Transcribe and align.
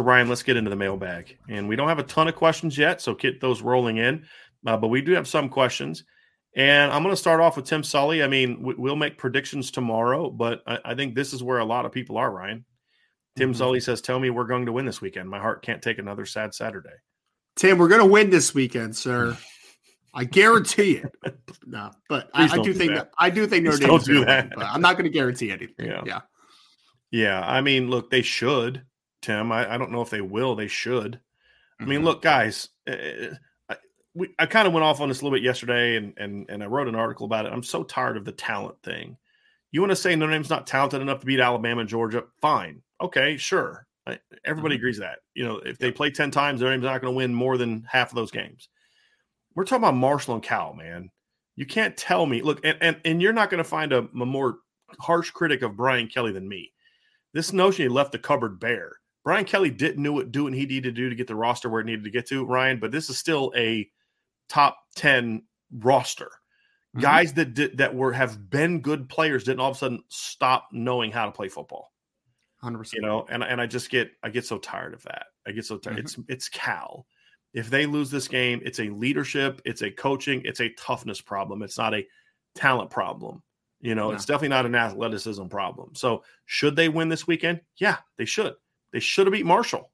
So, 0.00 0.04
Ryan, 0.04 0.30
let's 0.30 0.42
get 0.42 0.56
into 0.56 0.70
the 0.70 0.76
mailbag. 0.76 1.36
And 1.50 1.68
we 1.68 1.76
don't 1.76 1.88
have 1.88 1.98
a 1.98 2.04
ton 2.04 2.26
of 2.26 2.34
questions 2.34 2.78
yet, 2.78 3.02
so 3.02 3.12
get 3.12 3.38
those 3.38 3.60
rolling 3.60 3.98
in. 3.98 4.24
Uh, 4.66 4.78
but 4.78 4.88
we 4.88 5.02
do 5.02 5.12
have 5.12 5.28
some 5.28 5.50
questions. 5.50 6.04
And 6.56 6.90
I'm 6.90 7.02
going 7.02 7.12
to 7.12 7.20
start 7.20 7.42
off 7.42 7.56
with 7.56 7.66
Tim 7.66 7.82
Sully. 7.82 8.22
I 8.22 8.26
mean, 8.26 8.62
we, 8.62 8.72
will 8.76 8.96
make 8.96 9.18
predictions 9.18 9.70
tomorrow, 9.70 10.30
but 10.30 10.62
I, 10.66 10.78
I, 10.86 10.94
think 10.94 11.14
this 11.14 11.34
is 11.34 11.42
where 11.42 11.58
a 11.58 11.66
lot 11.66 11.84
of 11.84 11.92
people 11.92 12.16
are, 12.16 12.30
Ryan. 12.30 12.64
Tim 13.36 13.50
mm-hmm. 13.50 13.58
Sully 13.58 13.80
says, 13.80 14.00
Tell 14.00 14.18
me 14.18 14.30
we're 14.30 14.46
going 14.46 14.64
to 14.64 14.72
win 14.72 14.86
this 14.86 15.02
weekend. 15.02 15.28
My 15.28 15.38
heart 15.38 15.60
can't 15.60 15.82
take 15.82 15.98
another 15.98 16.24
sad 16.24 16.54
Saturday. 16.54 16.88
Tim, 17.56 17.76
we're 17.76 17.88
going 17.88 18.00
to 18.00 18.06
win 18.06 18.30
this 18.30 18.54
weekend, 18.54 18.96
sir. 18.96 19.36
I 20.14 20.24
guarantee 20.24 21.02
it. 21.24 21.38
No, 21.66 21.90
but 22.08 22.30
I, 22.32 22.44
I, 22.44 22.56
do, 22.56 22.62
do 22.62 22.72
think 22.72 22.92
that. 22.92 23.10
that. 23.10 23.10
I 23.18 23.28
do 23.28 23.46
think 23.46 23.64
Notre 23.64 23.76
Dame. 23.76 23.88
Don't 23.88 24.04
do 24.06 24.24
that. 24.24 24.48
Win, 24.48 24.52
but 24.56 24.64
I'm 24.64 24.80
not 24.80 24.96
going 24.96 25.04
to 25.04 25.10
guarantee 25.10 25.50
anything. 25.52 25.88
Yeah. 25.88 26.04
yeah. 26.06 26.20
Yeah. 27.10 27.40
I 27.46 27.60
mean, 27.60 27.90
look, 27.90 28.08
they 28.08 28.22
should. 28.22 28.86
Tim. 29.22 29.52
I, 29.52 29.74
I 29.74 29.78
don't 29.78 29.90
know 29.90 30.02
if 30.02 30.10
they 30.10 30.20
will. 30.20 30.54
They 30.54 30.68
should. 30.68 31.12
Mm-hmm. 31.12 31.84
I 31.84 31.86
mean, 31.86 31.98
mm-hmm. 31.98 32.06
look, 32.06 32.22
guys. 32.22 32.68
Uh, 32.88 33.34
I, 33.68 33.76
we, 34.14 34.34
I 34.38 34.46
kind 34.46 34.66
of 34.66 34.74
went 34.74 34.84
off 34.84 35.00
on 35.00 35.08
this 35.08 35.20
a 35.20 35.24
little 35.24 35.36
bit 35.36 35.44
yesterday, 35.44 35.96
and 35.96 36.14
and 36.16 36.48
and 36.48 36.62
I 36.62 36.66
wrote 36.66 36.88
an 36.88 36.94
article 36.94 37.26
about 37.26 37.46
it. 37.46 37.52
I'm 37.52 37.62
so 37.62 37.82
tired 37.82 38.16
of 38.16 38.24
the 38.24 38.32
talent 38.32 38.82
thing. 38.82 39.16
You 39.72 39.80
want 39.80 39.90
to 39.90 39.96
say 39.96 40.16
Notre 40.16 40.32
Dame's 40.32 40.50
not 40.50 40.66
talented 40.66 41.00
enough 41.00 41.20
to 41.20 41.26
beat 41.26 41.40
Alabama 41.40 41.80
and 41.80 41.88
Georgia? 41.88 42.24
Fine, 42.40 42.82
okay, 43.00 43.36
sure. 43.36 43.86
I, 44.06 44.18
everybody 44.44 44.74
mm-hmm. 44.74 44.80
agrees 44.80 44.98
that. 44.98 45.18
You 45.34 45.44
know, 45.44 45.56
if 45.58 45.78
they 45.78 45.92
play 45.92 46.10
ten 46.10 46.30
times, 46.30 46.60
Notre 46.60 46.74
Dame's 46.74 46.84
not 46.84 47.00
going 47.00 47.12
to 47.12 47.16
win 47.16 47.34
more 47.34 47.56
than 47.56 47.86
half 47.88 48.10
of 48.10 48.16
those 48.16 48.30
games. 48.30 48.68
We're 49.54 49.64
talking 49.64 49.84
about 49.84 49.94
Marshall 49.94 50.34
and 50.34 50.42
Cal, 50.42 50.74
man. 50.74 51.10
You 51.56 51.66
can't 51.66 51.96
tell 51.96 52.26
me. 52.26 52.42
Look, 52.42 52.64
and 52.64 52.78
and, 52.80 52.96
and 53.04 53.22
you're 53.22 53.32
not 53.32 53.50
going 53.50 53.62
to 53.62 53.68
find 53.68 53.92
a, 53.92 53.98
a 53.98 54.26
more 54.26 54.58
harsh 54.98 55.30
critic 55.30 55.62
of 55.62 55.76
Brian 55.76 56.08
Kelly 56.08 56.32
than 56.32 56.48
me. 56.48 56.72
This 57.32 57.52
notion 57.52 57.84
he 57.84 57.88
left 57.88 58.12
the 58.12 58.18
cupboard 58.18 58.58
bare. 58.58 58.96
Brian 59.24 59.44
Kelly 59.44 59.70
didn't 59.70 60.02
know 60.02 60.12
what 60.12 60.32
do 60.32 60.44
what 60.44 60.54
he 60.54 60.66
needed 60.66 60.82
to 60.82 60.92
do 60.92 61.08
to 61.10 61.14
get 61.14 61.26
the 61.26 61.34
roster 61.34 61.68
where 61.68 61.80
it 61.80 61.86
needed 61.86 62.04
to 62.04 62.10
get 62.10 62.26
to, 62.28 62.44
Ryan, 62.44 62.78
but 62.80 62.90
this 62.90 63.10
is 63.10 63.18
still 63.18 63.52
a 63.56 63.88
top 64.48 64.78
10 64.96 65.42
roster. 65.78 66.30
Mm-hmm. 66.96 67.00
Guys 67.00 67.32
that 67.34 67.54
did, 67.54 67.78
that 67.78 67.94
were 67.94 68.12
have 68.12 68.50
been 68.50 68.80
good 68.80 69.08
players 69.08 69.44
didn't 69.44 69.60
all 69.60 69.70
of 69.70 69.76
a 69.76 69.78
sudden 69.78 70.02
stop 70.08 70.68
knowing 70.72 71.12
how 71.12 71.26
to 71.26 71.32
play 71.32 71.48
football. 71.48 71.92
100%. 72.64 72.92
You 72.94 73.00
know, 73.00 73.26
and 73.28 73.42
and 73.42 73.60
I 73.60 73.66
just 73.66 73.90
get 73.90 74.10
I 74.22 74.30
get 74.30 74.44
so 74.44 74.58
tired 74.58 74.92
of 74.92 75.02
that. 75.04 75.26
I 75.46 75.52
get 75.52 75.64
so 75.64 75.78
tired. 75.78 75.98
Mm-hmm. 75.98 76.22
It's 76.22 76.28
it's 76.28 76.48
Cal. 76.48 77.06
If 77.52 77.70
they 77.70 77.86
lose 77.86 78.10
this 78.10 78.28
game, 78.28 78.60
it's 78.64 78.80
a 78.80 78.90
leadership, 78.90 79.60
it's 79.64 79.82
a 79.82 79.90
coaching, 79.90 80.42
it's 80.44 80.60
a 80.60 80.68
toughness 80.74 81.20
problem. 81.20 81.62
It's 81.62 81.78
not 81.78 81.94
a 81.94 82.06
talent 82.54 82.90
problem. 82.90 83.42
You 83.80 83.94
know, 83.94 84.10
it's 84.10 84.26
definitely 84.26 84.50
not 84.50 84.66
an 84.66 84.74
athleticism 84.74 85.46
problem. 85.46 85.94
So, 85.94 86.22
should 86.44 86.76
they 86.76 86.90
win 86.90 87.08
this 87.08 87.26
weekend? 87.26 87.62
Yeah, 87.78 87.96
they 88.18 88.26
should. 88.26 88.54
They 88.92 89.00
should 89.00 89.26
have 89.26 89.32
beat 89.32 89.46
Marshall. 89.46 89.90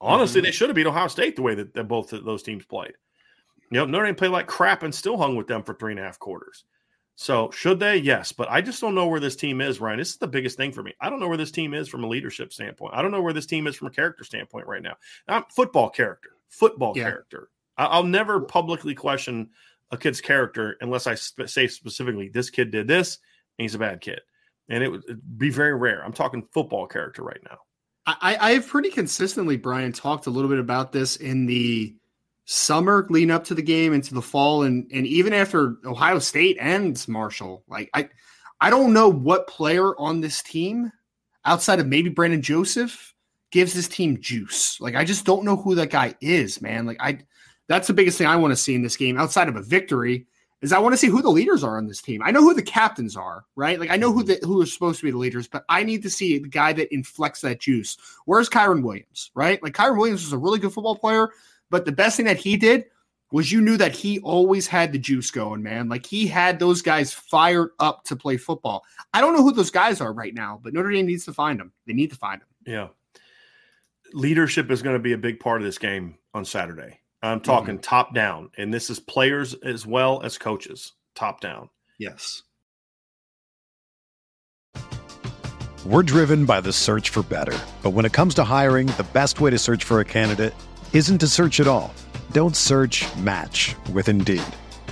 Honestly, 0.00 0.40
mm-hmm. 0.40 0.46
they 0.46 0.52
should 0.52 0.68
have 0.68 0.76
beat 0.76 0.86
Ohio 0.86 1.08
State 1.08 1.36
the 1.36 1.42
way 1.42 1.54
that, 1.54 1.74
that 1.74 1.84
both 1.84 2.12
of 2.12 2.24
those 2.24 2.42
teams 2.42 2.64
played. 2.64 2.92
You 3.70 3.78
know, 3.78 3.84
Notre 3.86 4.06
Dame 4.06 4.14
played 4.14 4.30
like 4.30 4.46
crap 4.46 4.82
and 4.82 4.94
still 4.94 5.16
hung 5.16 5.36
with 5.36 5.46
them 5.46 5.62
for 5.62 5.74
three 5.74 5.92
and 5.92 6.00
a 6.00 6.02
half 6.02 6.18
quarters. 6.18 6.64
So 7.16 7.50
should 7.50 7.78
they? 7.78 7.98
Yes, 7.98 8.32
but 8.32 8.50
I 8.50 8.62
just 8.62 8.80
don't 8.80 8.94
know 8.94 9.06
where 9.06 9.20
this 9.20 9.36
team 9.36 9.60
is, 9.60 9.78
Ryan. 9.78 9.98
This 9.98 10.08
is 10.08 10.16
the 10.16 10.26
biggest 10.26 10.56
thing 10.56 10.72
for 10.72 10.82
me. 10.82 10.94
I 11.02 11.10
don't 11.10 11.20
know 11.20 11.28
where 11.28 11.36
this 11.36 11.50
team 11.50 11.74
is 11.74 11.86
from 11.86 12.02
a 12.02 12.08
leadership 12.08 12.50
standpoint. 12.50 12.94
I 12.94 13.02
don't 13.02 13.10
know 13.10 13.20
where 13.20 13.34
this 13.34 13.44
team 13.44 13.66
is 13.66 13.76
from 13.76 13.88
a 13.88 13.90
character 13.90 14.24
standpoint 14.24 14.66
right 14.66 14.82
now. 14.82 14.94
I'm 15.28 15.44
football 15.50 15.90
character, 15.90 16.30
football 16.48 16.94
yeah. 16.96 17.04
character. 17.04 17.50
I'll 17.76 18.04
never 18.04 18.40
publicly 18.40 18.94
question 18.94 19.50
a 19.90 19.98
kid's 19.98 20.20
character 20.20 20.76
unless 20.80 21.06
I 21.06 21.14
sp- 21.16 21.44
say 21.46 21.66
specifically 21.66 22.30
this 22.30 22.48
kid 22.48 22.70
did 22.70 22.88
this 22.88 23.18
and 23.58 23.64
he's 23.64 23.74
a 23.74 23.78
bad 23.78 24.00
kid, 24.00 24.22
and 24.70 24.82
it 24.82 24.88
would 24.88 25.20
be 25.36 25.50
very 25.50 25.74
rare. 25.74 26.02
I'm 26.02 26.14
talking 26.14 26.48
football 26.52 26.86
character 26.86 27.22
right 27.22 27.40
now. 27.44 27.58
I, 28.06 28.36
I 28.40 28.52
have 28.52 28.66
pretty 28.66 28.90
consistently, 28.90 29.56
Brian, 29.56 29.92
talked 29.92 30.26
a 30.26 30.30
little 30.30 30.50
bit 30.50 30.58
about 30.58 30.92
this 30.92 31.16
in 31.16 31.46
the 31.46 31.94
summer 32.44 33.06
leading 33.10 33.30
up 33.30 33.44
to 33.44 33.54
the 33.54 33.62
game 33.62 33.92
into 33.92 34.12
the 34.12 34.20
fall 34.20 34.64
and 34.64 34.90
and 34.92 35.06
even 35.06 35.32
after 35.32 35.76
Ohio 35.84 36.18
State 36.18 36.56
ends 36.58 37.06
Marshall. 37.06 37.62
Like 37.68 37.90
I 37.94 38.08
I 38.60 38.70
don't 38.70 38.92
know 38.92 39.08
what 39.08 39.46
player 39.46 39.96
on 39.98 40.20
this 40.20 40.42
team 40.42 40.90
outside 41.44 41.78
of 41.78 41.86
maybe 41.86 42.10
Brandon 42.10 42.42
Joseph 42.42 43.14
gives 43.52 43.72
this 43.72 43.86
team 43.86 44.20
juice. 44.20 44.80
Like 44.80 44.96
I 44.96 45.04
just 45.04 45.24
don't 45.24 45.44
know 45.44 45.56
who 45.56 45.76
that 45.76 45.90
guy 45.90 46.14
is, 46.20 46.60
man. 46.60 46.86
Like 46.86 46.98
I 47.00 47.20
that's 47.68 47.86
the 47.86 47.94
biggest 47.94 48.18
thing 48.18 48.26
I 48.26 48.36
want 48.36 48.50
to 48.50 48.56
see 48.56 48.74
in 48.74 48.82
this 48.82 48.96
game 48.96 49.16
outside 49.16 49.48
of 49.48 49.54
a 49.56 49.62
victory 49.62 50.26
is 50.62 50.72
I 50.72 50.78
want 50.78 50.92
to 50.92 50.96
see 50.96 51.08
who 51.08 51.22
the 51.22 51.30
leaders 51.30 51.64
are 51.64 51.78
on 51.78 51.86
this 51.86 52.02
team. 52.02 52.22
I 52.22 52.30
know 52.30 52.42
who 52.42 52.54
the 52.54 52.62
captains 52.62 53.16
are, 53.16 53.44
right? 53.56 53.80
Like 53.80 53.90
I 53.90 53.96
know 53.96 54.12
who 54.12 54.24
mm-hmm. 54.24 54.40
the 54.40 54.46
who 54.46 54.60
are 54.60 54.66
supposed 54.66 55.00
to 55.00 55.06
be 55.06 55.10
the 55.10 55.18
leaders, 55.18 55.48
but 55.48 55.64
I 55.68 55.82
need 55.82 56.02
to 56.02 56.10
see 56.10 56.38
the 56.38 56.48
guy 56.48 56.72
that 56.74 56.92
inflects 56.92 57.40
that 57.40 57.60
juice. 57.60 57.96
Where's 58.26 58.48
Kyren 58.48 58.82
Williams, 58.82 59.30
right? 59.34 59.62
Like 59.62 59.74
Kyren 59.74 59.98
Williams 59.98 60.24
was 60.24 60.32
a 60.32 60.38
really 60.38 60.58
good 60.58 60.72
football 60.72 60.96
player, 60.96 61.30
but 61.70 61.84
the 61.84 61.92
best 61.92 62.16
thing 62.16 62.26
that 62.26 62.36
he 62.36 62.56
did 62.56 62.84
was 63.32 63.52
you 63.52 63.60
knew 63.60 63.76
that 63.76 63.92
he 63.92 64.18
always 64.20 64.66
had 64.66 64.92
the 64.92 64.98
juice 64.98 65.30
going, 65.30 65.62
man. 65.62 65.88
Like 65.88 66.04
he 66.04 66.26
had 66.26 66.58
those 66.58 66.82
guys 66.82 67.12
fired 67.12 67.70
up 67.78 68.04
to 68.04 68.16
play 68.16 68.36
football. 68.36 68.84
I 69.14 69.20
don't 69.20 69.34
know 69.34 69.42
who 69.42 69.52
those 69.52 69.70
guys 69.70 70.00
are 70.00 70.12
right 70.12 70.34
now, 70.34 70.60
but 70.62 70.74
Notre 70.74 70.90
Dame 70.90 71.06
needs 71.06 71.24
to 71.26 71.32
find 71.32 71.58
them. 71.58 71.72
They 71.86 71.92
need 71.92 72.10
to 72.10 72.16
find 72.16 72.40
them. 72.40 72.48
Yeah. 72.66 72.88
Leadership 74.12 74.70
is 74.70 74.82
going 74.82 74.96
to 74.96 75.02
be 75.02 75.12
a 75.12 75.18
big 75.18 75.38
part 75.38 75.60
of 75.60 75.64
this 75.64 75.78
game 75.78 76.18
on 76.34 76.44
Saturday. 76.44 76.98
I'm 77.22 77.40
talking 77.40 77.74
mm-hmm. 77.74 77.82
top 77.82 78.14
down, 78.14 78.50
and 78.56 78.72
this 78.72 78.88
is 78.88 78.98
players 78.98 79.54
as 79.54 79.86
well 79.86 80.22
as 80.22 80.38
coaches, 80.38 80.92
top 81.14 81.40
down. 81.40 81.68
Yes. 81.98 82.42
We're 85.84 86.02
driven 86.02 86.44
by 86.44 86.60
the 86.60 86.72
search 86.72 87.08
for 87.08 87.22
better. 87.22 87.58
But 87.82 87.90
when 87.90 88.04
it 88.04 88.12
comes 88.12 88.34
to 88.34 88.44
hiring, 88.44 88.86
the 88.86 89.06
best 89.12 89.40
way 89.40 89.50
to 89.50 89.58
search 89.58 89.82
for 89.84 90.00
a 90.00 90.04
candidate 90.04 90.54
isn't 90.92 91.18
to 91.18 91.26
search 91.26 91.58
at 91.58 91.66
all. 91.66 91.92
Don't 92.32 92.54
search 92.54 93.06
match 93.16 93.74
with 93.92 94.08
Indeed. 94.08 94.42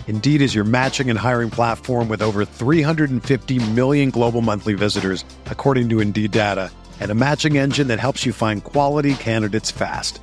Indeed 0.06 0.40
is 0.40 0.54
your 0.54 0.64
matching 0.64 1.10
and 1.10 1.18
hiring 1.18 1.50
platform 1.50 2.08
with 2.08 2.22
over 2.22 2.46
350 2.46 3.58
million 3.72 4.08
global 4.08 4.40
monthly 4.40 4.72
visitors, 4.72 5.26
according 5.46 5.90
to 5.90 6.00
Indeed 6.00 6.30
data, 6.30 6.70
and 7.00 7.10
a 7.10 7.14
matching 7.14 7.58
engine 7.58 7.88
that 7.88 8.00
helps 8.00 8.24
you 8.24 8.32
find 8.32 8.64
quality 8.64 9.14
candidates 9.14 9.70
fast. 9.70 10.22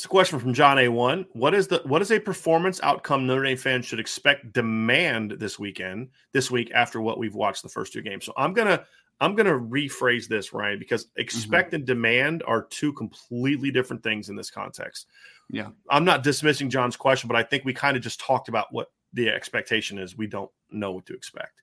It's 0.00 0.06
a 0.06 0.08
question 0.08 0.38
from 0.38 0.54
John 0.54 0.78
A1. 0.78 1.26
What 1.34 1.52
is 1.52 1.68
the 1.68 1.82
what 1.84 2.00
is 2.00 2.10
a 2.10 2.18
performance 2.18 2.80
outcome 2.82 3.26
Notre 3.26 3.44
Dame 3.44 3.58
fans 3.58 3.84
should 3.84 4.00
expect 4.00 4.54
demand 4.54 5.32
this 5.32 5.58
weekend, 5.58 6.08
this 6.32 6.50
week 6.50 6.72
after 6.74 7.02
what 7.02 7.18
we've 7.18 7.34
watched 7.34 7.62
the 7.62 7.68
first 7.68 7.92
two 7.92 8.00
games? 8.00 8.24
So 8.24 8.32
I'm 8.34 8.54
gonna 8.54 8.86
I'm 9.20 9.34
gonna 9.34 9.58
rephrase 9.58 10.26
this, 10.26 10.54
Ryan, 10.54 10.78
because 10.78 11.08
expect 11.16 11.66
mm-hmm. 11.66 11.74
and 11.74 11.86
demand 11.86 12.42
are 12.46 12.62
two 12.70 12.94
completely 12.94 13.70
different 13.70 14.02
things 14.02 14.30
in 14.30 14.36
this 14.36 14.50
context. 14.50 15.06
Yeah. 15.50 15.68
I'm 15.90 16.06
not 16.06 16.22
dismissing 16.22 16.70
John's 16.70 16.96
question, 16.96 17.28
but 17.28 17.36
I 17.36 17.42
think 17.42 17.66
we 17.66 17.74
kind 17.74 17.94
of 17.94 18.02
just 18.02 18.20
talked 18.20 18.48
about 18.48 18.72
what 18.72 18.90
the 19.12 19.28
expectation 19.28 19.98
is. 19.98 20.16
We 20.16 20.28
don't 20.28 20.50
know 20.70 20.92
what 20.92 21.04
to 21.08 21.14
expect. 21.14 21.60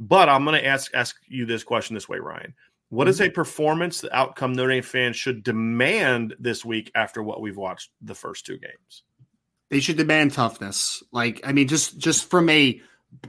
But 0.00 0.28
I'm 0.28 0.44
gonna 0.44 0.58
ask 0.58 0.92
ask 0.92 1.14
you 1.28 1.46
this 1.46 1.62
question 1.62 1.94
this 1.94 2.08
way, 2.08 2.18
Ryan. 2.18 2.52
What 2.88 3.08
is 3.08 3.18
mm-hmm. 3.18 3.30
a 3.30 3.32
performance 3.32 4.00
the 4.00 4.16
outcome 4.16 4.52
Notre 4.52 4.70
Dame 4.72 4.82
fans 4.82 5.16
should 5.16 5.42
demand 5.42 6.34
this 6.38 6.64
week 6.64 6.90
after 6.94 7.22
what 7.22 7.40
we've 7.40 7.56
watched 7.56 7.90
the 8.00 8.14
first 8.14 8.46
two 8.46 8.58
games? 8.58 9.02
They 9.70 9.80
should 9.80 9.96
demand 9.96 10.32
toughness. 10.32 11.02
Like, 11.12 11.40
I 11.44 11.52
mean, 11.52 11.66
just 11.66 11.98
just 11.98 12.30
from 12.30 12.48
a 12.48 12.80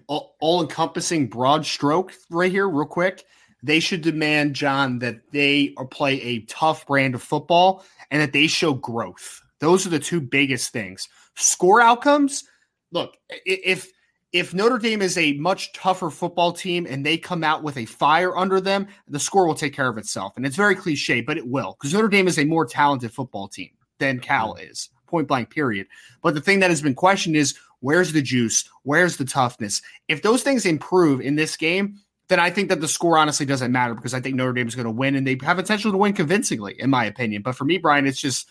all 0.07 0.62
encompassing 0.62 1.27
broad 1.27 1.65
stroke 1.65 2.13
right 2.30 2.51
here, 2.51 2.68
real 2.68 2.86
quick, 2.86 3.24
they 3.63 3.80
should 3.80 4.01
demand, 4.01 4.54
John, 4.56 5.00
that 5.00 5.19
they 5.31 5.74
play 5.89 6.21
a 6.21 6.42
tough 6.42 6.86
brand 6.86 7.15
of 7.15 7.24
football 7.24 7.83
and 8.12 8.21
that 8.21 8.33
they 8.33 8.48
show 8.48 8.74
growth. 8.74 9.42
Those 9.60 9.88
are 9.88 9.89
the 9.89 10.00
two 10.00 10.21
biggest 10.21 10.71
things. 10.71 11.10
Score 11.36 11.81
outcomes. 11.81 12.44
Look, 12.92 13.18
if 13.45 13.92
if 14.33 14.53
Notre 14.53 14.77
Dame 14.77 15.01
is 15.01 15.18
a 15.18 15.33
much 15.33 15.71
tougher 15.74 16.09
football 16.09 16.51
team 16.51 16.85
and 16.89 17.06
they 17.06 17.18
come 17.18 17.44
out 17.44 17.63
with 17.63 17.77
a 17.77 17.85
fire 17.85 18.35
under 18.35 18.59
them, 18.59 18.88
the 19.07 19.19
score 19.19 19.47
will 19.47 19.56
take 19.56 19.74
care 19.74 19.88
of 19.88 19.97
itself. 19.97 20.35
And 20.35 20.45
it's 20.45 20.56
very 20.56 20.75
cliche, 20.75 21.21
but 21.21 21.38
it 21.38 21.47
will 21.47 21.77
because 21.79 21.94
Notre 21.94 22.09
Dame 22.09 22.27
is 22.27 22.38
a 22.38 22.45
more 22.45 22.65
talented 22.65 23.13
football 23.13 23.47
team 23.47 23.69
than 24.00 24.19
Cal 24.19 24.56
is, 24.56 24.89
point 25.07 25.27
blank, 25.27 25.50
period. 25.50 25.88
But 26.21 26.33
the 26.33 26.41
thing 26.41 26.59
that 26.59 26.69
has 26.69 26.81
been 26.81 26.95
questioned 26.95 27.35
is 27.35 27.57
where's 27.79 28.12
the 28.12 28.21
juice? 28.21 28.69
Where's 28.83 29.18
the 29.18 29.25
toughness? 29.25 29.81
If 30.07 30.21
those 30.21 30.44
things 30.44 30.65
improve 30.65 31.21
in 31.21 31.35
this 31.35 31.56
game, 31.56 31.97
then 32.27 32.39
I 32.39 32.50
think 32.50 32.68
that 32.69 32.81
the 32.81 32.88
score 32.89 33.18
honestly 33.18 33.45
doesn't 33.45 33.71
matter 33.71 33.95
because 33.95 34.13
I 34.13 34.19
think 34.19 34.35
Notre 34.35 34.51
Dame 34.51 34.68
is 34.68 34.75
going 34.75 34.85
to 34.85 34.91
win 34.91 35.15
and 35.15 35.25
they 35.25 35.38
have 35.44 35.57
potential 35.57 35.91
to 35.91 35.97
win 35.97 36.13
convincingly, 36.13 36.75
in 36.77 36.89
my 36.89 37.06
opinion. 37.06 37.41
But 37.41 37.56
for 37.56 37.63
me, 37.63 37.77
Brian, 37.77 38.06
it's 38.06 38.19
just 38.19 38.50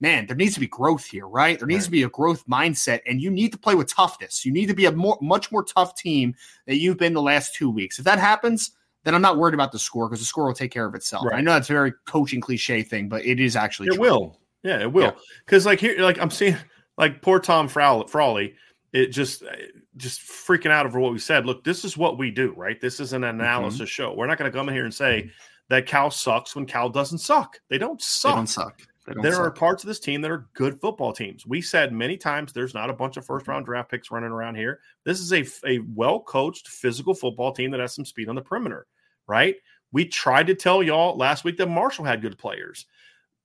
man, 0.00 0.26
there 0.26 0.36
needs 0.36 0.54
to 0.54 0.60
be 0.60 0.66
growth 0.66 1.04
here, 1.06 1.26
right? 1.26 1.58
There 1.58 1.66
needs 1.66 1.82
right. 1.82 1.86
to 1.86 1.90
be 1.90 2.02
a 2.04 2.08
growth 2.08 2.46
mindset, 2.46 3.00
and 3.06 3.20
you 3.20 3.30
need 3.30 3.52
to 3.52 3.58
play 3.58 3.74
with 3.74 3.92
toughness. 3.92 4.44
You 4.44 4.52
need 4.52 4.66
to 4.66 4.74
be 4.74 4.86
a 4.86 4.92
more, 4.92 5.18
much 5.20 5.50
more 5.50 5.64
tough 5.64 5.96
team 5.96 6.34
that 6.66 6.76
you've 6.76 6.98
been 6.98 7.14
the 7.14 7.22
last 7.22 7.54
two 7.54 7.70
weeks. 7.70 7.98
If 7.98 8.04
that 8.04 8.18
happens, 8.18 8.72
then 9.04 9.14
I'm 9.14 9.22
not 9.22 9.38
worried 9.38 9.54
about 9.54 9.72
the 9.72 9.78
score 9.78 10.08
because 10.08 10.20
the 10.20 10.26
score 10.26 10.46
will 10.46 10.54
take 10.54 10.70
care 10.70 10.86
of 10.86 10.94
itself. 10.94 11.24
Right. 11.24 11.38
I 11.38 11.40
know 11.40 11.52
that's 11.52 11.70
a 11.70 11.72
very 11.72 11.92
coaching 12.06 12.40
cliche 12.40 12.82
thing, 12.82 13.08
but 13.08 13.24
it 13.24 13.40
is 13.40 13.56
actually 13.56 13.88
it 13.88 13.94
true. 13.94 14.02
will. 14.02 14.40
Yeah, 14.62 14.80
it 14.80 14.92
will. 14.92 15.16
Because 15.44 15.64
yeah. 15.64 15.70
like 15.70 15.80
here, 15.80 16.00
like 16.00 16.20
I'm 16.20 16.30
seeing, 16.30 16.56
like 16.96 17.22
poor 17.22 17.40
Tom 17.40 17.68
Frawley, 17.68 18.54
it 18.92 19.08
just 19.08 19.42
just 19.96 20.20
freaking 20.20 20.70
out 20.70 20.86
over 20.86 21.00
what 21.00 21.12
we 21.12 21.18
said. 21.18 21.46
Look, 21.46 21.64
this 21.64 21.84
is 21.84 21.96
what 21.96 22.18
we 22.18 22.30
do, 22.30 22.54
right? 22.56 22.80
This 22.80 23.00
is 23.00 23.12
an 23.12 23.22
mm-hmm. 23.22 23.40
analysis 23.40 23.80
mm-hmm. 23.80 23.86
show. 23.86 24.14
We're 24.14 24.26
not 24.26 24.38
going 24.38 24.50
to 24.50 24.56
come 24.56 24.68
in 24.68 24.74
here 24.74 24.84
and 24.84 24.94
say 24.94 25.30
that 25.68 25.86
Cal 25.86 26.10
sucks 26.10 26.54
when 26.56 26.66
Cal 26.66 26.88
doesn't 26.88 27.18
suck. 27.18 27.60
They 27.68 27.78
don't 27.78 28.00
suck. 28.00 28.32
They 28.32 28.36
don't 28.36 28.46
suck 28.46 28.87
there 29.22 29.32
suck. 29.32 29.42
are 29.42 29.50
parts 29.50 29.82
of 29.82 29.88
this 29.88 30.00
team 30.00 30.20
that 30.22 30.30
are 30.30 30.48
good 30.54 30.80
football 30.80 31.12
teams. 31.12 31.46
We 31.46 31.60
said 31.60 31.92
many 31.92 32.16
times 32.16 32.52
there's 32.52 32.74
not 32.74 32.90
a 32.90 32.94
bunch 32.94 33.16
of 33.16 33.24
first 33.24 33.48
round 33.48 33.66
draft 33.66 33.90
picks 33.90 34.10
running 34.10 34.30
around 34.30 34.56
here. 34.56 34.80
This 35.04 35.20
is 35.20 35.32
a, 35.32 35.44
a 35.66 35.80
well 35.94 36.20
coached 36.20 36.68
physical 36.68 37.14
football 37.14 37.52
team 37.52 37.70
that 37.70 37.80
has 37.80 37.94
some 37.94 38.04
speed 38.04 38.28
on 38.28 38.34
the 38.34 38.42
perimeter, 38.42 38.86
right? 39.26 39.56
We 39.92 40.04
tried 40.04 40.48
to 40.48 40.54
tell 40.54 40.82
y'all 40.82 41.16
last 41.16 41.44
week 41.44 41.56
that 41.58 41.68
Marshall 41.68 42.04
had 42.04 42.22
good 42.22 42.38
players, 42.38 42.86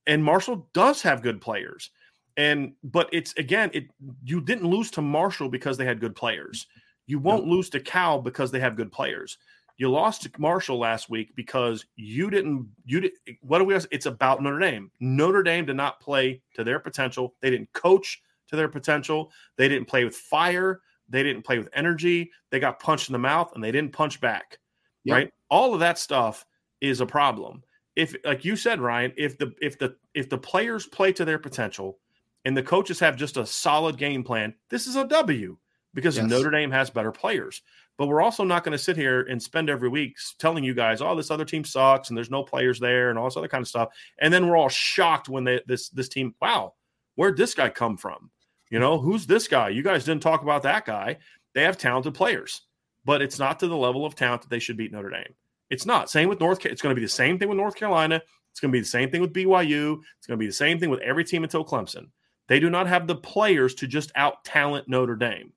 and 0.06 0.22
Marshall 0.22 0.68
does 0.72 1.02
have 1.02 1.22
good 1.22 1.40
players. 1.40 1.90
And 2.36 2.74
but 2.82 3.08
it's 3.12 3.32
again, 3.36 3.70
it 3.72 3.84
you 4.24 4.40
didn't 4.40 4.68
lose 4.68 4.90
to 4.92 5.02
Marshall 5.02 5.48
because 5.48 5.76
they 5.76 5.84
had 5.84 6.00
good 6.00 6.16
players. 6.16 6.66
You 7.06 7.18
won't 7.18 7.46
no. 7.46 7.52
lose 7.52 7.70
to 7.70 7.80
Cal 7.80 8.20
because 8.20 8.50
they 8.50 8.60
have 8.60 8.76
good 8.76 8.90
players. 8.90 9.38
You 9.76 9.90
lost 9.90 10.22
to 10.22 10.30
Marshall 10.38 10.78
last 10.78 11.10
week 11.10 11.34
because 11.34 11.84
you 11.96 12.30
didn't. 12.30 12.68
You 12.84 13.00
did. 13.00 13.12
What 13.40 13.58
do 13.58 13.64
we? 13.64 13.74
It's 13.90 14.06
about 14.06 14.42
Notre 14.42 14.60
Dame. 14.60 14.90
Notre 15.00 15.42
Dame 15.42 15.66
did 15.66 15.76
not 15.76 16.00
play 16.00 16.42
to 16.54 16.62
their 16.62 16.78
potential. 16.78 17.34
They 17.40 17.50
didn't 17.50 17.72
coach 17.72 18.22
to 18.48 18.56
their 18.56 18.68
potential. 18.68 19.32
They 19.56 19.68
didn't 19.68 19.88
play 19.88 20.04
with 20.04 20.14
fire. 20.14 20.80
They 21.08 21.22
didn't 21.22 21.42
play 21.42 21.58
with 21.58 21.68
energy. 21.74 22.30
They 22.50 22.60
got 22.60 22.80
punched 22.80 23.08
in 23.08 23.12
the 23.12 23.18
mouth 23.18 23.52
and 23.54 23.62
they 23.62 23.72
didn't 23.72 23.92
punch 23.92 24.20
back. 24.20 24.58
Yep. 25.04 25.14
Right. 25.14 25.30
All 25.50 25.74
of 25.74 25.80
that 25.80 25.98
stuff 25.98 26.46
is 26.80 27.00
a 27.00 27.06
problem. 27.06 27.62
If, 27.96 28.14
like 28.24 28.44
you 28.44 28.56
said, 28.56 28.80
Ryan, 28.80 29.12
if 29.16 29.38
the 29.38 29.52
if 29.60 29.78
the 29.78 29.96
if 30.14 30.28
the 30.28 30.38
players 30.38 30.86
play 30.86 31.12
to 31.12 31.24
their 31.24 31.38
potential 31.38 31.98
and 32.44 32.56
the 32.56 32.62
coaches 32.62 33.00
have 33.00 33.16
just 33.16 33.36
a 33.36 33.46
solid 33.46 33.96
game 33.98 34.24
plan, 34.24 34.54
this 34.70 34.86
is 34.86 34.96
a 34.96 35.06
W 35.06 35.56
because 35.94 36.16
yes. 36.16 36.28
Notre 36.28 36.50
Dame 36.50 36.70
has 36.70 36.90
better 36.90 37.12
players. 37.12 37.62
But 37.96 38.08
we're 38.08 38.22
also 38.22 38.42
not 38.42 38.64
going 38.64 38.76
to 38.76 38.82
sit 38.82 38.96
here 38.96 39.22
and 39.22 39.40
spend 39.40 39.70
every 39.70 39.88
week 39.88 40.16
telling 40.38 40.64
you 40.64 40.74
guys, 40.74 41.00
"Oh, 41.00 41.14
this 41.14 41.30
other 41.30 41.44
team 41.44 41.64
sucks 41.64 42.08
and 42.08 42.16
there's 42.16 42.30
no 42.30 42.42
players 42.42 42.80
there 42.80 43.10
and 43.10 43.18
all 43.18 43.26
this 43.26 43.36
other 43.36 43.48
kind 43.48 43.62
of 43.62 43.68
stuff." 43.68 43.90
And 44.18 44.34
then 44.34 44.48
we're 44.48 44.56
all 44.56 44.68
shocked 44.68 45.28
when 45.28 45.44
they, 45.44 45.60
this 45.66 45.88
this 45.90 46.08
team, 46.08 46.34
wow, 46.42 46.74
where'd 47.14 47.36
this 47.36 47.54
guy 47.54 47.68
come 47.68 47.96
from? 47.96 48.30
You 48.70 48.80
know, 48.80 48.98
who's 48.98 49.26
this 49.26 49.46
guy? 49.46 49.68
You 49.68 49.82
guys 49.82 50.04
didn't 50.04 50.22
talk 50.22 50.42
about 50.42 50.64
that 50.64 50.84
guy. 50.84 51.18
They 51.54 51.62
have 51.62 51.78
talented 51.78 52.14
players, 52.14 52.62
but 53.04 53.22
it's 53.22 53.38
not 53.38 53.60
to 53.60 53.68
the 53.68 53.76
level 53.76 54.04
of 54.04 54.16
talent 54.16 54.42
that 54.42 54.50
they 54.50 54.58
should 54.58 54.76
beat 54.76 54.90
Notre 54.90 55.10
Dame. 55.10 55.34
It's 55.70 55.86
not. 55.86 56.10
Same 56.10 56.28
with 56.28 56.40
North. 56.40 56.66
It's 56.66 56.82
going 56.82 56.94
to 56.94 56.98
be 56.98 57.04
the 57.04 57.08
same 57.08 57.38
thing 57.38 57.48
with 57.48 57.58
North 57.58 57.76
Carolina. 57.76 58.20
It's 58.50 58.60
going 58.60 58.70
to 58.70 58.76
be 58.76 58.80
the 58.80 58.86
same 58.86 59.10
thing 59.10 59.20
with 59.20 59.32
BYU. 59.32 60.00
It's 60.18 60.26
going 60.26 60.36
to 60.38 60.42
be 60.42 60.46
the 60.46 60.52
same 60.52 60.78
thing 60.78 60.90
with 60.90 61.00
every 61.00 61.24
team 61.24 61.44
until 61.44 61.64
Clemson. 61.64 62.08
They 62.48 62.60
do 62.60 62.68
not 62.68 62.86
have 62.86 63.06
the 63.06 63.16
players 63.16 63.74
to 63.76 63.86
just 63.86 64.12
out 64.16 64.44
talent 64.44 64.88
Notre 64.88 65.16
Dame 65.16 65.52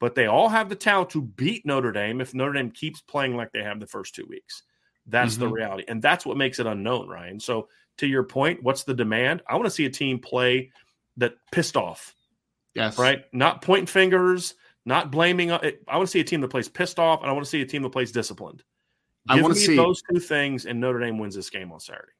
but 0.00 0.14
they 0.14 0.26
all 0.26 0.48
have 0.48 0.68
the 0.68 0.76
talent 0.76 1.10
to 1.10 1.22
beat 1.22 1.64
Notre 1.64 1.92
Dame 1.92 2.20
if 2.20 2.34
Notre 2.34 2.52
Dame 2.52 2.70
keeps 2.70 3.00
playing 3.00 3.36
like 3.36 3.52
they 3.52 3.62
have 3.62 3.80
the 3.80 3.86
first 3.86 4.14
two 4.14 4.26
weeks. 4.28 4.62
That's 5.06 5.34
mm-hmm. 5.34 5.42
the 5.42 5.48
reality. 5.48 5.84
And 5.88 6.02
that's 6.02 6.26
what 6.26 6.36
makes 6.36 6.58
it 6.58 6.66
unknown, 6.66 7.08
Ryan. 7.08 7.40
So, 7.40 7.68
to 7.98 8.06
your 8.06 8.24
point, 8.24 8.62
what's 8.62 8.84
the 8.84 8.92
demand? 8.92 9.42
I 9.48 9.54
want 9.54 9.64
to 9.64 9.70
see 9.70 9.86
a 9.86 9.90
team 9.90 10.18
play 10.18 10.70
that 11.16 11.34
pissed 11.50 11.76
off. 11.76 12.14
Yes. 12.74 12.98
Right? 12.98 13.24
Not 13.32 13.62
pointing 13.62 13.86
fingers, 13.86 14.54
not 14.84 15.10
blaming. 15.10 15.50
Uh, 15.50 15.70
I 15.88 15.96
want 15.96 16.08
to 16.08 16.10
see 16.10 16.20
a 16.20 16.24
team 16.24 16.42
that 16.42 16.48
plays 16.48 16.68
pissed 16.68 16.98
off, 16.98 17.22
and 17.22 17.30
I 17.30 17.32
want 17.32 17.44
to 17.44 17.50
see 17.50 17.62
a 17.62 17.66
team 17.66 17.82
that 17.82 17.90
plays 17.90 18.12
disciplined. 18.12 18.62
Give 19.28 19.38
I 19.38 19.42
want 19.42 19.54
to 19.54 19.60
see 19.60 19.76
those 19.76 20.02
two 20.02 20.20
things, 20.20 20.66
and 20.66 20.78
Notre 20.78 21.00
Dame 21.00 21.18
wins 21.18 21.34
this 21.34 21.48
game 21.48 21.72
on 21.72 21.80
Saturday. 21.80 22.12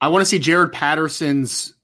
I 0.00 0.08
want 0.08 0.22
to 0.22 0.26
see 0.26 0.38
Jarrett 0.38 0.72
Patterson's 0.72 1.74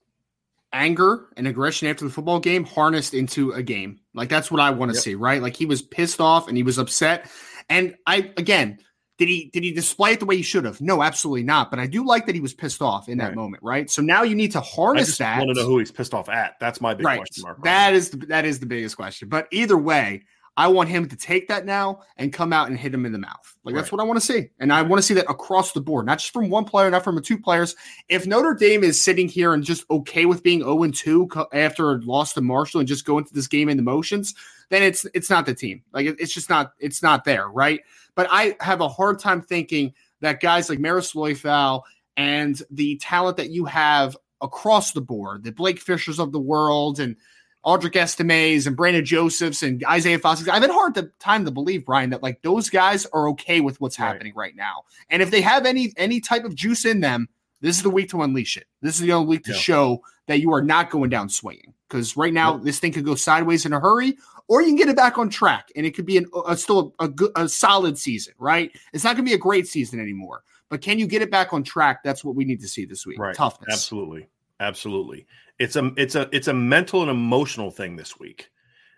anger 0.76 1.26
and 1.36 1.48
aggression 1.48 1.88
after 1.88 2.04
the 2.04 2.10
football 2.10 2.38
game 2.38 2.64
harnessed 2.64 3.14
into 3.14 3.52
a 3.52 3.62
game. 3.62 3.98
Like 4.14 4.28
that's 4.28 4.50
what 4.50 4.60
I 4.60 4.70
want 4.70 4.92
to 4.92 4.96
yep. 4.96 5.02
see, 5.02 5.14
right? 5.14 5.42
Like 5.42 5.56
he 5.56 5.66
was 5.66 5.82
pissed 5.82 6.20
off 6.20 6.48
and 6.48 6.56
he 6.56 6.62
was 6.62 6.78
upset. 6.78 7.30
And 7.68 7.96
I 8.06 8.32
again, 8.36 8.78
Did 9.18 9.28
he 9.28 9.48
did 9.52 9.64
he 9.64 9.72
display 9.72 10.12
it 10.12 10.20
the 10.20 10.26
way 10.26 10.36
he 10.36 10.42
should 10.42 10.66
have? 10.66 10.78
No, 10.80 11.02
absolutely 11.02 11.42
not. 11.42 11.70
But 11.70 11.80
I 11.80 11.86
do 11.86 12.04
like 12.04 12.26
that 12.26 12.34
he 12.34 12.40
was 12.42 12.52
pissed 12.52 12.82
off 12.82 13.08
in 13.08 13.16
that 13.18 13.28
Right. 13.28 13.34
moment, 13.34 13.62
right? 13.62 13.90
So 13.90 14.02
now 14.02 14.22
you 14.24 14.34
need 14.34 14.52
to 14.52 14.58
I 14.58 14.62
harness 14.62 15.06
just 15.06 15.18
that. 15.20 15.38
want 15.38 15.48
to 15.48 15.54
know 15.54 15.66
who 15.66 15.78
he's 15.78 15.90
pissed 15.90 16.12
off 16.12 16.28
at. 16.28 16.56
That's 16.60 16.82
my 16.82 16.92
big 16.92 17.06
right. 17.06 17.16
question 17.16 17.42
mark. 17.42 17.64
That 17.64 17.94
is 17.94 18.10
the, 18.10 18.18
that 18.26 18.44
is 18.44 18.60
the 18.60 18.66
biggest 18.66 18.94
question. 18.96 19.30
But 19.30 19.48
either 19.50 19.78
way, 19.78 20.24
I 20.56 20.68
want 20.68 20.88
him 20.88 21.08
to 21.08 21.16
take 21.16 21.48
that 21.48 21.66
now 21.66 22.00
and 22.16 22.32
come 22.32 22.52
out 22.52 22.68
and 22.68 22.78
hit 22.78 22.94
him 22.94 23.04
in 23.04 23.12
the 23.12 23.18
mouth. 23.18 23.56
Like 23.62 23.74
that's 23.74 23.92
what 23.92 24.00
I 24.00 24.04
want 24.04 24.18
to 24.18 24.24
see, 24.24 24.48
and 24.58 24.72
I 24.72 24.82
want 24.82 24.98
to 24.98 25.06
see 25.06 25.14
that 25.14 25.30
across 25.30 25.72
the 25.72 25.80
board, 25.80 26.06
not 26.06 26.18
just 26.18 26.32
from 26.32 26.48
one 26.48 26.64
player, 26.64 26.90
not 26.90 27.04
from 27.04 27.20
two 27.22 27.38
players. 27.38 27.76
If 28.08 28.26
Notre 28.26 28.54
Dame 28.54 28.82
is 28.82 29.02
sitting 29.02 29.28
here 29.28 29.52
and 29.52 29.62
just 29.62 29.84
okay 29.90 30.24
with 30.24 30.42
being 30.42 30.60
zero 30.60 30.82
and 30.82 30.94
two 30.94 31.28
after 31.52 31.92
a 31.92 31.98
loss 31.98 32.32
to 32.34 32.40
Marshall 32.40 32.80
and 32.80 32.88
just 32.88 33.04
go 33.04 33.18
into 33.18 33.34
this 33.34 33.48
game 33.48 33.68
in 33.68 33.76
the 33.76 33.82
motions, 33.82 34.34
then 34.70 34.82
it's 34.82 35.06
it's 35.14 35.30
not 35.30 35.46
the 35.46 35.54
team. 35.54 35.82
Like 35.92 36.06
it's 36.06 36.32
just 36.32 36.48
not 36.48 36.72
it's 36.78 37.02
not 37.02 37.24
there, 37.24 37.48
right? 37.48 37.80
But 38.14 38.28
I 38.30 38.56
have 38.60 38.80
a 38.80 38.88
hard 38.88 39.18
time 39.18 39.42
thinking 39.42 39.92
that 40.20 40.40
guys 40.40 40.70
like 40.70 40.78
Marist 40.78 41.14
Liufau 41.14 41.82
and 42.16 42.60
the 42.70 42.96
talent 42.96 43.36
that 43.36 43.50
you 43.50 43.66
have 43.66 44.16
across 44.40 44.92
the 44.92 45.00
board, 45.00 45.44
the 45.44 45.52
Blake 45.52 45.80
Fishers 45.80 46.18
of 46.18 46.32
the 46.32 46.40
world 46.40 47.00
and 47.00 47.16
Audric 47.66 47.96
Estimes 47.96 48.66
and 48.66 48.76
Brandon 48.76 49.04
Josephs 49.04 49.62
and 49.62 49.84
Isaiah 49.88 50.18
Foskey. 50.20 50.48
I've 50.48 50.62
had 50.62 50.70
hard 50.70 50.94
to- 50.94 51.10
time 51.18 51.44
to 51.44 51.50
believe, 51.50 51.84
Brian, 51.84 52.10
that 52.10 52.22
like 52.22 52.40
those 52.42 52.70
guys 52.70 53.06
are 53.06 53.28
okay 53.30 53.60
with 53.60 53.80
what's 53.80 53.98
Right. 53.98 54.06
happening 54.06 54.32
right 54.36 54.54
now. 54.54 54.84
And 55.10 55.20
if 55.20 55.30
they 55.30 55.40
have 55.40 55.66
any 55.66 55.92
any 55.96 56.20
type 56.20 56.44
of 56.44 56.54
juice 56.54 56.84
in 56.84 57.00
them, 57.00 57.28
this 57.60 57.76
is 57.76 57.82
the 57.82 57.90
week 57.90 58.10
to 58.10 58.22
unleash 58.22 58.56
it. 58.56 58.66
This 58.82 58.94
is 58.94 59.00
the 59.00 59.12
only 59.12 59.26
week 59.28 59.44
to 59.44 59.52
Yeah. 59.52 59.58
show 59.58 60.02
that 60.28 60.40
you 60.40 60.52
are 60.52 60.62
not 60.62 60.90
going 60.90 61.10
down 61.10 61.28
swinging. 61.28 61.72
Because 61.88 62.16
right 62.16 62.32
now, 62.32 62.56
this 62.56 62.78
thing 62.78 62.92
could 62.92 63.04
go 63.04 63.14
sideways 63.14 63.64
in 63.64 63.72
a 63.72 63.78
hurry, 63.80 64.16
or 64.48 64.60
you 64.60 64.68
can 64.68 64.76
get 64.76 64.88
it 64.88 64.96
back 64.96 65.18
on 65.18 65.28
track, 65.28 65.68
and 65.76 65.86
it 65.86 65.94
could 65.94 66.06
be 66.06 66.16
an, 66.16 66.26
a, 66.46 66.56
still 66.56 66.94
a, 66.98 67.08
good, 67.08 67.30
a 67.36 67.48
solid 67.48 67.96
season. 67.98 68.34
Right? 68.38 68.70
It's 68.92 69.04
not 69.04 69.14
going 69.16 69.24
to 69.24 69.30
be 69.30 69.34
a 69.34 69.38
great 69.38 69.66
season 69.68 70.00
anymore, 70.00 70.42
but 70.68 70.80
can 70.82 70.98
you 70.98 71.06
get 71.06 71.22
it 71.22 71.30
back 71.30 71.52
on 71.52 71.62
track? 71.62 72.02
That's 72.04 72.24
what 72.24 72.34
we 72.34 72.44
need 72.44 72.60
to 72.60 72.68
see 72.68 72.84
this 72.84 73.06
week. 73.06 73.18
Right. 73.18 73.34
Toughness. 73.36 73.72
Absolutely. 73.72 74.28
Absolutely. 74.58 75.26
It's 75.58 75.76
a 75.76 75.92
it's 75.96 76.14
a 76.14 76.28
it's 76.32 76.48
a 76.48 76.54
mental 76.54 77.02
and 77.02 77.10
emotional 77.10 77.70
thing 77.70 77.96
this 77.96 78.18
week. 78.18 78.50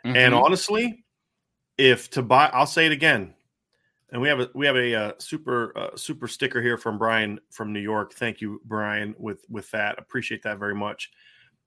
And 0.05 0.35
Mhm. 0.35 0.43
honestly, 0.43 1.05
if 1.77 2.11
to 2.11 2.23
buy, 2.23 2.51
I'll 2.53 2.67
say 2.67 2.87
it 2.87 2.93
again. 2.93 3.35
And 4.11 4.23
we 4.23 4.29
have 4.29 4.41
a 4.41 4.51
we 4.55 4.67
have 4.67 4.77
a 4.77 4.95
uh, 4.95 5.13
super 5.19 5.77
uh, 5.77 5.97
super 5.97 6.29
sticker 6.29 6.63
here 6.63 6.79
from 6.79 6.99
Brian 6.99 7.41
from 7.51 7.73
New 7.73 7.81
York. 7.81 8.15
Thank 8.15 8.41
you, 8.41 8.61
Brian, 8.65 9.15
with 9.19 9.45
with 9.49 9.71
that. 9.73 9.99
Appreciate 9.99 10.43
that 10.45 10.59
very 10.59 10.75
much. 10.75 11.11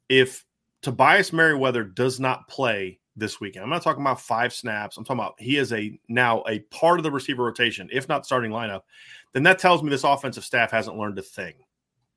If 0.09 0.43
Tobias 0.81 1.31
Merriweather 1.31 1.83
does 1.83 2.19
not 2.19 2.47
play 2.47 2.99
this 3.15 3.39
weekend, 3.39 3.63
I'm 3.63 3.69
not 3.69 3.83
talking 3.83 4.01
about 4.01 4.19
five 4.19 4.53
snaps. 4.53 4.97
I'm 4.97 5.03
talking 5.03 5.19
about 5.19 5.35
he 5.39 5.57
is 5.57 5.71
a 5.71 5.99
now 6.09 6.43
a 6.47 6.59
part 6.59 6.99
of 6.99 7.03
the 7.03 7.11
receiver 7.11 7.43
rotation, 7.43 7.87
if 7.91 8.09
not 8.09 8.25
starting 8.25 8.51
lineup. 8.51 8.81
Then 9.33 9.43
that 9.43 9.59
tells 9.59 9.83
me 9.83 9.89
this 9.89 10.03
offensive 10.03 10.43
staff 10.43 10.71
hasn't 10.71 10.97
learned 10.97 11.19
a 11.19 11.21
thing. 11.21 11.53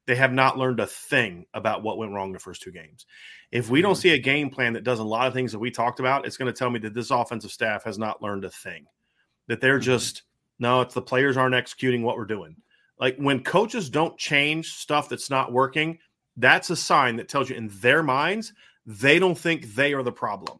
They 0.06 0.16
have 0.16 0.32
not 0.32 0.58
learned 0.58 0.80
a 0.80 0.87
thing 0.87 1.46
about 1.54 1.82
what 1.82 1.96
went 1.96 2.12
wrong 2.12 2.32
the 2.32 2.38
first 2.38 2.62
two 2.62 2.73
games. 2.73 3.06
If 3.50 3.70
we 3.70 3.80
don't 3.80 3.94
see 3.94 4.11
a 4.11 4.18
game 4.18 4.50
plan 4.50 4.75
that 4.75 4.84
does 4.84 4.99
a 4.99 5.04
lot 5.04 5.26
of 5.26 5.32
things 5.32 5.52
that 5.52 5.58
we 5.58 5.70
talked 5.70 6.00
about, 6.00 6.26
it's 6.26 6.37
going 6.37 6.52
to 6.52 6.58
tell 6.58 6.70
me 6.70 6.78
that 6.80 6.92
this 6.94 7.11
offensive 7.11 7.50
staff 7.50 7.84
has 7.84 7.99
not 7.99 8.20
learned 8.20 8.44
a 8.44 8.50
thing. 8.50 8.87
That 9.49 9.61
they're 9.61 9.78
Mhm. 9.78 9.82
just 9.84 10.23
no, 10.58 10.82
it's 10.82 10.94
the 10.94 11.02
players 11.02 11.37
aren't 11.37 11.54
executing 11.54 12.02
what 12.02 12.16
we're 12.16 12.25
doing. 12.26 12.56
Like 12.99 13.16
when 13.16 13.42
coaches 13.42 13.90
don't 13.90 14.16
change 14.16 14.73
stuff 14.75 15.08
that's 15.08 15.28
not 15.28 15.52
working, 15.52 15.99
that's 16.37 16.70
a 16.70 16.76
sign 16.76 17.16
that 17.16 17.28
tells 17.28 17.50
you 17.50 17.56
in 17.56 17.68
their 17.80 18.02
minds 18.02 18.52
they 18.87 19.18
don't 19.18 19.37
think 19.38 19.75
they 19.75 19.94
are 19.94 20.02
the 20.02 20.12
problem. 20.12 20.58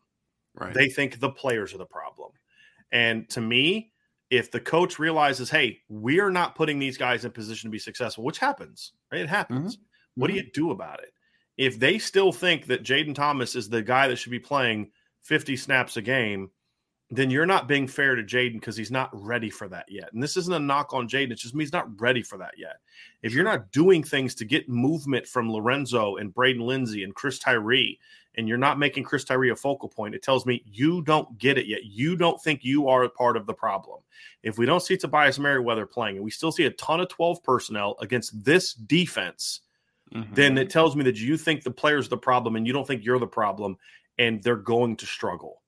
Right. 0.55 0.75
They 0.75 0.89
think 0.89 1.21
the 1.21 1.31
players 1.31 1.75
are 1.75 1.79
the 1.79 1.87
problem. 1.87 2.33
And 2.91 3.29
to 3.31 3.41
me, 3.41 3.93
if 4.31 4.51
the 4.51 4.61
coach 4.61 4.99
realizes, 4.99 5.51
hey, 5.51 5.81
we're 5.89 6.31
not 6.31 6.55
putting 6.55 6.79
these 6.79 6.97
guys 6.97 7.25
in 7.25 7.31
position 7.31 7.69
to 7.69 7.73
be 7.73 7.79
successful, 7.79 8.25
which 8.25 8.39
happens, 8.39 8.93
right? 9.13 9.21
It 9.21 9.25
mm-hmm. 9.25 9.35
happens. 9.35 9.79
What 10.15 10.29
do 10.29 10.35
mm-hmm. 10.35 10.47
you 10.47 10.53
do 10.53 10.71
about 10.71 11.03
it? 11.03 11.13
If 11.57 11.79
they 11.79 11.99
still 11.99 12.33
think 12.33 12.67
that 12.67 12.83
Jayden 12.83 13.15
Thomas 13.15 13.55
is 13.55 13.69
the 13.69 13.83
guy 13.83 14.09
that 14.09 14.17
should 14.17 14.33
be 14.33 14.41
playing 14.41 14.91
50 15.23 15.57
snaps 15.57 15.97
a 15.97 16.03
game, 16.03 16.51
then 17.11 17.31
you're 17.31 17.47
not 17.47 17.69
being 17.69 17.87
fair 17.87 18.17
to 18.17 18.23
Jayden 18.23 18.55
because 18.55 18.77
he's 18.77 18.91
not 18.91 19.11
ready 19.13 19.51
for 19.51 19.69
that 19.69 19.85
yet. 19.89 20.13
And 20.13 20.23
this 20.23 20.37
isn't 20.37 20.55
a 20.55 20.59
knock 20.59 20.93
on 20.93 21.09
Jayden. 21.09 21.31
It's 21.31 21.43
just 21.43 21.55
me, 21.55 21.63
he's 21.63 21.73
not 21.73 22.01
ready 22.01 22.23
for 22.23 22.39
that 22.39 22.55
yet. 22.57 22.77
If 23.23 23.33
you're 23.33 23.45
not 23.45 23.71
doing 23.71 24.03
things 24.03 24.35
to 24.37 24.45
get 24.45 24.69
movement 24.69 25.27
from 25.27 25.53
Lorenzo 25.53 26.17
and 26.17 26.35
Braden 26.35 26.63
Lenzy 26.63 27.05
and 27.05 27.15
Chris 27.15 27.39
Tyree, 27.39 28.01
and 28.37 28.49
you're 28.49 28.59
not 28.59 28.79
making 28.79 29.05
Chris 29.05 29.25
Tyree 29.25 29.51
a 29.51 29.57
focal 29.57 29.89
point, 29.89 30.15
it 30.15 30.23
tells 30.23 30.47
me 30.47 30.63
you 30.67 31.03
don't 31.03 31.39
get 31.39 31.59
it 31.59 31.67
yet. 31.67 31.85
You 31.85 32.17
don't 32.17 32.43
think 32.43 32.65
you 32.65 32.89
are 32.89 33.05
a 33.05 33.09
part 33.09 33.37
of 33.37 33.47
the 33.47 33.55
problem. 33.55 34.01
If 34.43 34.59
we 34.59 34.67
don't 34.67 34.81
see 34.81 34.97
Tobias 34.97 35.39
Merriweather 35.39 35.87
playing 35.87 36.17
and 36.17 36.25
we 36.25 36.31
still 36.31 36.53
see 36.53 36.65
a 36.65 36.71
ton 36.71 37.01
of 37.01 37.09
12 37.09 37.43
personnel 37.43 37.97
against 38.01 38.45
this 38.45 38.75
defense, 38.75 39.61
Mhm. 40.13 40.35
then 40.35 40.59
it 40.59 40.71
tells 40.71 40.95
me 40.95 41.05
that 41.05 41.17
you 41.17 41.37
think 41.37 41.63
the 41.63 41.71
player's 41.71 42.09
the 42.09 42.17
problem 42.17 42.57
and 42.57 42.67
you 42.67 42.73
don't 42.73 42.87
think 42.87 43.05
you're 43.05 43.19
the 43.19 43.27
problem 43.27 43.77
and 44.19 44.43
they're 44.43 44.57
going 44.57 44.97
to 44.97 45.07
struggle. 45.07 45.63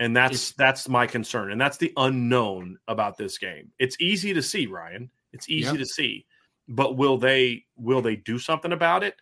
And 0.00 0.16
that's 0.16 0.52
that's 0.52 0.88
my 0.88 1.06
concern. 1.06 1.52
And 1.52 1.60
that's 1.60 1.76
the 1.76 1.92
unknown 1.96 2.78
about 2.88 3.16
this 3.16 3.38
game. 3.38 3.70
It's 3.78 3.96
easy 4.00 4.34
to 4.34 4.42
see, 4.42 4.66
Ryan. 4.66 5.10
It's 5.32 5.48
easy 5.48 5.76
to 5.78 5.86
see. 5.86 6.26
But 6.66 6.96
will 6.96 7.18
they 7.18 7.66
will 7.76 8.02
they 8.02 8.16
do 8.16 8.38
something 8.38 8.72
about 8.72 9.04
it? 9.04 9.14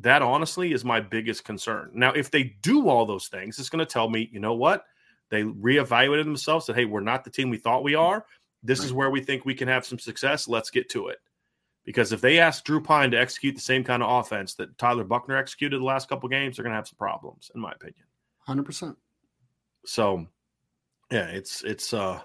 That 0.00 0.22
honestly 0.22 0.72
is 0.72 0.84
my 0.84 1.00
biggest 1.00 1.44
concern. 1.44 1.90
Now, 1.94 2.12
if 2.12 2.30
they 2.30 2.54
do 2.62 2.88
all 2.88 3.04
those 3.04 3.28
things, 3.28 3.58
it's 3.58 3.68
going 3.68 3.84
to 3.84 3.92
tell 3.92 4.08
me, 4.08 4.28
you 4.32 4.40
know 4.40 4.54
what? 4.54 4.84
They 5.30 5.42
reevaluated 5.42 6.24
themselves, 6.24 6.66
said, 6.66 6.76
hey, 6.76 6.84
we're 6.84 7.00
not 7.00 7.24
the 7.24 7.30
team 7.30 7.50
we 7.50 7.58
thought 7.58 7.82
we 7.82 7.94
are. 7.94 8.24
This 8.62 8.82
is 8.82 8.92
where 8.92 9.10
we 9.10 9.20
think 9.20 9.44
we 9.44 9.54
can 9.54 9.68
have 9.68 9.84
some 9.84 9.98
success. 9.98 10.48
Let's 10.48 10.70
get 10.70 10.88
to 10.90 11.08
it. 11.08 11.18
Because 11.84 12.12
if 12.12 12.20
they 12.20 12.38
ask 12.38 12.64
Drew 12.64 12.82
Pyne 12.82 13.10
to 13.12 13.18
execute 13.18 13.54
the 13.54 13.60
same 13.60 13.82
kind 13.82 14.02
of 14.02 14.10
offense 14.10 14.54
that 14.54 14.76
Tyler 14.78 15.04
Buchner 15.04 15.36
executed 15.36 15.80
the 15.80 15.84
last 15.84 16.08
couple 16.08 16.28
games, 16.28 16.56
they're 16.56 16.62
going 16.62 16.72
to 16.72 16.76
have 16.76 16.88
some 16.88 16.98
problems, 16.98 17.50
in 17.54 17.60
my 17.60 17.72
opinion. 17.72 18.04
100%. 18.46 18.94
So, 19.86 20.26
yeah, 21.10 21.28
it's 21.28 21.64
it's 21.64 21.94
uh 21.94 22.20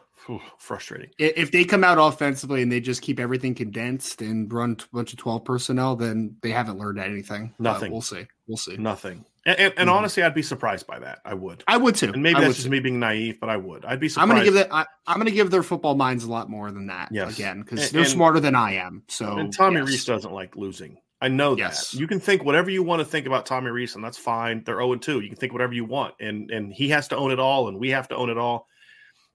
frustrating. 0.58 1.10
If 1.18 1.51
they 1.51 1.63
come 1.65 1.84
out 1.84 1.98
offensively 1.98 2.62
and 2.62 2.72
they 2.72 2.80
just 2.80 3.01
keep 3.01 3.20
everything 3.20 3.56
condensed 3.56 4.22
and 4.22 4.51
run 4.51 4.77
a 4.80 4.96
bunch 4.96 5.13
of 5.13 5.20
12 5.20 5.44
personnel, 5.46 5.96
then 5.96 6.36
they 6.42 6.51
haven't 6.51 6.77
learned 6.77 7.00
anything. 7.00 7.53
But 7.58 7.63
Nothing. 7.63 7.92
we'll 7.92 8.01
see. 8.01 8.25
We'll 8.48 8.58
see. 8.58 8.77
Nothing. 8.77 9.25
And, 9.46 9.60
and, 9.60 9.74
and 9.77 9.89
Mhm. 9.89 9.94
honestly, 9.94 10.24
I'd 10.24 10.34
be 10.34 10.42
surprised 10.42 10.88
by 10.88 11.00
that. 11.00 11.20
I 11.25 11.34
would. 11.34 11.63
I 11.68 11.75
would 11.75 11.96
too. 11.96 12.12
And 12.13 12.24
maybe 12.24 12.38
I 12.38 12.42
that's 12.42 12.56
just 12.56 12.65
too. 12.65 12.72
me 12.72 12.80
being 12.80 13.00
naive, 13.00 13.39
but 13.42 13.50
I 13.50 13.58
would. 13.58 13.84
I'd 13.84 14.00
be 14.00 14.08
surprised. 14.08 14.24
I'm 14.24 14.36
going 14.36 14.39
to 14.39 14.46
give 14.46 14.53
that. 14.53 14.74
I, 14.74 14.86
I'm 15.06 15.15
going 15.18 15.25
to 15.27 15.34
give 15.34 15.51
their 15.51 15.63
football 15.63 15.96
minds 15.96 16.24
a 16.24 16.32
lot 16.32 16.50
more 16.50 16.72
than 16.72 16.88
that. 16.88 17.10
Yes. 17.12 17.34
Again, 17.38 17.62
because 17.62 17.92
they're 17.92 18.01
and- 18.01 18.10
smarter 18.10 18.39
than 18.39 18.56
I 18.56 18.75
am. 18.75 19.03
So 19.10 19.38
And 19.38 19.53
Tommy 19.53 19.80
yes. 19.82 19.89
Rees 19.89 20.06
doesn't 20.06 20.32
like 20.34 20.56
losing. 20.56 20.98
I 21.22 21.27
know 21.30 21.56
that. 21.56 21.60
Yes. 21.62 21.94
You 21.94 22.06
can 22.08 22.20
think 22.20 22.44
whatever 22.44 22.70
you 22.70 22.84
want 22.84 23.00
to 23.00 23.06
think 23.06 23.25
about 23.27 23.46
Tommy 23.46 23.70
Rees, 23.72 23.96
and 23.96 24.03
that's 24.03 24.18
fine. 24.18 24.62
They're 24.65 24.75
0 24.80 24.96
2. 24.96 25.22
You 25.22 25.30
can 25.30 25.38
think 25.38 25.53
whatever 25.53 25.74
you 25.74 25.86
want. 25.86 26.15
And 26.20 26.50
and 26.51 26.72
he 26.74 26.89
has 26.89 27.08
to 27.10 27.15
own 27.18 27.32
it 27.32 27.39
all, 27.39 27.68
and 27.70 27.77
we 27.80 27.89
have 27.92 28.08
to 28.10 28.15
own 28.15 28.30
it 28.30 28.38
all. 28.38 28.68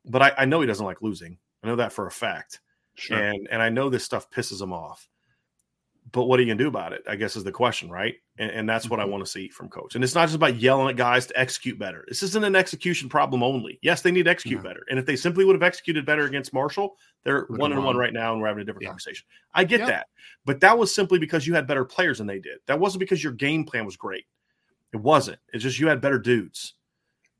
But 0.08 0.22
I, 0.22 0.32
I 0.38 0.44
know 0.46 0.60
he 0.60 0.66
doesn't 0.66 0.84
like 0.86 1.02
losing. 1.02 1.38
I 1.62 1.66
know 1.66 1.76
that 1.76 1.92
for 1.92 2.06
a 2.06 2.10
fact. 2.10 2.60
Sure. 2.94 3.16
And 3.18 3.46
and 3.50 3.62
I 3.62 3.68
know 3.68 3.88
this 3.90 4.04
stuff 4.04 4.30
pisses 4.30 4.60
him 4.60 4.72
off. 4.72 5.08
But 6.10 6.24
what 6.24 6.40
are 6.40 6.42
you 6.42 6.48
gonna 6.48 6.58
do 6.58 6.68
about 6.68 6.94
it? 6.94 7.02
I 7.06 7.16
guess 7.16 7.36
is 7.36 7.44
the 7.44 7.52
question, 7.52 7.90
right? 7.90 8.14
And, 8.38 8.50
and 8.50 8.68
that's 8.68 8.88
what 8.88 8.98
I 8.98 9.04
Mhm. 9.04 9.10
want 9.10 9.24
to 9.26 9.30
see 9.30 9.48
from 9.48 9.68
coach. 9.68 9.94
And 9.94 10.02
it's 10.02 10.14
not 10.14 10.24
just 10.24 10.36
about 10.36 10.56
yelling 10.56 10.88
at 10.88 10.96
guys 10.96 11.26
to 11.26 11.38
execute 11.38 11.78
better. 11.78 12.04
This 12.08 12.22
isn't 12.22 12.44
an 12.44 12.56
execution 12.56 13.10
problem 13.10 13.42
only. 13.42 13.78
Yes, 13.82 14.00
they 14.00 14.10
need 14.10 14.22
to 14.24 14.30
execute 14.30 14.62
No. 14.62 14.68
better. 14.68 14.86
And 14.88 14.98
if 14.98 15.04
they 15.04 15.16
simply 15.16 15.44
would 15.44 15.54
have 15.54 15.62
executed 15.62 16.06
better 16.06 16.24
against 16.24 16.54
Marshall, 16.54 16.96
they're 17.24 17.40
Would've 17.50 17.58
one 17.58 17.72
and 17.72 17.84
one 17.84 17.96
right 17.96 18.14
now, 18.14 18.32
and 18.32 18.40
we're 18.40 18.48
having 18.48 18.62
a 18.62 18.64
different 18.64 18.84
Yeah. 18.84 18.88
conversation. 18.88 19.26
I 19.52 19.64
get 19.64 19.80
Yeah. 19.80 19.86
that. 19.86 20.06
But 20.46 20.60
that 20.60 20.78
was 20.78 20.94
simply 20.94 21.18
because 21.18 21.46
you 21.46 21.54
had 21.54 21.66
better 21.66 21.84
players 21.84 22.18
than 22.18 22.26
they 22.26 22.38
did. 22.38 22.60
That 22.66 22.80
wasn't 22.80 23.00
because 23.00 23.22
your 23.22 23.32
game 23.34 23.64
plan 23.64 23.84
was 23.84 23.96
great. 23.98 24.24
It 24.94 24.98
wasn't. 24.98 25.40
It's 25.52 25.62
just 25.62 25.78
you 25.78 25.88
had 25.88 26.00
better 26.00 26.18
dudes. 26.18 26.74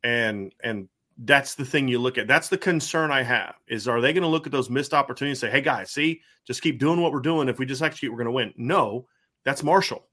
And 0.04 0.54
and 0.60 0.90
that's 1.18 1.56
the 1.56 1.64
thing 1.64 1.88
you 1.88 1.98
look 1.98 2.16
at. 2.16 2.28
That's 2.28 2.48
the 2.48 2.58
concern 2.58 3.10
I 3.10 3.22
have 3.22 3.56
is 3.66 3.88
are 3.88 4.00
they 4.00 4.12
going 4.12 4.22
to 4.22 4.28
look 4.28 4.46
at 4.46 4.52
those 4.52 4.70
missed 4.70 4.94
opportunities 4.94 5.42
and 5.42 5.50
say, 5.50 5.56
hey 5.56 5.62
guys, 5.62 5.90
see, 5.90 6.20
just 6.46 6.62
keep 6.62 6.78
doing 6.78 7.00
what 7.00 7.12
we're 7.12 7.20
doing. 7.20 7.48
If 7.48 7.58
we 7.58 7.66
just 7.66 7.82
execute, 7.82 8.12
we're 8.12 8.18
going 8.18 8.26
to 8.26 8.32
win. 8.32 8.54
No, 8.56 9.06
that's 9.44 9.62
Marshall. 9.62 10.06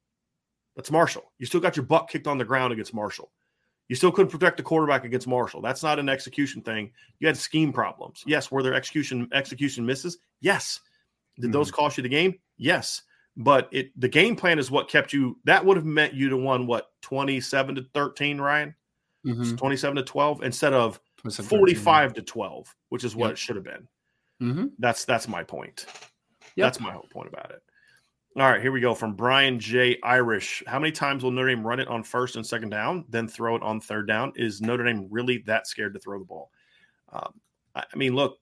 That's 0.75 0.91
Marshall. 0.91 1.31
You 1.37 1.45
still 1.45 1.61
got 1.61 1.77
your 1.77 1.85
butt 1.85 2.09
kicked 2.09 2.27
on 2.27 2.37
the 2.37 2.45
ground 2.45 2.73
against 2.73 2.93
Marshall. 2.93 3.31
You 3.87 3.95
still 3.95 4.11
couldn't 4.11 4.31
protect 4.31 4.57
the 4.57 4.63
quarterback 4.63 5.05
against 5.05 5.27
Marshall. 5.27 5.61
That's 5.61 5.83
not 5.83 5.99
an 5.99 6.09
execution 6.09 6.63
thing. 6.63 6.91
You 7.19 7.27
had 7.27 7.37
scheme 7.37 7.71
problems. 7.71 8.23
Yes, 8.25 8.49
were 8.49 8.63
there 8.63 8.73
execution 8.73 9.29
execution 9.31 9.85
misses? 9.85 10.17
Yes. 10.41 10.79
Did 11.39 11.51
those 11.51 11.67
mm-hmm. 11.67 11.75
cost 11.75 11.97
you 11.97 12.03
the 12.03 12.09
game? 12.09 12.39
Yes. 12.57 13.03
But 13.37 13.69
it 13.71 13.91
the 13.99 14.07
game 14.07 14.35
plan 14.35 14.57
is 14.57 14.71
what 14.71 14.89
kept 14.89 15.13
you. 15.13 15.37
That 15.43 15.63
would 15.63 15.77
have 15.77 15.85
meant 15.85 16.13
you 16.13 16.29
to 16.29 16.37
won 16.37 16.65
what 16.65 16.89
twenty 17.01 17.39
seven 17.41 17.75
to 17.75 17.85
thirteen, 17.93 18.39
Ryan, 18.39 18.73
Mhm. 19.25 19.57
twenty 19.57 19.75
seven 19.75 19.95
to 19.95 20.03
twelve 20.03 20.43
instead 20.43 20.73
of 20.73 20.99
forty 21.43 21.73
five 21.73 22.13
to 22.13 22.21
twelve, 22.21 22.73
which 22.89 23.03
is 23.03 23.15
what 23.15 23.27
Yep. 23.27 23.33
it 23.33 23.37
should 23.39 23.55
have 23.55 23.65
been. 23.65 23.87
Mhm. 24.41 24.71
That's 24.79 25.05
that's 25.05 25.27
my 25.27 25.43
point. 25.43 25.85
Yep. 26.55 26.65
That's 26.65 26.79
my 26.79 26.91
whole 26.91 27.07
point 27.11 27.27
about 27.27 27.51
it. 27.51 27.61
All 28.37 28.51
right, 28.51 28.61
here 28.61 28.73
we 28.73 28.81
go 28.81 28.93
from 28.93 29.15
Brian 29.15 29.59
J. 29.59 29.97
Irish. 30.03 30.61
How 30.67 30.77
many 30.77 30.91
times 30.91 31.23
will 31.23 31.31
Notre 31.31 31.47
Dame 31.47 31.65
run 31.65 31.79
it 31.79 31.87
on 31.87 32.03
first 32.03 32.35
and 32.35 32.45
second 32.45 32.69
down, 32.69 33.05
then 33.07 33.29
throw 33.29 33.55
it 33.55 33.63
on 33.63 33.79
third 33.79 34.07
down? 34.07 34.33
Is 34.35 34.61
Notre 34.61 34.83
Dame 34.83 35.07
really 35.09 35.37
that 35.45 35.67
scared 35.67 35.93
to 35.93 35.99
throw 35.99 36.19
the 36.19 36.25
ball? 36.25 36.51
Um, 37.13 37.39
I, 37.75 37.85
I 37.93 37.95
mean, 37.95 38.13
look, 38.13 38.37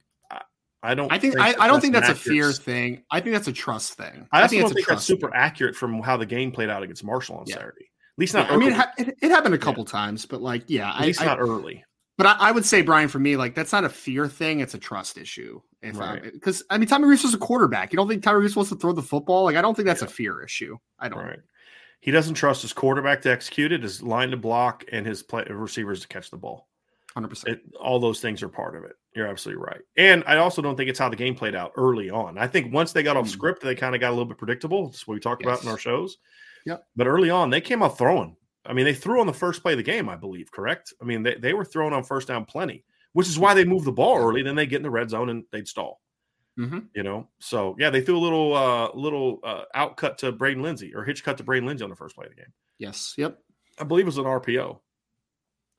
I, 0.82 0.96
don't. 0.96 1.12
I 1.14 1.18
think, 1.18 1.40
I, 1.40 1.56
I 1.60 1.68
don't 1.68 1.80
think 1.80 1.94
that's 1.94 2.10
a 2.10 2.16
fear 2.16 2.52
thing. 2.52 3.04
I 3.10 3.22
think 3.22 3.34
that's 3.34 3.48
a 3.48 3.54
trust 3.54 3.94
thing. 3.94 4.28
I, 4.34 4.44
I 4.44 4.48
think 4.48 4.64
don't 4.64 4.74
think 4.74 4.86
that's 4.88 5.06
super 5.06 5.28
thing. 5.28 5.36
accurate 5.36 5.76
from 5.76 6.02
how 6.02 6.18
the 6.18 6.26
game 6.26 6.52
played 6.52 6.70
out 6.70 6.84
against 6.84 7.04
Marshall 7.06 7.38
on 7.38 7.46
yeah. 7.48 7.56
Saturday. 7.56 7.90
At 8.16 8.20
least 8.20 8.34
not. 8.34 8.48
Yeah, 8.48 8.54
I 8.54 8.58
mean, 8.58 8.70
it, 8.70 8.76
ha- 8.76 8.94
it, 8.98 9.18
it, 9.22 9.32
happened 9.32 9.56
a 9.56 9.60
couple 9.60 9.84
yeah. 9.84 9.92
times, 9.92 10.26
but 10.26 10.42
like, 10.42 10.64
yeah, 10.68 10.94
at 10.94 11.02
least 11.02 11.24
not 11.24 11.40
early. 11.40 11.84
But 12.16 12.28
I, 12.28 12.36
I, 12.40 12.52
would 12.52 12.66
say, 12.66 12.84
Brian, 12.84 13.10
for 13.10 13.18
me, 13.18 13.38
like 13.38 13.56
that's 13.56 13.72
not 13.72 13.86
a 13.86 13.90
fear 13.90 14.28
thing; 14.28 14.60
it's 14.60 14.76
a 14.76 14.78
trust 14.78 15.18
issue. 15.18 15.60
If 15.82 15.94
because 16.32 16.62
right. 16.62 16.76
I, 16.76 16.78
mean, 16.78 16.88
Tommy 16.88 17.08
Rees 17.08 17.24
was 17.24 17.34
a 17.34 17.40
quarterback. 17.40 17.92
You 17.92 17.98
don't 17.98 18.08
think 18.08 18.22
Tommy 18.22 18.42
Rees 18.42 18.56
wants 18.56 18.70
to 18.70 18.78
throw 18.78 18.94
the 18.94 19.02
football? 19.02 19.46
Like, 19.46 19.56
I 19.56 19.62
don't 19.62 19.76
think 19.76 19.88
that's 19.88 20.04
a 20.04 20.08
fear 20.08 20.44
issue. 20.44 20.78
I 21.00 21.10
don't. 21.10 21.20
Right. 21.20 21.40
He 22.02 22.12
doesn't 22.12 22.36
trust 22.36 22.62
his 22.62 22.74
quarterback 22.74 23.22
to 23.24 23.32
execute 23.32 23.72
it, 23.72 23.82
his 23.82 24.04
line 24.04 24.30
to 24.32 24.38
block, 24.38 24.84
and 24.92 25.08
his 25.08 25.24
play, 25.24 25.46
receivers 25.50 26.02
to 26.02 26.08
catch 26.08 26.30
the 26.30 26.38
ball. 26.38 26.68
Hundred 27.14 27.30
percent. 27.30 27.60
All 27.80 28.00
those 28.00 28.20
things 28.20 28.44
are 28.44 28.50
part 28.50 28.76
of 28.76 28.84
it. 28.84 28.94
You're 29.16 29.28
absolutely 29.28 29.64
right. 29.64 29.82
And 29.98 30.24
I 30.28 30.38
also 30.38 30.62
don't 30.62 30.76
think 30.76 30.90
it's 30.90 31.00
how 31.00 31.10
the 31.10 31.16
game 31.16 31.36
played 31.36 31.56
out 31.56 31.72
early 31.78 32.10
on. 32.10 32.38
I 32.38 32.48
think 32.48 32.74
once 32.74 32.92
they 32.92 33.04
got 33.04 33.18
off 33.18 33.28
mm. 33.28 33.30
script, 33.30 33.64
they 33.64 33.76
kind 33.76 33.96
of 33.96 34.02
got 34.02 34.10
a 34.10 34.16
little 34.16 34.26
bit 34.26 34.38
predictable. 34.38 34.86
That's 34.86 35.08
what 35.08 35.16
we 35.16 35.20
talked 35.20 35.44
yes. 35.44 35.48
about 35.48 35.64
in 35.64 35.70
our 35.70 35.78
shows. 35.78 36.18
Yep. 36.66 36.86
But 36.96 37.08
early 37.08 37.30
on, 37.30 37.50
they 37.50 37.62
came 37.62 37.84
out 37.84 37.98
throwing. 37.98 38.36
I 38.66 38.74
mean, 38.74 38.86
they 38.86 38.94
threw 38.94 39.20
on 39.20 39.28
the 39.28 39.34
first 39.34 39.62
play 39.62 39.74
of 39.74 39.78
the 39.78 39.84
game, 39.84 40.08
I 40.08 40.16
believe, 40.16 40.52
correct? 40.52 40.94
I 41.02 41.06
mean, 41.06 41.24
they, 41.24 41.36
they 41.36 41.54
were 41.54 41.66
throwing 41.66 41.94
on 41.94 42.04
first 42.04 42.30
down 42.30 42.46
plenty, 42.46 42.86
which 43.12 43.28
is 43.28 43.38
why 43.38 43.54
they 43.54 43.66
moved 43.66 43.86
the 43.86 43.92
ball 43.92 44.18
early. 44.18 44.42
Then 44.42 44.56
they 44.56 44.66
get 44.66 44.78
in 44.78 44.84
the 44.84 44.90
red 44.90 45.10
zone 45.10 45.30
and 45.30 45.44
they'd 45.52 45.68
stall. 45.68 46.00
Mm-hmm. 46.58 46.80
You 46.94 47.04
know, 47.04 47.30
so 47.40 47.76
yeah, 47.80 47.90
they 47.90 48.02
threw 48.02 48.16
a 48.16 48.20
little 48.20 48.54
uh 48.54 48.92
little 48.94 49.40
uh, 49.44 49.64
out 49.74 49.98
cut 49.98 50.20
to 50.20 50.32
Braden 50.32 50.62
Lenzy 50.62 50.94
or 50.94 51.04
hitch 51.04 51.24
cut 51.24 51.38
to 51.38 51.44
Braden 51.44 51.68
Lenzy 51.68 51.84
on 51.84 51.90
the 51.90 51.96
first 51.96 52.16
play 52.16 52.26
of 52.26 52.30
the 52.30 52.36
game. 52.36 52.54
Yes. 52.78 53.16
Yep. 53.18 53.40
I 53.80 53.84
believe 53.86 54.06
it 54.06 54.06
was 54.06 54.20
an 54.20 54.26
RPO. 54.26 54.78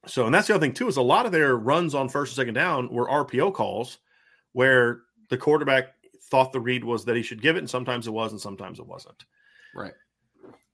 So, 0.07 0.27
and 0.27 0.35
that's 0.35 0.49
the 0.49 0.55
other 0.55 0.61
thing 0.61 0.75
too 0.75 0.89
is 0.89 0.97
a 0.97 1.03
lot 1.03 1.27
of 1.27 1.33
their 1.33 1.57
runs 1.57 1.95
on 1.95 2.09
first 2.09 2.33
and 2.33 2.37
second 2.37 2.55
down 2.55 2.93
were 2.93 3.07
RPO 3.07 3.55
calls, 3.55 3.99
where 4.53 5.03
the 5.31 5.39
quarterback 5.39 5.95
thought 6.25 6.53
the 6.53 6.61
read 6.61 6.83
was 6.83 7.05
that 7.05 7.17
he 7.17 7.23
should 7.23 7.41
give 7.41 7.57
it, 7.57 7.61
and 7.61 7.71
sometimes 7.71 8.07
it 8.07 8.13
was, 8.13 8.33
and 8.33 8.41
sometimes 8.41 8.79
it 8.81 8.87
wasn't. 8.87 9.25
Right. 9.75 9.95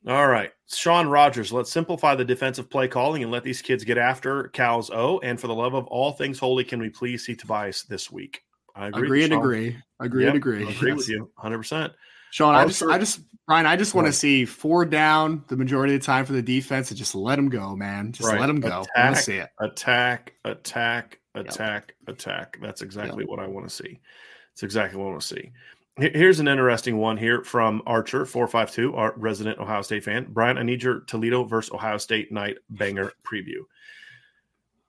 All 0.06 0.28
right, 0.28 0.50
Sean 0.66 1.08
Rogers. 1.08 1.52
Let's 1.52 1.70
simplify 1.70 2.14
the 2.14 2.24
defensive 2.24 2.70
play 2.70 2.88
calling 2.88 3.22
and 3.22 3.30
let 3.30 3.44
these 3.44 3.60
kids 3.60 3.84
get 3.84 3.98
after 3.98 4.44
Cal's 4.48 4.90
O. 4.90 5.18
And 5.18 5.38
for 5.38 5.46
the 5.46 5.54
love 5.54 5.74
of 5.74 5.86
all 5.88 6.12
things 6.12 6.38
holy, 6.38 6.64
can 6.64 6.80
we 6.80 6.88
please 6.88 7.24
see 7.24 7.36
Tobias 7.36 7.82
this 7.82 8.10
week? 8.10 8.42
I 8.74 8.88
agree. 8.88 9.02
Agree 9.02 9.24
and 9.24 9.32
agree. 9.34 9.76
Agree 10.00 10.24
yep, 10.24 10.30
and 10.30 10.38
agree. 10.38 10.66
I 10.66 10.70
agree 10.70 10.90
yes. 10.90 10.96
with 10.96 11.08
you, 11.10 11.30
hundred 11.36 11.58
percent. 11.58 11.92
Sean, 12.30 12.54
I 12.54 12.64
just, 12.64 12.82
I 12.82 12.96
just, 12.96 13.20
Brian, 13.46 13.66
I 13.66 13.76
just 13.76 13.94
want 13.94 14.06
to 14.06 14.12
see 14.12 14.44
four 14.44 14.84
down 14.84 15.44
the 15.48 15.56
majority 15.56 15.96
of 15.96 16.00
the 16.00 16.06
time 16.06 16.24
for 16.24 16.32
the 16.32 16.42
defense 16.42 16.90
and 16.90 16.96
just 16.96 17.14
let 17.14 17.36
them 17.36 17.48
go, 17.48 17.74
man. 17.74 18.12
Just 18.12 18.28
right. 18.28 18.40
let 18.40 18.46
them 18.46 18.60
go. 18.60 18.82
Attack, 18.82 18.88
I 18.96 19.04
want 19.04 19.16
to 19.16 19.22
see 19.22 19.36
it. 19.36 19.48
Attack, 19.60 20.34
attack, 20.44 21.20
attack, 21.34 21.94
yep. 22.06 22.16
attack. 22.16 22.58
That's 22.62 22.82
exactly 22.82 23.24
yep. 23.24 23.28
what 23.28 23.40
I 23.40 23.48
want 23.48 23.68
to 23.68 23.74
see. 23.74 23.98
It's 24.52 24.62
exactly 24.62 24.98
what 24.98 25.06
I 25.06 25.10
want 25.10 25.20
to 25.22 25.26
see. 25.26 25.50
Here's 26.00 26.40
an 26.40 26.48
interesting 26.48 26.96
one 26.96 27.18
here 27.18 27.44
from 27.44 27.82
Archer 27.86 28.24
four 28.24 28.48
five 28.48 28.72
two, 28.72 28.94
our 28.94 29.12
resident 29.18 29.58
Ohio 29.58 29.82
State 29.82 30.02
fan. 30.02 30.26
Brian, 30.30 30.56
I 30.56 30.62
need 30.62 30.82
your 30.82 31.00
Toledo 31.00 31.44
versus 31.44 31.74
Ohio 31.74 31.98
State 31.98 32.32
night 32.32 32.56
banger 32.70 33.12
preview. 33.22 33.64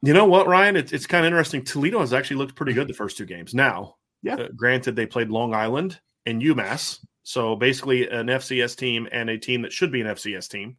You 0.02 0.14
know 0.14 0.24
what, 0.24 0.48
Ryan? 0.48 0.78
It's, 0.78 0.94
it's 0.94 1.06
kind 1.06 1.26
of 1.26 1.28
interesting. 1.28 1.66
Toledo 1.66 2.00
has 2.00 2.14
actually 2.14 2.38
looked 2.38 2.56
pretty 2.56 2.72
good 2.72 2.88
the 2.88 2.94
first 2.94 3.18
two 3.18 3.26
games. 3.26 3.54
Now, 3.54 3.98
yeah, 4.24 4.36
uh, 4.36 4.48
granted, 4.56 4.96
they 4.96 5.06
played 5.06 5.30
Long 5.30 5.54
Island 5.54 6.00
and 6.26 6.42
UMass, 6.42 7.06
so 7.24 7.58
basically 7.58 8.08
an 8.10 8.28
FCS 8.28 8.78
team 8.78 9.06
and 9.12 9.30
a 9.30 9.38
team 9.38 9.64
that 9.64 9.74
should 9.74 9.92
be 9.92 10.00
an 10.00 10.08
FCS 10.08 10.50
team. 10.50 10.78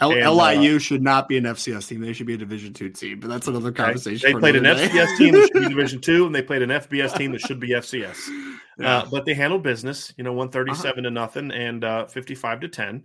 L- 0.00 0.12
and, 0.12 0.30
LIU 0.36 0.76
uh, 0.76 0.78
should 0.78 1.02
not 1.02 1.28
be 1.28 1.36
an 1.36 1.44
FCS 1.44 1.88
team; 1.88 2.00
they 2.00 2.12
should 2.12 2.26
be 2.26 2.34
a 2.34 2.38
Division 2.38 2.72
two 2.72 2.88
team. 2.88 3.20
But 3.20 3.28
that's 3.28 3.48
another 3.48 3.70
conversation. 3.70 4.32
They 4.32 4.38
played 4.38 4.56
an 4.56 4.64
day. 4.64 4.88
FCS 4.88 5.18
team 5.18 5.34
that 5.34 5.50
should 5.52 5.62
be 5.62 5.68
Division 5.74 6.00
two, 6.00 6.26
and 6.26 6.34
they 6.34 6.42
played 6.42 6.62
an 6.62 6.70
FBS 6.70 7.16
team 7.16 7.32
that 7.32 7.40
should 7.42 7.60
be 7.60 7.70
FCS. 7.70 8.16
Yeah. 8.78 8.98
Uh, 8.98 9.08
but 9.10 9.26
they 9.26 9.34
handled 9.34 9.62
business, 9.62 10.14
you 10.16 10.24
know, 10.24 10.32
one 10.32 10.48
thirty 10.48 10.72
seven 10.74 11.04
uh-huh. 11.04 11.08
to 11.08 11.10
nothing 11.10 11.50
and 11.50 11.84
uh, 11.84 12.06
fifty 12.06 12.34
five 12.34 12.60
to 12.60 12.68
ten. 12.68 13.02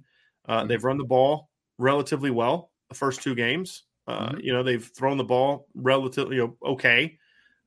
Uh, 0.47 0.59
mm-hmm. 0.59 0.69
They've 0.69 0.83
run 0.83 0.97
the 0.97 1.03
ball 1.03 1.49
relatively 1.77 2.31
well 2.31 2.71
the 2.87 2.95
first 2.95 3.21
two 3.21 3.35
games. 3.35 3.83
Uh, 4.07 4.29
mm-hmm. 4.29 4.39
You 4.39 4.53
know, 4.53 4.63
they've 4.63 4.85
thrown 4.85 5.17
the 5.17 5.25
ball 5.25 5.67
relatively 5.73 6.37
you 6.37 6.43
know, 6.43 6.71
okay, 6.71 7.17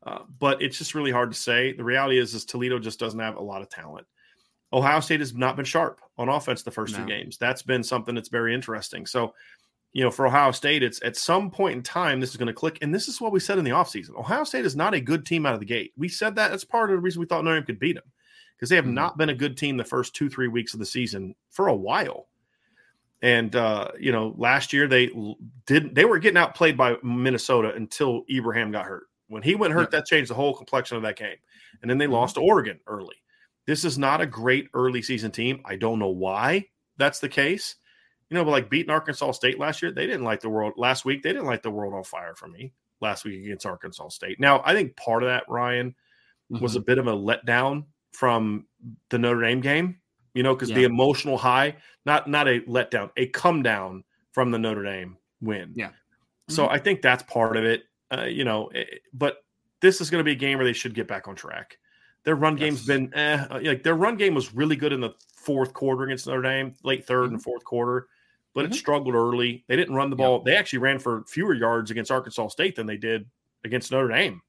uh, 0.06 0.20
but 0.38 0.62
it's 0.62 0.78
just 0.78 0.94
really 0.94 1.10
hard 1.10 1.30
to 1.32 1.36
say. 1.36 1.74
The 1.74 1.84
reality 1.84 2.18
is, 2.18 2.32
is 2.32 2.46
Toledo 2.46 2.78
just 2.78 2.98
doesn't 2.98 3.20
have 3.20 3.36
a 3.36 3.42
lot 3.42 3.60
of 3.60 3.68
talent. 3.68 4.06
Ohio 4.72 5.00
State 5.00 5.20
has 5.20 5.34
not 5.34 5.56
been 5.56 5.64
sharp 5.64 6.00
on 6.18 6.28
offense 6.28 6.62
the 6.62 6.70
first 6.70 6.92
no. 6.92 7.00
two 7.00 7.06
games. 7.06 7.38
That's 7.38 7.62
been 7.62 7.82
something 7.82 8.14
that's 8.14 8.28
very 8.28 8.54
interesting. 8.54 9.06
So, 9.06 9.34
you 9.92 10.04
know, 10.04 10.10
for 10.10 10.26
Ohio 10.26 10.50
State, 10.50 10.82
it's 10.82 11.02
at 11.02 11.16
some 11.16 11.50
point 11.50 11.76
in 11.76 11.82
time 11.82 12.20
this 12.20 12.30
is 12.30 12.36
going 12.36 12.48
to 12.48 12.52
click. 12.52 12.78
And 12.82 12.94
this 12.94 13.08
is 13.08 13.20
what 13.20 13.32
we 13.32 13.40
said 13.40 13.58
in 13.58 13.64
the 13.64 13.70
offseason. 13.70 14.18
Ohio 14.18 14.44
State 14.44 14.66
is 14.66 14.76
not 14.76 14.94
a 14.94 15.00
good 15.00 15.24
team 15.24 15.46
out 15.46 15.54
of 15.54 15.60
the 15.60 15.66
gate. 15.66 15.92
We 15.96 16.08
said 16.08 16.34
that. 16.36 16.50
That's 16.50 16.64
part 16.64 16.90
of 16.90 16.96
the 16.96 17.00
reason 17.00 17.20
we 17.20 17.26
thought 17.26 17.44
Notre 17.44 17.56
Dame 17.56 17.66
could 17.66 17.78
beat 17.78 17.94
them 17.94 18.04
because 18.56 18.68
they 18.68 18.76
have 18.76 18.84
mm-hmm. 18.84 18.94
not 18.94 19.16
been 19.16 19.30
a 19.30 19.34
good 19.34 19.56
team 19.56 19.76
the 19.76 19.84
first 19.84 20.14
two, 20.14 20.28
three 20.28 20.48
weeks 20.48 20.74
of 20.74 20.80
the 20.80 20.86
season 20.86 21.34
for 21.50 21.68
a 21.68 21.74
while. 21.74 22.28
And 23.22 23.56
uh, 23.56 23.92
you 23.98 24.12
know, 24.12 24.34
last 24.36 24.72
year 24.72 24.86
they 24.86 25.10
didn't, 25.66 25.94
they 25.94 26.04
were 26.04 26.18
getting 26.18 26.36
outplayed 26.36 26.76
by 26.76 26.96
Minnesota 27.02 27.72
until 27.74 28.24
Ibrahim 28.30 28.70
got 28.70 28.84
hurt. 28.84 29.04
When 29.28 29.42
he 29.42 29.54
went 29.54 29.74
hurt, 29.74 29.90
that 29.90 30.06
changed 30.06 30.30
the 30.30 30.34
whole 30.34 30.54
complexion 30.54 30.96
of 30.96 31.02
that 31.02 31.16
game. 31.16 31.36
And 31.80 31.90
then 31.90 31.98
they 31.98 32.04
mm-hmm. 32.04 32.14
lost 32.14 32.34
to 32.34 32.40
Oregon 32.40 32.78
early. 32.86 33.16
This 33.68 33.84
is 33.84 33.98
not 33.98 34.20
a 34.20 34.26
great 34.26 34.68
early 34.74 35.00
season 35.00 35.30
team. 35.30 35.60
I 35.64 35.76
don't 35.76 36.00
know 36.00 36.08
why 36.08 36.66
that's 36.96 37.20
the 37.20 37.28
case. 37.28 37.76
You 38.28 38.34
know, 38.34 38.44
but 38.44 38.50
like 38.50 38.68
beating 38.68 38.90
Arkansas 38.90 39.30
State 39.32 39.60
last 39.60 39.80
year, 39.80 39.92
they 39.92 40.06
didn't 40.06 40.24
like 40.24 40.40
the 40.40 40.50
world 40.50 40.72
last 40.76 41.04
week. 41.04 41.22
They 41.22 41.32
didn't 41.32 41.46
like 41.46 41.62
the 41.62 41.70
world 41.70 41.94
on 41.94 42.02
fire 42.02 42.34
for 42.34 42.48
me 42.48 42.72
last 43.00 43.24
week 43.24 43.44
against 43.44 43.64
Arkansas 43.64 44.08
State. 44.08 44.40
Now, 44.40 44.60
I 44.64 44.74
think 44.74 44.96
part 44.96 45.22
of 45.22 45.28
that, 45.28 45.44
Ryan, 45.48 45.94
mm-hmm. 46.52 46.60
was 46.60 46.74
a 46.74 46.80
bit 46.80 46.98
of 46.98 47.06
a 47.06 47.12
letdown 47.12 47.84
from 48.12 48.66
the 49.10 49.18
Notre 49.18 49.42
Dame 49.42 49.60
game 49.60 50.00
you 50.38 50.44
know, 50.44 50.54
because 50.54 50.70
yeah. 50.70 50.76
the 50.76 50.84
emotional 50.84 51.36
high, 51.36 51.74
not 52.06 52.28
not 52.28 52.46
a 52.46 52.60
letdown, 52.60 53.10
a 53.16 53.26
come 53.26 53.60
down 53.60 54.04
from 54.30 54.52
the 54.52 54.58
Notre 54.58 54.84
Dame 54.84 55.16
win. 55.40 55.72
Yeah. 55.74 55.90
So 56.48 56.62
mm-hmm. 56.62 56.74
I 56.74 56.78
think 56.78 57.02
that's 57.02 57.24
part 57.24 57.56
of 57.56 57.64
it. 57.64 57.82
Uh, 58.10 58.26
you 58.26 58.44
know, 58.44 58.68
eh, 58.68 58.84
but 59.12 59.38
this 59.80 60.00
is 60.00 60.10
going 60.10 60.20
to 60.20 60.24
be 60.24 60.30
a 60.30 60.36
game 60.36 60.58
where 60.58 60.64
they 60.64 60.72
should 60.72 60.94
get 60.94 61.08
back 61.08 61.26
on 61.26 61.34
track. 61.34 61.78
Their 62.24 62.36
run 62.36 62.56
yes. 62.56 62.60
game's 62.60 62.86
been 62.86 63.14
eh, 63.14 63.46
uh, 63.50 63.60
like 63.62 63.82
their 63.82 63.94
run 63.94 64.16
game 64.16 64.34
was 64.34 64.54
really 64.54 64.76
good 64.76 64.92
in 64.92 65.00
the 65.00 65.14
fourth 65.34 65.72
quarter 65.72 66.04
against 66.04 66.26
Notre 66.26 66.42
Dame, 66.42 66.74
late 66.82 67.06
3rd 67.06 67.24
mm-hmm. 67.24 67.34
and 67.34 67.42
fourth 67.42 67.64
quarter, 67.64 68.08
but 68.54 68.64
mm-hmm. 68.64 68.72
it 68.72 68.76
struggled 68.76 69.14
early. 69.14 69.64
They 69.66 69.76
didn't 69.76 69.94
run 69.94 70.10
the 70.10 70.16
ball. 70.16 70.42
They 70.42 70.56
actually 70.56 70.80
ran 70.80 70.98
for 70.98 71.24
fewer 71.26 71.54
yards 71.54 71.90
against 71.90 72.10
Arkansas 72.10 72.48
State 72.48 72.76
than 72.76 72.86
they 72.86 72.96
did 72.96 73.26
against 73.64 73.90
Notre 73.90 74.08
Dame. 74.08 74.42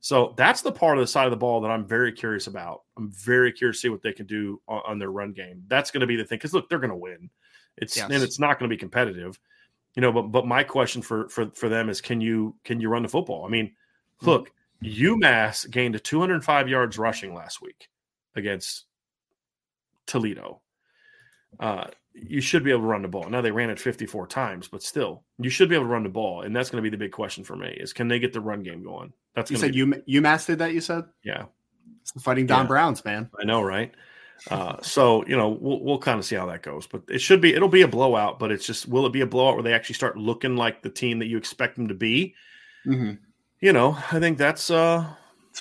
So 0.00 0.34
that's 0.36 0.60
the 0.60 0.70
part 0.70 0.98
of 0.98 1.02
the 1.02 1.06
side 1.06 1.24
of 1.24 1.30
the 1.30 1.38
ball 1.38 1.62
that 1.62 1.70
I'm 1.70 1.86
very 1.86 2.12
curious 2.12 2.46
about. 2.46 2.82
I'm 2.98 3.10
very 3.10 3.50
curious 3.50 3.78
to 3.78 3.80
see 3.80 3.88
what 3.88 4.02
they 4.02 4.12
can 4.12 4.26
do 4.26 4.60
on, 4.68 4.82
on 4.86 4.98
their 4.98 5.10
run 5.10 5.32
game. 5.32 5.64
That's 5.66 5.90
going 5.90 6.02
to 6.02 6.06
be 6.06 6.16
the 6.16 6.24
thing 6.24 6.36
because 6.36 6.52
look, 6.52 6.68
they're 6.68 6.78
going 6.78 6.90
to 6.90 6.96
win. 6.96 7.30
It's 7.78 7.96
yes. 7.96 8.10
and 8.10 8.22
it's 8.22 8.38
not 8.38 8.58
going 8.58 8.68
to 8.68 8.72
be 8.74 8.78
competitive, 8.78 9.40
you 9.94 10.02
know. 10.02 10.12
But 10.12 10.24
but 10.24 10.46
my 10.46 10.62
question 10.62 11.00
for 11.00 11.28
for 11.30 11.50
for 11.54 11.70
them 11.70 11.88
is, 11.88 12.02
can 12.02 12.20
you 12.20 12.54
can 12.64 12.82
you 12.82 12.90
run 12.90 13.02
the 13.02 13.08
football? 13.08 13.46
I 13.46 13.48
mean, 13.48 13.68
mm-hmm. 13.68 14.26
UMass 14.84 15.70
gained 15.70 16.02
205 16.02 16.68
yards 16.68 16.98
rushing 16.98 17.34
last 17.34 17.62
week 17.62 17.88
against 18.36 18.84
Toledo. 20.06 20.60
Uh, 21.58 21.86
you 22.12 22.40
should 22.40 22.62
be 22.62 22.70
able 22.70 22.82
to 22.82 22.86
run 22.86 23.02
the 23.02 23.08
ball. 23.08 23.28
Now 23.28 23.40
they 23.40 23.50
ran 23.50 23.70
it 23.70 23.80
54 23.80 24.26
times, 24.26 24.68
but 24.68 24.82
still, 24.82 25.24
you 25.38 25.50
should 25.50 25.68
be 25.68 25.74
able 25.74 25.86
to 25.86 25.90
run 25.90 26.04
the 26.04 26.08
ball, 26.08 26.42
and 26.42 26.54
that's 26.54 26.70
going 26.70 26.82
to 26.82 26.88
be 26.88 26.94
the 26.94 27.02
big 27.02 27.12
question 27.12 27.44
for 27.44 27.56
me: 27.56 27.68
is 27.68 27.92
can 27.92 28.08
they 28.08 28.18
get 28.18 28.32
the 28.32 28.40
run 28.40 28.62
game 28.62 28.82
going? 28.82 29.12
That's 29.34 29.50
you 29.50 29.56
said 29.56 29.72
be- 29.72 29.78
you 29.78 30.02
you 30.06 30.22
mastered 30.22 30.58
that. 30.60 30.72
You 30.72 30.80
said, 30.80 31.04
yeah, 31.24 31.46
it's 32.02 32.12
the 32.12 32.20
fighting 32.20 32.46
Don 32.46 32.64
yeah. 32.64 32.68
Browns, 32.68 33.04
man. 33.04 33.30
I 33.40 33.44
know, 33.44 33.62
right? 33.62 33.92
Uh, 34.50 34.80
so 34.82 35.24
you 35.26 35.36
know, 35.36 35.48
we'll 35.48 35.80
we'll 35.80 35.98
kind 35.98 36.18
of 36.18 36.24
see 36.24 36.36
how 36.36 36.46
that 36.46 36.62
goes, 36.62 36.86
but 36.86 37.02
it 37.08 37.20
should 37.20 37.40
be 37.40 37.54
it'll 37.54 37.68
be 37.68 37.82
a 37.82 37.88
blowout. 37.88 38.38
But 38.38 38.52
it's 38.52 38.66
just 38.66 38.88
will 38.88 39.06
it 39.06 39.12
be 39.12 39.22
a 39.22 39.26
blowout 39.26 39.54
where 39.54 39.62
they 39.62 39.72
actually 39.72 39.94
start 39.94 40.16
looking 40.16 40.56
like 40.56 40.82
the 40.82 40.90
team 40.90 41.18
that 41.18 41.26
you 41.26 41.36
expect 41.36 41.76
them 41.76 41.88
to 41.88 41.94
be? 41.94 42.34
Mm-hmm. 42.86 43.14
You 43.64 43.72
know, 43.72 43.96
I 44.12 44.20
think 44.20 44.36
that's 44.36 44.70
uh 44.70 45.06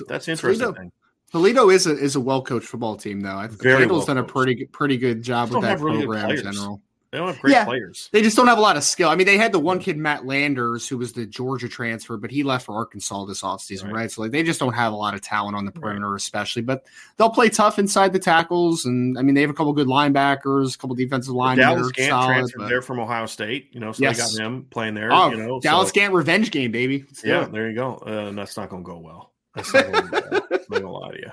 that's 0.09 0.27
interesting. 0.27 0.73
Toledo, 0.73 0.91
Toledo 1.31 1.69
is 1.69 1.87
a 1.87 1.97
is 1.97 2.17
a 2.17 2.19
well 2.19 2.41
coached 2.41 2.67
football 2.67 2.97
team, 2.97 3.21
though. 3.21 3.37
I 3.37 3.47
think 3.47 3.63
well 3.63 4.05
done 4.05 4.17
a 4.17 4.23
pretty 4.25 4.65
pretty 4.65 4.97
good 4.97 5.21
job 5.21 5.51
with 5.51 5.61
that 5.61 5.79
program 5.79 6.31
in 6.31 6.43
general. 6.43 6.81
They 7.13 7.19
don't 7.19 7.27
have 7.27 7.39
great 7.39 7.51
yeah, 7.51 7.65
players. 7.65 8.09
They 8.11 8.23
just 8.23 8.35
don't 8.35 8.47
have 8.47 8.57
a 8.57 8.61
lot 8.61 8.75
of 8.75 8.83
skill. 8.83 9.07
I 9.07 9.15
mean, 9.15 9.27
they 9.27 9.37
had 9.37 9.51
the 9.51 9.59
one 9.59 9.77
kid, 9.77 9.97
Matt 9.97 10.25
Landers, 10.25 10.87
who 10.87 10.97
was 10.97 11.13
the 11.13 11.27
Georgia 11.27 11.69
transfer, 11.69 12.17
but 12.17 12.31
he 12.31 12.41
left 12.41 12.65
for 12.65 12.73
Arkansas 12.73 13.25
this 13.25 13.43
offseason, 13.43 13.83
right? 13.83 13.93
right? 13.93 14.11
So 14.11 14.23
like 14.23 14.31
they 14.31 14.41
just 14.41 14.59
don't 14.59 14.73
have 14.73 14.93
a 14.93 14.95
lot 14.95 15.13
of 15.13 15.21
talent 15.21 15.55
on 15.55 15.63
the 15.63 15.71
perimeter, 15.71 16.09
right. 16.09 16.17
especially. 16.17 16.63
But 16.63 16.87
they'll 17.17 17.29
play 17.29 17.49
tough 17.49 17.77
inside 17.77 18.13
the 18.13 18.19
tackles, 18.19 18.85
and 18.85 19.15
I 19.19 19.21
mean 19.21 19.35
they 19.35 19.41
have 19.41 19.51
a 19.51 19.53
couple 19.53 19.73
good 19.73 19.85
linebackers, 19.85 20.73
a 20.73 20.77
couple 20.79 20.95
defensive 20.95 21.35
linemen. 21.35 21.67
Dallas 21.67 21.91
Gant 21.91 22.09
solid, 22.09 22.25
transferred 22.33 22.59
but... 22.61 22.69
there 22.69 22.81
from 22.81 22.99
Ohio 22.99 23.27
State, 23.27 23.69
you 23.73 23.79
know, 23.79 23.91
so 23.91 24.01
yes. 24.01 24.17
they 24.33 24.39
got 24.39 24.47
him 24.47 24.65
playing 24.71 24.95
there. 24.95 25.13
Oh, 25.13 25.29
you 25.29 25.37
know, 25.37 25.59
Dallas 25.59 25.89
so. 25.89 25.93
Gant 25.93 26.15
revenge 26.15 26.49
game, 26.49 26.71
baby. 26.71 27.05
Let's 27.05 27.23
yeah, 27.23 27.45
there 27.45 27.69
you 27.69 27.75
go. 27.75 27.93
Uh, 27.97 28.31
that's 28.31 28.57
not 28.57 28.69
going 28.69 28.83
to 28.83 28.87
go 28.89 28.97
well. 28.97 29.33
That's 29.53 29.71
not 29.71 29.91
going 29.91 30.03
to 30.05 30.09
go 30.09 30.21
well. 30.31 30.41
I'm 30.49 30.49
not 30.49 30.67
going 30.67 30.81
to 30.81 30.89
lie 30.89 31.11
to 31.11 31.19
you. 31.19 31.31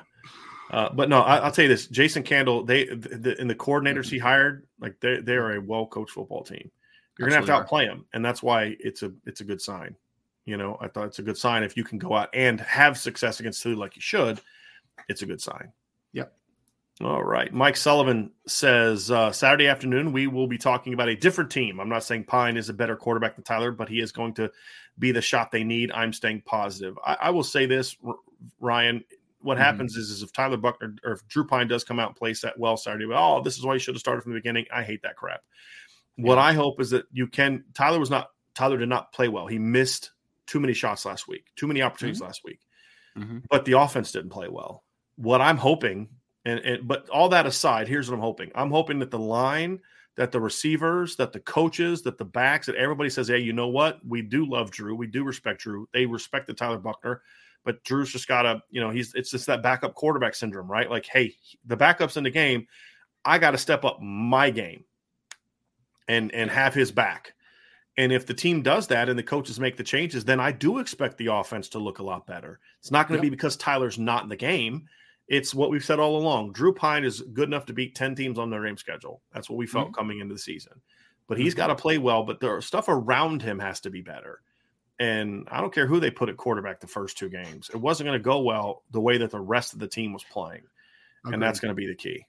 Uh, 0.70 0.88
but 0.92 1.08
no, 1.08 1.20
I, 1.20 1.44
will 1.44 1.50
tell 1.50 1.64
you 1.64 1.68
this: 1.68 1.86
Jason 1.88 2.22
Candle, 2.22 2.64
they 2.64 2.84
the, 2.84 3.36
and 3.38 3.50
the 3.50 3.54
coordinators 3.54 4.08
he 4.08 4.18
hired, 4.18 4.66
like 4.80 4.98
they 5.00 5.20
they 5.20 5.34
are 5.34 5.56
a 5.56 5.60
well 5.60 5.86
coached 5.86 6.12
football 6.12 6.44
team. 6.44 6.70
You're 7.18 7.28
gonna 7.28 7.36
have 7.36 7.46
to 7.46 7.52
outplay 7.52 7.86
them, 7.86 8.06
and 8.14 8.24
that's 8.24 8.42
why 8.42 8.76
it's 8.78 9.02
a 9.02 9.12
it's 9.26 9.40
a 9.40 9.44
good 9.44 9.60
sign. 9.60 9.96
You 10.46 10.56
know, 10.56 10.78
I 10.80 10.88
thought 10.88 11.06
it's 11.06 11.18
a 11.18 11.22
good 11.22 11.36
sign 11.36 11.64
if 11.64 11.76
you 11.76 11.84
can 11.84 11.98
go 11.98 12.14
out 12.14 12.30
and 12.32 12.60
have 12.60 12.98
success 12.98 13.40
against 13.40 13.62
Toledo 13.62 13.80
like 13.80 13.96
you 13.96 14.02
should. 14.02 14.40
it's 15.08 15.22
a 15.22 15.26
good 15.26 15.40
sign. 15.40 15.72
Yep. 16.12 16.32
All 17.02 17.22
right. 17.22 17.52
Mike 17.52 17.76
Sullivan 17.76 18.30
says 18.46 19.10
uh, 19.10 19.32
Saturday 19.32 19.68
afternoon 19.68 20.12
we 20.12 20.26
will 20.26 20.46
be 20.46 20.58
talking 20.58 20.92
about 20.92 21.08
a 21.08 21.16
different 21.16 21.50
team. 21.50 21.80
I'm 21.80 21.88
not 21.88 22.04
saying 22.04 22.24
Pyne 22.24 22.56
is 22.56 22.68
a 22.68 22.74
better 22.74 22.96
quarterback 22.96 23.36
than 23.36 23.44
Tyler, 23.44 23.72
but 23.72 23.88
he 23.88 24.00
is 24.00 24.12
going 24.12 24.34
to 24.34 24.50
be 24.98 25.12
the 25.12 25.22
shot 25.22 25.50
they 25.50 25.64
need. 25.64 25.92
I'm 25.92 26.12
staying 26.12 26.42
positive. 26.42 26.98
I, 27.04 27.16
I 27.22 27.30
will 27.30 27.44
say 27.44 27.66
this, 27.66 27.96
Ryan. 28.60 29.04
What 29.40 29.54
mm-hmm. 29.54 29.64
happens 29.64 29.96
is, 29.96 30.10
is 30.10 30.22
if 30.22 30.32
Tyler 30.32 30.56
Buchner 30.56 30.94
or 31.04 31.12
if 31.12 31.26
Drew 31.28 31.46
Pyne 31.46 31.68
does 31.68 31.84
come 31.84 31.98
out 31.98 32.08
and 32.08 32.16
play 32.16 32.34
that 32.42 32.58
well 32.58 32.76
Saturday, 32.76 33.06
oh, 33.12 33.42
this 33.42 33.56
is 33.56 33.64
why 33.64 33.74
you 33.74 33.78
should 33.78 33.94
have 33.94 34.00
started 34.00 34.22
from 34.22 34.32
the 34.32 34.38
beginning. 34.38 34.66
I 34.72 34.82
hate 34.82 35.02
that 35.02 35.16
crap. 35.16 35.40
What 36.16 36.38
I 36.38 36.52
hope 36.52 36.80
is 36.80 36.90
that 36.90 37.06
you 37.12 37.26
can. 37.26 37.64
Tyler 37.72 37.98
was 37.98 38.10
not. 38.10 38.28
Tyler 38.54 38.76
did 38.76 38.88
not 38.88 39.12
play 39.12 39.28
well. 39.28 39.46
He 39.46 39.58
missed 39.58 40.10
too 40.46 40.60
many 40.60 40.74
shots 40.74 41.06
last 41.06 41.28
week, 41.28 41.46
too 41.56 41.66
many 41.66 41.80
opportunities 41.80 42.18
mm-hmm. 42.18 42.26
last 42.26 42.42
week. 42.44 42.60
Mm-hmm. 43.16 43.38
But 43.48 43.64
the 43.64 43.78
offense 43.78 44.12
didn't 44.12 44.30
play 44.30 44.48
well. 44.48 44.84
What 45.16 45.40
I'm 45.40 45.56
hoping, 45.56 46.08
and, 46.44 46.60
and 46.60 46.88
but 46.88 47.08
all 47.08 47.30
that 47.30 47.46
aside, 47.46 47.88
here's 47.88 48.10
what 48.10 48.16
I'm 48.16 48.22
hoping. 48.22 48.50
I'm 48.54 48.70
hoping 48.70 48.98
that 48.98 49.10
the 49.10 49.18
line, 49.18 49.80
that 50.16 50.32
the 50.32 50.40
receivers, 50.40 51.16
that 51.16 51.32
the 51.32 51.40
coaches, 51.40 52.02
that 52.02 52.18
the 52.18 52.24
backs, 52.24 52.66
that 52.66 52.76
everybody 52.76 53.08
says, 53.08 53.28
hey, 53.28 53.38
you 53.38 53.52
know 53.52 53.68
what? 53.68 54.00
We 54.06 54.22
do 54.22 54.44
love 54.44 54.70
Drew. 54.70 54.94
We 54.94 55.06
do 55.06 55.24
respect 55.24 55.62
Drew. 55.62 55.88
They 55.92 56.04
respect 56.04 56.46
the 56.46 56.54
Tyler 56.54 56.78
Buchner. 56.78 57.22
But 57.64 57.84
Drew's 57.84 58.10
just 58.10 58.28
got 58.28 58.42
to, 58.42 58.62
you 58.70 58.80
know, 58.80 58.90
he's 58.90 59.14
it's 59.14 59.30
just 59.30 59.46
that 59.46 59.62
backup 59.62 59.94
quarterback 59.94 60.34
syndrome, 60.34 60.70
right? 60.70 60.90
Like, 60.90 61.06
hey, 61.06 61.34
the 61.66 61.76
backup's 61.76 62.16
in 62.16 62.24
the 62.24 62.30
game. 62.30 62.66
I 63.24 63.38
got 63.38 63.50
to 63.50 63.58
step 63.58 63.84
up 63.84 64.00
my 64.00 64.50
game 64.50 64.84
and 66.08 66.32
and 66.34 66.50
have 66.50 66.74
his 66.74 66.90
back. 66.90 67.34
And 67.96 68.12
if 68.12 68.24
the 68.24 68.34
team 68.34 68.62
does 68.62 68.86
that 68.86 69.08
and 69.08 69.18
the 69.18 69.22
coaches 69.22 69.60
make 69.60 69.76
the 69.76 69.84
changes, 69.84 70.24
then 70.24 70.40
I 70.40 70.52
do 70.52 70.78
expect 70.78 71.18
the 71.18 71.26
offense 71.26 71.68
to 71.70 71.78
look 71.78 71.98
a 71.98 72.02
lot 72.02 72.26
better. 72.26 72.60
It's 72.78 72.90
not 72.90 73.08
going 73.08 73.20
to 73.20 73.26
yep. 73.26 73.30
be 73.30 73.36
because 73.36 73.56
Tyler's 73.56 73.98
not 73.98 74.22
in 74.22 74.28
the 74.28 74.36
game. 74.36 74.86
It's 75.28 75.54
what 75.54 75.70
we've 75.70 75.84
said 75.84 76.00
all 76.00 76.16
along. 76.16 76.52
Drew 76.52 76.72
Pyne 76.72 77.04
is 77.04 77.20
good 77.20 77.48
enough 77.48 77.66
to 77.66 77.72
beat 77.72 77.94
10 77.94 78.14
teams 78.14 78.38
on 78.38 78.48
their 78.48 78.64
game 78.64 78.76
schedule. 78.76 79.20
That's 79.32 79.50
what 79.50 79.58
we 79.58 79.66
felt 79.66 79.88
mm-hmm. 79.88 79.94
coming 79.94 80.20
into 80.20 80.34
the 80.34 80.40
season. 80.40 80.80
But 81.28 81.38
he's 81.38 81.52
mm-hmm. 81.52 81.58
got 81.58 81.66
to 81.66 81.76
play 81.76 81.98
well, 81.98 82.24
but 82.24 82.40
the 82.40 82.60
stuff 82.60 82.86
around 82.88 83.42
him 83.42 83.58
has 83.58 83.80
to 83.80 83.90
be 83.90 84.00
better. 84.00 84.40
And 85.00 85.48
I 85.50 85.60
don't 85.60 85.74
care 85.74 85.86
who 85.86 85.98
they 85.98 86.10
put 86.10 86.28
at 86.28 86.36
quarterback 86.36 86.78
the 86.78 86.86
first 86.86 87.18
two 87.18 87.28
games. 87.28 87.70
It 87.72 87.78
wasn't 87.78 88.06
going 88.06 88.18
to 88.18 88.22
go 88.22 88.40
well 88.42 88.84
the 88.92 89.00
way 89.00 89.18
that 89.18 89.32
the 89.32 89.40
rest 89.40 89.72
of 89.72 89.80
the 89.80 89.88
team 89.88 90.12
was 90.12 90.22
playing. 90.30 90.62
Okay. 91.26 91.34
And 91.34 91.42
that's 91.42 91.58
going 91.58 91.70
to 91.70 91.74
be 91.74 91.86
the 91.86 91.94
key 91.94 92.24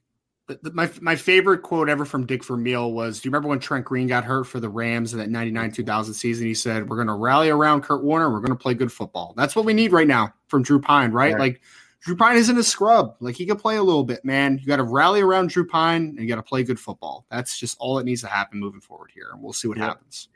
my 0.74 0.90
my 1.02 1.16
favorite 1.16 1.62
quote 1.62 1.90
ever 1.90 2.06
from 2.06 2.26
Dick 2.26 2.44
Vermeil 2.44 2.92
was, 2.92 3.20
"Do 3.20 3.28
you 3.28 3.32
remember 3.32 3.50
when 3.50 3.60
Trent 3.60 3.86
Green 3.86 4.08
got 4.08 4.24
hurt 4.24 4.46
for 4.46 4.60
the 4.60 4.70
Rams 4.70 5.14
in 5.14 5.20
that 5.20 5.30
'99 5.30 5.72
2000 5.72 6.14
season?" 6.14 6.48
He 6.48 6.54
said, 6.54 6.90
"We're 6.90 6.98
going 6.98 7.08
to 7.08 7.14
rally 7.14 7.50
around 7.50 7.84
Kurt 7.84 8.04
Warner. 8.04 8.32
We're 8.32 8.40
going 8.40 8.58
to 8.58 8.62
play 8.62 8.74
good 8.74 8.92
football. 8.92 9.34
That's 9.38 9.56
what 9.56 9.66
we 9.66 9.74
need 9.74 9.92
right 9.92 10.08
now 10.08 10.34
from 10.48 10.64
Drew 10.64 10.80
Pyne, 10.80 11.12
right? 11.12 11.34
right. 11.34 11.40
Like 11.40 11.62
Drew 12.02 12.16
Pyne 12.16 12.38
isn't 12.38 12.58
a 12.58 12.64
scrub. 12.64 13.16
Like 13.20 13.36
he 13.36 13.46
could 13.46 13.60
play 13.60 13.78
a 13.78 13.84
little 13.84 14.04
bit, 14.04 14.26
man. 14.26 14.58
You 14.58 14.68
got 14.68 14.78
to 14.78 14.84
rally 14.84 15.22
around 15.22 15.50
Drew 15.50 15.66
Pyne 15.66 16.16
and 16.18 16.20
you 16.20 16.28
got 16.28 16.36
to 16.36 16.44
play 16.44 16.64
good 16.64 16.80
football. 16.80 17.26
That's 17.30 17.58
just 17.58 17.78
all 17.80 17.96
that 17.96 18.06
needs 18.06 18.22
to 18.22 18.28
happen 18.28 18.60
moving 18.60 18.82
forward 18.82 19.12
here, 19.14 19.30
and 19.34 19.42
we'll 19.42 19.54
see 19.54 19.68
what 19.68 19.78
yep. 19.78 19.88
happens." 19.88 20.30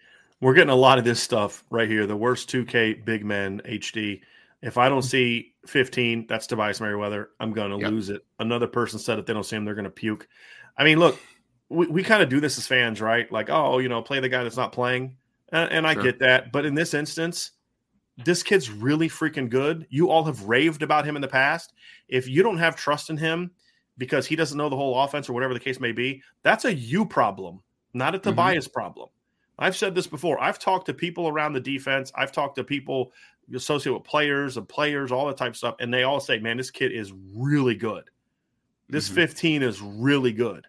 We're 0.45 0.53
getting 0.53 0.69
a 0.69 0.75
lot 0.75 0.99
of 0.99 1.03
this 1.03 1.19
stuff 1.19 1.63
right 1.71 1.89
here. 1.89 2.05
The 2.05 2.15
worst 2.15 2.51
2K 2.51 3.03
big 3.03 3.25
men 3.25 3.63
HD. 3.65 4.21
If 4.61 4.77
I 4.77 4.89
don't 4.89 5.01
see 5.01 5.55
15, 5.65 6.27
that's 6.27 6.45
Tobias 6.45 6.79
Merriweather. 6.79 7.31
I'm 7.39 7.51
going 7.51 7.71
to 7.71 7.79
yep. 7.79 7.89
lose 7.89 8.11
it. 8.11 8.23
Another 8.37 8.67
person 8.67 8.99
said 8.99 9.17
if 9.17 9.25
they 9.25 9.33
don't 9.33 9.43
see 9.43 9.55
him, 9.55 9.65
they're 9.65 9.73
going 9.73 9.85
to 9.85 9.89
puke. 9.89 10.27
I 10.77 10.83
mean, 10.83 10.99
look, 10.99 11.19
we, 11.69 11.87
we 11.87 12.03
kind 12.03 12.21
of 12.21 12.29
do 12.29 12.39
this 12.39 12.59
as 12.59 12.67
fans, 12.67 13.01
right? 13.01 13.31
Like, 13.31 13.49
oh, 13.49 13.79
you 13.79 13.89
know, 13.89 14.03
play 14.03 14.19
the 14.19 14.29
guy 14.29 14.43
that's 14.43 14.55
not 14.55 14.71
playing. 14.71 15.17
And, 15.49 15.71
and 15.71 15.87
I 15.87 15.95
sure. 15.95 16.03
get 16.03 16.19
that. 16.19 16.51
But 16.51 16.63
in 16.63 16.75
this 16.75 16.93
instance, 16.93 17.53
this 18.23 18.43
kid's 18.43 18.69
really 18.69 19.09
freaking 19.09 19.49
good. 19.49 19.87
You 19.89 20.11
all 20.11 20.25
have 20.25 20.43
raved 20.43 20.83
about 20.83 21.05
him 21.05 21.15
in 21.15 21.23
the 21.23 21.27
past. 21.27 21.73
If 22.07 22.27
you 22.27 22.43
don't 22.43 22.59
have 22.59 22.75
trust 22.75 23.09
in 23.09 23.17
him 23.17 23.49
because 23.97 24.27
he 24.27 24.35
doesn't 24.35 24.59
know 24.59 24.69
the 24.69 24.75
whole 24.75 25.01
offense 25.01 25.27
or 25.27 25.33
whatever 25.33 25.55
the 25.55 25.59
case 25.59 25.79
may 25.79 25.91
be, 25.91 26.21
that's 26.43 26.65
a 26.65 26.73
you 26.75 27.03
problem, 27.03 27.63
not 27.95 28.13
a 28.13 28.19
mm-hmm. 28.19 28.29
Tobias 28.29 28.67
problem. 28.67 29.09
I've 29.57 29.75
said 29.75 29.95
this 29.95 30.07
before. 30.07 30.41
I've 30.41 30.59
talked 30.59 30.85
to 30.87 30.93
people 30.93 31.27
around 31.27 31.53
the 31.53 31.59
defense. 31.59 32.11
I've 32.15 32.31
talked 32.31 32.55
to 32.55 32.63
people 32.63 33.11
associated 33.53 33.93
with 33.93 34.03
players 34.03 34.57
and 34.57 34.67
players, 34.67 35.11
all 35.11 35.27
that 35.27 35.37
type 35.37 35.51
of 35.51 35.57
stuff, 35.57 35.75
and 35.79 35.93
they 35.93 36.03
all 36.03 36.19
say, 36.19 36.39
"Man, 36.39 36.57
this 36.57 36.71
kid 36.71 36.91
is 36.91 37.13
really 37.33 37.75
good." 37.75 38.09
This 38.89 39.07
mm-hmm. 39.07 39.15
15 39.15 39.63
is 39.63 39.81
really 39.81 40.31
good. 40.31 40.67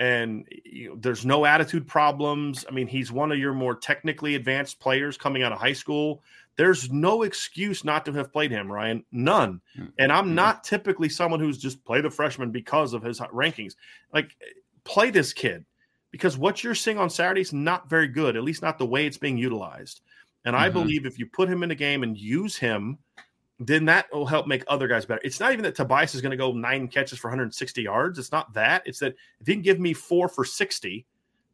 And 0.00 0.46
you 0.64 0.90
know, 0.90 0.96
there's 0.96 1.26
no 1.26 1.44
attitude 1.44 1.86
problems. 1.86 2.64
I 2.68 2.72
mean, 2.72 2.86
he's 2.86 3.10
one 3.10 3.32
of 3.32 3.38
your 3.38 3.52
more 3.52 3.74
technically 3.74 4.36
advanced 4.36 4.78
players 4.78 5.16
coming 5.16 5.42
out 5.42 5.52
of 5.52 5.58
high 5.58 5.72
school. 5.72 6.22
There's 6.56 6.90
no 6.90 7.22
excuse 7.22 7.84
not 7.84 8.04
to 8.04 8.12
have 8.12 8.32
played 8.32 8.50
him, 8.50 8.70
Ryan. 8.70 9.04
None. 9.10 9.60
Mm-hmm. 9.76 9.88
And 9.98 10.12
I'm 10.12 10.26
mm-hmm. 10.26 10.34
not 10.36 10.64
typically 10.64 11.08
someone 11.08 11.40
who's 11.40 11.58
just 11.58 11.84
played 11.84 12.04
a 12.04 12.10
freshman 12.10 12.50
because 12.50 12.94
of 12.94 13.02
his 13.02 13.18
rankings. 13.20 13.74
Like, 14.12 14.36
play 14.84 15.10
this 15.10 15.32
kid 15.32 15.64
because 16.10 16.38
what 16.38 16.64
you're 16.64 16.74
seeing 16.74 16.98
on 16.98 17.10
Saturday 17.10 17.40
is 17.40 17.52
not 17.52 17.88
very 17.88 18.08
good, 18.08 18.36
at 18.36 18.42
least 18.42 18.62
not 18.62 18.78
the 18.78 18.86
way 18.86 19.06
it's 19.06 19.18
being 19.18 19.38
utilized. 19.38 20.00
And 20.44 20.56
I 20.56 20.68
mm-hmm. 20.68 20.78
believe 20.78 21.06
if 21.06 21.18
you 21.18 21.26
put 21.26 21.48
him 21.48 21.62
in 21.62 21.70
a 21.70 21.74
game 21.74 22.02
and 22.02 22.16
use 22.16 22.56
him 22.56 22.98
then 23.60 23.84
that 23.86 24.06
will 24.12 24.26
help 24.26 24.46
make 24.46 24.62
other 24.68 24.86
guys 24.86 25.04
better. 25.04 25.20
It's 25.24 25.40
not 25.40 25.52
even 25.52 25.64
that 25.64 25.74
Tobias 25.74 26.14
is 26.14 26.20
going 26.20 26.30
to 26.30 26.36
go 26.36 26.52
nine 26.52 26.86
catches 26.86 27.18
for 27.18 27.28
160 27.28 27.82
yards. 27.82 28.18
It's 28.18 28.30
not 28.30 28.52
that. 28.54 28.82
It's 28.86 29.00
that 29.00 29.14
if 29.40 29.46
he 29.46 29.54
can 29.54 29.62
give 29.62 29.80
me 29.80 29.92
four 29.92 30.28
for 30.28 30.44
60, 30.44 31.04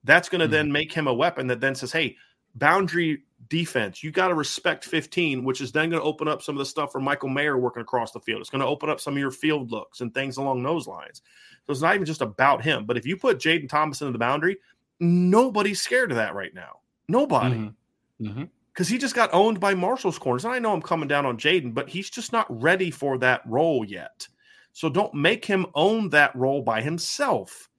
that's 0.05 0.29
going 0.29 0.41
to 0.41 0.45
mm-hmm. 0.45 0.53
then 0.53 0.73
make 0.73 0.93
him 0.93 1.07
a 1.07 1.15
weapon 1.15 1.47
that 1.47 1.61
then 1.61 1.75
says, 1.75 1.93
hey, 1.93 2.17
boundary 2.55 3.23
defense, 3.49 4.03
you 4.03 4.11
got 4.11 4.29
to 4.29 4.35
respect 4.35 4.85
15, 4.85 5.45
which 5.45 5.61
is 5.61 5.73
then 5.73 5.91
going 5.91 6.01
to 6.01 6.07
open 6.07 6.29
up 6.29 6.43
some 6.43 6.55
of 6.55 6.59
the 6.59 6.67
stuff 6.67 6.93
for 6.93 7.01
Michael 7.01 7.29
Mayer 7.29 7.59
working 7.59 7.83
across 7.83 8.13
the 8.13 8.21
field. 8.21 8.41
It's 8.41 8.51
going 8.51 8.61
to 8.61 8.67
open 8.67 8.91
up 8.91 9.01
some 9.01 9.15
of 9.15 9.19
your 9.19 9.31
field 9.31 9.71
looks 9.71 10.01
and 10.01 10.13
things 10.13 10.37
along 10.37 10.63
those 10.63 10.87
lines. 10.87 11.23
So 11.67 11.73
it's 11.73 11.83
not 11.83 11.95
even 11.95 12.07
just 12.07 12.21
about 12.21 12.63
him. 12.63 12.85
But 12.85 12.97
if 12.97 13.07
you 13.07 13.17
put 13.17 13.39
Jayden 13.39 13.69
Thomas 13.69 14.01
into 14.01 14.13
the 14.13 14.19
boundary, 14.19 14.59
nobody's 15.01 15.83
scared 15.83 16.11
of 16.11 16.17
that 16.17 16.35
right 16.35 16.55
now. 16.55 16.81
Nobody. 17.09 17.57
Mm-hmm. 17.57 18.27
Mm-hmm 18.27 18.45
because 18.75 18.89
he 18.89 18.99
just 18.99 19.15
got 19.15 19.33
owned 19.33 19.61
by 19.61 19.73
Marshall's 19.73 20.19
corners. 20.19 20.45
And 20.45 20.53
I 20.53 20.59
know 20.59 20.73
I'm 20.73 20.83
coming 20.83 21.09
down 21.09 21.25
on 21.25 21.39
Jayden, 21.39 21.73
but 21.73 21.89
he's 21.89 22.11
just 22.11 22.33
not 22.33 22.47
ready 22.63 22.91
for 22.91 23.19
that 23.19 23.41
role 23.47 23.85
yet. 23.85 24.27
So 24.73 24.89
don't 24.89 25.15
make 25.15 25.45
him 25.45 25.67
own 25.75 26.09
that 26.11 26.35
role 26.35 26.61
by 26.61 26.83
himself. 26.83 27.71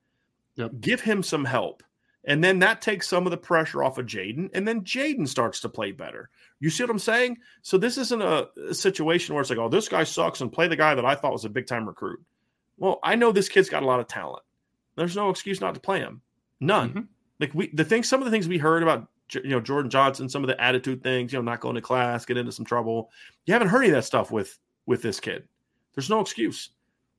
Yep. 0.55 0.71
Give 0.79 1.01
him 1.01 1.21
some 1.21 1.43
help. 1.43 1.83
And 2.27 2.43
then 2.43 2.59
that 2.59 2.81
takes 2.81 3.07
some 3.07 3.27
of 3.27 3.31
the 3.31 3.37
pressure 3.37 3.83
off 3.83 3.97
of 3.97 4.07
Jayden. 4.07 4.49
And 4.53 4.67
then 4.67 4.81
Jayden 4.81 5.27
starts 5.27 5.59
to 5.61 5.69
play 5.69 5.91
better. 5.91 6.29
You 6.59 6.69
see 6.69 6.83
what 6.83 6.89
I'm 6.89 6.99
saying? 6.99 7.37
So 7.61 7.77
this 7.77 7.97
isn't 7.97 8.21
a, 8.21 8.47
a, 8.69 8.73
situation 8.73 9.35
where 9.35 9.41
it's 9.41 9.49
like, 9.49 9.59
oh, 9.59 9.69
this 9.69 9.89
guy 9.89 10.03
sucks 10.03 10.41
and 10.41 10.51
play 10.51 10.67
the 10.67 10.75
guy 10.75 10.95
that 10.95 11.05
I 11.05 11.15
thought 11.15 11.33
was 11.33 11.45
a 11.45 11.49
big 11.49 11.67
time 11.67 11.87
recruit. 11.87 12.19
Well, 12.77 12.99
I 13.03 13.15
know 13.15 13.31
this 13.31 13.49
kid's 13.49 13.69
got 13.69 13.83
a 13.83 13.85
lot 13.85 13.99
of 13.99 14.07
talent. 14.07 14.43
There's 14.95 15.15
no 15.15 15.29
excuse 15.29 15.61
not 15.61 15.75
to 15.75 15.79
play 15.79 15.99
him. 15.99 16.21
None. 16.59 16.89
Mm-hmm. 16.89 17.01
Like 17.39 17.53
we 17.53 17.69
the 17.73 17.83
things 17.83 18.07
some 18.07 18.21
of 18.21 18.25
the 18.25 18.31
things 18.31 18.47
we 18.47 18.57
heard 18.57 18.81
about 18.81 19.07
you 19.33 19.49
know 19.49 19.59
Jordan 19.59 19.91
Johnson, 19.91 20.29
some 20.29 20.43
of 20.43 20.47
the 20.47 20.61
attitude 20.61 21.03
things, 21.03 21.33
you 21.33 21.39
know, 21.39 21.43
not 21.43 21.59
going 21.59 21.75
to 21.75 21.81
class, 21.81 22.25
get 22.25 22.37
into 22.37 22.51
some 22.51 22.65
trouble. 22.65 23.11
You 23.45 23.53
haven't 23.53 23.67
heard 23.67 23.83
any 23.83 23.89
of 23.89 23.95
that 23.95 24.05
stuff 24.05 24.31
with 24.31 24.57
with 24.85 25.01
this 25.01 25.19
kid. 25.19 25.47
There's 25.93 26.09
no 26.09 26.21
excuse. 26.21 26.69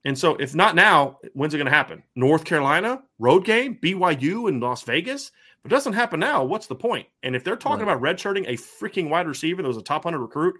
And 0.06 0.16
so, 0.16 0.36
if 0.36 0.54
not 0.54 0.76
now, 0.76 1.18
when's 1.34 1.52
it 1.52 1.58
going 1.58 1.66
to 1.66 1.72
happen? 1.72 2.00
North 2.14 2.44
Carolina 2.44 3.02
road 3.18 3.44
game, 3.44 3.76
BYU 3.82 4.48
in 4.48 4.60
Las 4.60 4.84
Vegas. 4.84 5.32
If 5.58 5.66
it 5.66 5.68
doesn't 5.68 5.94
happen 5.94 6.20
now, 6.20 6.44
what's 6.44 6.68
the 6.68 6.76
point? 6.76 7.08
And 7.24 7.34
if 7.34 7.42
they're 7.42 7.56
talking 7.56 7.86
right. 7.86 7.96
about 7.96 8.02
redshirting 8.02 8.46
a 8.46 8.52
freaking 8.52 9.08
wide 9.08 9.26
receiver 9.26 9.62
that 9.62 9.68
was 9.68 9.76
a 9.76 9.82
top 9.82 10.04
hundred 10.04 10.20
recruit, 10.20 10.54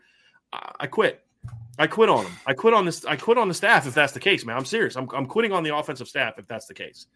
I, 0.52 0.72
I 0.80 0.86
quit. 0.88 1.24
I 1.78 1.86
quit 1.86 2.08
on 2.08 2.24
them. 2.24 2.32
I 2.44 2.54
quit 2.54 2.74
on 2.74 2.86
this. 2.86 3.04
I 3.04 3.14
quit 3.14 3.38
on 3.38 3.46
the 3.46 3.54
staff 3.54 3.86
if 3.86 3.94
that's 3.94 4.14
the 4.14 4.18
case, 4.18 4.44
man. 4.44 4.56
I'm 4.56 4.64
serious. 4.64 4.96
I'm, 4.96 5.08
I'm 5.14 5.26
quitting 5.26 5.52
on 5.52 5.62
the 5.62 5.76
offensive 5.76 6.08
staff 6.08 6.40
if 6.40 6.48
that's 6.48 6.66
the 6.66 6.74
case, 6.74 7.06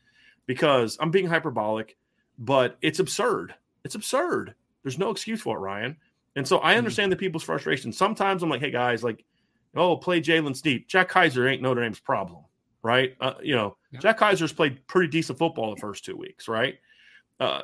because 0.47 0.99
I'm 1.01 1.11
being 1.11 1.27
hyperbolic, 1.27 1.97
but 2.39 2.79
it's 2.81 3.01
absurd. 3.01 3.57
It's 3.85 3.97
absurd. 3.97 4.55
There's 4.85 4.99
no 5.01 5.11
excuse 5.11 5.43
for 5.43 5.57
it, 5.57 5.61
Ryan. 5.61 5.97
And 6.37 6.47
so 6.47 6.59
I 6.59 6.61
mm-hmm. 6.61 6.79
understand 6.79 7.07
mm-hmm. 7.07 7.19
the 7.19 7.27
people's 7.27 7.43
frustration. 7.43 7.93
Sometimes 7.93 8.45
I'm 8.45 8.51
like, 8.51 8.61
hey 8.61 8.71
guys, 8.71 9.03
like, 9.03 9.25
oh, 9.77 9.97
play 9.97 10.21
Jaylen 10.21 10.57
Sneed. 10.57 10.89
Jack 10.89 11.11
Kiser 11.11 11.51
ain't 11.51 11.63
Notre 11.63 11.83
Dame's 11.83 12.01
problem, 12.01 12.45
right? 12.83 13.17
Uh, 13.21 13.35
you 13.43 13.55
know, 13.55 13.77
yeah. 13.93 14.01
Jack 14.01 14.19
Kiser's 14.19 14.53
played 14.53 14.87
pretty 14.87 15.09
decent 15.09 15.39
football 15.39 15.75
the 15.75 15.81
first 15.81 16.05
two 16.05 16.17
weeks, 16.17 16.49
right? 16.49 16.79
Uh, 17.39 17.63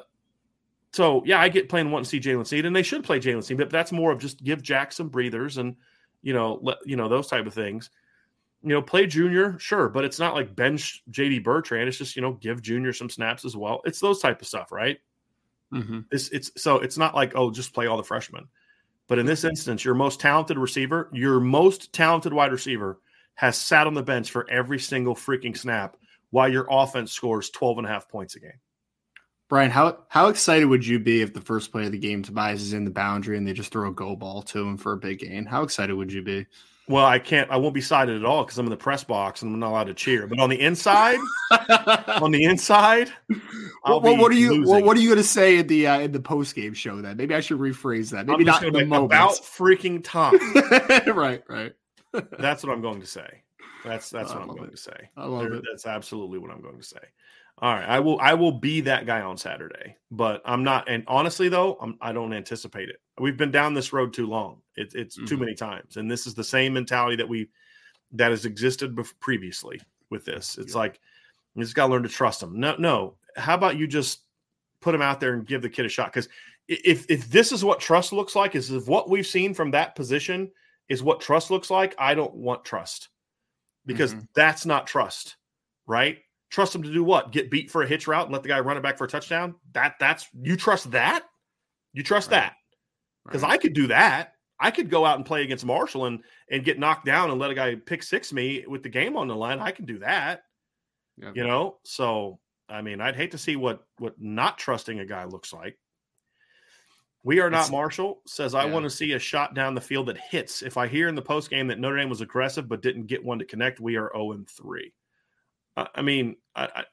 so 0.92 1.22
yeah, 1.26 1.40
I 1.40 1.48
get 1.48 1.68
playing 1.68 1.90
wanting 1.90 2.04
to 2.04 2.10
see 2.10 2.20
Jaylen 2.20 2.46
Sneed, 2.46 2.64
and 2.64 2.74
they 2.74 2.82
should 2.82 3.04
play 3.04 3.20
Jaylen 3.20 3.44
Sneed, 3.44 3.58
but 3.58 3.70
that's 3.70 3.92
more 3.92 4.12
of 4.12 4.18
just 4.18 4.42
give 4.42 4.62
Jack 4.62 4.92
some 4.92 5.08
breathers 5.08 5.58
and 5.58 5.76
you 6.22 6.32
know, 6.32 6.58
let 6.62 6.78
you 6.84 6.96
know 6.96 7.08
those 7.08 7.28
type 7.28 7.46
of 7.46 7.54
things. 7.54 7.90
You 8.62 8.70
know, 8.70 8.82
play 8.82 9.06
junior, 9.06 9.58
sure, 9.58 9.88
but 9.88 10.04
it's 10.04 10.18
not 10.18 10.34
like 10.34 10.56
bench 10.56 11.04
JD 11.10 11.44
Bertrand. 11.44 11.88
It's 11.88 11.98
just 11.98 12.16
you 12.16 12.22
know, 12.22 12.32
give 12.32 12.62
junior 12.62 12.92
some 12.92 13.10
snaps 13.10 13.44
as 13.44 13.56
well. 13.56 13.80
It's 13.84 14.00
those 14.00 14.20
type 14.20 14.40
of 14.40 14.48
stuff, 14.48 14.72
right? 14.72 14.98
Mm-hmm. 15.72 16.00
It's, 16.10 16.30
it's 16.30 16.50
so 16.56 16.78
it's 16.78 16.96
not 16.96 17.14
like 17.14 17.32
oh 17.34 17.50
just 17.50 17.74
play 17.74 17.86
all 17.86 17.96
the 17.96 18.02
freshmen, 18.02 18.48
but 19.08 19.18
in 19.18 19.26
this 19.26 19.44
instance, 19.44 19.84
your 19.84 19.94
most 19.94 20.20
talented 20.20 20.58
receiver, 20.58 21.08
your 21.12 21.40
most 21.40 21.92
talented 21.92 22.32
wide 22.32 22.52
receiver, 22.52 22.98
has 23.34 23.56
sat 23.56 23.86
on 23.86 23.94
the 23.94 24.02
bench 24.02 24.30
for 24.30 24.48
every 24.50 24.78
single 24.78 25.14
freaking 25.14 25.56
snap 25.56 25.96
while 26.30 26.48
your 26.48 26.66
offense 26.70 27.12
scores 27.12 27.50
12 27.50 27.78
and 27.78 27.86
a 27.86 27.90
half 27.90 28.08
points 28.08 28.34
a 28.34 28.40
game. 28.40 28.60
Brian, 29.48 29.70
how 29.70 29.98
how 30.08 30.28
excited 30.28 30.64
would 30.64 30.84
you 30.84 30.98
be 30.98 31.22
if 31.22 31.32
the 31.32 31.40
first 31.40 31.70
play 31.70 31.86
of 31.86 31.92
the 31.92 31.98
game 31.98 32.22
Tobias 32.22 32.62
is 32.62 32.72
in 32.72 32.84
the 32.84 32.90
boundary 32.90 33.36
and 33.36 33.46
they 33.46 33.52
just 33.52 33.70
throw 33.70 33.88
a 33.88 33.92
go 33.92 34.16
ball 34.16 34.42
to 34.42 34.60
him 34.60 34.76
for 34.76 34.92
a 34.92 34.96
big 34.96 35.20
gain? 35.20 35.46
How 35.46 35.62
excited 35.62 35.94
would 35.94 36.12
you 36.12 36.22
be? 36.22 36.46
Well, 36.88 37.04
I 37.04 37.18
can't. 37.18 37.50
I 37.50 37.56
won't 37.56 37.74
be 37.74 37.80
sided 37.80 38.16
at 38.16 38.24
all 38.24 38.44
because 38.44 38.58
I'm 38.58 38.66
in 38.66 38.70
the 38.70 38.76
press 38.76 39.02
box 39.02 39.42
and 39.42 39.52
I'm 39.52 39.58
not 39.58 39.70
allowed 39.70 39.88
to 39.88 39.94
cheer. 39.94 40.28
But 40.28 40.38
on 40.38 40.50
the 40.50 40.60
inside, 40.60 41.18
on 42.20 42.30
the 42.30 42.44
inside, 42.44 43.10
well, 43.84 44.00
what 44.00 44.30
are 44.30 44.36
you? 44.36 44.62
Well, 44.64 44.84
what 44.84 44.96
are 44.96 45.00
you 45.00 45.08
going 45.08 45.18
to 45.18 45.24
say 45.24 45.58
in 45.58 45.66
the 45.66 45.88
uh, 45.88 45.98
in 45.98 46.12
the 46.12 46.20
post 46.20 46.54
game 46.54 46.74
show? 46.74 47.00
Then 47.02 47.16
maybe 47.16 47.34
I 47.34 47.40
should 47.40 47.58
rephrase 47.58 48.10
that. 48.10 48.26
Maybe 48.26 48.44
not 48.44 48.62
in 48.62 48.72
the 48.72 48.86
moment. 48.86 49.12
About 49.12 49.32
freaking 49.32 50.02
time. 50.04 50.38
right, 51.16 51.42
right. 51.48 51.74
that's 52.38 52.62
what 52.62 52.72
I'm 52.72 52.82
going 52.82 53.00
to 53.00 53.06
say. 53.06 53.42
That's 53.84 54.08
that's 54.10 54.32
what 54.32 54.42
I'm 54.42 54.48
going 54.48 54.68
it. 54.68 54.70
to 54.70 54.76
say. 54.76 55.10
I 55.16 55.26
love 55.26 55.52
it. 55.52 55.64
That's 55.68 55.86
absolutely 55.86 56.38
what 56.38 56.52
I'm 56.52 56.60
going 56.60 56.78
to 56.78 56.84
say. 56.84 56.98
All 57.58 57.74
right, 57.74 57.88
I 57.88 58.00
will. 58.00 58.20
I 58.20 58.34
will 58.34 58.52
be 58.52 58.82
that 58.82 59.06
guy 59.06 59.22
on 59.22 59.38
Saturday, 59.38 59.96
but 60.10 60.42
I'm 60.44 60.62
not. 60.62 60.90
And 60.90 61.04
honestly, 61.06 61.48
though, 61.48 61.78
I'm, 61.80 61.96
I 62.02 62.12
don't 62.12 62.34
anticipate 62.34 62.90
it. 62.90 62.96
We've 63.18 63.36
been 63.36 63.50
down 63.50 63.72
this 63.72 63.94
road 63.94 64.12
too 64.12 64.26
long. 64.26 64.60
It, 64.76 64.92
it's 64.94 65.16
mm-hmm. 65.16 65.24
too 65.24 65.38
many 65.38 65.54
times, 65.54 65.96
and 65.96 66.10
this 66.10 66.26
is 66.26 66.34
the 66.34 66.44
same 66.44 66.74
mentality 66.74 67.16
that 67.16 67.28
we 67.28 67.48
that 68.12 68.30
has 68.30 68.44
existed 68.44 68.98
previously 69.20 69.80
with 70.10 70.26
this. 70.26 70.58
It's 70.58 70.74
yeah. 70.74 70.80
like 70.80 71.00
you 71.54 71.62
just 71.62 71.74
got 71.74 71.86
to 71.86 71.92
learn 71.92 72.02
to 72.02 72.10
trust 72.10 72.40
them. 72.40 72.60
No, 72.60 72.76
no. 72.78 73.14
How 73.36 73.54
about 73.54 73.78
you 73.78 73.86
just 73.86 74.20
put 74.80 74.94
him 74.94 75.02
out 75.02 75.18
there 75.18 75.32
and 75.32 75.46
give 75.46 75.62
the 75.62 75.70
kid 75.70 75.86
a 75.86 75.88
shot? 75.88 76.12
Because 76.12 76.28
if 76.68 77.06
if 77.08 77.30
this 77.30 77.52
is 77.52 77.64
what 77.64 77.80
trust 77.80 78.12
looks 78.12 78.36
like, 78.36 78.54
is 78.54 78.70
if 78.70 78.86
what 78.86 79.08
we've 79.08 79.26
seen 79.26 79.54
from 79.54 79.70
that 79.70 79.94
position 79.94 80.50
is 80.90 81.02
what 81.02 81.22
trust 81.22 81.50
looks 81.50 81.70
like, 81.70 81.94
I 81.98 82.14
don't 82.14 82.34
want 82.34 82.66
trust 82.66 83.08
because 83.86 84.12
mm-hmm. 84.12 84.24
that's 84.34 84.66
not 84.66 84.86
trust, 84.86 85.36
right? 85.86 86.18
Trust 86.56 86.74
him 86.74 86.82
to 86.84 86.90
do 86.90 87.04
what? 87.04 87.32
Get 87.32 87.50
beat 87.50 87.70
for 87.70 87.82
a 87.82 87.86
hitch 87.86 88.06
route 88.06 88.24
and 88.24 88.32
let 88.32 88.42
the 88.42 88.48
guy 88.48 88.60
run 88.60 88.78
it 88.78 88.82
back 88.82 88.96
for 88.96 89.04
a 89.04 89.08
touchdown? 89.08 89.56
That 89.74 89.96
that's 90.00 90.26
you 90.40 90.56
trust 90.56 90.90
that? 90.92 91.24
You 91.92 92.02
trust 92.02 92.30
right. 92.30 92.40
that? 92.40 92.54
Because 93.26 93.42
right. 93.42 93.52
I 93.52 93.58
could 93.58 93.74
do 93.74 93.88
that. 93.88 94.32
I 94.58 94.70
could 94.70 94.88
go 94.88 95.04
out 95.04 95.16
and 95.16 95.26
play 95.26 95.42
against 95.42 95.66
Marshall 95.66 96.06
and 96.06 96.20
and 96.50 96.64
get 96.64 96.78
knocked 96.78 97.04
down 97.04 97.30
and 97.30 97.38
let 97.38 97.50
a 97.50 97.54
guy 97.54 97.74
pick 97.74 98.02
six 98.02 98.32
me 98.32 98.64
with 98.66 98.82
the 98.82 98.88
game 98.88 99.18
on 99.18 99.28
the 99.28 99.36
line. 99.36 99.58
I 99.58 99.70
can 99.70 99.84
do 99.84 99.98
that. 99.98 100.44
Yeah. 101.18 101.32
You 101.34 101.44
know, 101.44 101.76
so 101.84 102.38
I 102.70 102.80
mean, 102.80 103.02
I'd 103.02 103.16
hate 103.16 103.32
to 103.32 103.38
see 103.38 103.56
what 103.56 103.84
what 103.98 104.14
not 104.18 104.56
trusting 104.56 104.98
a 104.98 105.04
guy 105.04 105.24
looks 105.26 105.52
like. 105.52 105.76
We 107.22 107.38
are 107.40 107.50
not 107.50 107.64
it's, 107.64 107.70
Marshall 107.70 108.22
says 108.26 108.54
I 108.54 108.64
want 108.64 108.84
to 108.84 108.90
see 108.90 109.12
a 109.12 109.18
shot 109.18 109.52
down 109.52 109.74
the 109.74 109.82
field 109.82 110.06
that 110.06 110.16
hits. 110.16 110.62
If 110.62 110.78
I 110.78 110.86
hear 110.86 111.08
in 111.08 111.16
the 111.16 111.20
post 111.20 111.50
game 111.50 111.66
that 111.66 111.78
Notre 111.78 111.98
Dame 111.98 112.08
was 112.08 112.22
aggressive 112.22 112.66
but 112.66 112.80
didn't 112.80 113.08
get 113.08 113.22
one 113.22 113.38
to 113.40 113.44
connect, 113.44 113.78
we 113.78 113.96
are 113.96 114.10
0 114.14 114.32
and 114.32 114.48
3. 114.48 114.90
I 115.76 116.02
mean, 116.02 116.36
I, 116.54 116.64
I, 116.64 116.84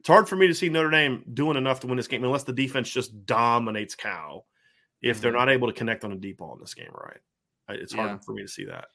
it's 0.00 0.08
hard 0.08 0.28
for 0.28 0.36
me 0.36 0.46
to 0.46 0.54
see 0.54 0.68
Notre 0.68 0.90
Dame 0.90 1.24
doing 1.32 1.56
enough 1.56 1.80
to 1.80 1.86
win 1.86 1.96
this 1.96 2.08
game 2.08 2.24
unless 2.24 2.44
the 2.44 2.52
defense 2.52 2.90
just 2.90 3.26
dominates 3.26 3.94
Cal. 3.94 4.46
If 5.00 5.16
mm-hmm. 5.16 5.22
they're 5.22 5.32
not 5.32 5.48
able 5.48 5.68
to 5.68 5.74
connect 5.74 6.04
on 6.04 6.12
a 6.12 6.16
deep 6.16 6.38
ball 6.38 6.54
in 6.54 6.60
this 6.60 6.74
game, 6.74 6.90
right? 6.92 7.20
It's 7.70 7.94
hard 7.94 8.10
yeah. 8.10 8.18
for 8.24 8.32
me 8.32 8.42
to 8.42 8.48
see 8.48 8.64
that. 8.64 8.86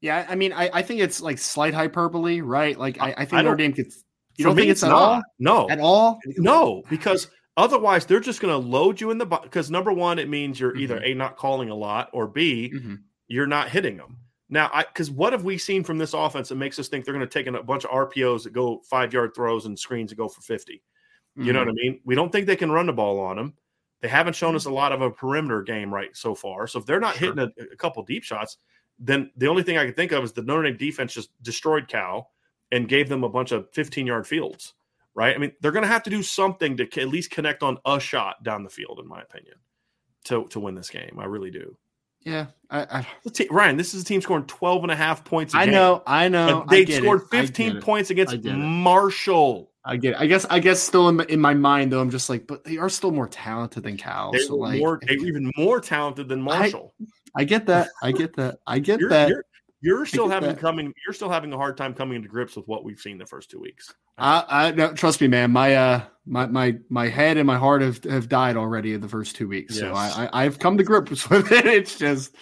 Yeah, 0.00 0.26
I 0.28 0.34
mean, 0.34 0.52
I, 0.52 0.70
I 0.72 0.82
think 0.82 1.00
it's 1.00 1.20
like 1.20 1.38
slight 1.38 1.74
hyperbole, 1.74 2.40
right? 2.40 2.78
Like 2.78 3.00
I, 3.00 3.14
I 3.16 3.24
think 3.24 3.44
Notre 3.44 3.56
Dame 3.56 3.72
could. 3.72 3.90
You 4.36 4.44
don't 4.44 4.54
think 4.54 4.68
it's, 4.68 4.82
it's 4.82 4.84
at 4.84 4.90
not. 4.90 5.00
all? 5.00 5.22
No, 5.38 5.70
at 5.70 5.80
all? 5.80 6.18
No, 6.36 6.82
because 6.90 7.28
otherwise 7.56 8.04
they're 8.04 8.20
just 8.20 8.40
going 8.40 8.52
to 8.52 8.68
load 8.68 9.00
you 9.00 9.10
in 9.10 9.18
the 9.18 9.24
because 9.24 9.70
number 9.70 9.92
one, 9.92 10.18
it 10.18 10.28
means 10.28 10.60
you're 10.60 10.72
mm-hmm. 10.72 10.80
either 10.80 11.02
a 11.02 11.14
not 11.14 11.36
calling 11.36 11.70
a 11.70 11.74
lot 11.74 12.10
or 12.12 12.26
b 12.26 12.70
mm-hmm. 12.74 12.94
you're 13.28 13.46
not 13.46 13.70
hitting 13.70 13.96
them. 13.96 14.18
Now, 14.48 14.70
I 14.72 14.84
because 14.84 15.10
what 15.10 15.32
have 15.32 15.44
we 15.44 15.58
seen 15.58 15.82
from 15.82 15.98
this 15.98 16.14
offense 16.14 16.48
that 16.48 16.56
makes 16.56 16.78
us 16.78 16.88
think 16.88 17.04
they're 17.04 17.14
going 17.14 17.26
to 17.26 17.32
take 17.32 17.46
in 17.46 17.56
a 17.56 17.62
bunch 17.62 17.84
of 17.84 17.90
RPOs 17.90 18.44
that 18.44 18.52
go 18.52 18.80
five 18.88 19.12
yard 19.12 19.32
throws 19.34 19.66
and 19.66 19.78
screens 19.78 20.10
that 20.10 20.16
go 20.16 20.28
for 20.28 20.40
50? 20.40 20.74
Mm-hmm. 20.74 21.46
You 21.46 21.52
know 21.52 21.60
what 21.60 21.68
I 21.68 21.72
mm-hmm. 21.72 21.92
mean? 21.92 22.00
We 22.04 22.14
don't 22.14 22.30
think 22.30 22.46
they 22.46 22.56
can 22.56 22.70
run 22.70 22.86
the 22.86 22.92
ball 22.92 23.18
on 23.20 23.36
them. 23.36 23.54
They 24.02 24.08
haven't 24.08 24.36
shown 24.36 24.54
us 24.54 24.66
a 24.66 24.70
lot 24.70 24.92
of 24.92 25.00
a 25.00 25.10
perimeter 25.10 25.62
game 25.62 25.92
right 25.92 26.14
so 26.16 26.34
far. 26.34 26.66
So 26.66 26.78
if 26.78 26.86
they're 26.86 27.00
not 27.00 27.16
sure. 27.16 27.34
hitting 27.34 27.52
a, 27.58 27.72
a, 27.72 27.76
couple 27.76 28.02
deep 28.04 28.22
shots, 28.22 28.58
then 28.98 29.30
the 29.36 29.48
only 29.48 29.62
thing 29.62 29.78
I 29.78 29.84
can 29.84 29.94
think 29.94 30.12
of 30.12 30.22
is 30.22 30.32
the 30.32 30.42
Notre 30.42 30.64
Dame 30.64 30.76
defense 30.76 31.14
just 31.14 31.30
destroyed 31.42 31.88
Cal 31.88 32.30
and 32.70 32.88
gave 32.88 33.08
them 33.08 33.24
a 33.24 33.28
bunch 33.28 33.52
of 33.52 33.68
15 33.72 34.06
yard 34.06 34.26
fields. 34.26 34.74
Right? 35.14 35.34
I 35.34 35.38
mean, 35.38 35.52
they're 35.60 35.72
going 35.72 35.82
to 35.82 35.88
have 35.88 36.02
to 36.04 36.10
do 36.10 36.22
something 36.22 36.76
to 36.76 36.84
at 37.00 37.08
least 37.08 37.30
connect 37.30 37.62
on 37.62 37.78
a 37.86 37.98
shot 37.98 38.42
down 38.42 38.64
the 38.64 38.70
field, 38.70 39.00
in 39.00 39.08
my 39.08 39.22
opinion, 39.22 39.54
to 40.24 40.44
to 40.48 40.60
win 40.60 40.74
this 40.74 40.90
game. 40.90 41.16
I 41.18 41.24
really 41.24 41.50
do. 41.50 41.76
Yeah, 42.26 42.46
I, 42.70 42.80
I, 42.80 43.46
Ryan, 43.50 43.76
this 43.76 43.94
is 43.94 44.02
a 44.02 44.04
team 44.04 44.20
scoring 44.20 44.46
12 44.46 44.82
and 44.82 44.90
a 44.90 44.96
half 44.96 45.24
points. 45.24 45.54
I 45.54 45.64
know, 45.64 46.02
I 46.08 46.28
know. 46.28 46.66
they 46.68 46.84
scored 46.84 47.22
it. 47.22 47.28
15 47.30 47.80
points 47.80 48.10
against 48.10 48.42
Marshall. 48.42 49.70
I 49.84 49.96
get 49.96 50.14
it. 50.14 50.20
I 50.20 50.26
guess, 50.26 50.44
I 50.50 50.58
guess, 50.58 50.82
still 50.82 51.08
in 51.08 51.14
my, 51.14 51.24
in 51.28 51.40
my 51.40 51.54
mind 51.54 51.92
though, 51.92 52.00
I'm 52.00 52.10
just 52.10 52.28
like, 52.28 52.48
but 52.48 52.64
they 52.64 52.78
are 52.78 52.88
still 52.88 53.12
more 53.12 53.28
talented 53.28 53.84
than 53.84 53.96
Cal. 53.96 54.32
They 54.32 54.40
so 54.40 54.56
like, 54.56 54.80
more, 54.80 54.98
they're 55.06 55.16
even 55.18 55.52
more 55.56 55.80
talented 55.80 56.28
than 56.28 56.42
Marshall. 56.42 56.92
I, 57.36 57.42
I 57.42 57.44
get 57.44 57.66
that. 57.66 57.90
I 58.02 58.10
get 58.10 58.34
that. 58.34 58.58
I 58.66 58.80
get 58.80 58.98
you're, 58.98 59.10
that. 59.10 59.28
You're, 59.28 59.44
you're 59.80 60.06
still 60.06 60.28
having 60.28 60.50
that. 60.50 60.58
coming. 60.58 60.92
You're 61.06 61.14
still 61.14 61.30
having 61.30 61.52
a 61.52 61.56
hard 61.56 61.76
time 61.76 61.94
coming 61.94 62.16
into 62.16 62.28
grips 62.28 62.56
with 62.56 62.66
what 62.66 62.84
we've 62.84 62.98
seen 62.98 63.18
the 63.18 63.26
first 63.26 63.50
two 63.50 63.60
weeks. 63.60 63.92
I, 64.18 64.44
I 64.48 64.70
no, 64.72 64.92
trust 64.92 65.20
me, 65.20 65.28
man. 65.28 65.50
My 65.50 65.74
uh, 65.74 66.02
my 66.26 66.46
my 66.46 66.76
my 66.88 67.08
head 67.08 67.36
and 67.36 67.46
my 67.46 67.58
heart 67.58 67.82
have, 67.82 68.02
have 68.04 68.28
died 68.28 68.56
already 68.56 68.94
in 68.94 69.00
the 69.00 69.08
first 69.08 69.36
two 69.36 69.48
weeks. 69.48 69.74
Yes. 69.74 69.80
So 69.80 69.92
I, 69.92 70.24
I 70.24 70.44
I've 70.44 70.58
come 70.58 70.78
to 70.78 70.84
grips 70.84 71.28
with 71.30 71.52
it. 71.52 71.66
It's 71.66 71.98
just 71.98 72.34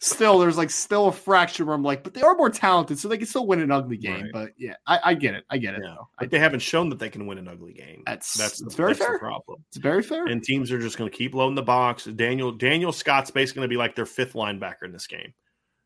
still 0.00 0.38
there's 0.38 0.56
like 0.56 0.70
still 0.70 1.08
a 1.08 1.12
fraction 1.12 1.66
where 1.66 1.74
I'm 1.74 1.82
like, 1.82 2.02
but 2.02 2.14
they 2.14 2.22
are 2.22 2.34
more 2.34 2.50
talented, 2.50 2.98
so 2.98 3.06
they 3.06 3.18
can 3.18 3.26
still 3.26 3.46
win 3.46 3.60
an 3.60 3.70
ugly 3.70 3.96
game. 3.96 4.22
Right. 4.22 4.32
But 4.32 4.50
yeah, 4.58 4.74
I, 4.86 4.98
I, 5.04 5.14
get 5.14 5.34
it. 5.34 5.44
I 5.50 5.58
get 5.58 5.74
it. 5.74 5.82
Yeah. 5.84 5.96
But 6.18 6.30
they 6.30 6.38
haven't 6.38 6.60
shown 6.60 6.88
that 6.90 6.98
they 6.98 7.10
can 7.10 7.26
win 7.26 7.38
an 7.38 7.46
ugly 7.46 7.74
game. 7.74 8.02
That's 8.06 8.34
that's, 8.34 8.62
the, 8.62 8.70
very 8.70 8.94
that's 8.94 9.04
fair. 9.04 9.18
problem. 9.18 9.62
It's 9.68 9.76
very 9.76 10.02
fair. 10.02 10.26
And 10.26 10.42
teams 10.42 10.72
are 10.72 10.80
just 10.80 10.98
going 10.98 11.10
to 11.10 11.16
keep 11.16 11.34
loading 11.34 11.54
the 11.54 11.62
box. 11.62 12.04
Daniel 12.04 12.50
Daniel 12.50 12.92
Scott's 12.92 13.30
basically 13.30 13.60
going 13.60 13.68
to 13.68 13.74
be 13.74 13.78
like 13.78 13.94
their 13.94 14.06
fifth 14.06 14.32
linebacker 14.32 14.84
in 14.84 14.92
this 14.92 15.06
game, 15.06 15.32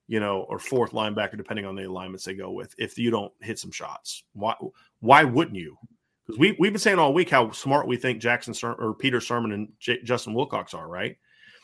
you 0.07 0.21
know, 0.21 0.41
or 0.49 0.59
fourth 0.59 0.93
linebacker 0.93 1.37
depending 1.37 1.65
on 1.65 1.75
the 1.75 1.85
alignments 1.85 2.25
they 2.25 2.35
go 2.35 2.51
with. 2.51 2.75
If 2.79 2.99
you 2.99 3.11
don't 3.11 3.33
hit 3.41 3.59
some 3.59 3.71
shots, 3.71 4.25
why 4.33 4.55
why 5.01 5.25
wouldn't 5.25 5.57
you? 5.57 5.79
Because 6.27 6.39
we 6.39 6.57
we've 6.59 6.73
been 6.73 6.81
saying 6.81 6.99
all 6.99 7.15
week 7.15 7.31
how 7.31 7.51
smart 7.53 7.87
we 7.87 7.97
think 7.97 8.21
Jackson 8.21 8.55
or 8.79 8.95
Peter 8.95 9.19
Sirmon 9.19 9.53
and 9.55 9.69
J- 9.79 10.03
Justin 10.03 10.35
Wilcox 10.35 10.75
are, 10.75 10.89
right? 10.89 11.17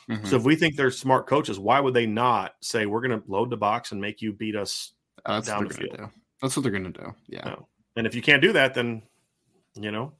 Mm-hmm. 0.09 0.27
So 0.27 0.37
if 0.37 0.43
we 0.43 0.57
think 0.57 0.77
they're 0.77 0.91
smart 0.91 1.27
coaches, 1.27 1.59
why 1.59 1.81
would 1.81 1.95
they 1.95 2.07
not 2.07 2.57
say 2.61 2.87
we're 2.87 3.01
going 3.01 3.21
to 3.21 3.31
load 3.31 3.49
the 3.49 3.57
box 3.57 3.93
and 3.93 4.01
make 4.01 4.21
you 4.21 4.33
beat 4.33 4.57
us 4.57 4.93
uh, 5.25 5.41
down 5.41 5.69
the 5.69 5.75
field? 5.75 5.97
Do. 5.97 6.11
That's 6.43 6.57
what 6.57 6.63
they're 6.63 6.73
going 6.73 6.93
to 6.93 7.01
do. 7.01 7.15
Yeah. 7.29 7.45
No. 7.45 7.69
And 7.97 8.07
if 8.07 8.15
you 8.15 8.23
can't 8.23 8.43
do 8.43 8.53
that, 8.53 8.75
then 8.75 9.03
you 9.75 9.91
know 9.91 10.13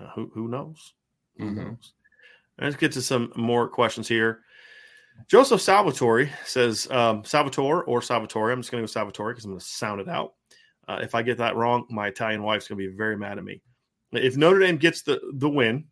uh, 0.00 0.08
who 0.14 0.30
who 0.34 0.48
knows? 0.48 0.94
Who 1.38 1.44
mm-hmm. 1.44 1.56
knows? 1.56 1.92
Let's 2.60 2.76
get 2.76 2.92
to 2.92 3.02
some 3.02 3.32
more 3.36 3.68
questions 3.68 4.06
here. 4.08 4.40
Joseph 5.28 5.60
Salvatore 5.60 6.30
says 6.44 6.88
um, 6.90 7.24
Salvatore 7.24 7.84
or 7.84 8.02
Salvatore. 8.02 8.50
I'm 8.50 8.60
just 8.60 8.70
going 8.70 8.82
to 8.82 8.86
go 8.86 8.92
Salvatore 8.92 9.32
because 9.32 9.44
I'm 9.44 9.52
going 9.52 9.60
to 9.60 9.66
sound 9.66 10.00
it 10.00 10.08
out. 10.08 10.34
Uh, 10.88 10.98
if 11.02 11.14
I 11.14 11.22
get 11.22 11.38
that 11.38 11.56
wrong, 11.56 11.86
my 11.90 12.08
Italian 12.08 12.42
wife's 12.42 12.68
going 12.68 12.78
to 12.78 12.88
be 12.88 12.96
very 12.96 13.16
mad 13.16 13.38
at 13.38 13.44
me. 13.44 13.62
If 14.12 14.36
Notre 14.36 14.58
Dame 14.58 14.76
gets 14.76 15.02
the 15.02 15.20
the 15.34 15.48
win, 15.48 15.86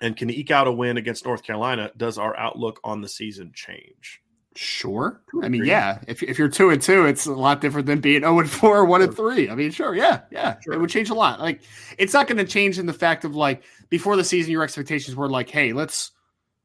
and 0.00 0.16
can 0.16 0.30
eke 0.30 0.50
out 0.50 0.66
a 0.66 0.72
win 0.72 0.96
against 0.96 1.24
North 1.24 1.42
Carolina, 1.42 1.90
does 1.96 2.18
our 2.18 2.36
outlook 2.36 2.80
on 2.84 3.00
the 3.00 3.08
season 3.08 3.52
change? 3.54 4.20
Sure. 4.54 5.20
I 5.42 5.48
mean, 5.48 5.66
yeah. 5.66 5.98
If, 6.08 6.22
if 6.22 6.38
you're 6.38 6.48
two 6.48 6.70
and 6.70 6.80
two, 6.80 7.04
it's 7.04 7.26
a 7.26 7.32
lot 7.32 7.60
different 7.60 7.86
than 7.86 8.00
being 8.00 8.22
0 8.22 8.40
and 8.40 8.50
4 8.50 8.78
or 8.78 8.84
1 8.86 9.02
and 9.02 9.14
3. 9.14 9.50
I 9.50 9.54
mean, 9.54 9.70
sure. 9.70 9.94
Yeah. 9.94 10.20
Yeah. 10.30 10.58
Sure. 10.60 10.72
It 10.72 10.80
would 10.80 10.88
change 10.88 11.10
a 11.10 11.14
lot. 11.14 11.40
Like, 11.40 11.60
it's 11.98 12.14
not 12.14 12.26
going 12.26 12.38
to 12.38 12.44
change 12.44 12.78
in 12.78 12.86
the 12.86 12.94
fact 12.94 13.24
of 13.26 13.36
like 13.36 13.64
before 13.90 14.16
the 14.16 14.24
season, 14.24 14.52
your 14.52 14.62
expectations 14.62 15.14
were 15.14 15.28
like, 15.28 15.50
hey, 15.50 15.74
let's, 15.74 16.12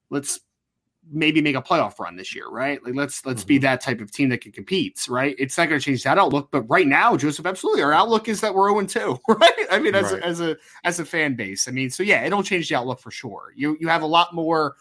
let's 0.10 0.40
maybe 1.10 1.42
make 1.42 1.56
a 1.56 1.62
playoff 1.62 2.00
run 2.00 2.16
this 2.16 2.36
year, 2.36 2.48
right? 2.48 2.84
Like 2.84 2.96
let's 2.96 3.26
let's 3.26 3.42
mm-hmm. 3.42 3.48
be 3.48 3.58
that 3.60 3.82
type 3.82 4.02
of 4.02 4.12
team 4.12 4.30
that 4.30 4.42
can 4.42 4.52
compete, 4.52 5.06
right? 5.10 5.36
It's 5.40 5.58
not 5.58 5.70
going 5.70 5.80
to 5.80 5.84
change 5.84 6.04
that 6.04 6.18
outlook, 6.18 6.50
but 6.52 6.62
right 6.64 6.88
now, 6.88 7.18
Joseph, 7.18 7.46
absolutely, 7.46 7.82
our 7.82 7.94
outlook 7.94 8.28
is 8.28 8.42
that 8.42 8.54
we're 8.54 8.70
0 8.70 8.86
2, 8.86 9.20
right? 9.36 9.52
I 9.72 9.80
mean, 9.80 9.96
as 9.96 10.12
right. 10.12 10.22
a, 10.22 10.26
as 10.26 10.42
a 10.42 10.58
as 10.84 11.00
a 11.00 11.06
fan 11.06 11.36
base, 11.36 11.68
I 11.68 11.72
mean, 11.72 11.90
so 11.90 12.04
yeah, 12.04 12.24
it'll 12.24 12.44
change 12.44 12.70
the 12.70 12.76
outlook 12.76 13.00
for 13.00 13.12
sure. 13.12 13.54
You 13.56 13.78
you 13.80 13.88
have 13.88 14.02
a 14.02 14.08
lot 14.08 14.34
more. 14.34 14.76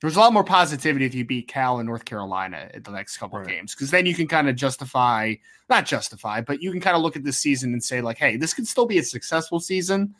There's 0.00 0.16
a 0.16 0.20
lot 0.20 0.34
more 0.34 0.44
positivity 0.44 1.06
if 1.06 1.14
you 1.14 1.24
beat 1.24 1.48
Cal 1.48 1.78
and 1.78 1.86
North 1.86 2.04
Carolina 2.04 2.68
at 2.74 2.84
the 2.84 2.90
next 2.90 3.16
couple 3.16 3.38
right. 3.38 3.46
of 3.46 3.50
games 3.50 3.74
because 3.74 3.90
then 3.90 4.04
you 4.04 4.14
can 4.14 4.28
kind 4.28 4.50
of 4.50 4.56
justify, 4.56 5.34
not 5.70 5.86
justify, 5.86 6.42
but 6.42 6.60
you 6.60 6.70
can 6.72 6.80
kind 6.80 6.94
of 6.94 7.00
look 7.00 7.16
at 7.16 7.24
this 7.24 7.38
season 7.38 7.72
and 7.72 7.82
say 7.82 8.02
like, 8.02 8.18
hey, 8.18 8.36
this 8.36 8.52
could 8.52 8.68
still 8.68 8.84
be 8.84 8.98
a 8.98 9.02
successful 9.02 9.60
season 9.60 10.14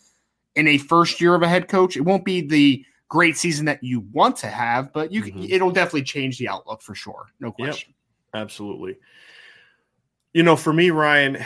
in 0.54 0.68
a 0.68 0.78
first 0.78 1.20
year 1.20 1.34
of 1.34 1.42
a 1.42 1.48
head 1.48 1.68
coach. 1.68 1.98
It 1.98 2.02
won't 2.02 2.24
be 2.24 2.40
the 2.40 2.86
great 3.14 3.36
season 3.36 3.64
that 3.66 3.80
you 3.80 4.00
want 4.12 4.34
to 4.34 4.48
have, 4.48 4.92
but 4.92 5.12
you 5.12 5.22
mm-hmm. 5.22 5.44
it'll 5.48 5.70
definitely 5.70 6.02
change 6.02 6.36
the 6.36 6.48
outlook 6.48 6.82
for 6.82 6.96
sure. 6.96 7.26
No 7.38 7.52
question. 7.52 7.94
Yep, 8.34 8.42
absolutely. 8.42 8.96
You 10.32 10.42
know, 10.42 10.56
for 10.56 10.72
me, 10.72 10.90
Ryan, 10.90 11.36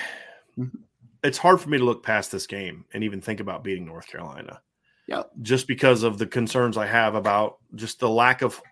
mm-hmm. 0.59 0.79
it's 1.23 1.37
hard 1.37 1.61
for 1.61 1.69
me 1.69 1.77
to 1.77 1.85
look 1.85 2.03
past 2.03 2.33
this 2.33 2.47
game 2.47 2.87
and 2.95 3.05
even 3.05 3.21
think 3.21 3.41
about 3.41 3.63
beating 3.63 3.85
North 3.85 4.07
Carolina. 4.07 4.63
Yeah. 5.07 5.25
Just 5.43 5.69
because 5.69 6.05
of 6.05 6.17
the 6.17 6.27
concerns 6.27 6.79
I 6.79 6.87
have 6.87 7.15
about 7.15 7.59
just 7.75 8.01
the 8.01 8.09
lack 8.09 8.41
of 8.41 8.63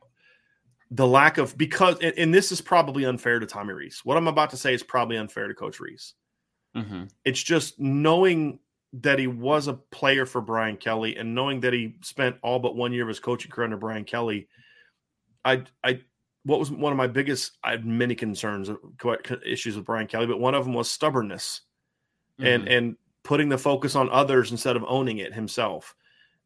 the 0.91 1.07
lack 1.07 1.37
of 1.37 1.59
because 1.59 1.99
and, 2.01 2.15
and 2.17 2.33
this 2.33 2.51
is 2.51 2.63
probably 2.63 3.05
unfair 3.05 3.39
to 3.39 3.45
Tommy 3.45 3.75
Rees. 3.75 4.01
What 4.05 4.17
I'm 4.17 4.29
about 4.29 4.49
to 4.51 4.57
say 4.57 4.73
is 4.73 4.83
probably 4.83 5.19
unfair 5.19 5.49
to 5.49 5.55
Coach 5.55 5.81
Rees. 5.81 6.15
Mm-hmm. 6.75 7.05
It's 7.27 7.43
just 7.43 7.79
knowing 7.79 8.59
that 8.93 9.19
he 9.19 9.27
was 9.27 9.69
a 9.69 9.75
player 9.75 10.27
for 10.27 10.41
Brian 10.41 10.77
Kelly 10.77 11.17
and 11.17 11.35
knowing 11.35 11.61
that 11.61 11.73
he 11.73 11.97
spent 12.03 12.37
all 12.43 12.59
but 12.59 12.77
one 12.77 12.93
year 12.93 13.03
of 13.03 13.09
his 13.09 13.21
coaching 13.21 13.51
career 13.51 13.65
under 13.65 13.77
Brian 13.77 14.05
Kelly, 14.05 14.49
I 15.45 15.65
I 15.83 16.01
what 16.45 16.61
was 16.61 16.71
one 16.71 16.93
of 16.93 16.97
my 16.97 17.09
biggest 17.09 17.59
I 17.63 17.73
had 17.73 17.85
many 17.85 18.15
concerns 18.15 18.71
issues 19.45 19.77
with 19.77 19.85
Brian 19.85 20.07
Kelly, 20.07 20.27
but 20.27 20.41
one 20.41 20.55
of 20.55 20.65
them 20.65 20.75
was 20.75 20.91
stubbornness 20.91 21.63
mm-hmm. 22.41 22.47
and 22.47 22.69
and 22.69 22.97
putting 23.23 23.49
the 23.49 23.59
focus 23.59 23.97
on 23.97 24.09
others 24.11 24.53
instead 24.53 24.77
of 24.77 24.85
owning 24.87 25.19
it 25.19 25.35
himself. 25.35 25.95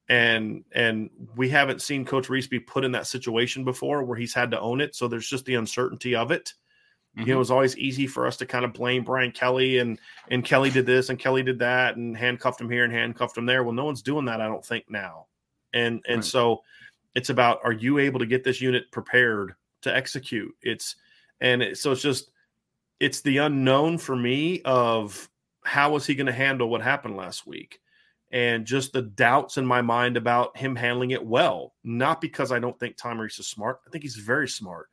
And 0.09 0.65
and 0.73 1.11
we 1.37 1.51
haven't 1.51 1.83
seen 1.83 2.05
Coach 2.05 2.29
Rees 2.29 2.49
be 2.49 2.59
put 2.59 2.85
in 2.85 2.93
that 2.93 3.07
situation 3.07 3.65
before 3.65 4.03
where 4.03 4.19
he's 4.19 4.35
had 4.35 4.51
to 4.53 4.61
own 4.61 4.81
it. 4.81 4.97
So 4.97 5.07
there's 5.07 5.29
just 5.29 5.45
the 5.45 5.55
uncertainty 5.55 6.17
of 6.17 6.31
it. 6.31 6.55
Mm-hmm. 7.17 7.21
You 7.21 7.35
know, 7.35 7.39
it 7.39 7.39
was 7.39 7.51
always 7.51 7.77
easy 7.77 8.07
for 8.07 8.27
us 8.27 8.37
to 8.37 8.47
kind 8.47 8.65
of 8.65 8.73
blame 8.73 9.03
Brian 9.05 9.33
Kelly 9.33 9.79
and 9.79 9.99
and 10.31 10.45
Kelly 10.45 10.71
did 10.71 10.87
this 10.87 11.09
and 11.09 11.19
Kelly 11.19 11.43
did 11.43 11.59
that 11.59 11.97
and 11.97 12.17
handcuffed 12.17 12.61
him 12.61 12.71
here 12.71 12.85
and 12.85 12.93
handcuffed 12.93 13.37
him 13.37 13.47
there. 13.47 13.65
Well, 13.65 13.73
no 13.73 13.85
one's 13.85 14.03
doing 14.03 14.27
that, 14.27 14.41
I 14.41 14.47
don't 14.47 14.65
think 14.65 14.85
now. 14.89 15.27
And 15.73 16.03
and 16.07 16.19
right. 16.19 16.25
so 16.25 16.63
it's 17.15 17.31
about 17.31 17.61
are 17.65 17.73
you 17.73 17.99
able 17.99 18.21
to 18.21 18.27
get 18.27 18.45
this 18.45 18.61
unit 18.61 18.91
prepared 18.93 19.55
to 19.83 19.95
execute? 19.95 20.55
It's 20.63 20.97
and 21.41 21.63
it, 21.63 21.79
so 21.79 21.93
it's 21.93 22.03
just 22.03 22.31
it's 23.01 23.23
the 23.23 23.39
unknown 23.39 23.99
for 23.99 24.15
me 24.15 24.63
of 24.65 25.29
how 25.65 25.93
was 25.93 26.07
he 26.07 26.15
going 26.15 26.27
to 26.27 26.33
handle 26.33 26.69
what 26.69 26.83
happened 26.83 27.17
last 27.17 27.47
week 27.47 27.81
and 28.31 28.65
just 28.65 28.93
the 28.93 29.03
doubts 29.03 29.57
in 29.57 29.67
my 29.67 29.83
mind 29.83 30.17
about 30.17 30.57
him 30.57 30.77
handling 30.77 31.11
it 31.11 31.25
well. 31.25 31.75
Not 31.83 32.21
because 32.21 32.53
I 32.53 32.61
don't 32.61 32.79
think 32.79 32.97
Tom 32.97 33.21
Rees 33.21 33.39
is 33.39 33.49
smart. 33.49 33.81
I 33.87 33.91
think 33.91 34.05
he's 34.05 34.17
very 34.17 34.49
smart. 34.49 34.89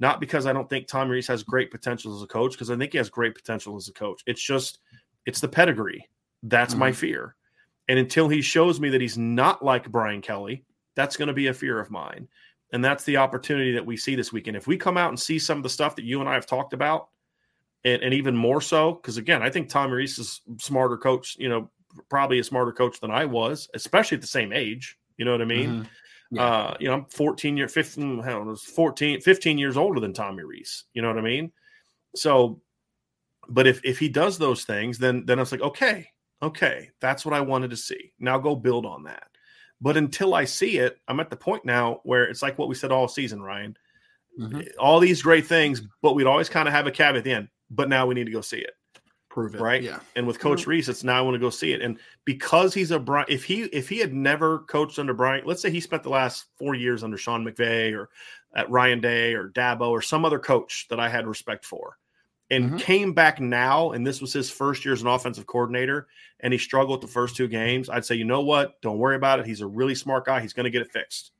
Not 0.00 0.20
because 0.20 0.46
I 0.46 0.52
don't 0.52 0.70
think 0.70 0.86
Tom 0.86 1.08
Rees 1.08 1.26
has 1.26 1.42
great 1.42 1.70
potential 1.70 2.14
as 2.16 2.22
a 2.22 2.26
coach, 2.26 2.52
because 2.52 2.70
I 2.70 2.76
think 2.76 2.92
he 2.92 2.98
has 2.98 3.10
great 3.10 3.34
potential 3.34 3.76
as 3.76 3.88
a 3.88 3.92
coach. 3.92 4.22
It's 4.26 4.42
just, 4.42 4.78
it's 5.26 5.40
the 5.40 5.48
pedigree. 5.48 6.08
That's 6.42 6.74
mm-hmm. 6.74 6.80
my 6.80 6.92
fear. 6.92 7.34
And 7.88 7.98
until 7.98 8.28
he 8.28 8.42
shows 8.42 8.80
me 8.80 8.90
that 8.90 9.00
he's 9.00 9.18
not 9.18 9.64
like 9.64 9.90
Brian 9.90 10.20
Kelly, 10.20 10.64
that's 10.94 11.16
going 11.16 11.28
to 11.28 11.34
be 11.34 11.48
a 11.48 11.54
fear 11.54 11.80
of 11.80 11.90
mine. 11.90 12.28
And 12.72 12.84
that's 12.84 13.04
the 13.04 13.16
opportunity 13.16 13.72
that 13.72 13.86
we 13.86 13.96
see 13.96 14.14
this 14.14 14.32
weekend. 14.32 14.56
If 14.56 14.66
we 14.66 14.76
come 14.76 14.98
out 14.98 15.08
and 15.08 15.18
see 15.18 15.38
some 15.38 15.56
of 15.56 15.62
the 15.62 15.70
stuff 15.70 15.96
that 15.96 16.04
you 16.04 16.20
and 16.20 16.28
I 16.28 16.34
have 16.34 16.46
talked 16.46 16.74
about, 16.74 17.08
and, 17.84 18.02
and 18.02 18.12
even 18.12 18.36
more 18.36 18.60
so, 18.60 18.92
because 18.92 19.16
again, 19.16 19.42
I 19.42 19.50
think 19.50 19.68
Tom 19.68 19.90
Rees 19.90 20.18
is 20.18 20.42
smarter 20.60 20.98
coach, 20.98 21.36
you 21.38 21.48
know, 21.48 21.70
probably 22.10 22.38
a 22.38 22.44
smarter 22.44 22.72
coach 22.72 23.00
than 23.00 23.10
I 23.10 23.24
was, 23.24 23.68
especially 23.74 24.16
at 24.16 24.20
the 24.20 24.26
same 24.26 24.52
age. 24.52 24.98
You 25.16 25.24
know 25.24 25.32
what 25.32 25.42
I 25.42 25.46
mean? 25.46 25.70
Mm-hmm. 25.70 25.82
Yeah. 26.30 26.42
Uh, 26.42 26.76
you 26.78 26.88
know, 26.88 26.94
I'm 26.94 27.04
14 27.06 27.56
year, 27.56 27.68
15, 27.68 28.20
I 28.20 28.30
don't 28.30 28.46
know, 28.46 28.56
14, 28.56 29.20
15 29.20 29.58
years 29.58 29.76
older 29.76 30.00
than 30.00 30.12
Tommy 30.12 30.42
Rees. 30.42 30.84
You 30.92 31.02
know 31.02 31.08
what 31.08 31.18
I 31.18 31.22
mean? 31.22 31.52
So, 32.14 32.60
but 33.48 33.66
if 33.66 33.80
if 33.84 33.98
he 33.98 34.08
does 34.08 34.36
those 34.38 34.64
things, 34.64 34.98
then 34.98 35.24
then 35.24 35.38
it's 35.38 35.52
like, 35.52 35.62
okay, 35.62 36.08
okay, 36.42 36.90
that's 37.00 37.24
what 37.24 37.34
I 37.34 37.40
wanted 37.40 37.70
to 37.70 37.76
see. 37.76 38.12
Now 38.18 38.38
go 38.38 38.54
build 38.54 38.84
on 38.84 39.04
that. 39.04 39.28
But 39.80 39.96
until 39.96 40.34
I 40.34 40.44
see 40.44 40.78
it, 40.78 40.98
I'm 41.08 41.20
at 41.20 41.30
the 41.30 41.36
point 41.36 41.64
now 41.64 42.00
where 42.02 42.24
it's 42.24 42.42
like 42.42 42.58
what 42.58 42.68
we 42.68 42.74
said 42.74 42.92
all 42.92 43.08
season, 43.08 43.40
Ryan. 43.40 43.76
Mm-hmm. 44.38 44.60
All 44.78 45.00
these 45.00 45.22
great 45.22 45.46
things, 45.46 45.82
but 46.02 46.14
we'd 46.14 46.26
always 46.26 46.48
kind 46.48 46.68
of 46.68 46.74
have 46.74 46.86
a 46.86 46.90
caveat 46.90 47.16
at 47.16 47.24
the 47.24 47.32
end. 47.32 47.48
But 47.70 47.88
now 47.88 48.06
we 48.06 48.14
need 48.14 48.26
to 48.26 48.32
go 48.32 48.40
see 48.40 48.58
it. 48.58 48.72
Prove 49.30 49.54
it. 49.54 49.60
Right. 49.60 49.82
Yeah. 49.82 50.00
And 50.16 50.26
with 50.26 50.38
Coach 50.38 50.66
mm-hmm. 50.66 50.90
It's 50.90 51.04
now 51.04 51.18
I 51.18 51.20
want 51.20 51.34
to 51.34 51.38
go 51.38 51.50
see 51.50 51.72
it. 51.72 51.82
And 51.82 51.98
because 52.24 52.72
he's 52.72 52.90
a 52.90 52.98
Brian, 52.98 53.26
if 53.28 53.44
he 53.44 53.64
if 53.64 53.88
he 53.88 53.98
had 53.98 54.14
never 54.14 54.60
coached 54.60 54.98
under 54.98 55.12
Brian, 55.14 55.44
let's 55.44 55.60
say 55.60 55.70
he 55.70 55.80
spent 55.80 56.02
the 56.02 56.08
last 56.08 56.46
four 56.56 56.74
years 56.74 57.04
under 57.04 57.18
Sean 57.18 57.44
McVay 57.44 57.94
or 57.94 58.08
at 58.56 58.70
Ryan 58.70 59.00
Day 59.00 59.34
or 59.34 59.50
Dabo 59.50 59.90
or 59.90 60.00
some 60.00 60.24
other 60.24 60.38
coach 60.38 60.86
that 60.88 60.98
I 60.98 61.08
had 61.08 61.26
respect 61.26 61.64
for 61.64 61.98
and 62.50 62.64
mm-hmm. 62.64 62.76
came 62.78 63.12
back 63.12 63.40
now, 63.40 63.92
and 63.92 64.06
this 64.06 64.20
was 64.20 64.32
his 64.32 64.50
first 64.50 64.84
year 64.84 64.94
as 64.94 65.02
an 65.02 65.08
offensive 65.08 65.46
coordinator, 65.46 66.08
and 66.40 66.52
he 66.52 66.58
struggled 66.58 67.02
the 67.02 67.06
first 67.06 67.36
two 67.36 67.48
games, 67.48 67.90
I'd 67.90 68.04
say, 68.04 68.14
you 68.14 68.24
know 68.24 68.40
what? 68.40 68.80
Don't 68.80 68.98
worry 68.98 69.16
about 69.16 69.40
it. 69.40 69.46
He's 69.46 69.60
a 69.60 69.66
really 69.66 69.94
smart 69.94 70.24
guy. 70.24 70.40
He's 70.40 70.54
going 70.54 70.64
to 70.64 70.70
get 70.70 70.82
it 70.82 70.90
fixed. 70.90 71.32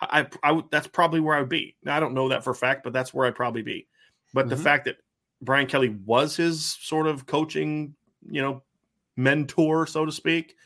I, 0.00 0.26
I, 0.42 0.50
I, 0.50 0.62
that's 0.70 0.86
probably 0.86 1.20
where 1.20 1.36
I 1.36 1.40
would 1.40 1.48
be. 1.48 1.76
Now, 1.82 1.96
I 1.96 2.00
don't 2.00 2.14
know 2.14 2.28
that 2.28 2.44
for 2.44 2.50
a 2.50 2.54
fact, 2.54 2.84
but 2.84 2.92
that's 2.92 3.14
where 3.14 3.26
I'd 3.26 3.34
probably 3.34 3.62
be. 3.62 3.86
But 4.34 4.42
mm-hmm. 4.42 4.50
the 4.50 4.56
fact 4.56 4.84
that 4.86 4.96
Brian 5.42 5.66
Kelly 5.66 5.90
was 6.06 6.36
his 6.36 6.64
sort 6.64 7.06
of 7.06 7.26
coaching, 7.26 7.94
you 8.30 8.40
know, 8.40 8.62
mentor, 9.16 9.86
so 9.86 10.06
to 10.06 10.12
speak, 10.12 10.56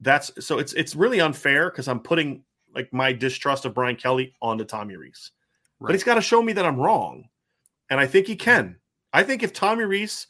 that's 0.00 0.30
so 0.44 0.58
it's 0.58 0.72
it's 0.74 0.94
really 0.94 1.20
unfair 1.20 1.70
because 1.70 1.88
I'm 1.88 2.00
putting 2.00 2.44
like 2.74 2.92
my 2.92 3.12
distrust 3.12 3.64
of 3.64 3.74
Brian 3.74 3.96
Kelly 3.96 4.34
onto 4.40 4.64
Tommy 4.64 4.96
Rees. 4.96 5.32
Right. 5.80 5.88
But 5.88 5.94
he's 5.94 6.04
got 6.04 6.14
to 6.14 6.22
show 6.22 6.42
me 6.42 6.52
that 6.52 6.66
I'm 6.66 6.78
wrong, 6.78 7.28
and 7.90 7.98
I 7.98 8.06
think 8.06 8.26
he 8.26 8.36
can. 8.36 8.76
I 9.12 9.22
think 9.22 9.42
if 9.42 9.52
Tommy 9.52 9.84
Rees 9.84 10.26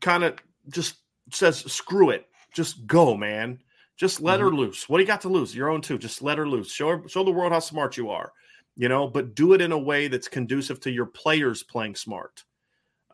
kind 0.00 0.24
of 0.24 0.38
just 0.68 0.96
says, 1.30 1.60
screw 1.70 2.10
it, 2.10 2.26
just 2.52 2.86
go, 2.86 3.16
man. 3.16 3.60
Just 3.96 4.20
let 4.20 4.40
mm-hmm. 4.40 4.48
her 4.48 4.54
loose. 4.54 4.88
What 4.88 4.98
do 4.98 5.02
you 5.02 5.06
got 5.06 5.20
to 5.22 5.28
lose? 5.28 5.54
Your 5.54 5.68
own 5.68 5.80
too. 5.80 5.98
Just 5.98 6.22
let 6.22 6.38
her 6.38 6.48
loose. 6.48 6.72
Show 6.72 6.88
her, 6.88 7.08
show 7.08 7.22
the 7.22 7.30
world 7.30 7.52
how 7.52 7.60
smart 7.60 7.96
you 7.96 8.10
are, 8.10 8.32
you 8.76 8.88
know, 8.88 9.06
but 9.06 9.34
do 9.34 9.52
it 9.52 9.60
in 9.60 9.70
a 9.70 9.78
way 9.78 10.08
that's 10.08 10.26
conducive 10.26 10.80
to 10.80 10.90
your 10.90 11.06
players 11.06 11.62
playing 11.62 11.94
smart. 11.94 12.42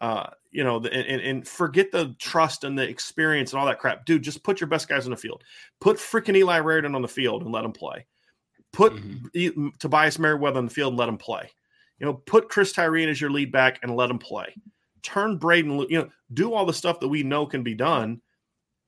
Uh, 0.01 0.31
you 0.51 0.65
know, 0.65 0.79
and, 0.79 1.21
and 1.21 1.47
forget 1.47 1.93
the 1.93 2.17
trust 2.19 2.65
and 2.65 2.79
the 2.79 2.89
experience 2.89 3.53
and 3.53 3.61
all 3.61 3.67
that 3.67 3.79
crap. 3.79 4.07
Dude, 4.07 4.23
just 4.23 4.43
put 4.43 4.61
your 4.61 4.69
best 4.69 4.89
guys 4.89 5.05
on 5.05 5.11
the 5.11 5.17
field. 5.17 5.45
Put 5.81 5.99
freaking 5.99 6.37
Eli 6.37 6.59
Raridon 6.61 6.95
on 6.95 7.03
the 7.03 7.09
field 7.09 7.43
and 7.43 7.53
let 7.53 7.65
him 7.65 7.73
play. 7.73 8.07
Put 8.73 8.95
mm-hmm. 8.95 9.69
Tobias 9.79 10.19
Merriweather 10.19 10.59
on 10.59 10.67
the 10.67 10.73
field 10.73 10.93
and 10.93 10.99
let 10.99 11.09
him 11.09 11.19
play. 11.19 11.51
You 11.99 12.07
know, 12.07 12.15
put 12.15 12.49
Chris 12.49 12.73
Tyree 12.73 13.09
as 13.11 13.21
your 13.21 13.31
lead 13.31 13.53
back 13.53 13.79
and 13.83 13.95
let 13.95 14.11
him 14.11 14.19
play. 14.19 14.55
Turn 15.03 15.37
Braden, 15.37 15.87
you 15.91 15.99
know, 15.99 16.09
do 16.33 16.55
all 16.55 16.65
the 16.65 16.73
stuff 16.73 17.01
that 17.01 17.09
we 17.09 17.23
know 17.23 17.47
can 17.47 17.63
be 17.63 17.75
done, 17.75 18.21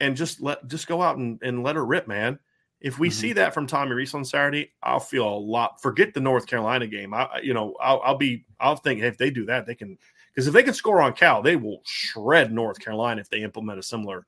and 0.01 0.17
just 0.17 0.41
let 0.41 0.67
just 0.67 0.87
go 0.87 1.03
out 1.03 1.19
and, 1.19 1.39
and 1.43 1.63
let 1.63 1.77
her 1.77 1.85
rip, 1.85 2.09
man. 2.09 2.39
If 2.81 2.99
we 2.99 3.09
mm-hmm. 3.09 3.21
see 3.21 3.33
that 3.35 3.55
from 3.55 3.67
Tommy 3.67 3.93
Rees 3.93 4.15
on 4.15 4.25
Saturday, 4.25 4.73
I'll 4.83 4.99
feel 5.01 5.29
a 5.29 5.39
lot. 5.39 5.81
Forget 5.81 6.15
the 6.15 6.21
North 6.21 6.47
Carolina 6.47 6.87
game. 6.87 7.15
I, 7.15 7.41
you 7.43 7.55
know, 7.55 7.75
I'll, 7.81 8.01
I'll 8.03 8.17
be, 8.17 8.45
I'll 8.59 8.77
think 8.77 9.01
hey, 9.01 9.07
if 9.07 9.19
they 9.19 9.31
do 9.31 9.47
that, 9.47 9.67
they 9.67 9.75
can, 9.75 9.99
because 10.35 10.47
if 10.47 10.55
they 10.55 10.63
can 10.63 10.75
score 10.75 11.03
on 11.03 11.13
Cal, 11.13 11.43
they 11.43 11.57
will 11.57 11.81
shred 11.85 12.53
North 12.53 12.79
Carolina 12.79 13.21
if 13.21 13.31
they 13.31 13.43
implement 13.43 13.79
a 13.79 13.83
similar 13.83 14.27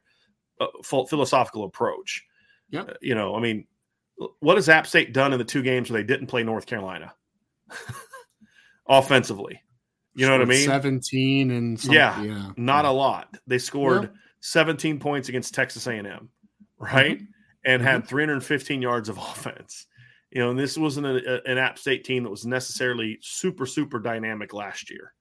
uh, 0.60 0.66
philosophical 0.82 1.64
approach. 1.64 2.24
Yeah, 2.70 2.82
uh, 2.82 2.94
you 3.00 3.14
know, 3.14 3.34
I 3.34 3.40
mean, 3.40 3.66
what 4.40 4.56
has 4.56 4.68
App 4.68 4.86
State 4.86 5.12
done 5.12 5.32
in 5.32 5.38
the 5.38 5.44
two 5.44 5.62
games 5.62 5.90
where 5.90 6.00
they 6.00 6.06
didn't 6.06 6.26
play 6.26 6.42
North 6.42 6.66
Carolina? 6.66 7.14
offensively. 8.88 9.60
You 10.14 10.26
know 10.26 10.32
what 10.32 10.42
I 10.42 10.44
mean? 10.44 10.66
17 10.66 11.50
and 11.50 11.84
yeah, 11.86 12.22
yeah, 12.22 12.50
not 12.56 12.84
yeah. 12.84 12.90
a 12.90 12.92
lot. 12.92 13.36
They 13.46 13.58
scored 13.58 14.04
yeah. 14.04 14.08
17 14.40 15.00
points 15.00 15.28
against 15.28 15.54
Texas 15.54 15.86
A&M, 15.88 16.28
right? 16.78 17.16
Mm-hmm. 17.18 17.24
And 17.66 17.82
mm-hmm. 17.82 17.90
had 17.90 18.06
315 18.06 18.80
yards 18.80 19.08
of 19.08 19.18
offense. 19.18 19.86
You 20.30 20.40
know, 20.40 20.50
and 20.50 20.58
this 20.58 20.76
wasn't 20.76 21.06
a, 21.06 21.42
an 21.48 21.58
App 21.58 21.78
State 21.78 22.04
team 22.04 22.24
that 22.24 22.30
was 22.30 22.44
necessarily 22.44 23.18
super 23.22 23.66
super 23.66 24.00
dynamic 24.00 24.52
last 24.52 24.90
year. 24.90 25.12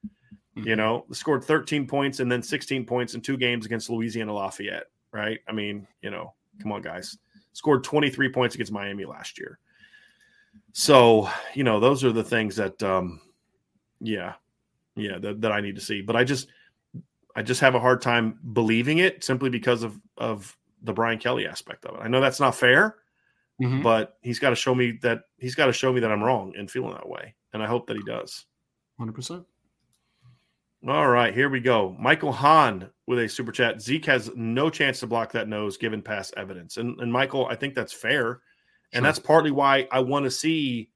Mm-hmm. 0.57 0.67
You 0.67 0.75
know, 0.75 1.05
scored 1.11 1.43
13 1.43 1.87
points 1.87 2.19
and 2.19 2.31
then 2.31 2.43
16 2.43 2.85
points 2.85 3.15
in 3.15 3.21
two 3.21 3.37
games 3.37 3.65
against 3.65 3.89
Louisiana 3.89 4.33
Lafayette, 4.33 4.85
right? 5.11 5.39
I 5.47 5.51
mean, 5.51 5.87
you 6.01 6.11
know, 6.11 6.33
come 6.61 6.71
on 6.71 6.81
guys. 6.81 7.17
Scored 7.53 7.83
23 7.83 8.29
points 8.29 8.55
against 8.55 8.71
Miami 8.71 9.05
last 9.05 9.39
year. 9.39 9.57
So, 10.73 11.29
you 11.55 11.63
know, 11.63 11.79
those 11.79 12.03
are 12.03 12.11
the 12.11 12.23
things 12.23 12.55
that 12.57 12.81
um 12.83 13.19
yeah, 13.99 14.33
yeah, 14.95 15.17
that, 15.19 15.41
that 15.41 15.51
I 15.51 15.61
need 15.61 15.75
to 15.75 15.81
see. 15.81 16.01
But 16.01 16.15
I 16.15 16.23
just 16.23 16.47
I 17.35 17.41
just 17.41 17.61
have 17.61 17.75
a 17.75 17.79
hard 17.79 18.01
time 18.01 18.39
believing 18.53 18.99
it 18.99 19.23
simply 19.23 19.49
because 19.49 19.83
of 19.83 19.99
of 20.17 20.55
the 20.83 20.93
Brian 20.93 21.17
Kelly 21.17 21.47
aspect 21.47 21.85
of 21.85 21.95
it. 21.95 22.01
I 22.03 22.07
know 22.07 22.21
that's 22.21 22.39
not 22.39 22.55
fair, 22.55 22.97
mm-hmm. 23.61 23.81
but 23.81 24.17
he's 24.21 24.39
got 24.39 24.51
to 24.51 24.55
show 24.55 24.75
me 24.75 24.99
that 25.01 25.23
he's 25.37 25.55
got 25.55 25.67
to 25.67 25.73
show 25.73 25.91
me 25.91 26.01
that 26.01 26.11
I'm 26.11 26.23
wrong 26.23 26.53
and 26.57 26.69
feeling 26.69 26.93
that 26.93 27.09
way, 27.09 27.33
and 27.53 27.63
I 27.63 27.67
hope 27.67 27.87
that 27.87 27.97
he 27.97 28.03
does. 28.03 28.45
Hundred 28.99 29.13
percent. 29.13 29.45
All 30.85 31.07
right, 31.07 31.33
here 31.33 31.49
we 31.49 31.61
go. 31.61 31.95
Michael 31.97 32.33
Hahn 32.33 32.89
with 33.07 33.19
a 33.19 33.29
super 33.29 33.53
chat. 33.53 33.81
Zeke 33.81 34.05
has 34.05 34.29
no 34.35 34.69
chance 34.69 34.99
to 34.99 35.07
block 35.07 35.31
that 35.31 35.47
nose 35.47 35.77
given 35.77 36.01
past 36.01 36.33
evidence. 36.35 36.75
And, 36.75 36.99
and 36.99 37.11
Michael, 37.11 37.45
I 37.45 37.55
think 37.55 37.73
that's 37.73 37.93
fair. 37.93 38.41
And 38.91 39.01
sure. 39.01 39.01
that's 39.03 39.19
partly 39.19 39.51
why 39.51 39.87
I 39.91 40.01
want 40.01 40.25
to 40.25 40.31
see 40.31 40.89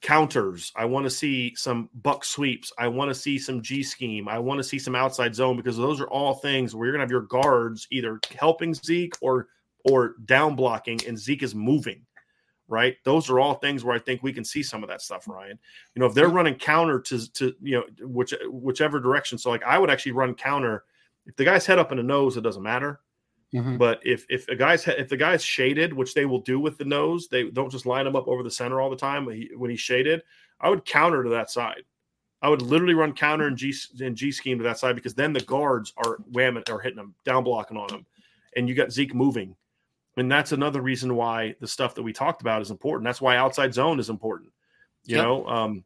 counters. 0.00 0.72
I 0.76 0.84
want 0.84 1.04
to 1.04 1.10
see 1.10 1.56
some 1.56 1.90
buck 1.92 2.24
sweeps. 2.24 2.72
I 2.78 2.86
want 2.86 3.08
to 3.08 3.14
see 3.16 3.36
some 3.36 3.62
G 3.62 3.82
scheme. 3.82 4.28
I 4.28 4.38
want 4.38 4.58
to 4.58 4.64
see 4.64 4.78
some 4.78 4.94
outside 4.94 5.34
zone 5.34 5.56
because 5.56 5.76
those 5.76 6.00
are 6.00 6.08
all 6.08 6.34
things 6.34 6.76
where 6.76 6.86
you're 6.86 6.92
gonna 6.92 7.02
have 7.02 7.10
your 7.10 7.22
guards 7.22 7.88
either 7.90 8.20
helping 8.38 8.74
Zeke 8.74 9.14
or 9.20 9.48
or 9.84 10.14
down 10.24 10.54
blocking, 10.54 11.00
and 11.06 11.18
Zeke 11.18 11.42
is 11.42 11.54
moving. 11.54 12.05
Right, 12.68 12.96
those 13.04 13.30
are 13.30 13.38
all 13.38 13.54
things 13.54 13.84
where 13.84 13.94
I 13.94 14.00
think 14.00 14.24
we 14.24 14.32
can 14.32 14.44
see 14.44 14.62
some 14.62 14.82
of 14.82 14.88
that 14.88 15.00
stuff, 15.00 15.28
Ryan. 15.28 15.56
You 15.94 16.00
know, 16.00 16.06
if 16.06 16.14
they're 16.14 16.28
running 16.28 16.56
counter 16.56 16.98
to 17.00 17.32
to 17.34 17.54
you 17.62 17.76
know 17.76 17.84
which 18.06 18.34
whichever 18.50 18.98
direction. 18.98 19.38
So 19.38 19.50
like 19.50 19.62
I 19.62 19.78
would 19.78 19.88
actually 19.88 20.12
run 20.12 20.34
counter 20.34 20.84
if 21.26 21.36
the 21.36 21.44
guy's 21.44 21.66
head 21.66 21.78
up 21.78 21.90
in 21.90 21.98
the 21.98 22.04
nose, 22.04 22.36
it 22.36 22.42
doesn't 22.42 22.62
matter. 22.62 23.00
Mm-hmm. 23.54 23.76
But 23.76 24.00
if 24.04 24.26
if 24.28 24.48
a 24.48 24.56
guy's 24.56 24.86
if 24.86 25.08
the 25.08 25.16
guy's 25.16 25.44
shaded, 25.44 25.92
which 25.92 26.14
they 26.14 26.26
will 26.26 26.40
do 26.40 26.58
with 26.58 26.78
the 26.78 26.84
nose, 26.84 27.28
they 27.28 27.44
don't 27.44 27.70
just 27.70 27.86
line 27.86 28.06
him 28.06 28.16
up 28.16 28.28
over 28.28 28.42
the 28.42 28.50
center 28.50 28.80
all 28.80 28.90
the 28.90 28.96
time. 28.96 29.24
When, 29.24 29.70
he's 29.70 29.80
shaded, 29.80 30.22
I 30.60 30.68
would 30.68 30.84
counter 30.84 31.22
to 31.22 31.30
that 31.30 31.50
side. 31.50 31.84
I 32.42 32.48
would 32.48 32.62
literally 32.62 32.94
run 32.94 33.12
counter 33.12 33.46
and 33.46 33.56
G 33.56 33.74
and 34.00 34.16
G 34.16 34.32
scheme 34.32 34.58
to 34.58 34.64
that 34.64 34.78
side 34.78 34.94
because 34.94 35.14
then 35.14 35.32
the 35.32 35.40
guards 35.40 35.92
are 35.96 36.18
whamming 36.32 36.68
or 36.70 36.80
hitting 36.80 36.96
them 36.96 37.14
down 37.24 37.44
blocking 37.44 37.76
on 37.76 37.88
them, 37.88 38.06
and 38.56 38.68
you 38.68 38.74
got 38.74 38.92
Zeke 38.92 39.14
moving, 39.14 39.54
and 40.16 40.30
that's 40.30 40.52
another 40.52 40.80
reason 40.80 41.14
why 41.14 41.54
the 41.60 41.68
stuff 41.68 41.94
that 41.94 42.02
we 42.02 42.12
talked 42.12 42.40
about 42.40 42.62
is 42.62 42.70
important. 42.70 43.04
That's 43.04 43.20
why 43.20 43.36
outside 43.36 43.74
zone 43.74 44.00
is 44.00 44.08
important. 44.08 44.50
You 45.04 45.16
yep. 45.16 45.24
know, 45.24 45.46
um, 45.46 45.84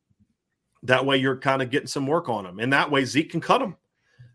That 0.84 1.04
way 1.04 1.18
you're 1.18 1.36
kind 1.36 1.62
of 1.62 1.70
getting 1.70 1.88
some 1.88 2.06
work 2.06 2.28
on 2.28 2.46
him. 2.46 2.58
And 2.58 2.72
that 2.72 2.90
way 2.90 3.04
Zeke 3.04 3.30
can 3.30 3.40
cut 3.40 3.60
him. 3.60 3.76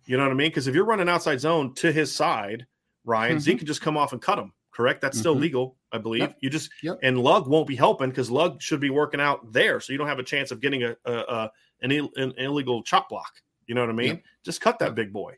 You 0.06 0.18
know 0.18 0.24
what 0.24 0.32
I 0.32 0.36
mean? 0.36 0.50
Because 0.50 0.68
if 0.68 0.76
you're 0.76 0.86
running 0.86 1.10
outside 1.10 1.40
zone 1.40 1.74
to 1.76 1.92
his 1.92 2.14
side, 2.14 2.68
Ryan, 3.06 3.34
mm-hmm. 3.34 3.40
Zeke 3.40 3.58
can 3.60 3.68
just 3.68 3.82
come 3.82 3.98
off 3.98 4.14
and 4.14 4.22
cut 4.22 4.38
him. 4.38 4.54
Correct? 4.72 5.02
That's 5.02 5.16
mm-hmm. 5.16 5.22
still 5.22 5.36
legal, 5.36 5.78
I 5.92 5.98
believe. 5.98 6.22
Yep. 6.22 6.38
You 6.42 6.50
just 6.50 6.70
yep. 6.84 7.00
and 7.02 7.18
Lug 7.18 7.48
won't 7.48 7.66
be 7.66 7.78
helping 7.78 8.10
because 8.10 8.30
Lug 8.30 8.62
should 8.62 8.82
be 8.82 8.90
working 8.90 9.22
out 9.22 9.54
there, 9.54 9.80
so 9.80 9.94
you 9.94 9.98
don't 9.98 10.08
have 10.08 10.20
a 10.20 10.24
chance 10.24 10.52
of 10.52 10.60
getting 10.60 10.84
a, 10.84 10.96
a, 11.06 11.14
a 11.14 11.52
an, 11.82 11.92
Ill, 11.92 12.10
an, 12.18 12.34
illegal 12.38 12.84
chop 12.84 13.08
block. 13.10 13.32
You 13.68 13.74
know 13.74 13.82
what 13.82 13.90
I 13.90 13.94
mean? 13.94 14.22
Just 14.44 14.60
cut 14.60 14.80
that 14.80 14.94
big 14.94 15.14
boy. 15.14 15.38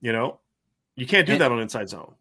You 0.00 0.12
know, 0.12 0.40
you 0.96 1.06
can't 1.06 1.26
do 1.26 1.32
and, 1.32 1.40
that 1.40 1.52
on 1.52 1.60
inside 1.60 1.88
zone. 1.88 2.16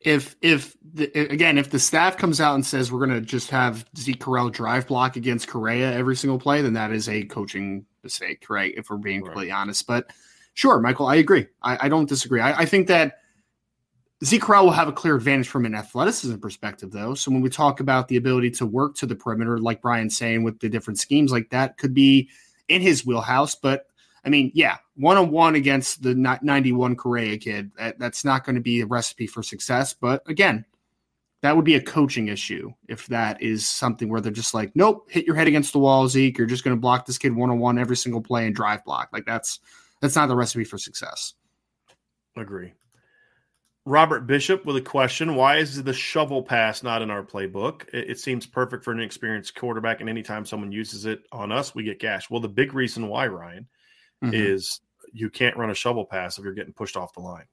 If 0.00 0.34
if 0.40 0.76
the, 0.94 1.10
again, 1.30 1.58
if 1.58 1.70
the 1.70 1.78
staff 1.78 2.16
comes 2.16 2.40
out 2.40 2.54
and 2.54 2.64
says 2.64 2.90
we're 2.90 3.06
going 3.06 3.20
to 3.20 3.26
just 3.26 3.50
have 3.50 3.84
Zeke 3.96 4.20
Correll 4.20 4.50
drive 4.50 4.86
block 4.86 5.16
against 5.16 5.48
Correa 5.48 5.92
every 5.92 6.16
single 6.16 6.38
play, 6.38 6.62
then 6.62 6.72
that 6.72 6.90
is 6.90 7.08
a 7.08 7.24
coaching 7.24 7.84
mistake, 8.02 8.48
right? 8.48 8.72
If 8.76 8.88
we're 8.88 8.96
being 8.96 9.20
right. 9.20 9.26
completely 9.26 9.52
honest, 9.52 9.86
but 9.86 10.10
sure, 10.54 10.80
Michael, 10.80 11.06
I 11.06 11.16
agree. 11.16 11.46
I, 11.62 11.86
I 11.86 11.88
don't 11.88 12.08
disagree. 12.08 12.40
I, 12.40 12.60
I 12.60 12.64
think 12.64 12.86
that 12.88 13.18
Zeke 14.24 14.42
Correll 14.42 14.64
will 14.64 14.70
have 14.70 14.88
a 14.88 14.92
clear 14.92 15.16
advantage 15.16 15.48
from 15.48 15.64
an 15.64 15.74
athleticism 15.74 16.36
perspective, 16.36 16.90
though. 16.92 17.14
So 17.14 17.30
when 17.30 17.40
we 17.40 17.48
talk 17.48 17.80
about 17.80 18.08
the 18.08 18.16
ability 18.16 18.50
to 18.52 18.66
work 18.66 18.94
to 18.96 19.06
the 19.06 19.16
perimeter, 19.16 19.58
like 19.58 19.80
Brian's 19.80 20.16
saying, 20.16 20.42
with 20.42 20.60
the 20.60 20.68
different 20.68 20.98
schemes 20.98 21.32
like 21.32 21.50
that, 21.50 21.78
could 21.78 21.94
be 21.94 22.28
in 22.68 22.82
his 22.82 23.06
wheelhouse. 23.06 23.54
But 23.54 23.86
I 24.24 24.28
mean, 24.28 24.50
yeah, 24.54 24.76
one 24.96 25.16
on 25.16 25.30
one 25.30 25.54
against 25.54 26.02
the 26.02 26.14
91 26.14 26.96
Correa 26.96 27.38
kid, 27.38 27.70
that, 27.78 27.98
that's 27.98 28.24
not 28.24 28.44
going 28.44 28.56
to 28.56 28.60
be 28.60 28.80
a 28.80 28.86
recipe 28.86 29.26
for 29.26 29.42
success. 29.42 29.94
But 29.94 30.22
again, 30.28 30.64
that 31.42 31.56
would 31.56 31.64
be 31.64 31.76
a 31.76 31.82
coaching 31.82 32.28
issue 32.28 32.72
if 32.88 33.06
that 33.06 33.40
is 33.42 33.66
something 33.66 34.08
where 34.08 34.20
they're 34.20 34.30
just 34.30 34.52
like, 34.52 34.72
nope, 34.74 35.08
hit 35.10 35.26
your 35.26 35.36
head 35.36 35.48
against 35.48 35.72
the 35.72 35.78
wall, 35.78 36.06
Zeke. 36.06 36.36
You're 36.36 36.46
just 36.46 36.64
going 36.64 36.76
to 36.76 36.80
block 36.80 37.06
this 37.06 37.18
kid 37.18 37.34
one 37.34 37.50
on 37.50 37.58
one 37.58 37.78
every 37.78 37.96
single 37.96 38.20
play 38.20 38.46
and 38.46 38.54
drive 38.54 38.84
block. 38.84 39.08
Like 39.12 39.24
that's 39.24 39.60
that's 40.00 40.16
not 40.16 40.26
the 40.26 40.36
recipe 40.36 40.64
for 40.64 40.78
success. 40.78 41.34
Agree. 42.36 42.72
Robert 43.86 44.26
Bishop 44.26 44.66
with 44.66 44.76
a 44.76 44.82
question: 44.82 45.34
Why 45.34 45.56
is 45.56 45.82
the 45.82 45.92
shovel 45.94 46.42
pass 46.42 46.82
not 46.82 47.00
in 47.00 47.10
our 47.10 47.22
playbook? 47.22 47.88
It, 47.92 48.10
it, 48.10 48.20
seems 48.20 48.46
perfect 48.46 48.84
for 48.84 48.92
an 48.92 49.00
experienced 49.00 49.54
quarterback, 49.54 50.00
and 50.00 50.08
anytime 50.08 50.44
someone 50.44 50.70
uses 50.70 51.06
it 51.06 51.22
on 51.32 51.50
us, 51.50 51.74
we 51.74 51.84
get 51.84 51.98
gash. 51.98 52.28
Well, 52.28 52.40
the 52.40 52.48
big 52.48 52.74
reason 52.74 53.08
why, 53.08 53.26
Ryan, 53.26 53.66
mm-hmm. 54.22 54.34
is 54.34 54.80
you 55.12 55.30
can't 55.30 55.56
run 55.56 55.70
a 55.70 55.74
shovel 55.74 56.04
pass 56.04 56.38
if 56.38 56.44
you're 56.44 56.54
getting 56.54 56.72
pushed 56.72 56.96
off 56.96 57.12
the 57.14 57.20
line. 57.20 57.46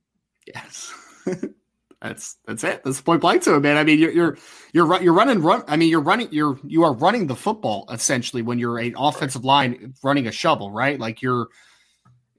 Yes. 0.46 0.94
that's 2.02 2.38
that's 2.46 2.64
it. 2.64 2.84
That's 2.84 3.02
point 3.02 3.22
blank 3.22 3.44
to 3.44 3.56
it, 3.56 3.62
man. 3.62 3.78
I 3.78 3.84
mean, 3.84 4.00
you're 4.00 4.12
you're 4.12 4.38
you're 4.74 5.02
you're 5.02 5.14
running 5.14 5.42
run. 5.42 5.64
I 5.68 5.76
mean, 5.76 5.90
you're 5.90 6.02
running 6.02 6.30
you're 6.32 6.60
you 6.64 6.84
are 6.84 6.94
running 6.94 7.28
the 7.28 7.36
football 7.36 7.86
essentially 7.92 8.42
when 8.42 8.60
you're 8.60 8.78
an 8.78 8.96
offensive 8.98 9.44
line 9.44 9.94
running 10.04 10.28
a 10.28 10.32
shovel, 10.32 10.72
right? 10.72 11.00
Like 11.00 11.22
you're 11.22 11.48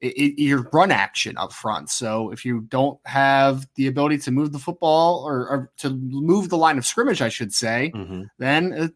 it, 0.01 0.39
your 0.39 0.69
run 0.71 0.91
action 0.91 1.37
up 1.37 1.53
front. 1.53 1.89
So 1.89 2.31
if 2.31 2.45
you 2.45 2.61
don't 2.61 2.99
have 3.05 3.67
the 3.75 3.87
ability 3.87 4.19
to 4.19 4.31
move 4.31 4.51
the 4.51 4.59
football 4.59 5.23
or, 5.25 5.47
or 5.47 5.71
to 5.79 5.89
move 5.89 6.49
the 6.49 6.57
line 6.57 6.77
of 6.77 6.85
scrimmage, 6.85 7.21
I 7.21 7.29
should 7.29 7.53
say, 7.53 7.91
mm-hmm. 7.93 8.23
then 8.37 8.93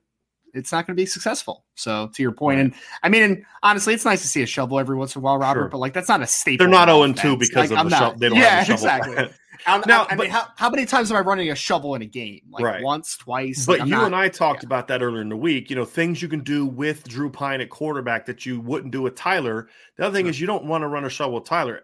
it's 0.53 0.71
not 0.71 0.85
going 0.85 0.95
to 0.95 1.01
be 1.01 1.05
successful. 1.05 1.65
So 1.75 2.09
to 2.13 2.21
your 2.21 2.31
point, 2.31 2.57
right. 2.57 2.65
and 2.65 2.73
I 3.01 3.09
mean, 3.09 3.23
and 3.23 3.45
honestly, 3.63 3.93
it's 3.93 4.05
nice 4.05 4.21
to 4.21 4.27
see 4.27 4.41
a 4.43 4.45
shovel 4.45 4.79
every 4.79 4.95
once 4.95 5.15
in 5.15 5.19
a 5.19 5.23
while, 5.23 5.37
Robert. 5.37 5.61
Sure. 5.61 5.69
But 5.69 5.79
like 5.79 5.93
that's 5.93 6.09
not 6.09 6.21
a 6.21 6.27
staple. 6.27 6.63
They're 6.63 6.71
not 6.71 6.87
zero 6.87 6.99
oh 6.99 7.03
and 7.03 7.17
two 7.17 7.37
because 7.37 7.71
like, 7.71 7.79
of 7.79 7.89
the 7.89 7.97
shovel. 7.97 8.19
They 8.19 8.29
don't 8.29 8.37
yeah, 8.37 8.61
have 8.61 8.67
the 8.67 8.77
shovel. 8.77 9.13
Exactly. 9.13 9.37
I'm, 9.65 9.81
now, 9.87 10.05
I 10.09 10.15
mean, 10.15 10.29
how, 10.29 10.47
how, 10.57 10.69
many 10.69 10.85
times 10.85 11.09
am 11.11 11.17
I 11.17 11.21
running 11.21 11.49
a 11.49 11.55
shovel 11.55 11.95
in 11.95 12.01
a 12.01 12.05
game? 12.05 12.41
Like 12.49 12.63
right. 12.63 12.83
once, 12.83 13.15
twice. 13.17 13.65
But 13.65 13.79
like, 13.79 13.87
you 13.87 13.95
not, 13.95 14.07
and 14.07 14.15
I 14.15 14.27
talked 14.27 14.63
yeah. 14.63 14.67
about 14.67 14.87
that 14.89 15.01
earlier 15.01 15.21
in 15.21 15.29
the 15.29 15.37
week. 15.37 15.69
You 15.69 15.75
know, 15.75 15.85
things 15.85 16.21
you 16.21 16.27
can 16.27 16.41
do 16.41 16.65
with 16.65 17.07
Drew 17.07 17.29
Pyne 17.29 17.61
at 17.61 17.69
quarterback 17.69 18.25
that 18.25 18.45
you 18.45 18.59
wouldn't 18.59 18.91
do 18.91 19.01
with 19.01 19.15
Tyler. 19.15 19.69
The 19.97 20.05
other 20.05 20.15
thing 20.15 20.27
is 20.27 20.41
you 20.41 20.47
don't 20.47 20.65
want 20.65 20.81
to 20.81 20.87
run 20.87 21.05
a 21.05 21.09
shovel 21.09 21.35
with 21.35 21.45
Tyler, 21.45 21.83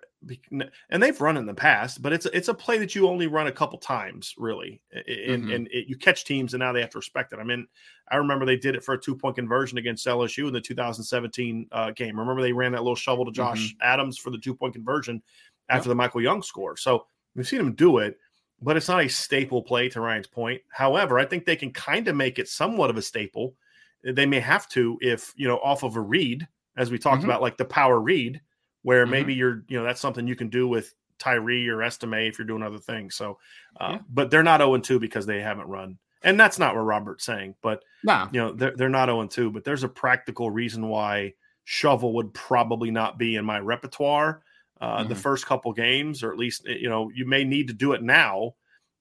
and 0.90 1.02
they've 1.02 1.20
run 1.22 1.38
in 1.38 1.46
the 1.46 1.54
past, 1.54 2.02
but 2.02 2.12
it's 2.12 2.26
it's 2.28 2.48
a 2.48 2.54
play 2.54 2.78
that 2.78 2.94
you 2.94 3.08
only 3.08 3.28
run 3.28 3.48
a 3.48 3.52
couple 3.52 3.80
times, 3.80 4.36
really, 4.38 4.82
and 4.94 5.44
mm-hmm. 5.44 5.52
and 5.52 5.68
it, 5.68 5.88
you 5.88 5.98
catch 5.98 6.26
teams, 6.26 6.54
and 6.54 6.60
now 6.60 6.74
they 6.74 6.82
have 6.82 6.90
to 6.90 6.98
respect 6.98 7.32
it. 7.32 7.40
I 7.40 7.44
mean, 7.44 7.68
I 8.10 8.18
remember 8.18 8.46
they 8.46 8.58
did 8.58 8.76
it 8.76 8.84
for 8.84 8.94
a 8.94 9.00
two 9.00 9.16
point 9.16 9.36
conversion 9.36 9.78
against 9.78 10.06
LSU 10.06 10.48
in 10.48 10.54
the 10.54 10.62
2017 10.62 11.68
uh, 11.72 11.92
game. 11.92 12.20
Remember 12.20 12.42
they 12.42 12.54
ran 12.54 12.74
that 12.74 12.84
little 12.84 12.96
shovel 12.96 13.26
to 13.26 13.32
Josh 13.32 13.74
mm-hmm. 13.74 13.88
Adams 13.88 14.18
for 14.18 14.30
the 14.30 14.38
two 14.38 14.54
point 14.54 14.74
conversion 14.74 15.22
after 15.70 15.88
yep. 15.88 15.92
the 15.92 15.96
Michael 15.96 16.22
Young 16.22 16.42
score. 16.42 16.76
So 16.76 17.06
we've 17.36 17.48
seen 17.48 17.60
them 17.60 17.74
do 17.74 18.00
it 18.00 18.18
but 18.62 18.78
it's 18.78 18.90
not 18.90 19.04
a 19.04 19.08
staple 19.08 19.62
play 19.62 19.90
to 19.90 20.02
Ryan's 20.02 20.28
point. 20.28 20.62
However, 20.70 21.18
I 21.18 21.26
think 21.26 21.46
they 21.46 21.56
can 21.56 21.72
kind 21.72 22.08
of 22.08 22.16
make 22.16 22.40
it 22.40 22.48
somewhat 22.48 22.90
of 22.90 22.98
a 22.98 23.02
staple. 23.02 23.56
They 24.04 24.26
may 24.26 24.40
have 24.40 24.68
to 24.70 24.98
if, 25.02 25.34
you 25.36 25.48
know, 25.48 25.58
off 25.60 25.84
of 25.84 25.96
a 25.96 26.02
read, 26.02 26.48
as 26.78 26.92
we 26.92 26.98
talked 26.98 27.22
mm-hmm. 27.22 27.30
about, 27.30 27.42
like 27.42 27.58
the 27.58 27.66
power 27.66 28.00
read, 28.00 28.42
where 28.84 29.04
mm-hmm. 29.04 29.12
maybe 29.12 29.34
you're, 29.34 29.64
you 29.68 29.78
know, 29.78 29.84
that's 29.84 30.02
something 30.02 30.28
you 30.28 30.36
can 30.36 30.50
do 30.50 30.68
with 30.68 30.94
Tyree 31.18 31.68
or 31.68 31.84
Estime 31.84 32.28
if 32.28 32.38
you're 32.38 32.48
doing 32.48 32.64
other 32.64 32.78
things. 32.78 33.16
So, 33.16 33.40
uh, 33.80 33.94
yeah. 33.94 34.00
but 34.10 34.32
they're 34.32 34.44
not 34.44 34.62
0 34.62 34.78
2 34.78 35.00
because 35.00 35.26
they 35.26 35.42
haven't 35.42 35.68
run. 35.68 35.98
And 36.22 36.40
that's 36.40 36.60
not 36.60 36.76
what 36.76 36.82
Robert's 36.82 37.24
saying, 37.24 37.56
but, 37.62 37.84
nah. 38.04 38.28
you 38.32 38.42
know, 38.42 38.52
they're, 38.52 38.76
they're 38.76 38.90
not 38.90 39.08
0 39.08 39.28
2, 39.28 39.52
but 39.52 39.64
there's 39.64 39.84
a 39.84 39.90
practical 39.90 40.52
reason 40.52 40.88
why 40.88 41.34
Shovel 41.64 42.16
would 42.16 42.34
probably 42.34 42.92
not 42.92 43.18
be 43.18 43.36
in 43.36 43.46
my 43.46 43.60
repertoire 43.60 44.42
uh, 44.82 45.00
mm-hmm. 45.00 45.10
the 45.10 45.16
first 45.16 45.46
couple 45.46 45.74
games, 45.74 46.24
or 46.24 46.32
at 46.32 46.38
least 46.38 46.66
eh, 46.68 46.78
you 46.80 46.90
know 46.90 47.12
you 47.14 47.26
may 47.26 47.44
need 47.44 47.68
to 47.68 47.74
do 47.74 47.94
it 47.94 48.02
now. 48.02 48.56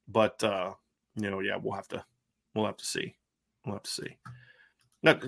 But 0.07 0.43
uh, 0.43 0.75
you 1.17 1.31
know, 1.31 1.41
yeah, 1.41 1.57
we'll 1.61 1.75
have 1.75 1.89
to 1.89 2.05
we'll 2.55 2.67
have 2.67 2.77
to 2.79 2.85
see. 2.85 3.15
We'll 3.65 3.77
have 3.77 3.85
to 3.85 3.91
see. 3.91 4.17
Now, 5.03 5.19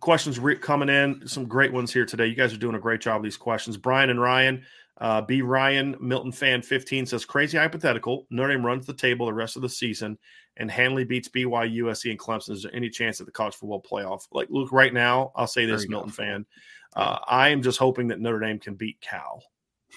questions 0.00 0.38
re- 0.38 0.56
coming 0.56 0.88
in, 0.88 1.26
some 1.28 1.46
great 1.46 1.72
ones 1.72 1.92
here 1.92 2.04
today. 2.04 2.26
You 2.26 2.34
guys 2.34 2.52
are 2.52 2.58
doing 2.58 2.74
a 2.74 2.80
great 2.80 3.00
job 3.00 3.16
of 3.16 3.22
these 3.22 3.36
questions. 3.36 3.76
Brian 3.76 4.10
and 4.10 4.20
Ryan, 4.20 4.62
uh, 4.98 5.22
B. 5.22 5.42
Ryan 5.42 5.96
Milton 6.00 6.32
fan 6.32 6.60
15 6.60 7.06
says 7.06 7.24
crazy 7.24 7.56
hypothetical. 7.56 8.26
Notre 8.30 8.52
Dame 8.52 8.66
runs 8.66 8.84
the 8.84 8.94
table 8.94 9.26
the 9.26 9.32
rest 9.32 9.54
of 9.56 9.62
the 9.62 9.68
season, 9.68 10.18
and 10.56 10.70
Hanley 10.70 11.04
beats 11.04 11.28
BYU, 11.28 11.84
USC, 11.84 12.10
and 12.10 12.18
Clemson. 12.18 12.50
Is 12.50 12.64
there 12.64 12.74
any 12.74 12.90
chance 12.90 13.20
at 13.20 13.26
the 13.26 13.32
college 13.32 13.54
football 13.54 13.82
playoff? 13.82 14.26
Like, 14.32 14.48
look, 14.50 14.72
right 14.72 14.92
now, 14.92 15.32
I'll 15.36 15.46
say 15.46 15.66
this, 15.66 15.88
Milton 15.88 16.10
fan. 16.10 16.46
Uh, 16.94 17.18
I 17.26 17.50
am 17.50 17.62
just 17.62 17.78
hoping 17.78 18.08
that 18.08 18.20
Notre 18.20 18.40
Dame 18.40 18.58
can 18.58 18.74
beat 18.74 19.00
Cal 19.00 19.42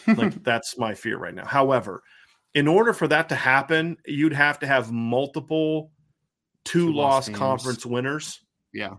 like 0.07 0.43
that's 0.43 0.77
my 0.77 0.93
fear 0.93 1.17
right 1.17 1.33
now. 1.33 1.45
However, 1.45 2.03
in 2.53 2.67
order 2.67 2.93
for 2.93 3.07
that 3.07 3.29
to 3.29 3.35
happen, 3.35 3.97
you'd 4.05 4.33
have 4.33 4.59
to 4.59 4.67
have 4.67 4.91
multiple 4.91 5.91
two 6.63 6.91
loss 6.93 7.29
conference 7.29 7.85
winners. 7.85 8.41
Yeah. 8.73 8.95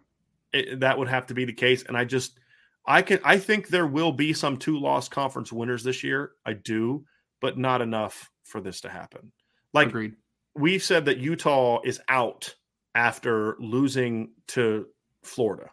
It, 0.57 0.81
that 0.81 0.99
would 0.99 1.09
have 1.09 1.27
to 1.27 1.35
be 1.35 1.45
the 1.45 1.53
case. 1.53 1.85
And 1.85 1.97
I 1.97 2.05
just, 2.05 2.39
I 2.87 3.03
can, 3.03 3.21
I 3.25 3.39
think 3.39 3.69
there 3.69 3.87
will 3.87 4.13
be 4.13 4.33
some 4.33 4.57
two 4.57 4.79
loss 4.79 5.09
conference 5.09 5.53
winners 5.53 5.83
this 5.83 6.03
year. 6.05 6.33
I 6.45 6.55
do, 6.55 7.05
but 7.41 7.59
not 7.59 7.83
enough 7.83 8.31
for 8.45 8.61
this 8.61 8.81
to 8.83 8.89
happen. 8.89 9.33
Like, 9.73 9.89
Agreed. 9.89 10.15
we've 10.55 10.83
said 10.83 11.07
that 11.07 11.19
Utah 11.19 11.81
is 11.85 12.01
out 12.09 12.55
after 12.95 13.57
losing 13.61 14.31
to 14.49 14.87
Florida, 15.23 15.71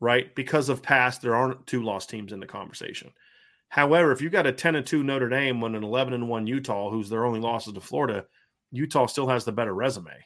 right? 0.00 0.34
Because 0.34 0.68
of 0.68 0.82
past, 0.82 1.22
there 1.22 1.36
aren't 1.36 1.66
two 1.66 1.82
loss 1.82 2.06
teams 2.06 2.32
in 2.32 2.40
the 2.40 2.46
conversation. 2.46 3.12
However, 3.68 4.12
if 4.12 4.22
you 4.22 4.30
got 4.30 4.46
a 4.46 4.52
10 4.52 4.76
and 4.76 4.86
2 4.86 5.02
Notre 5.02 5.28
Dame 5.28 5.62
and 5.62 5.76
an 5.76 5.84
11 5.84 6.14
and 6.14 6.28
1 6.28 6.46
Utah, 6.46 6.90
who's 6.90 7.10
their 7.10 7.26
only 7.26 7.40
losses 7.40 7.74
to 7.74 7.80
Florida, 7.80 8.24
Utah 8.72 9.06
still 9.06 9.28
has 9.28 9.44
the 9.44 9.52
better 9.52 9.74
resume, 9.74 10.24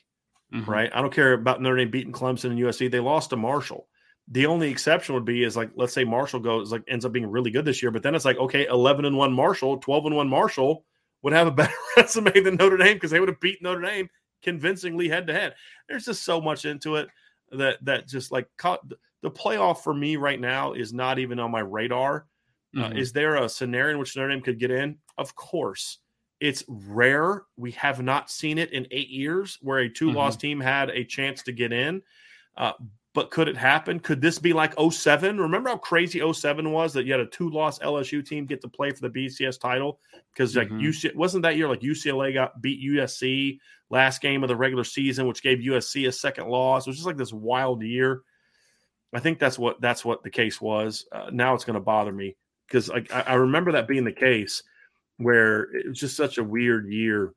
mm-hmm. 0.52 0.70
right? 0.70 0.90
I 0.94 1.00
don't 1.00 1.12
care 1.12 1.32
about 1.32 1.60
Notre 1.60 1.76
Dame 1.76 1.90
beating 1.90 2.12
Clemson 2.12 2.50
and 2.50 2.58
USC. 2.58 2.90
They 2.90 3.00
lost 3.00 3.30
to 3.30 3.36
Marshall. 3.36 3.88
The 4.28 4.46
only 4.46 4.70
exception 4.70 5.14
would 5.14 5.24
be 5.24 5.42
is 5.42 5.56
like 5.56 5.70
let's 5.74 5.92
say 5.92 6.04
Marshall 6.04 6.40
goes 6.40 6.70
like 6.70 6.84
ends 6.88 7.04
up 7.04 7.12
being 7.12 7.30
really 7.30 7.50
good 7.50 7.64
this 7.64 7.82
year, 7.82 7.90
but 7.90 8.02
then 8.02 8.14
it's 8.14 8.24
like 8.24 8.38
okay, 8.38 8.66
11 8.66 9.04
and 9.04 9.16
1 9.16 9.32
Marshall, 9.32 9.78
12 9.78 10.06
and 10.06 10.16
1 10.16 10.28
Marshall 10.28 10.84
would 11.22 11.32
have 11.32 11.46
a 11.46 11.50
better 11.52 11.72
resume 11.96 12.40
than 12.40 12.56
Notre 12.56 12.76
Dame 12.76 12.94
because 12.94 13.10
they 13.10 13.20
would 13.20 13.28
have 13.28 13.40
beat 13.40 13.62
Notre 13.62 13.82
Dame 13.82 14.08
convincingly 14.42 15.08
head 15.08 15.26
to 15.26 15.32
head. 15.32 15.54
There's 15.88 16.04
just 16.04 16.24
so 16.24 16.40
much 16.40 16.64
into 16.64 16.96
it 16.96 17.08
that 17.50 17.84
that 17.84 18.08
just 18.08 18.30
like 18.32 18.48
caught, 18.56 18.80
the 19.22 19.30
playoff 19.30 19.78
for 19.78 19.92
me 19.92 20.16
right 20.16 20.40
now 20.40 20.72
is 20.72 20.92
not 20.92 21.18
even 21.18 21.38
on 21.38 21.50
my 21.50 21.60
radar 21.60 22.26
uh, 22.74 22.80
mm-hmm. 22.80 22.92
Uh, 22.92 22.98
is 22.98 23.12
there 23.12 23.36
a 23.36 23.48
scenario 23.48 23.94
in 23.94 23.98
which 23.98 24.16
Notre 24.16 24.30
Dame 24.30 24.40
could 24.40 24.58
get 24.58 24.70
in? 24.70 24.98
Of 25.18 25.34
course. 25.34 25.98
It's 26.42 26.64
rare. 26.66 27.44
We 27.56 27.70
have 27.72 28.02
not 28.02 28.28
seen 28.28 28.58
it 28.58 28.72
in 28.72 28.88
eight 28.90 29.10
years 29.10 29.60
where 29.62 29.78
a 29.78 29.88
two 29.88 30.10
loss 30.10 30.34
mm-hmm. 30.34 30.40
team 30.40 30.60
had 30.60 30.90
a 30.90 31.04
chance 31.04 31.40
to 31.44 31.52
get 31.52 31.72
in. 31.72 32.02
Uh, 32.56 32.72
but 33.14 33.30
could 33.30 33.46
it 33.46 33.56
happen? 33.56 34.00
Could 34.00 34.20
this 34.20 34.40
be 34.40 34.52
like 34.52 34.74
07? 34.76 35.38
Remember 35.38 35.70
how 35.70 35.76
crazy 35.76 36.20
07 36.32 36.72
was 36.72 36.92
that 36.94 37.06
you 37.06 37.12
had 37.12 37.20
a 37.20 37.26
two 37.26 37.48
loss 37.48 37.78
LSU 37.78 38.26
team 38.26 38.44
get 38.44 38.60
to 38.62 38.68
play 38.68 38.90
for 38.90 39.08
the 39.08 39.10
BCS 39.10 39.60
title? 39.60 40.00
Because 40.32 40.56
like 40.56 40.66
mm-hmm. 40.66 40.80
UC 40.80 41.14
wasn't 41.14 41.44
that 41.44 41.56
year 41.56 41.68
like 41.68 41.80
UCLA 41.80 42.34
got 42.34 42.60
beat 42.60 42.82
USC 42.90 43.60
last 43.88 44.20
game 44.20 44.42
of 44.42 44.48
the 44.48 44.56
regular 44.56 44.82
season, 44.82 45.28
which 45.28 45.44
gave 45.44 45.58
USC 45.58 46.08
a 46.08 46.12
second 46.12 46.48
loss. 46.48 46.88
It 46.88 46.90
was 46.90 46.96
just 46.96 47.06
like 47.06 47.16
this 47.16 47.32
wild 47.32 47.84
year. 47.84 48.22
I 49.12 49.20
think 49.20 49.38
that's 49.38 49.60
what 49.60 49.80
that's 49.80 50.04
what 50.04 50.24
the 50.24 50.30
case 50.30 50.60
was. 50.60 51.06
Uh, 51.12 51.30
now 51.32 51.54
it's 51.54 51.64
going 51.64 51.74
to 51.74 51.80
bother 51.80 52.12
me 52.12 52.34
because 52.66 52.90
I, 52.90 53.04
I 53.12 53.34
remember 53.34 53.70
that 53.72 53.86
being 53.86 54.02
the 54.02 54.10
case 54.10 54.64
where 55.18 55.64
it 55.74 55.88
was 55.88 55.98
just 55.98 56.16
such 56.16 56.38
a 56.38 56.44
weird 56.44 56.86
year. 56.88 57.32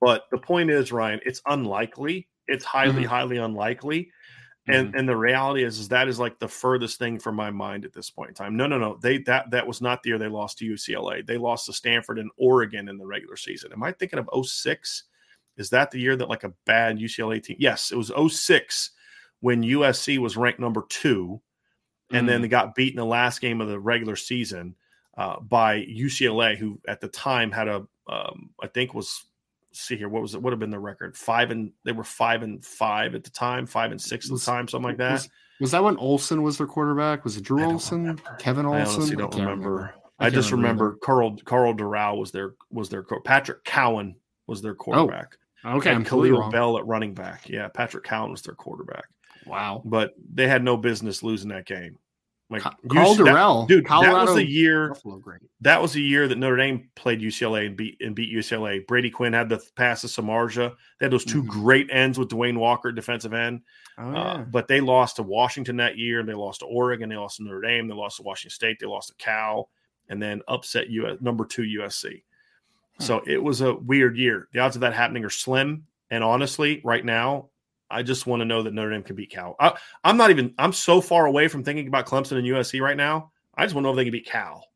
But 0.00 0.24
the 0.30 0.38
point 0.38 0.70
is, 0.70 0.92
Ryan, 0.92 1.20
it's 1.24 1.40
unlikely. 1.46 2.28
It's 2.48 2.64
highly, 2.64 3.02
mm-hmm. 3.02 3.04
highly 3.04 3.36
unlikely. 3.38 4.10
And 4.68 4.92
Mhm. 4.92 4.98
and 4.98 5.08
the 5.08 5.16
reality 5.16 5.64
is, 5.64 5.78
is 5.80 5.88
that 5.88 6.06
is 6.06 6.20
like 6.20 6.38
the 6.38 6.48
furthest 6.48 6.98
thing 6.98 7.18
from 7.18 7.34
my 7.34 7.50
mind 7.50 7.84
at 7.84 7.92
this 7.92 8.10
point 8.10 8.28
in 8.28 8.34
time. 8.34 8.56
No, 8.56 8.66
no, 8.68 8.78
no. 8.78 8.96
They 9.02 9.18
that 9.18 9.50
that 9.50 9.66
was 9.66 9.80
not 9.80 10.02
the 10.02 10.10
year 10.10 10.18
they 10.18 10.28
lost 10.28 10.58
to 10.58 10.64
UCLA. 10.64 11.22
They 11.26 11.36
lost 11.36 11.66
to 11.66 11.72
Stanford 11.72 12.18
and 12.18 12.30
Oregon 12.36 12.88
in 12.88 12.96
the 12.96 13.06
regular 13.06 13.36
season. 13.36 13.72
Am 13.72 13.82
I 13.82 13.90
thinking 13.90 14.20
of 14.20 14.28
06? 14.32 15.04
Is 15.56 15.70
that 15.70 15.90
the 15.90 15.98
year 15.98 16.14
that 16.16 16.28
like 16.28 16.44
a 16.44 16.54
bad 16.64 16.98
UCLA 16.98 17.40
team? 17.42 17.56
Yes, 17.58 17.90
it 17.90 17.96
was 17.96 18.10
06 18.10 18.92
when 19.40 19.62
USC 19.64 20.18
was 20.18 20.36
ranked 20.36 20.60
number 20.60 20.84
two, 20.88 21.40
and 22.12 22.28
then 22.28 22.38
Mm. 22.38 22.42
they 22.42 22.48
got 22.48 22.74
beat 22.76 22.92
in 22.92 22.98
the 22.98 23.04
last 23.04 23.40
game 23.40 23.60
of 23.60 23.68
the 23.68 23.80
regular 23.80 24.14
season 24.14 24.76
uh, 25.16 25.40
by 25.40 25.84
UCLA, 25.84 26.56
who 26.56 26.80
at 26.88 27.00
the 27.00 27.08
time 27.08 27.50
had 27.50 27.68
a 27.68 27.86
um, 28.08 28.50
I 28.62 28.66
think 28.66 28.94
was 28.94 29.24
see 29.74 29.96
here 29.96 30.08
what 30.08 30.20
was 30.20 30.34
it 30.34 30.42
would 30.42 30.52
have 30.52 30.60
been 30.60 30.70
the 30.70 30.78
record 30.78 31.16
five 31.16 31.50
and 31.50 31.72
they 31.84 31.92
were 31.92 32.04
five 32.04 32.42
and 32.42 32.62
five 32.64 33.14
at 33.14 33.24
the 33.24 33.30
time 33.30 33.64
five 33.64 33.90
and 33.90 33.98
six 34.00 34.26
at 34.30 34.34
the 34.38 34.44
time 34.44 34.68
something 34.68 34.88
like 34.90 34.98
that 34.98 35.12
Was, 35.12 35.28
was 35.60 35.70
that 35.70 35.82
when 35.82 35.96
Olson 35.96 36.42
was 36.42 36.58
their 36.58 36.66
quarterback? 36.66 37.24
Was 37.24 37.38
it 37.38 37.44
Drew 37.44 37.62
I 37.62 37.66
Olson? 37.66 38.00
remember. 38.02 38.36
Kevin 38.38 38.66
I 38.66 38.80
Olson? 38.80 38.94
honestly 38.96 39.16
don't 39.16 39.30
can't 39.32 39.44
remember. 39.48 39.94
I 40.18 40.26
I, 40.26 40.30
just 40.30 40.50
remember 40.52 40.84
remember 40.84 40.98
Carl 41.02 41.36
Carl 41.44 41.74
Dorrell 41.74 42.18
was 42.18 42.32
their 42.32 42.54
was 42.70 42.90
their 42.90 43.02
co- 43.02 43.20
Patrick 43.20 43.64
Cowan 43.64 44.16
was 44.46 44.60
their 44.60 44.74
quarterback. 44.74 45.36
Okay, 45.64 45.94
and 45.94 46.04
Kahlil 46.04 46.38
wrong. 46.38 46.50
Bell 46.50 46.76
at 46.76 46.86
running 46.86 47.14
back. 47.14 47.48
Yeah, 47.48 47.68
Patrick 47.68 48.04
Cowan 48.04 48.30
was 48.32 48.42
their 48.42 48.54
quarterback, 48.56 49.04
Wow. 49.46 49.80
but 49.84 50.12
they 50.34 50.48
had 50.48 50.62
no 50.64 50.76
business 50.76 51.22
losing 51.22 51.48
that 51.50 51.64
game. 51.66 51.98
Like 52.52 52.62
Ca- 52.62 52.76
you- 52.82 52.88
Carl 52.90 53.14
that- 53.14 53.24
Dorrell, 53.24 53.66
dude, 53.68 53.84
that 53.84 53.88
Colorado, 53.88 54.26
was 54.26 54.34
the 54.36 54.46
year. 54.46 54.94
That 55.62 55.80
was 55.82 55.92
the 55.92 56.02
year 56.02 56.28
that 56.28 56.38
Notre 56.38 56.56
Dame 56.56 56.90
played 56.94 57.20
UCLA 57.20 57.66
and 57.66 57.76
beat 57.76 57.96
and 58.00 58.14
beat 58.14 58.30
UCLA. 58.32 58.86
Brady 58.86 59.10
Quinn 59.10 59.32
had 59.32 59.48
the 59.48 59.60
pass 59.76 60.02
to 60.02 60.06
Samardzija. 60.06 60.74
They 61.00 61.06
had 61.06 61.12
those 61.12 61.24
2 61.24 61.42
Mhm. 61.42 61.48
great 61.48 61.88
ends 61.90 62.18
with 62.18 62.28
Dwayne 62.28 62.56
Walker, 62.58 62.92
defensive 62.92 63.32
end. 63.32 63.62
Oh, 63.98 64.12
Uh, 64.12 64.38
but 64.44 64.68
they 64.68 64.80
lost 64.80 65.16
to 65.16 65.22
Washington 65.22 65.76
that 65.78 65.96
year. 65.98 66.20
and 66.20 66.28
They 66.28 66.34
lost 66.34 66.60
to 66.60 66.66
Oregon. 66.66 67.08
They 67.08 67.16
lost 67.16 67.38
to 67.38 67.44
Notre 67.44 67.60
Dame. 67.60 67.88
They 67.88 67.94
lost 67.94 68.16
to 68.18 68.22
Washington 68.22 68.54
State. 68.54 68.78
They 68.80 68.86
lost 68.86 69.08
to 69.08 69.14
Cal, 69.16 69.68
and 70.08 70.20
then 70.22 70.42
upset 70.48 70.88
US 70.90 71.18
number 71.20 71.44
two 71.44 71.62
USC. 71.64 72.22
So 72.98 73.22
it 73.26 73.42
was 73.42 73.60
a 73.62 73.74
weird 73.74 74.16
year. 74.16 74.48
The 74.52 74.60
odds 74.60 74.76
of 74.76 74.80
that 74.80 74.94
happening 74.94 75.24
are 75.24 75.30
slim. 75.30 75.86
And 76.10 76.22
honestly, 76.22 76.80
right 76.84 77.04
now, 77.04 77.48
I 77.92 78.02
just 78.02 78.26
want 78.26 78.40
to 78.40 78.44
know 78.44 78.62
that 78.62 78.72
Notre 78.74 78.90
Dame 78.90 79.02
can 79.02 79.16
beat 79.16 79.30
Cal. 79.30 79.54
I, 79.60 79.72
I'm 80.02 80.16
not 80.16 80.30
even. 80.30 80.54
I'm 80.58 80.72
so 80.72 81.00
far 81.00 81.26
away 81.26 81.48
from 81.48 81.62
thinking 81.62 81.86
about 81.86 82.06
Clemson 82.06 82.38
and 82.38 82.46
USC 82.46 82.80
right 82.80 82.96
now. 82.96 83.30
I 83.54 83.64
just 83.64 83.74
want 83.74 83.84
to 83.84 83.88
know 83.88 83.90
if 83.92 83.96
they 83.96 84.04
can 84.04 84.12
beat 84.12 84.26
Cal. 84.26 84.66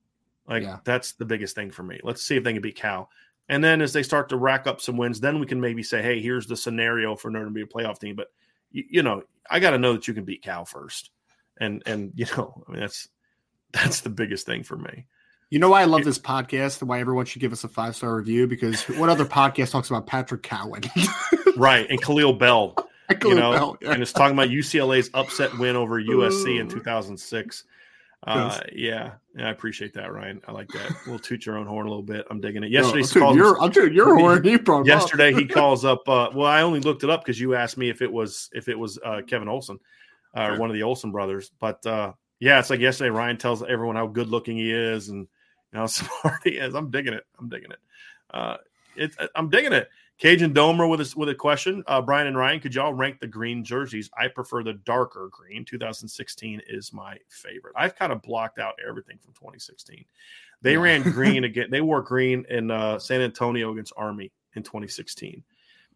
Like 0.49 0.62
Yeah. 0.62 0.79
that's 0.85 1.12
the 1.12 1.25
biggest 1.25 1.55
thing 1.55 1.71
for 1.71 1.83
me. 1.83 1.99
Let's 2.05 2.23
see 2.23 2.37
if 2.37 2.45
they 2.45 2.53
can 2.53 2.62
beat 2.62 2.77
Cal. 2.77 3.09
And 3.49 3.62
then 3.64 3.81
as 3.81 3.93
they 3.93 4.03
start 4.03 4.29
to 4.31 4.37
rack 4.37 4.67
up 4.67 4.81
some 4.81 4.97
wins, 4.97 5.21
then 5.21 5.41
we 5.41 5.47
can 5.47 5.61
maybe 5.61 5.83
say, 5.83 6.03
hey, 6.03 6.21
here's 6.21 6.47
the 6.47 6.57
scenario 6.57 7.17
for 7.17 7.31
Notre 7.31 7.47
Dame 7.47 7.55
to 7.55 7.55
be 7.55 7.62
a 7.62 7.67
playoff 7.67 7.99
team. 7.99 8.17
But 8.17 8.29
you, 8.71 8.85
you 8.89 9.03
know, 9.03 9.23
I 9.51 9.61
got 9.61 9.71
to 9.71 9.79
know 9.79 9.93
that 9.95 10.07
you 10.09 10.14
can 10.14 10.25
beat 10.25 10.43
Cal 10.43 10.64
first. 10.64 11.11
And 11.59 11.83
and 11.87 12.12
you 12.17 12.27
know, 12.37 12.62
I 12.69 12.73
mean 12.73 12.81
that's 12.81 13.09
that's 13.73 14.01
the 14.03 14.11
biggest 14.11 14.47
thing 14.47 14.62
for 14.62 14.77
me. 14.77 15.07
You 15.49 15.61
know 15.61 15.69
why 15.71 15.83
I 15.83 15.85
love 15.85 16.03
this 16.03 16.19
podcast 16.19 16.81
and 16.81 16.89
why 16.89 16.99
everyone 16.99 17.25
should 17.25 17.41
give 17.41 17.53
us 17.53 17.62
a 17.62 17.69
five 17.69 17.95
star 17.95 18.17
review? 18.17 18.47
Because 18.49 18.83
what 18.89 19.09
other 19.09 19.25
podcast 19.27 19.71
talks 19.71 19.89
about 19.89 20.07
Patrick 20.07 20.43
Cowan? 20.43 20.83
Right. 21.57 21.87
And 21.89 22.03
Kahlil 22.03 22.39
Bell, 22.39 22.75
you 23.23 23.35
know, 23.35 23.77
yeah. 23.81 23.93
and 23.93 24.03
it's 24.03 24.13
talking 24.13 24.37
about 24.37 24.49
UCLA's 24.49 25.11
upset 25.15 25.57
win 25.59 25.77
over 25.77 26.01
USC 26.03 26.61
in 26.61 26.69
2006. 26.69 27.65
Uh, 28.27 28.61
yeah, 28.73 29.13
yeah, 29.37 29.47
I 29.47 29.51
appreciate 29.51 29.95
that, 29.95 30.13
Ryan. 30.13 30.41
I 30.49 30.53
like 30.53 30.69
that. 30.69 30.91
We'll 31.07 31.19
toot 31.19 31.47
your 31.47 31.59
own 31.59 31.67
horn 31.67 31.87
a 31.87 31.89
little 31.89 32.03
bit. 32.03 32.27
I'm 32.29 32.41
digging 32.41 32.65
it. 32.65 32.71
Yesterday, 32.71 33.03
No, 33.21 33.57
I'm 33.61 33.71
dude, 33.71 33.95
you're 33.95 34.17
horn. 34.19 34.43
Brought 34.65 34.87
yesterday 34.87 35.33
he 35.33 35.45
calls 35.47 35.85
up. 35.85 36.09
Uh, 36.09 36.31
well, 36.35 36.47
I 36.47 36.63
only 36.63 36.81
looked 36.81 37.05
it 37.05 37.11
up 37.11 37.23
because 37.23 37.39
you 37.39 37.55
asked 37.55 37.77
me 37.77 37.89
if 37.89 38.03
it 38.03 38.11
was 38.11 38.51
if 38.53 38.69
it 38.69 38.77
was 38.77 38.99
uh, 39.05 39.23
Kevin 39.27 39.49
Olson 39.49 39.79
uh, 40.37 40.43
or 40.43 40.59
one 40.59 40.71
of 40.71 40.75
the 40.75 40.83
Olson 40.83 41.13
brothers. 41.13 41.53
But 41.61 41.85
uh, 41.87 42.15
yeah, 42.41 42.59
it's 42.59 42.71
like 42.71 42.81
yesterday. 42.81 43.11
Ryan 43.11 43.37
tells 43.37 43.63
everyone 43.63 43.97
how 43.97 44.09
good 44.09 44.29
looking 44.29 44.57
he 44.57 44.73
is 44.73 45.09
and 45.09 45.29
know, 45.77 45.83
how 45.83 45.87
smart 45.87 46.41
he 46.45 46.51
is. 46.51 46.75
I'm 46.75 46.91
digging 46.91 47.15
it. 47.15 47.25
I'm 47.39 47.49
digging 47.49 47.71
it. 47.71 47.79
Uh, 48.33 48.57
it 48.97 49.15
I'm 49.35 49.49
digging 49.49 49.73
it. 49.73 49.89
Cajun 50.19 50.55
Domer 50.55 50.89
with 50.89 51.01
a, 51.01 51.14
with 51.19 51.29
a 51.29 51.35
question. 51.35 51.85
Uh, 51.87 52.01
Brian 52.01 52.27
and 52.27 52.37
Ryan, 52.37 52.61
could 52.61 52.75
y'all 52.75 52.95
rank 52.95 53.21
the 53.21 53.27
green 53.27 53.62
jerseys? 53.62 54.09
I 54.19 54.29
prefer 54.29 54.62
the 54.62 54.73
darker 54.85 55.29
green. 55.31 55.64
2016 55.64 56.62
is 56.69 56.93
my 56.93 57.19
favorite. 57.29 57.75
I've 57.77 57.97
kind 57.97 58.12
of 58.12 58.23
blocked 58.23 58.59
out 58.59 58.75
everything 58.87 59.19
from 59.23 59.35
2016. 59.35 60.05
They 60.62 60.73
Yeah. 60.73 60.79
ran 60.81 61.03
green 61.03 61.45
again. 61.45 61.69
They 61.71 61.83
wore 61.83 62.01
green 62.01 62.47
in 62.49 62.71
uh, 62.71 62.99
San 62.99 63.21
Antonio 63.21 63.73
against 63.73 63.93
Army 63.97 64.33
in 64.55 64.62
2016. 64.62 65.43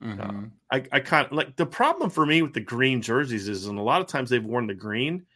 Mhm. 0.03 0.51
I, 0.71 0.83
I 0.93 1.01
kind 1.01 1.27
of 1.27 1.33
like 1.33 1.57
the 1.57 1.67
problem 1.67 2.09
for 2.09 2.25
me 2.25 2.41
with 2.41 2.55
the 2.55 2.61
green 2.61 3.03
jerseys 3.03 3.49
is, 3.49 3.67
and 3.67 3.79
a 3.79 3.83
lot 3.83 4.01
of 4.01 4.07
times 4.07 4.31
they've 4.31 4.43
worn 4.43 4.67
the 4.67 4.73
green, 4.75 5.27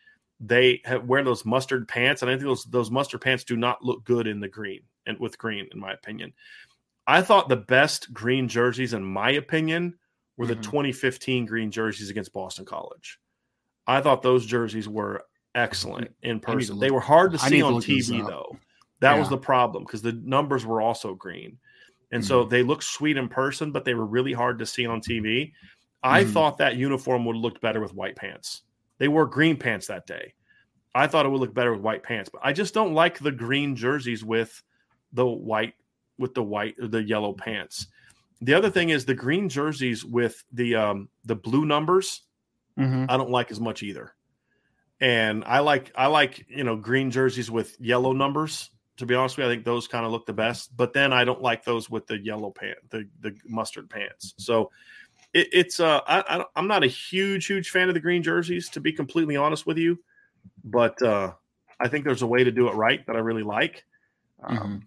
they 0.41 0.81
have, 0.87 1.05
wear 1.05 1.23
those 1.23 1.45
mustard 1.45 1.87
pants, 1.87 2.23
and 2.23 2.31
I 2.31 2.35
think 2.35 2.45
those 2.45 2.65
those 2.65 2.91
mustard 2.91 3.21
pants 3.21 3.45
do 3.45 3.57
not 3.59 3.85
look 3.85 4.05
good 4.05 4.27
in 4.27 4.41
the 4.41 4.49
green 4.49 4.81
and 5.07 5.19
with 5.21 5.37
green, 5.37 5.69
in 5.73 5.79
my 5.79 5.93
opinion. 5.93 6.33
I 7.07 7.23
thought 7.23 7.49
the 7.49 7.57
best 7.57 8.13
green 8.13 8.49
jerseys, 8.49 8.95
in 8.95 9.05
my 9.05 9.31
opinion, 9.31 9.99
were 10.37 10.47
the 10.47 10.57
Mhm. 10.57 10.63
2015 10.63 11.47
green 11.47 11.71
jerseys 11.71 12.11
against 12.11 12.33
Boston 12.33 12.65
College. 12.65 13.19
I 13.87 14.01
thought 14.01 14.23
those 14.23 14.47
jerseys 14.47 14.89
were 14.89 15.25
excellent 15.55 16.11
in 16.23 16.41
person. 16.41 16.79
They 16.79 16.91
were 16.91 17.01
hard 17.01 17.33
to 17.33 17.39
see 17.39 17.59
to 17.59 17.65
on 17.65 17.81
TV 17.81 18.27
though. 18.27 18.57
That 19.01 19.19
was 19.19 19.29
the 19.29 19.39
problem 19.39 19.85
because 19.85 20.03
the 20.03 20.13
numbers 20.13 20.65
were 20.65 20.81
also 20.81 21.15
green. 21.15 21.59
And 22.11 22.23
Mm-hmm. 22.23 22.29
so 22.29 22.45
they 22.45 22.63
looked 22.63 22.85
sweet 22.85 23.17
in 23.17 23.29
person, 23.29 23.71
but 23.71 23.85
they 23.85 23.95
were 23.95 24.07
really 24.07 24.33
hard 24.33 24.59
to 24.61 24.67
see 24.67 24.87
on 24.87 25.01
TV. 25.01 25.53
I 26.03 26.25
Mhm. 26.25 26.33
thought 26.33 26.59
that 26.59 26.77
uniform 26.77 27.25
would 27.25 27.37
have 27.37 27.43
looked 27.43 27.61
better 27.61 27.81
with 27.81 27.95
white 27.95 28.17
pants. 28.17 28.63
They 28.99 29.09
wore 29.09 29.27
green 29.27 29.57
pants 29.57 29.87
that 29.89 30.07
day. 30.07 30.35
I 30.95 31.07
thought 31.07 31.27
it 31.27 31.29
would 31.29 31.41
look 31.41 31.55
better 31.55 31.73
with 31.73 31.81
white 31.83 32.03
pants, 32.03 32.31
but 32.31 32.41
I 32.45 32.53
just 32.53 32.73
don't 32.73 32.95
like 32.95 33.19
the 33.19 33.33
green 33.33 33.75
jerseys 33.77 34.25
with 34.25 34.63
the 35.13 35.27
white 35.27 35.75
with 36.19 36.35
the 36.35 36.43
white 36.43 36.77
or 36.81 36.89
the 36.89 37.03
yellow 37.03 37.33
pants. 37.33 37.87
The 38.41 38.55
other 38.55 38.71
thing 38.71 38.91
is 38.91 39.05
the 39.05 39.15
green 39.15 39.49
jerseys 39.49 40.05
with 40.05 40.45
the 40.53 40.75
um 40.77 41.09
the 41.25 41.37
blue 41.37 41.65
numbers 41.65 42.23
Mhm. 42.77 43.07
I 43.09 43.17
don't 43.17 43.31
like 43.31 43.53
as 43.53 43.61
much 43.61 43.85
either. 43.85 44.15
And 45.01 45.45
I 45.45 45.61
like 45.61 45.93
I 45.95 46.07
like 46.07 46.47
you 46.49 46.65
know 46.65 46.77
green 46.77 47.11
jerseys 47.11 47.51
with 47.51 47.81
yellow 47.81 48.13
numbers. 48.13 48.71
To 48.99 49.07
be 49.07 49.15
honest 49.15 49.37
with 49.37 49.45
you, 49.47 49.51
I 49.51 49.55
think 49.55 49.65
those 49.65 49.89
kind 49.89 50.07
of 50.07 50.13
look 50.13 50.25
the 50.27 50.33
best. 50.33 50.77
But 50.77 50.93
then 50.93 51.13
I 51.13 51.25
don't 51.25 51.43
like 51.43 51.65
those 51.65 51.91
with 51.91 52.07
the 52.07 52.19
yellow 52.19 52.51
pant, 52.51 52.79
the 52.91 53.09
the 53.21 53.37
mustard 53.45 53.91
pants. 53.91 54.35
So 54.39 54.71
it, 55.33 55.49
it's 55.53 55.81
uh 55.81 56.01
I, 56.07 56.39
I 56.39 56.45
I'm 56.57 56.69
not 56.69 56.85
a 56.85 56.89
huge 56.89 57.47
huge 57.47 57.71
fan 57.71 57.89
of 57.89 57.95
the 57.95 58.01
green 58.01 58.23
jerseys 58.23 58.69
to 58.71 58.81
be 58.81 58.93
completely 58.93 59.37
honest 59.37 59.67
with 59.67 59.79
you. 59.79 59.99
But 60.65 61.01
uh 61.03 61.33
I 61.81 61.89
think 61.89 62.05
there's 62.05 62.23
a 62.23 62.27
way 62.27 62.45
to 62.45 62.53
do 62.53 62.69
it 62.69 62.75
right 62.75 63.05
that 63.07 63.17
I 63.17 63.21
really 63.21 63.43
like. 63.43 63.85
Um, 64.43 64.57
Mhm. 64.59 64.83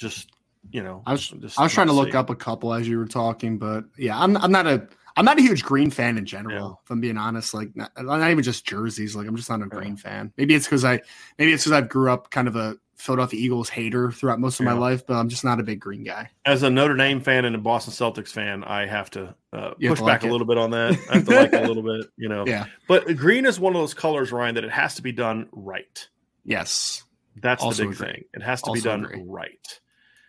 Just 0.00 0.30
you 0.70 0.82
know, 0.82 1.02
I 1.06 1.12
was 1.12 1.28
just 1.28 1.58
I 1.58 1.62
was 1.62 1.72
trying 1.72 1.86
to 1.86 1.92
look 1.92 2.12
see. 2.12 2.16
up 2.18 2.30
a 2.30 2.34
couple 2.36 2.72
as 2.74 2.88
you 2.88 2.98
were 2.98 3.06
talking, 3.06 3.58
but 3.58 3.84
yeah, 3.96 4.18
I'm 4.18 4.36
I'm 4.36 4.50
not 4.52 4.66
a 4.66 4.88
I'm 5.16 5.24
not 5.24 5.38
a 5.38 5.42
huge 5.42 5.62
green 5.62 5.90
fan 5.90 6.16
in 6.18 6.24
general. 6.26 6.68
Yeah. 6.68 6.82
If 6.84 6.90
I'm 6.90 7.00
being 7.00 7.16
honest, 7.18 7.52
like 7.54 7.74
not, 7.76 7.90
not 7.98 8.30
even 8.30 8.42
just 8.42 8.64
jerseys. 8.66 9.14
Like 9.14 9.26
I'm 9.28 9.36
just 9.36 9.50
not 9.50 9.62
a 9.62 9.66
green 9.66 9.96
fan. 9.96 10.32
Maybe 10.36 10.54
it's 10.54 10.66
because 10.66 10.84
I 10.84 11.00
maybe 11.38 11.52
it's 11.52 11.64
because 11.64 11.72
I 11.76 11.80
grew 11.82 12.10
up 12.10 12.30
kind 12.30 12.48
of 12.48 12.56
a 12.56 12.76
Philadelphia 12.96 13.40
Eagles 13.40 13.70
hater 13.70 14.10
throughout 14.12 14.38
most 14.38 14.60
of 14.60 14.66
my 14.66 14.74
life, 14.74 15.06
but 15.06 15.14
I'm 15.14 15.30
just 15.30 15.42
not 15.42 15.58
a 15.58 15.62
big 15.62 15.80
green 15.80 16.04
guy. 16.04 16.30
as 16.44 16.62
a 16.62 16.68
Notre 16.68 16.94
Dame 16.94 17.20
fan 17.22 17.46
and 17.46 17.56
a 17.56 17.58
Boston 17.58 17.94
Celtics 17.94 18.28
fan, 18.28 18.62
I 18.64 18.84
have 18.86 19.08
to 19.12 19.34
uh, 19.54 19.70
You 19.78 19.88
have 19.88 19.96
push 19.96 19.98
to 20.00 20.04
back 20.04 20.22
like 20.22 20.28
a 20.28 20.32
little 20.32 20.46
bit 20.46 20.58
on 20.58 20.70
that. 20.72 20.98
I 21.10 21.14
have 21.14 21.24
to 21.26 21.34
like 21.34 21.52
it 21.54 21.64
a 21.64 21.66
little 21.66 21.82
bit, 21.82 22.10
you 22.18 22.28
know. 22.28 22.44
Yeah. 22.46 22.66
But 22.88 23.16
green 23.16 23.46
is 23.46 23.58
one 23.58 23.74
of 23.74 23.80
those 23.80 23.94
colors, 23.94 24.32
Ryan, 24.32 24.54
that 24.56 24.64
it 24.64 24.70
has 24.70 24.96
to 24.96 25.02
be 25.02 25.12
done 25.12 25.48
right. 25.52 26.08
Yes. 26.44 27.04
That's 27.36 27.62
Also 27.62 27.84
the 27.84 27.88
big 27.88 27.96
agree. 27.96 28.06
thing. 28.12 28.24
It 28.34 28.42
has 28.42 28.60
to 28.62 28.72
be 28.72 28.80
done 28.82 29.06
agree. 29.06 29.22
right. 29.26 29.79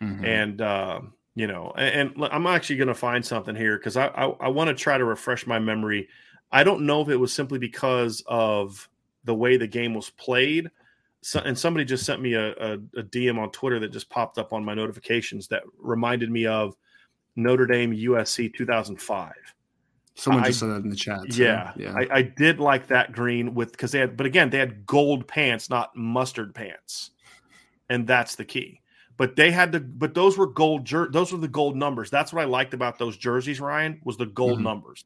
Mhm. 0.02 0.24
And 0.26 0.60
um, 0.60 1.14
you 1.34 1.46
know, 1.46 1.72
and, 1.76 2.12
and 2.16 2.24
I'm 2.32 2.46
actually 2.46 2.76
going 2.76 2.88
to 2.88 2.94
find 2.94 3.24
something 3.24 3.54
here 3.54 3.78
because 3.78 3.96
I 3.96 4.08
I, 4.08 4.24
I 4.40 4.48
want 4.48 4.68
to 4.68 4.74
try 4.74 4.98
to 4.98 5.04
refresh 5.04 5.46
my 5.46 5.58
memory. 5.58 6.08
I 6.50 6.64
don't 6.64 6.82
know 6.84 7.00
if 7.00 7.08
it 7.08 7.16
was 7.16 7.32
simply 7.32 7.58
because 7.58 8.22
of 8.26 8.88
the 9.24 9.34
way 9.34 9.56
the 9.56 9.66
game 9.66 9.94
was 9.94 10.10
played. 10.10 10.70
So, 11.24 11.38
and 11.40 11.56
somebody 11.56 11.84
just 11.84 12.04
sent 12.04 12.20
me 12.20 12.34
a, 12.34 12.50
a, 12.50 12.72
a 12.96 13.02
DM 13.04 13.38
on 13.38 13.50
Twitter 13.52 13.78
that 13.78 13.92
just 13.92 14.10
popped 14.10 14.38
up 14.38 14.52
on 14.52 14.64
my 14.64 14.74
notifications 14.74 15.46
that 15.48 15.62
reminded 15.78 16.30
me 16.32 16.46
of 16.46 16.74
Notre 17.36 17.64
Dame 17.64 17.92
USC 17.92 18.52
2005. 18.52 19.32
Someone 20.16 20.42
I- 20.42 20.48
just 20.48 20.58
said 20.58 20.70
that 20.70 20.82
in 20.82 20.90
the 20.90 20.96
chat. 20.96 21.20
too. 21.30 21.42
Yeah, 21.44 21.72
Yeah. 21.76 21.94
I, 21.96 22.08
I 22.10 22.22
did 22.22 22.58
like 22.60 22.88
that 22.88 23.12
green 23.12 23.54
with 23.54 23.70
because 23.70 23.92
they 23.92 24.00
had, 24.00 24.16
but 24.16 24.26
again, 24.26 24.50
they 24.50 24.58
had 24.58 24.84
gold 24.84 25.26
pants, 25.28 25.70
not 25.70 25.94
mustard 25.96 26.54
pants, 26.54 27.12
and 27.88 28.06
that's 28.06 28.34
the 28.34 28.44
key. 28.44 28.80
But 29.22 29.36
they 29.36 29.52
had 29.52 29.70
the, 29.70 29.78
but 29.78 30.14
those 30.14 30.36
were 30.36 30.48
gold. 30.48 30.84
Jer- 30.84 31.08
those 31.08 31.30
were 31.30 31.38
the 31.38 31.46
gold 31.46 31.76
numbers. 31.76 32.10
That's 32.10 32.32
what 32.32 32.42
I 32.42 32.44
liked 32.44 32.74
about 32.74 32.98
those 32.98 33.16
jerseys. 33.16 33.60
Ryan 33.60 34.00
was 34.02 34.16
the 34.16 34.26
gold 34.26 34.58
Mhm. 34.58 34.64
numbers. 34.64 35.04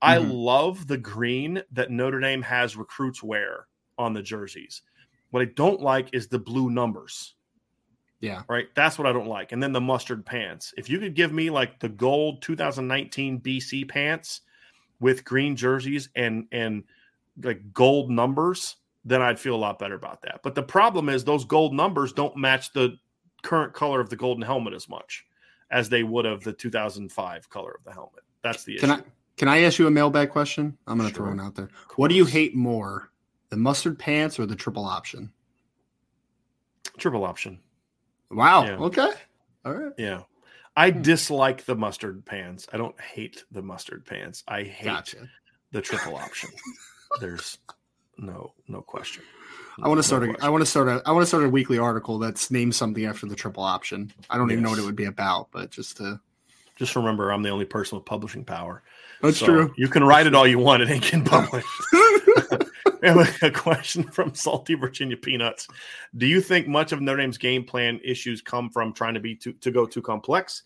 I 0.00 0.16
Mhm. 0.16 0.30
love 0.32 0.86
the 0.86 0.96
green 0.96 1.62
that 1.72 1.90
Notre 1.90 2.18
Dame 2.18 2.40
has 2.40 2.78
recruits 2.78 3.22
wear 3.22 3.66
on 3.98 4.14
the 4.14 4.22
jerseys. 4.22 4.80
What 5.32 5.42
I 5.42 5.50
don't 5.54 5.82
like 5.82 6.08
is 6.14 6.28
the 6.28 6.38
blue 6.38 6.70
numbers. 6.70 7.34
Yeah. 8.20 8.44
Right. 8.48 8.74
That's 8.74 8.96
what 8.96 9.06
I 9.06 9.12
don't 9.12 9.28
like. 9.28 9.52
And 9.52 9.62
then 9.62 9.72
the 9.72 9.82
mustard 9.82 10.24
pants. 10.24 10.72
If 10.78 10.88
you 10.88 10.98
could 10.98 11.14
give 11.14 11.34
me 11.34 11.50
like 11.50 11.78
the 11.78 11.90
gold 11.90 12.40
2019 12.40 13.38
BC 13.38 13.84
pants 13.84 14.40
with 14.98 15.26
green 15.26 15.54
jerseys 15.56 16.08
and 16.16 16.46
and 16.52 16.84
like 17.42 17.74
gold 17.74 18.10
numbers, 18.10 18.76
then 19.04 19.20
I'd 19.20 19.38
feel 19.38 19.54
a 19.54 19.60
lot 19.60 19.78
better 19.78 19.94
about 19.94 20.22
that. 20.22 20.40
But 20.42 20.54
the 20.54 20.62
problem 20.62 21.10
is 21.10 21.22
those 21.22 21.44
gold 21.44 21.74
numbers 21.74 22.14
don't 22.14 22.34
match 22.38 22.72
the 22.72 22.96
current 23.42 23.72
color 23.72 24.00
of 24.00 24.10
the 24.10 24.16
golden 24.16 24.42
helmet 24.42 24.74
as 24.74 24.88
much 24.88 25.24
as 25.70 25.88
they 25.88 26.02
would 26.02 26.26
of 26.26 26.42
the 26.44 26.52
2005 26.52 27.50
color 27.50 27.72
of 27.78 27.84
the 27.84 27.92
helmet. 27.92 28.22
That's 28.42 28.64
the 28.64 28.76
issue. 28.76 28.86
Can 28.86 28.90
I 29.00 29.02
can 29.36 29.48
I 29.48 29.62
ask 29.62 29.78
you 29.78 29.86
a 29.86 29.90
mailbag 29.90 30.30
question? 30.30 30.76
I'm 30.86 30.98
going 30.98 31.08
to 31.08 31.14
Sure. 31.14 31.26
throw 31.26 31.36
one 31.36 31.40
out 31.40 31.54
there. 31.54 31.68
What 31.96 32.08
do 32.08 32.14
you 32.16 32.24
hate 32.24 32.56
more, 32.56 33.12
the 33.50 33.56
mustard 33.56 33.96
pants 33.98 34.38
or 34.38 34.46
the 34.46 34.56
triple 34.56 34.84
option? 34.84 35.32
Triple 36.98 37.24
option. 37.24 37.60
Wow. 38.30 38.64
Yeah. 38.64 38.76
Okay. 38.78 39.10
All 39.64 39.74
right. 39.74 39.92
Yeah. 39.96 40.22
I 40.76 40.90
Hmm. 40.90 41.02
dislike 41.02 41.64
the 41.64 41.76
mustard 41.76 42.24
pants. 42.24 42.66
I 42.72 42.76
don't 42.78 42.98
hate 43.00 43.44
the 43.50 43.62
mustard 43.62 44.04
pants. 44.06 44.42
I 44.48 44.62
hate 44.64 44.84
Gotcha. 44.84 45.28
the 45.72 45.80
triple 45.82 46.16
option. 46.16 46.50
There's 47.20 47.58
no 48.16 48.54
no 48.66 48.82
question. 48.82 49.22
I 49.82 49.88
want 49.88 49.98
to 49.98 50.02
start. 50.02 50.24
A, 50.24 50.34
I 50.40 50.48
want 50.48 50.62
to 50.62 50.66
start 50.66 50.88
a. 50.88 51.02
I 51.06 51.12
want 51.12 51.22
to 51.22 51.26
start 51.26 51.44
a 51.44 51.48
weekly 51.48 51.78
article 51.78 52.18
that's 52.18 52.50
named 52.50 52.74
something 52.74 53.04
after 53.04 53.26
the 53.26 53.36
triple 53.36 53.62
option. 53.62 54.12
I 54.28 54.36
don't 54.36 54.50
even 54.50 54.64
know 54.64 54.70
what 54.70 54.78
it 54.78 54.84
would 54.84 54.96
be 54.96 55.04
about, 55.06 55.48
but 55.52 55.70
just 55.70 55.98
to. 55.98 56.20
Just 56.76 56.94
remember, 56.94 57.32
I'm 57.32 57.42
the 57.42 57.48
only 57.48 57.64
person 57.64 57.98
with 57.98 58.04
publishing 58.04 58.44
power. 58.44 58.84
That's 59.20 59.38
So 59.38 59.46
true. 59.46 59.74
You 59.76 59.88
can 59.88 60.04
write 60.04 60.28
it 60.28 60.34
all 60.34 60.46
you 60.46 60.60
want; 60.60 60.82
it 60.82 60.90
ain't 60.90 61.02
getting 61.02 61.24
published. 61.24 61.66
we 63.02 63.08
have 63.08 63.42
a, 63.42 63.46
a 63.46 63.50
question 63.50 64.04
from 64.04 64.34
Salty 64.34 64.74
Virginia 64.74 65.16
Peanuts. 65.16 65.66
Do 66.16 66.26
you 66.26 66.40
think 66.40 66.68
much 66.68 66.92
of 66.92 67.00
Notre 67.00 67.20
Dame's 67.20 67.38
game 67.38 67.64
plan 67.64 68.00
issues 68.04 68.40
come 68.40 68.70
from 68.70 68.92
trying 68.92 69.14
to 69.14 69.20
be 69.20 69.34
too, 69.34 69.52
to 69.54 69.70
go 69.70 69.86
too 69.86 70.02
complex, 70.02 70.62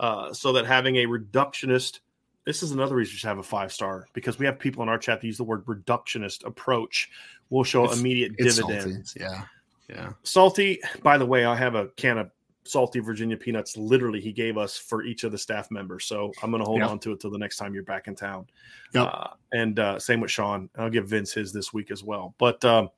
uh, 0.00 0.32
so 0.32 0.52
that 0.52 0.66
having 0.66 0.96
a 0.96 1.06
reductionist? 1.06 2.00
This 2.44 2.62
is 2.62 2.72
another 2.72 2.94
reason 2.94 3.18
to 3.18 3.26
have 3.26 3.38
a 3.38 3.42
five 3.42 3.72
star 3.72 4.06
because 4.12 4.38
we 4.38 4.44
have 4.46 4.58
people 4.58 4.82
in 4.82 4.88
our 4.88 4.98
chat 4.98 5.20
that 5.20 5.26
use 5.26 5.38
the 5.38 5.44
word 5.44 5.64
reductionist 5.66 6.44
approach 6.46 7.10
We'll 7.50 7.64
show 7.64 7.84
It's- 7.84 8.00
immediate 8.00 8.36
dividends. 8.36 9.14
Yeah. 9.18 9.42
Yeah. 9.88 10.12
Salty, 10.22 10.80
by 11.02 11.18
the 11.18 11.26
way, 11.26 11.44
I 11.44 11.54
have 11.54 11.74
a 11.74 11.88
can 11.96 12.16
of 12.18 12.30
salty 12.64 12.98
Virginia 13.00 13.36
peanuts. 13.36 13.76
Literally, 13.76 14.18
he 14.20 14.32
gave 14.32 14.56
us 14.56 14.78
for 14.78 15.02
each 15.04 15.24
of 15.24 15.30
the 15.32 15.36
staff 15.38 15.70
members. 15.70 16.06
So 16.06 16.32
I'm 16.42 16.50
going 16.50 16.62
to 16.62 16.66
hold 16.66 16.80
Yeah. 16.80 16.88
on 16.88 16.98
to 17.00 17.12
it 17.12 17.20
till 17.20 17.30
the 17.30 17.38
next 17.38 17.58
time 17.58 17.74
you're 17.74 17.82
back 17.82 18.08
in 18.08 18.14
town. 18.16 18.46
Yep. 18.94 19.06
Uh, 19.12 19.26
and 19.52 19.78
uh, 19.78 19.98
same 19.98 20.20
with 20.20 20.30
Sean. 20.30 20.70
I'll 20.78 20.88
give 20.90 21.06
Vince 21.06 21.32
his 21.34 21.52
this 21.52 21.72
week 21.74 21.90
as 21.90 22.02
well. 22.02 22.34
But 22.38 22.64
um, 22.64 22.88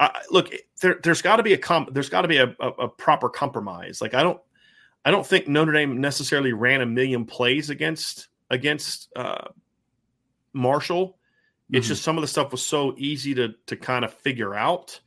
I, 0.00 0.22
look, 0.30 0.50
there, 0.80 0.98
there's 1.02 1.20
got 1.20 1.36
to 1.36 1.42
be 1.42 1.52
a 1.52 1.58
com- 1.58 1.88
there's 1.92 2.08
got 2.08 2.22
to 2.22 2.28
be 2.28 2.38
a, 2.38 2.56
a, 2.60 2.68
a 2.68 2.88
proper 2.88 3.28
compromise. 3.28 4.00
Like 4.00 4.14
I 4.14 4.22
don't, 4.22 4.40
I 5.04 5.10
don't 5.10 5.26
think 5.26 5.48
Notre 5.48 5.72
Dame 5.72 6.00
necessarily 6.00 6.54
ran 6.54 6.80
a 6.80 6.86
million 6.86 7.26
plays 7.26 7.68
against 7.68 8.28
against 8.52 9.08
uh, 9.16 9.48
Marshall. 10.52 11.18
It's 11.72 11.86
Mhm. 11.86 11.90
just 11.90 12.02
some 12.02 12.18
of 12.18 12.22
the 12.22 12.28
stuff 12.28 12.52
was 12.52 12.64
so 12.64 12.94
easy 12.98 13.34
to 13.34 13.54
to 13.66 13.76
kind 13.76 14.04
of 14.04 14.12
figure 14.12 14.54
out, 14.54 15.00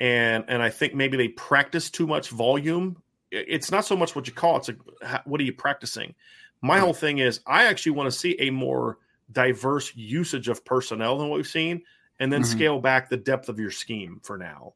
and 0.00 0.44
and 0.48 0.62
I 0.62 0.70
think 0.70 0.94
maybe 0.94 1.16
they 1.16 1.28
practiced 1.28 1.94
too 1.94 2.06
much 2.06 2.30
volume. 2.30 3.02
It's 3.32 3.70
not 3.72 3.84
so 3.84 3.96
much 3.96 4.14
what 4.14 4.26
you 4.28 4.32
call 4.32 4.56
it; 4.56 4.58
it's 4.60 4.68
like 5.02 5.26
what 5.26 5.40
are 5.40 5.44
you 5.44 5.52
practicing. 5.52 6.14
My 6.62 6.78
whole 6.78 6.94
thing 6.94 7.18
is 7.18 7.40
I 7.46 7.64
actually 7.64 7.92
want 7.92 8.10
to 8.10 8.16
see 8.18 8.36
a 8.38 8.50
more 8.50 8.98
diverse 9.32 9.94
usage 9.96 10.48
of 10.48 10.64
personnel 10.64 11.18
than 11.18 11.28
what 11.28 11.36
we've 11.36 11.46
seen, 11.46 11.82
and 12.20 12.32
then 12.32 12.42
Mhm. 12.42 12.46
scale 12.46 12.80
back 12.80 13.08
the 13.10 13.16
depth 13.16 13.48
of 13.48 13.58
your 13.58 13.72
scheme 13.72 14.20
for 14.22 14.38
now. 14.38 14.74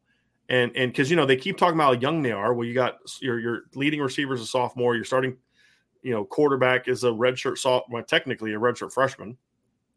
And 0.49 0.73
and 0.77 0.91
because 0.91 1.11
you 1.11 1.17
know 1.17 1.27
they 1.27 1.37
keep 1.37 1.57
talking 1.59 1.77
about 1.77 1.95
how 1.95 2.01
young 2.01 2.23
they 2.23 2.33
are. 2.33 2.53
Well, 2.55 2.67
you 2.67 2.75
got 2.75 2.99
your 3.23 3.39
your 3.39 3.63
leading 3.77 4.01
receivers 4.01 4.41
a 4.41 4.47
sophomore. 4.47 4.97
You're 4.97 5.05
starting, 5.05 5.37
you 6.03 6.13
know, 6.13 6.25
quarterback 6.25 6.89
is 6.89 7.05
a 7.05 7.09
redshirt 7.09 7.59
soft, 7.59 7.87
well, 7.91 8.03
technically 8.03 8.55
a 8.55 8.59
redshirt 8.59 8.93
freshman. 8.93 9.37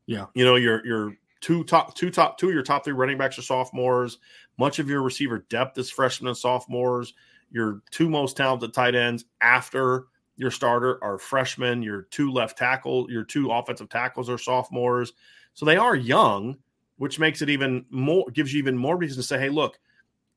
Yeah. 0.05 0.25
You 0.33 0.45
know, 0.45 0.55
your 0.55 0.85
your 0.85 1.15
two 1.41 1.63
top 1.63 1.95
two 1.95 2.09
top 2.09 2.37
two 2.37 2.49
of 2.49 2.53
your 2.53 2.63
top 2.63 2.83
three 2.83 2.93
running 2.93 3.17
backs 3.17 3.37
are 3.37 3.43
sophomores. 3.43 4.17
Much 4.57 4.79
of 4.79 4.89
your 4.89 5.01
receiver 5.01 5.45
depth 5.49 5.77
is 5.77 5.89
freshmen 5.89 6.27
and 6.27 6.37
sophomores. 6.37 7.13
Your 7.51 7.81
two 7.91 8.09
most 8.09 8.35
talented 8.37 8.73
tight 8.73 8.95
ends 8.95 9.25
after 9.41 10.05
your 10.35 10.51
starter 10.51 11.03
are 11.03 11.17
freshmen. 11.17 11.83
Your 11.83 12.03
two 12.03 12.31
left 12.31 12.57
tackle, 12.57 13.09
your 13.09 13.23
two 13.23 13.51
offensive 13.51 13.89
tackles 13.89 14.29
are 14.29 14.37
sophomores. 14.37 15.13
So 15.53 15.65
they 15.65 15.77
are 15.77 15.95
young, 15.95 16.57
which 16.97 17.19
makes 17.19 17.41
it 17.41 17.49
even 17.49 17.85
more 17.89 18.25
gives 18.31 18.53
you 18.53 18.59
even 18.59 18.77
more 18.77 18.97
reason 18.97 19.17
to 19.17 19.23
say, 19.23 19.39
hey, 19.39 19.49
look, 19.49 19.79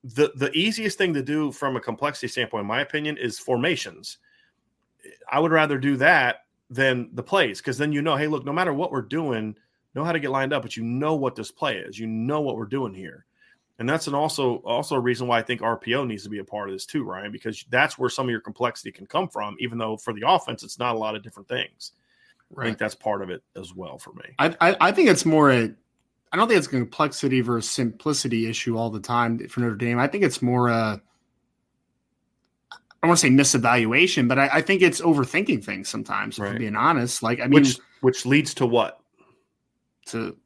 the 0.05 0.33
the 0.37 0.53
easiest 0.53 0.99
thing 0.99 1.15
to 1.15 1.23
do 1.23 1.51
from 1.51 1.77
a 1.77 1.81
complexity 1.81 2.29
standpoint, 2.29 2.63
in 2.63 2.67
my 2.67 2.81
opinion, 2.81 3.17
is 3.17 3.39
formations. 3.39 4.19
I 5.31 5.41
would 5.41 5.53
rather 5.53 5.79
do 5.79 5.97
that 5.97 6.45
than 6.71 7.11
the 7.13 7.23
plays 7.23 7.61
because 7.61 7.79
then 7.79 7.93
you 7.93 8.03
know, 8.03 8.17
hey, 8.17 8.27
look, 8.27 8.45
no 8.45 8.53
matter 8.53 8.73
what 8.73 8.91
we're 8.91 9.03
doing, 9.03 9.57
know 9.95 10.05
how 10.05 10.13
to 10.13 10.21
get 10.21 10.31
lined 10.31 10.53
up, 10.53 10.63
but 10.63 10.77
you 10.77 10.83
know 10.83 11.15
what 11.15 11.35
this 11.35 11.51
play 11.51 11.79
is. 11.79 11.99
You 11.99 12.07
know 12.07 12.41
what 12.41 12.57
we're 12.57 12.67
doing 12.67 12.95
here. 12.95 13.25
And 13.79 13.89
that's 13.89 14.07
an 14.07 14.15
also 14.15 14.57
also 14.65 14.95
a 14.95 15.01
reason 15.01 15.27
why 15.27 15.39
I 15.39 15.43
think 15.43 15.61
RPO 15.61 16.07
needs 16.07 16.23
to 16.23 16.31
be 16.31 16.39
a 16.39 16.45
part 16.45 16.69
of 16.69 16.75
this 16.75 16.87
too, 16.87 17.05
Ryan, 17.05 17.31
because 17.31 17.65
that's 17.69 17.99
where 17.99 18.09
some 18.09 18.27
of 18.27 18.31
your 18.31 18.41
complexity 18.41 18.91
can 18.91 19.07
come 19.07 19.29
from, 19.29 19.57
even 19.61 19.77
though 19.77 19.99
for 19.99 20.15
the 20.15 20.25
offense 20.27 20.63
it's 20.63 20.79
not 20.79 20.95
a 20.95 20.99
lot 20.99 21.15
of 21.15 21.23
different 21.23 21.49
things. 21.49 21.93
I 22.57 22.65
think 22.65 22.79
that's 22.79 22.95
part 22.95 23.23
of 23.23 23.31
it 23.31 23.43
as 23.57 23.75
well 23.75 23.99
for 23.99 24.13
me. 24.13 24.25
I, 24.39 24.57
I 24.61 24.77
I 24.81 24.93
think 24.93 25.11
it's 25.11 25.27
more 25.27 25.51
a 25.51 25.71
I 26.33 26.37
don't 26.37 26.49
think 26.49 26.59
it's 26.59 26.69
a 26.69 26.71
complexity 26.71 27.41
versus 27.41 27.71
simplicity 27.71 28.49
issue 28.49 28.79
all 28.79 28.89
the 28.89 29.01
time 29.01 29.47
for 29.49 29.61
Notre 29.61 29.77
Dame. 29.77 29.99
I 29.99 30.07
think 30.07 30.25
it's 30.25 30.41
more 30.41 30.69
a 30.69 31.01
don't 33.07 33.11
want 33.11 33.21
to 33.21 33.27
say 33.27 33.59
misevaluation, 33.59 34.29
but 34.29 34.39
I, 34.39 34.49
I 34.55 34.61
think 34.63 34.83
it's 34.83 35.01
overthinking 35.01 35.65
things 35.65 35.89
sometimes. 35.89 36.39
If 36.39 36.45
I'm 36.45 36.59
being 36.59 36.77
honest, 36.77 37.23
like 37.23 37.41
I 37.41 37.45
mean, 37.47 37.63
which 37.63 37.79
which 38.01 38.27
leads 38.27 38.55
to 38.55 38.67
what? 38.67 39.01
to 40.07 40.37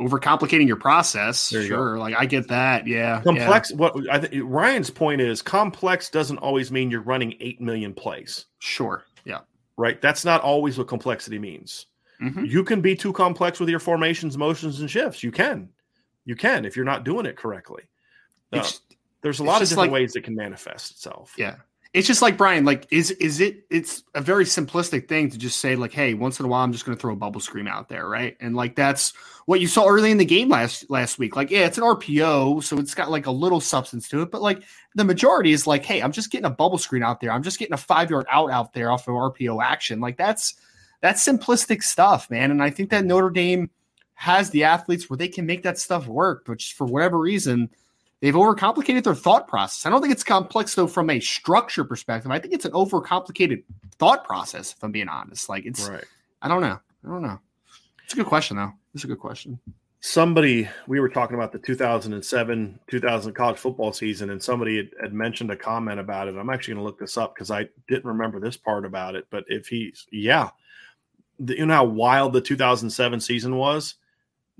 overcomplicating 0.00 0.66
your 0.66 0.76
process. 0.76 1.52
You 1.52 1.60
go. 1.60 1.66
Sure, 1.66 1.98
like 1.98 2.14
I 2.16 2.26
get 2.26 2.48
that. 2.48 2.86
Yeah, 2.86 3.20
Complex. 3.22 3.72
What 3.72 3.94
I 4.10 4.18
think 4.18 4.42
Ryan's 4.44 4.90
point 4.90 5.20
is, 5.20 5.42
complex 5.42 6.10
doesn't 6.10 6.38
always 6.38 6.72
mean 6.72 6.90
you're 6.90 7.02
running 7.02 7.34
eight 7.40 7.60
million 7.60 7.94
plays, 7.94 8.46
sure, 8.58 9.04
yeah. 9.24 9.40
right? 9.76 10.00
That's 10.00 10.24
not 10.24 10.42
always 10.42 10.76
what 10.78 10.88
complexity 10.88 11.38
means. 11.38 11.86
Mhm. 12.20 12.48
You 12.48 12.64
can 12.64 12.80
be 12.80 12.96
too 12.96 13.12
complex 13.12 13.60
with 13.60 13.68
your 13.68 13.80
formations, 13.80 14.38
motions, 14.38 14.80
and 14.80 14.90
shifts. 14.90 15.22
You 15.22 15.30
can, 15.30 15.68
you 16.24 16.34
can 16.34 16.64
if 16.64 16.74
you're 16.76 16.86
not 16.86 17.04
doing 17.04 17.26
it 17.26 17.36
correctly. 17.36 17.84
Uh, 18.52 18.66
there's 19.22 19.40
a 19.40 19.44
lot 19.44 19.60
of 19.60 19.68
different 19.68 19.92
like- 19.92 20.00
ways 20.00 20.16
it 20.16 20.24
can 20.24 20.34
manifest 20.34 20.92
itself. 20.92 21.34
Yeah. 21.36 21.56
It's 21.96 22.06
just 22.06 22.20
like 22.20 22.36
Brian, 22.36 22.66
like, 22.66 22.86
is 22.90 23.10
is 23.12 23.40
it 23.40 23.64
it's 23.70 24.04
a 24.14 24.20
very 24.20 24.44
simplistic 24.44 25.08
thing 25.08 25.30
to 25.30 25.38
just 25.38 25.60
say, 25.60 25.76
like, 25.76 25.94
hey, 25.94 26.12
once 26.12 26.38
in 26.38 26.44
a 26.44 26.48
while 26.48 26.62
I'm 26.62 26.70
just 26.70 26.84
gonna 26.84 26.98
throw 26.98 27.14
a 27.14 27.16
bubble 27.16 27.40
screen 27.40 27.66
out 27.66 27.88
there, 27.88 28.06
right? 28.06 28.36
And 28.38 28.54
like 28.54 28.76
that's 28.76 29.14
what 29.46 29.60
you 29.60 29.66
saw 29.66 29.86
early 29.88 30.10
in 30.10 30.18
the 30.18 30.26
game 30.26 30.50
last 30.50 30.90
last 30.90 31.18
week. 31.18 31.36
Like, 31.36 31.50
yeah, 31.50 31.64
it's 31.64 31.78
an 31.78 31.84
RPO, 31.84 32.62
so 32.62 32.76
it's 32.76 32.94
got 32.94 33.10
like 33.10 33.24
a 33.24 33.30
little 33.30 33.62
substance 33.62 34.10
to 34.10 34.20
it, 34.20 34.30
but 34.30 34.42
like 34.42 34.62
the 34.94 35.04
majority 35.04 35.52
is 35.52 35.66
like, 35.66 35.86
hey, 35.86 36.02
I'm 36.02 36.12
just 36.12 36.30
getting 36.30 36.44
a 36.44 36.50
bubble 36.50 36.76
screen 36.76 37.02
out 37.02 37.18
there. 37.18 37.32
I'm 37.32 37.42
just 37.42 37.58
getting 37.58 37.72
a 37.72 37.78
five 37.78 38.10
yard 38.10 38.26
out 38.30 38.50
out 38.50 38.74
there 38.74 38.90
off 38.90 39.08
of 39.08 39.14
RPO 39.14 39.64
action. 39.64 39.98
Like 39.98 40.18
that's 40.18 40.54
that's 41.00 41.26
simplistic 41.26 41.82
stuff, 41.82 42.30
man. 42.30 42.50
And 42.50 42.62
I 42.62 42.68
think 42.68 42.90
that 42.90 43.06
Notre 43.06 43.30
Dame 43.30 43.70
has 44.16 44.50
the 44.50 44.64
athletes 44.64 45.08
where 45.08 45.16
they 45.16 45.28
can 45.28 45.46
make 45.46 45.62
that 45.62 45.78
stuff 45.78 46.06
work, 46.06 46.44
but 46.44 46.58
just 46.58 46.74
for 46.74 46.86
whatever 46.86 47.18
reason, 47.18 47.70
they've 48.20 48.34
overcomplicated 48.34 49.04
their 49.04 49.14
thought 49.14 49.48
process. 49.48 49.86
I 49.86 49.90
don't 49.90 50.00
think 50.00 50.12
it's 50.12 50.24
complex 50.24 50.74
though 50.74 50.86
from 50.86 51.10
a 51.10 51.20
structure 51.20 51.84
perspective. 51.84 52.30
I 52.30 52.38
think 52.38 52.54
it's 52.54 52.64
an 52.64 52.72
overcomplicated 52.72 53.62
thought 53.98 54.24
process. 54.24 54.72
If 54.72 54.82
I'm 54.82 54.92
being 54.92 55.08
honest, 55.08 55.48
like 55.48 55.66
it's 55.66 55.88
Right. 55.88 56.04
I 56.42 56.48
don't 56.48 56.60
know. 56.60 56.78
I 57.04 57.08
don't 57.08 57.22
know. 57.22 57.38
It's 58.04 58.12
a 58.12 58.16
good 58.16 58.26
question 58.26 58.56
though. 58.56 58.72
It's 58.94 59.04
a 59.04 59.08
good 59.08 59.18
question. 59.18 59.58
Somebody 60.00 60.68
we 60.86 61.00
were 61.00 61.08
talking 61.08 61.34
about 61.34 61.52
the 61.52 61.58
2007 61.58 62.78
2000 62.88 63.32
college 63.32 63.58
football 63.58 63.92
season, 63.92 64.30
and 64.30 64.40
somebody 64.42 64.76
had, 64.76 64.90
had 65.00 65.12
mentioned 65.12 65.50
a 65.50 65.56
comment 65.56 65.98
about 65.98 66.28
it. 66.28 66.36
I'm 66.36 66.50
actually 66.50 66.74
going 66.74 66.84
to 66.84 66.86
look 66.86 66.98
this 66.98 67.16
up 67.16 67.34
because 67.34 67.50
I 67.50 67.68
didn't 67.88 68.04
remember 68.04 68.38
this 68.38 68.56
part 68.56 68.84
about 68.84 69.16
it. 69.16 69.26
But 69.30 69.44
if 69.48 69.66
he's 69.66 70.06
yeah, 70.12 70.50
the, 71.40 71.56
you 71.56 71.66
know 71.66 71.74
how 71.74 71.84
wild 71.84 72.32
the 72.32 72.40
2007 72.40 73.20
season 73.20 73.56
was. 73.56 73.94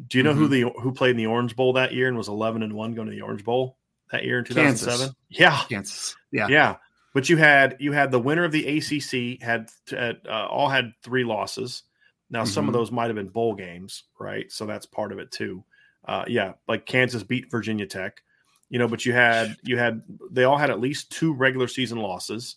Do 0.09 0.19
you 0.19 0.25
know 0.25 0.35
who 0.35 0.47
the 0.49 0.63
who 0.81 0.93
played 0.93 1.13
in 1.13 1.17
the 1.17 1.27
Orange 1.27 1.57
Bowl 1.57 1.73
that 1.75 1.95
year 1.95 2.09
and 2.09 2.17
was 2.17 2.29
11 2.29 2.63
and 2.63 2.73
one 2.75 2.95
going 2.95 3.07
to 3.09 3.13
the 3.15 3.23
Orange 3.23 3.45
Bowl 3.45 3.79
that 4.13 4.25
year 4.25 4.39
in 4.39 4.45
2007? 4.45 5.15
Yeah, 5.31 5.63
Kansas. 5.69 6.15
Yeah. 6.33 6.49
yeah. 6.49 6.77
But 7.15 7.31
you 7.31 7.39
had 7.39 7.77
you 7.81 7.93
had 7.93 8.11
the 8.11 8.21
winner 8.21 8.45
of 8.45 8.53
the 8.53 8.67
ACC 8.67 9.41
had, 9.43 9.71
uh, 9.97 10.13
all 10.51 10.69
had 10.69 10.93
three 11.03 11.25
losses. 11.25 11.83
Now 12.29 12.45
some 12.45 12.69
of 12.69 12.73
Mhm. 12.73 12.79
those 12.79 12.91
might 12.93 13.07
have 13.07 13.15
been 13.15 13.29
bowl 13.29 13.55
games, 13.55 14.05
right? 14.19 14.51
So 14.53 14.67
that's 14.67 14.85
part 14.85 15.13
of 15.13 15.19
it 15.19 15.31
too. 15.31 15.65
Uh, 16.05 16.25
yeah, 16.29 16.53
like 16.69 16.85
Kansas 16.85 17.23
beat 17.23 17.51
Virginia 17.51 17.87
Tech, 17.87 18.23
you 18.69 18.79
know. 18.79 18.89
But 18.89 19.07
you 19.07 19.15
had 19.15 19.57
you 19.63 19.79
had 19.79 20.03
they 20.31 20.45
all 20.45 20.59
had 20.59 20.69
at 20.71 20.79
least 20.79 21.11
two 21.11 21.33
regular 21.33 21.69
season 21.69 21.99
losses. 21.99 22.57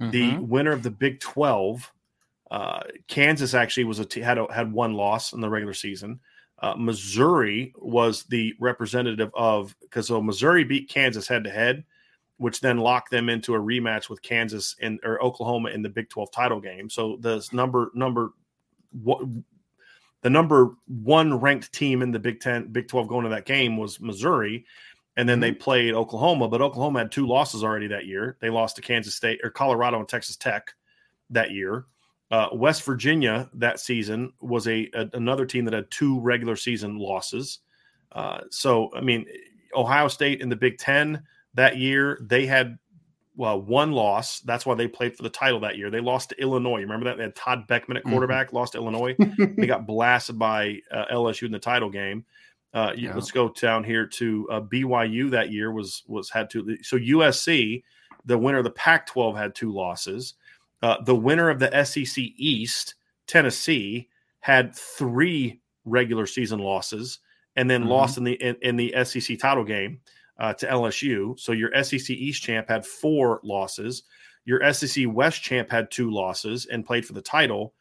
The 0.00 0.32
Mhm. 0.32 0.46
winner 0.48 0.70
of 0.72 0.84
the 0.84 0.90
Big 0.92 1.20
Twelve, 1.20 1.92
uh, 2.50 2.80
Kansas 3.08 3.52
actually 3.52 3.84
was 3.84 3.98
a 3.98 4.04
t- 4.06 4.20
had 4.20 4.38
a, 4.38 4.50
had 4.52 4.72
one 4.72 4.94
loss 4.94 5.32
in 5.32 5.40
the 5.40 5.50
regular 5.50 5.74
season. 5.74 6.20
Uh, 6.60 6.74
Missouri 6.76 7.72
was 7.76 8.24
the 8.24 8.54
representative 8.58 9.30
of 9.34 9.76
because 9.80 10.08
so 10.08 10.20
Missouri 10.20 10.64
beat 10.64 10.88
Kansas 10.88 11.28
head 11.28 11.44
to 11.44 11.50
head, 11.50 11.84
which 12.38 12.60
then 12.60 12.78
locked 12.78 13.10
them 13.10 13.28
into 13.28 13.54
a 13.54 13.60
rematch 13.60 14.08
with 14.08 14.22
Kansas 14.22 14.74
and 14.80 14.98
or 15.04 15.22
Oklahoma 15.22 15.70
in 15.70 15.82
the 15.82 15.88
Big 15.88 16.08
Twelve 16.08 16.32
title 16.32 16.60
game. 16.60 16.90
So 16.90 17.16
the 17.20 17.46
number 17.52 17.92
number 17.94 18.32
what 19.02 19.22
the 20.22 20.30
number 20.30 20.74
one 20.86 21.38
ranked 21.38 21.72
team 21.72 22.02
in 22.02 22.10
the 22.10 22.18
Big 22.18 22.40
Ten, 22.40 22.72
Big 22.72 22.88
Twelve 22.88 23.06
going 23.06 23.24
to 23.24 23.30
that 23.30 23.46
game 23.46 23.76
was 23.76 24.00
Missouri, 24.00 24.64
and 25.16 25.28
then 25.28 25.36
mm-hmm. 25.36 25.42
they 25.42 25.52
played 25.52 25.94
Oklahoma. 25.94 26.48
But 26.48 26.60
Oklahoma 26.60 27.00
had 27.00 27.12
two 27.12 27.26
losses 27.26 27.62
already 27.62 27.86
that 27.88 28.06
year. 28.06 28.36
They 28.40 28.50
lost 28.50 28.76
to 28.76 28.82
Kansas 28.82 29.14
State 29.14 29.40
or 29.44 29.50
Colorado 29.50 30.00
and 30.00 30.08
Texas 30.08 30.36
Tech 30.36 30.74
that 31.30 31.52
year. 31.52 31.86
Uh, 32.30 32.48
West 32.52 32.82
Virginia 32.84 33.48
that 33.54 33.80
season 33.80 34.32
was 34.40 34.68
a, 34.68 34.90
a, 34.94 35.08
another 35.14 35.46
team 35.46 35.64
that 35.64 35.74
had 35.74 35.90
two 35.90 36.20
regular 36.20 36.56
season 36.56 36.98
losses. 36.98 37.60
Uh, 38.12 38.40
so 38.50 38.90
I 38.94 39.00
mean, 39.00 39.26
Ohio 39.74 40.08
State 40.08 40.40
in 40.40 40.48
the 40.48 40.56
Big 40.56 40.78
Ten 40.78 41.22
that 41.54 41.78
year 41.78 42.18
they 42.20 42.46
had 42.46 42.78
well 43.36 43.60
one 43.60 43.92
loss. 43.92 44.40
That's 44.40 44.66
why 44.66 44.74
they 44.74 44.88
played 44.88 45.16
for 45.16 45.22
the 45.22 45.30
title 45.30 45.60
that 45.60 45.78
year. 45.78 45.90
They 45.90 46.00
lost 46.00 46.30
to 46.30 46.40
Illinois. 46.40 46.78
You 46.78 46.86
Remember 46.86 47.04
that 47.06 47.16
they 47.16 47.22
had 47.22 47.34
Todd 47.34 47.66
Boeckman 47.66 47.96
at 47.96 48.02
mm-hmm. 48.02 48.10
quarterback. 48.10 48.48
Mm-hmm. 48.48 48.56
Lost 48.56 48.72
to 48.72 48.78
Illinois. 48.78 49.16
they 49.56 49.66
got 49.66 49.86
blasted 49.86 50.38
by 50.38 50.80
uh, 50.90 51.06
LSU 51.10 51.44
in 51.44 51.52
the 51.52 51.58
title 51.58 51.88
game. 51.88 52.24
Uh, 52.74 52.92
yeah. 52.96 53.14
Let's 53.14 53.30
go 53.30 53.48
down 53.48 53.84
here 53.84 54.06
to 54.06 54.48
uh, 54.50 54.60
BYU 54.60 55.30
that 55.30 55.50
year 55.50 55.72
was 55.72 56.02
was 56.06 56.28
had 56.28 56.50
two. 56.50 56.76
So 56.82 56.98
USC, 56.98 57.82
the 58.26 58.36
winner 58.36 58.58
of 58.58 58.64
the 58.64 58.70
Pac-12, 58.70 59.36
had 59.36 59.54
two 59.54 59.72
losses. 59.72 60.34
Uh, 60.82 61.02
the 61.02 61.14
winner 61.14 61.50
of 61.50 61.58
the 61.58 61.84
SEC 61.84 62.22
East, 62.36 62.94
Tennessee, 63.26 64.08
had 64.40 64.74
three 64.74 65.60
regular 65.84 66.26
season 66.26 66.58
losses 66.60 67.18
and 67.56 67.68
then 67.68 67.82
mm-hmm. 67.82 67.90
lost 67.90 68.18
in 68.18 68.24
the 68.24 68.34
in, 68.34 68.56
in, 68.62 68.76
the 68.76 68.94
SEC 69.04 69.38
title 69.38 69.64
game 69.64 70.00
uh, 70.38 70.54
to 70.54 70.66
LSU. 70.66 71.38
So 71.38 71.52
your 71.52 71.70
SEC 71.82 72.10
East 72.10 72.42
champ 72.42 72.68
had 72.68 72.86
four 72.86 73.40
losses. 73.42 74.04
Your 74.44 74.72
SEC 74.72 75.06
West 75.08 75.42
champ 75.42 75.70
had 75.70 75.90
two 75.90 76.10
losses 76.10 76.66
and 76.66 76.86
played 76.86 77.04
for 77.04 77.14
the 77.14 77.22
title. 77.22 77.74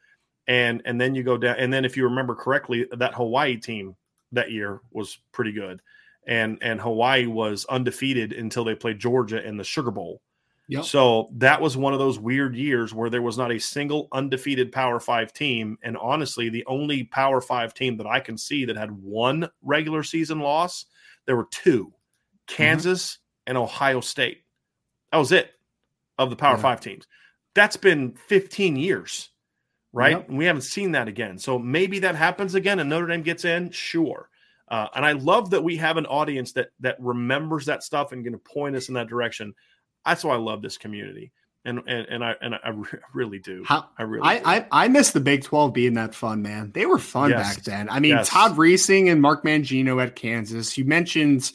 And 0.47 0.81
and 0.85 0.99
then 0.99 1.13
you 1.13 1.23
go 1.23 1.37
down. 1.37 1.57
And 1.59 1.71
then 1.71 1.85
if 1.85 1.95
you 1.95 2.05
remember 2.05 2.33
correctly, 2.33 2.87
that 2.91 3.13
Hawaii 3.13 3.57
team 3.57 3.95
that 4.31 4.51
year 4.51 4.81
was 4.91 5.19
pretty 5.31 5.51
good. 5.51 5.81
And 6.25 6.57
and 6.61 6.81
Hawaii 6.81 7.27
was 7.27 7.65
undefeated 7.65 8.33
until 8.33 8.63
they 8.63 8.75
played 8.75 8.99
Georgia 8.99 9.45
in 9.45 9.57
the 9.57 9.63
Sugar 9.63 9.91
Bowl. 9.91 10.21
Yep. 10.69 10.83
So 10.83 11.29
that 11.35 11.61
was 11.61 11.77
one 11.77 11.93
of 11.93 11.99
those 11.99 12.19
weird 12.19 12.55
years 12.55 12.93
where 12.93 13.09
there 13.09 13.21
was 13.21 13.37
not 13.37 13.53
a 13.53 13.59
single 13.59 14.09
undefeated 14.11 14.71
Power 14.71 14.99
Five 14.99 15.31
team. 15.31 15.77
And 15.81 15.95
honestly, 15.97 16.49
the 16.49 16.65
only 16.65 17.05
Power 17.05 17.39
Five 17.39 17.73
team 17.73 17.95
that 17.97 18.07
I 18.07 18.19
can 18.19 18.37
see 18.37 18.65
that 18.65 18.75
had 18.75 18.91
one 18.91 19.49
regular 19.61 20.03
season 20.03 20.39
loss, 20.39 20.85
there 21.25 21.37
were 21.37 21.47
two 21.51 21.85
mm-hmm. 21.85 22.55
Kansas 22.55 23.13
mm-hmm. 23.13 23.49
and 23.51 23.57
Ohio 23.57 24.01
State. 24.01 24.43
That 25.11 25.19
was 25.19 25.31
it 25.31 25.51
of 26.17 26.29
the 26.29 26.35
Power 26.35 26.57
yeah. 26.57 26.61
Five 26.61 26.81
teams. 26.81 27.07
That's 27.55 27.77
been 27.77 28.13
15 28.27 28.75
years, 28.75 29.29
right? 29.93 30.17
Yep. 30.17 30.29
we 30.29 30.45
haven't 30.45 30.61
seen 30.61 30.91
that 30.91 31.07
again. 31.07 31.37
So 31.37 31.57
maybe 31.57 31.99
that 31.99 32.15
happens 32.15 32.55
again 32.55 32.79
and 32.79 32.89
Notre 32.89 33.07
Dame 33.07 33.23
gets 33.23 33.45
in. 33.45 33.71
Sure. 33.71 34.29
Uh, 34.69 34.87
and 34.95 35.05
I 35.05 35.13
love 35.13 35.49
that 35.51 35.63
we 35.63 35.77
have 35.77 35.95
an 35.95 36.05
audience 36.05 36.51
that 36.53 36.71
that 36.81 36.97
remembers 36.99 37.65
that 37.67 37.83
stuff 37.83 38.11
and 38.11 38.23
going 38.23 38.33
to 38.33 38.39
point 38.39 38.75
us 38.75 38.89
in 38.89 38.95
that 38.95 39.07
direction. 39.07 39.55
That's 40.07 40.23
why 40.23 40.33
I 40.35 40.37
love 40.37 40.61
this 40.61 40.77
community. 40.77 41.31
And, 41.65 41.79
and, 41.85 42.07
and 42.07 42.23
I 42.23 42.35
and 42.41 42.55
I 42.55 42.73
really 43.13 43.39
do. 43.39 43.63
How, 43.65 43.89
I 43.97 44.03
really 44.03 44.23
I, 44.23 44.57
I, 44.57 44.65
I 44.71 44.87
miss 44.87 45.11
the 45.11 45.19
Big 45.19 45.43
Twelve 45.43 45.73
being 45.73 45.95
that 45.95 46.15
fun, 46.15 46.41
man. 46.41 46.71
They 46.73 46.85
were 46.85 46.97
fun 46.97 47.31
yes. 47.31 47.55
back 47.55 47.63
then. 47.65 47.89
I 47.89 47.99
mean, 47.99 48.15
yes. 48.15 48.29
Todd 48.29 48.55
Reesing 48.55 49.11
and 49.11 49.21
Mark 49.21 49.43
Mangino 49.43 50.01
at 50.01 50.15
Kansas. 50.15 50.77
You 50.77 50.85
mentioned, 50.85 51.51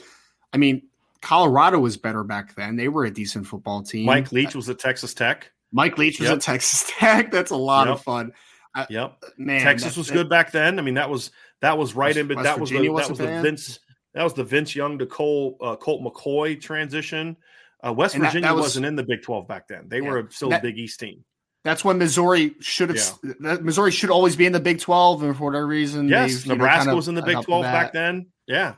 I 0.52 0.58
mean, 0.58 0.82
Colorado 1.22 1.78
was 1.78 1.96
better 1.96 2.24
back 2.24 2.54
then. 2.56 2.76
They 2.76 2.88
were 2.88 3.04
a 3.04 3.10
decent 3.10 3.46
football 3.46 3.82
team. 3.82 4.04
Mike 4.04 4.32
Leach 4.32 4.54
was 4.54 4.68
at 4.68 4.78
Texas 4.78 5.14
Tech. 5.14 5.50
Mike 5.70 5.96
Leach 5.96 6.18
was 6.20 6.28
yep. 6.28 6.36
at 6.36 6.42
Texas 6.42 6.90
Tech. 6.98 7.30
That's 7.30 7.52
a 7.52 7.56
lot 7.56 7.86
yep. 7.86 7.96
of 7.96 8.02
fun. 8.02 8.32
I, 8.74 8.86
yep, 8.90 9.22
man. 9.38 9.62
Texas 9.62 9.94
that, 9.94 10.00
was 10.00 10.08
that, 10.08 10.14
good 10.14 10.28
back 10.28 10.50
then. 10.50 10.78
I 10.78 10.82
mean, 10.82 10.94
that 10.94 11.08
was 11.08 11.30
that 11.60 11.78
was 11.78 11.94
right 11.94 12.08
West, 12.08 12.18
in, 12.18 12.28
but 12.28 12.42
that 12.42 12.58
was 12.58 12.70
the, 12.70 12.78
that 12.78 13.08
was 13.08 13.18
the 13.18 13.40
Vince 13.40 13.78
that 14.14 14.24
was 14.24 14.34
the 14.34 14.44
Vince 14.44 14.74
Young 14.74 14.98
to 14.98 15.06
Cole 15.06 15.56
uh, 15.60 15.76
Colt 15.76 16.02
McCoy 16.02 16.60
transition. 16.60 17.36
Uh, 17.84 17.92
West 17.92 18.14
and 18.14 18.22
Virginia 18.22 18.48
that, 18.48 18.54
that 18.54 18.62
was, 18.62 18.76
not 18.76 18.86
in 18.86 18.96
the 18.96 19.02
Big 19.02 19.22
12 19.22 19.48
back 19.48 19.66
then. 19.66 19.88
They 19.88 20.00
yeah, 20.00 20.10
were 20.10 20.28
still 20.30 20.50
that, 20.50 20.60
a 20.60 20.62
Big 20.62 20.78
East 20.78 21.00
team. 21.00 21.24
That's 21.64 21.84
when 21.84 21.98
Missouri 21.98 22.54
should 22.60 22.90
have. 22.90 23.18
Yeah. 23.22 23.58
Missouri 23.60 23.92
should 23.92 24.10
always 24.10 24.36
be 24.36 24.46
in 24.46 24.52
the 24.52 24.60
Big 24.60 24.80
12, 24.80 25.22
and 25.22 25.36
for 25.36 25.44
whatever 25.44 25.66
reason, 25.66 26.08
yes, 26.08 26.44
Nebraska 26.46 26.90
know, 26.90 26.96
was 26.96 27.08
in 27.08 27.14
the 27.14 27.22
Big 27.22 27.40
12 27.42 27.62
back 27.62 27.92
then. 27.92 28.26
Yeah, 28.46 28.74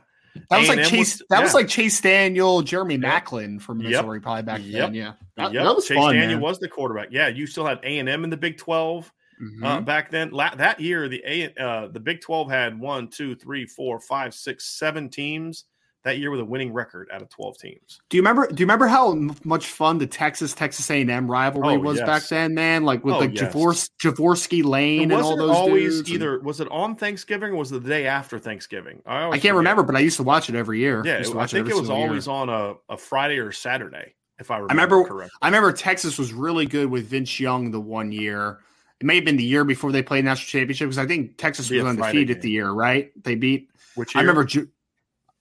that 0.49 0.59
was 0.59 0.69
A&M 0.69 0.77
like 0.77 0.87
Chase. 0.87 1.19
Was, 1.19 1.23
that 1.29 1.37
yeah. 1.37 1.43
was 1.43 1.53
like 1.53 1.67
Chase 1.67 1.99
Daniel, 1.99 2.61
Jeremy 2.61 2.95
yep. 2.95 3.25
Maclin 3.25 3.59
from 3.59 3.79
Missouri, 3.79 4.17
yep. 4.17 4.23
probably 4.23 4.43
back 4.43 4.61
yep. 4.63 4.87
then. 4.87 4.93
Yeah, 4.93 5.13
that, 5.37 5.53
yep. 5.53 5.63
that 5.63 5.75
was 5.75 5.87
Chase 5.87 5.97
fun, 5.97 6.13
Daniel 6.13 6.39
man. 6.39 6.41
was 6.41 6.59
the 6.59 6.67
quarterback. 6.67 7.07
Yeah, 7.11 7.27
you 7.27 7.47
still 7.47 7.65
had 7.65 7.79
A 7.83 7.99
and 7.99 8.07
M 8.07 8.23
in 8.23 8.29
the 8.29 8.37
Big 8.37 8.57
12 8.57 9.11
mm-hmm. 9.41 9.63
uh, 9.63 9.81
back 9.81 10.11
then. 10.11 10.29
La- 10.31 10.55
that 10.55 10.79
year, 10.79 11.09
the 11.09 11.23
A 11.25 11.53
uh, 11.59 11.87
the 11.87 11.99
Big 11.99 12.21
12 12.21 12.49
had 12.49 12.79
one, 12.79 13.07
two, 13.07 13.35
three, 13.35 13.65
four, 13.65 13.99
five, 13.99 14.33
six, 14.33 14.65
seven 14.65 15.09
teams 15.09 15.65
that 16.05 16.19
year 16.19 16.31
with 16.31 16.39
a 16.39 16.45
winning 16.45 16.71
record 16.71 17.09
out 17.11 17.21
of 17.21 17.29
12 17.29 17.57
teams. 17.57 17.99
Do 18.09 18.15
you 18.15 18.21
remember 18.21 18.47
do 18.47 18.61
you 18.61 18.65
remember 18.65 18.87
how 18.87 19.13
much 19.43 19.65
fun 19.65 19.97
the 19.97 20.07
Texas 20.07 20.53
Texas 20.53 20.89
A&M 20.89 21.29
rivalry 21.29 21.75
oh, 21.75 21.79
was 21.79 21.97
yes. 21.97 22.05
back 22.05 22.23
then, 22.29 22.53
man? 22.53 22.83
Like 22.83 23.03
with 23.03 23.15
oh, 23.15 23.19
like 23.19 23.33
yes. 23.33 23.53
Javors, 23.53 23.89
Jorvorskie 24.01 24.63
Lane 24.63 25.03
and, 25.03 25.13
and 25.13 25.21
all 25.21 25.35
those 25.35 25.49
always 25.49 25.97
dudes 25.97 26.11
either 26.11 26.39
was 26.39 26.61
it 26.61 26.69
on 26.71 26.95
Thanksgiving 26.95 27.51
or 27.51 27.55
was 27.57 27.71
it 27.71 27.83
the 27.83 27.89
day 27.89 28.05
after 28.05 28.39
Thanksgiving? 28.39 29.01
I, 29.05 29.17
I 29.17 29.29
can't 29.31 29.41
forget. 29.41 29.55
remember, 29.55 29.83
but 29.83 29.95
I 29.95 29.99
used 29.99 30.17
to 30.17 30.23
watch 30.23 30.47
it 30.47 30.55
every 30.55 30.79
year. 30.79 31.01
Yeah, 31.03 31.23
I, 31.35 31.39
I 31.39 31.47
think 31.47 31.67
it, 31.67 31.71
it 31.71 31.79
was 31.79 31.89
always 31.89 32.27
year. 32.27 32.35
on 32.35 32.49
a, 32.49 32.75
a 32.87 32.97
Friday 32.97 33.39
or 33.39 33.51
Saturday, 33.51 34.13
if 34.37 34.51
I 34.51 34.57
remember, 34.57 34.71
I 34.71 34.83
remember 34.83 35.03
correctly. 35.09 35.37
I 35.41 35.47
remember 35.47 35.73
Texas 35.73 36.19
was 36.19 36.33
really 36.33 36.67
good 36.67 36.89
with 36.89 37.07
Vince 37.07 37.39
Young 37.39 37.71
the 37.71 37.81
one 37.81 38.11
year. 38.11 38.59
It 38.99 39.07
may 39.07 39.15
have 39.15 39.25
been 39.25 39.37
the 39.37 39.43
year 39.43 39.65
before 39.65 39.91
they 39.91 40.03
played 40.03 40.23
national 40.23 40.47
championship 40.47 40.87
because 40.87 40.99
I 40.99 41.07
think 41.07 41.37
Texas 41.37 41.69
was 41.69 41.83
undefeated 41.83 42.41
the 42.41 42.51
year, 42.51 42.69
right? 42.69 43.11
They 43.23 43.35
beat. 43.35 43.71
Which 43.95 44.13
year? 44.13 44.19
I 44.19 44.25
remember. 44.25 44.47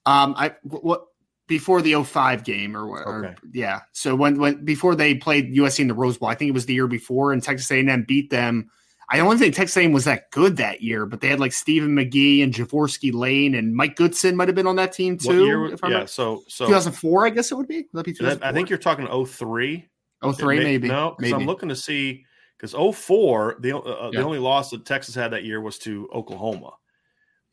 Um, 0.07 0.35
I 0.37 0.55
what 0.63 1.07
before 1.47 1.83
the 1.83 2.03
05 2.03 2.45
game 2.45 2.77
or, 2.77 2.87
or 2.87 3.27
okay. 3.27 3.35
yeah. 3.53 3.81
So 3.93 4.15
when 4.15 4.39
when 4.39 4.65
before 4.65 4.95
they 4.95 5.15
played 5.15 5.55
USC 5.55 5.81
in 5.81 5.89
the 5.89 5.95
Rose 5.95 6.19
Bowl, 6.19 6.29
I 6.29 6.35
think 6.35 6.49
it 6.49 6.53
was 6.53 6.67
the 6.67 6.75
year 6.75 6.87
before, 6.87 7.33
and 7.33 7.43
Texas 7.43 7.71
A&M 7.71 8.05
beat 8.07 8.31
them. 8.31 8.71
I 9.11 9.19
don't 9.19 9.39
think 9.39 9.55
Texas 9.55 9.77
A&M 9.77 9.93
was 9.93 10.05
that 10.05 10.31
good 10.31 10.57
that 10.57 10.81
year, 10.81 11.05
but 11.05 11.21
they 11.21 11.29
had 11.29 11.39
like 11.39 11.53
Stephen 11.53 11.95
McGee 11.95 12.43
and 12.43 12.53
Jorvorskie 12.55 13.13
Lane 13.13 13.55
and 13.55 13.75
Mike 13.75 13.97
Goodson 13.97 14.35
might 14.35 14.49
have 14.49 14.55
been 14.55 14.67
on 14.67 14.77
that 14.77 14.93
team 14.93 15.19
too. 15.19 15.45
Year, 15.45 15.69
yeah, 15.69 15.77
remember. 15.83 16.07
so 16.07 16.43
so 16.49 16.67
2004, 16.67 17.27
I 17.27 17.31
guess 17.31 17.53
it 17.53 17.57
would 17.57 17.69
be. 17.69 17.87
Would 17.93 18.07
that 18.07 18.41
be 18.41 18.43
I 18.43 18.53
think 18.53 18.71
you're 18.71 18.79
talking 18.79 19.07
03. 19.07 19.87
03 20.33 20.57
may, 20.57 20.65
maybe. 20.65 20.89
No, 20.89 21.15
because 21.19 21.35
I'm 21.35 21.45
looking 21.45 21.69
to 21.69 21.77
see 21.77 22.25
because 22.59 22.73
04 22.73 23.57
the 23.61 23.77
uh, 23.77 23.79
uh, 23.79 24.11
yeah. 24.13 24.21
the 24.21 24.25
only 24.25 24.39
loss 24.39 24.71
that 24.71 24.87
Texas 24.87 25.15
had 25.15 25.33
that 25.33 25.45
year 25.45 25.61
was 25.61 25.79
to 25.81 26.09
Oklahoma. 26.15 26.73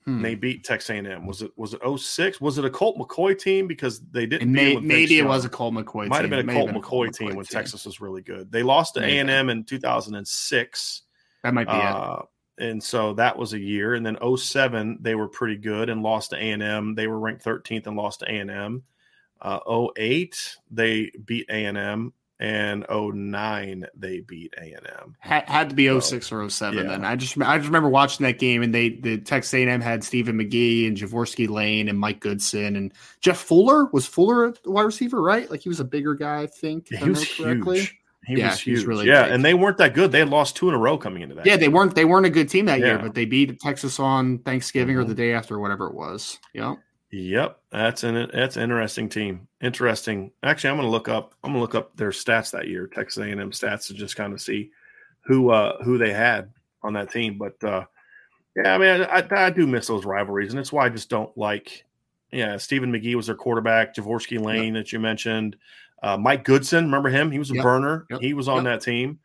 Hmm. 0.05 0.23
they 0.23 0.33
beat 0.33 0.63
Texas 0.63 0.89
A&M. 0.89 1.27
Was 1.27 1.43
it 1.43 1.51
was 1.55 1.75
it 1.75 1.81
06? 1.99 2.41
Was 2.41 2.57
it 2.57 2.65
a 2.65 2.69
Colt 2.69 2.97
McCoy 2.97 3.37
team 3.37 3.67
because 3.67 3.99
they 4.11 4.25
didn't? 4.25 4.51
May, 4.51 4.75
maybe 4.77 5.19
it 5.19 5.25
was 5.25 5.45
a 5.45 5.49
Colt 5.49 5.75
McCoy. 5.75 6.07
Might 6.07 6.21
team. 6.21 6.31
have 6.31 6.45
been 6.45 6.49
a 6.49 6.53
Colt 6.53 6.71
McCoy, 6.71 6.81
Colt 6.81 7.13
team 7.13 7.29
McCoy 7.29 7.35
when 7.35 7.45
team. 7.45 7.59
Texas 7.59 7.85
was 7.85 8.01
really 8.01 8.23
good. 8.23 8.51
They 8.51 8.63
lost 8.63 8.95
to 8.95 9.03
A 9.03 9.19
and 9.19 9.29
M 9.29 9.49
in 9.49 9.63
2006. 9.63 11.01
That 11.43 11.53
might 11.53 11.67
be 11.67 11.73
uh, 11.73 12.17
it. 12.17 12.25
And 12.57 12.83
so 12.83 13.13
that 13.13 13.37
was 13.37 13.53
a 13.53 13.59
year. 13.59 13.93
And 13.93 14.05
then 14.05 14.17
07, 14.37 14.99
they 15.01 15.15
were 15.15 15.27
pretty 15.27 15.57
good 15.57 15.89
and 15.89 16.01
lost 16.01 16.31
to 16.31 16.37
A 16.37 16.51
and 16.51 16.63
M. 16.63 16.95
They 16.95 17.07
were 17.07 17.19
ranked 17.19 17.43
13th 17.43 17.87
and 17.87 17.95
lost 17.95 18.21
to 18.21 18.31
A 18.31 18.37
and 18.37 18.51
M. 18.51 18.83
Uh, 19.41 19.59
08, 19.97 20.57
they 20.69 21.11
beat 21.25 21.47
A 21.49 21.65
and 21.65 21.77
M 21.77 22.13
and 22.41 22.85
09 22.89 23.85
they 23.95 24.21
beat 24.21 24.53
a&m 24.57 25.15
had, 25.19 25.47
had 25.47 25.69
to 25.69 25.75
be 25.75 25.87
06 25.87 26.27
so, 26.27 26.35
or 26.35 26.49
07 26.49 26.77
yeah. 26.77 26.83
then 26.89 27.05
i 27.05 27.15
just 27.15 27.39
i 27.39 27.57
just 27.57 27.67
remember 27.67 27.87
watching 27.87 28.25
that 28.25 28.39
game 28.39 28.63
and 28.63 28.73
they 28.73 28.89
the 28.89 29.19
texas 29.19 29.53
a&m 29.53 29.79
had 29.79 30.03
stephen 30.03 30.37
mcgee 30.37 30.87
and 30.87 30.97
jorvorskie 30.97 31.47
lane 31.47 31.87
and 31.87 31.99
mike 31.99 32.19
goodson 32.19 32.75
and 32.75 32.93
jeff 33.21 33.37
fuller 33.37 33.85
was 33.93 34.07
fuller 34.07 34.45
a 34.45 34.53
wide 34.65 34.81
receiver 34.81 35.21
right 35.21 35.51
like 35.51 35.61
he 35.61 35.69
was 35.69 35.79
a 35.79 35.85
bigger 35.85 36.15
guy 36.15 36.41
i 36.41 36.47
think 36.47 36.87
he 36.89 37.07
was 37.07 37.23
huge 37.23 37.95
he 38.25 38.37
yeah, 38.37 38.51
was 38.51 38.59
huge. 38.59 38.85
really 38.85 39.07
yeah, 39.07 39.23
big. 39.23 39.33
and 39.33 39.43
they 39.43 39.55
weren't 39.55 39.77
that 39.77 39.95
good. 39.95 40.11
They 40.11 40.19
had 40.19 40.29
lost 40.29 40.55
two 40.55 40.69
in 40.69 40.75
a 40.75 40.77
row 40.77 40.95
coming 40.95 41.23
into 41.23 41.33
that. 41.35 41.45
Yeah, 41.45 41.53
game. 41.53 41.59
they 41.61 41.67
weren't. 41.69 41.95
They 41.95 42.05
weren't 42.05 42.27
a 42.27 42.29
good 42.29 42.49
team 42.49 42.65
that 42.65 42.79
yeah. 42.79 42.85
year, 42.85 42.99
but 42.99 43.15
they 43.15 43.25
beat 43.25 43.59
Texas 43.59 43.99
on 43.99 44.37
Thanksgiving 44.39 44.93
mm-hmm. 44.95 45.05
or 45.05 45.07
the 45.07 45.15
day 45.15 45.33
after, 45.33 45.59
whatever 45.59 45.87
it 45.87 45.95
was. 45.95 46.37
Yep. 46.53 46.77
Yep, 47.11 47.59
that's 47.71 48.03
an 48.03 48.29
that's 48.31 48.57
an 48.57 48.63
interesting 48.63 49.09
team. 49.09 49.47
Interesting. 49.61 50.31
Actually, 50.43 50.71
I'm 50.71 50.77
going 50.77 50.87
to 50.87 50.91
look 50.91 51.09
up. 51.09 51.35
I'm 51.43 51.51
going 51.51 51.59
to 51.59 51.61
look 51.61 51.75
up 51.75 51.95
their 51.95 52.09
stats 52.09 52.51
that 52.51 52.67
year, 52.67 52.87
Texas 52.87 53.23
A&M 53.23 53.51
stats, 53.51 53.87
to 53.87 53.93
just 53.93 54.15
kind 54.15 54.33
of 54.33 54.41
see 54.41 54.71
who 55.25 55.51
uh 55.51 55.81
who 55.83 55.99
they 55.99 56.11
had 56.11 56.51
on 56.81 56.93
that 56.93 57.11
team. 57.11 57.37
But 57.37 57.63
uh 57.63 57.85
yeah, 58.55 58.75
I 58.75 58.77
mean, 58.77 59.07
I, 59.09 59.45
I 59.45 59.49
do 59.49 59.65
miss 59.65 59.87
those 59.87 60.03
rivalries, 60.03 60.51
and 60.51 60.59
that's 60.59 60.73
why 60.73 60.85
I 60.85 60.89
just 60.89 61.09
don't 61.09 61.35
like. 61.37 61.85
Yeah, 62.31 62.57
Stephen 62.57 62.91
McGee 62.91 63.15
was 63.15 63.27
their 63.27 63.35
quarterback. 63.35 63.95
Jorvorskie 63.95 64.43
Lane 64.43 64.75
yep. 64.75 64.85
that 64.85 64.91
you 64.91 64.99
mentioned. 64.99 65.57
Uh, 66.03 66.17
Mike 66.17 66.43
Goodson, 66.43 66.85
remember 66.85 67.09
him? 67.09 67.31
He 67.31 67.39
was 67.39 67.51
a 67.51 67.55
yep. 67.55 67.63
burner. 67.63 68.05
Yep. 68.09 68.21
He 68.21 68.33
was 68.33 68.47
on 68.47 68.63
that 68.63 68.81
team. 68.81 69.19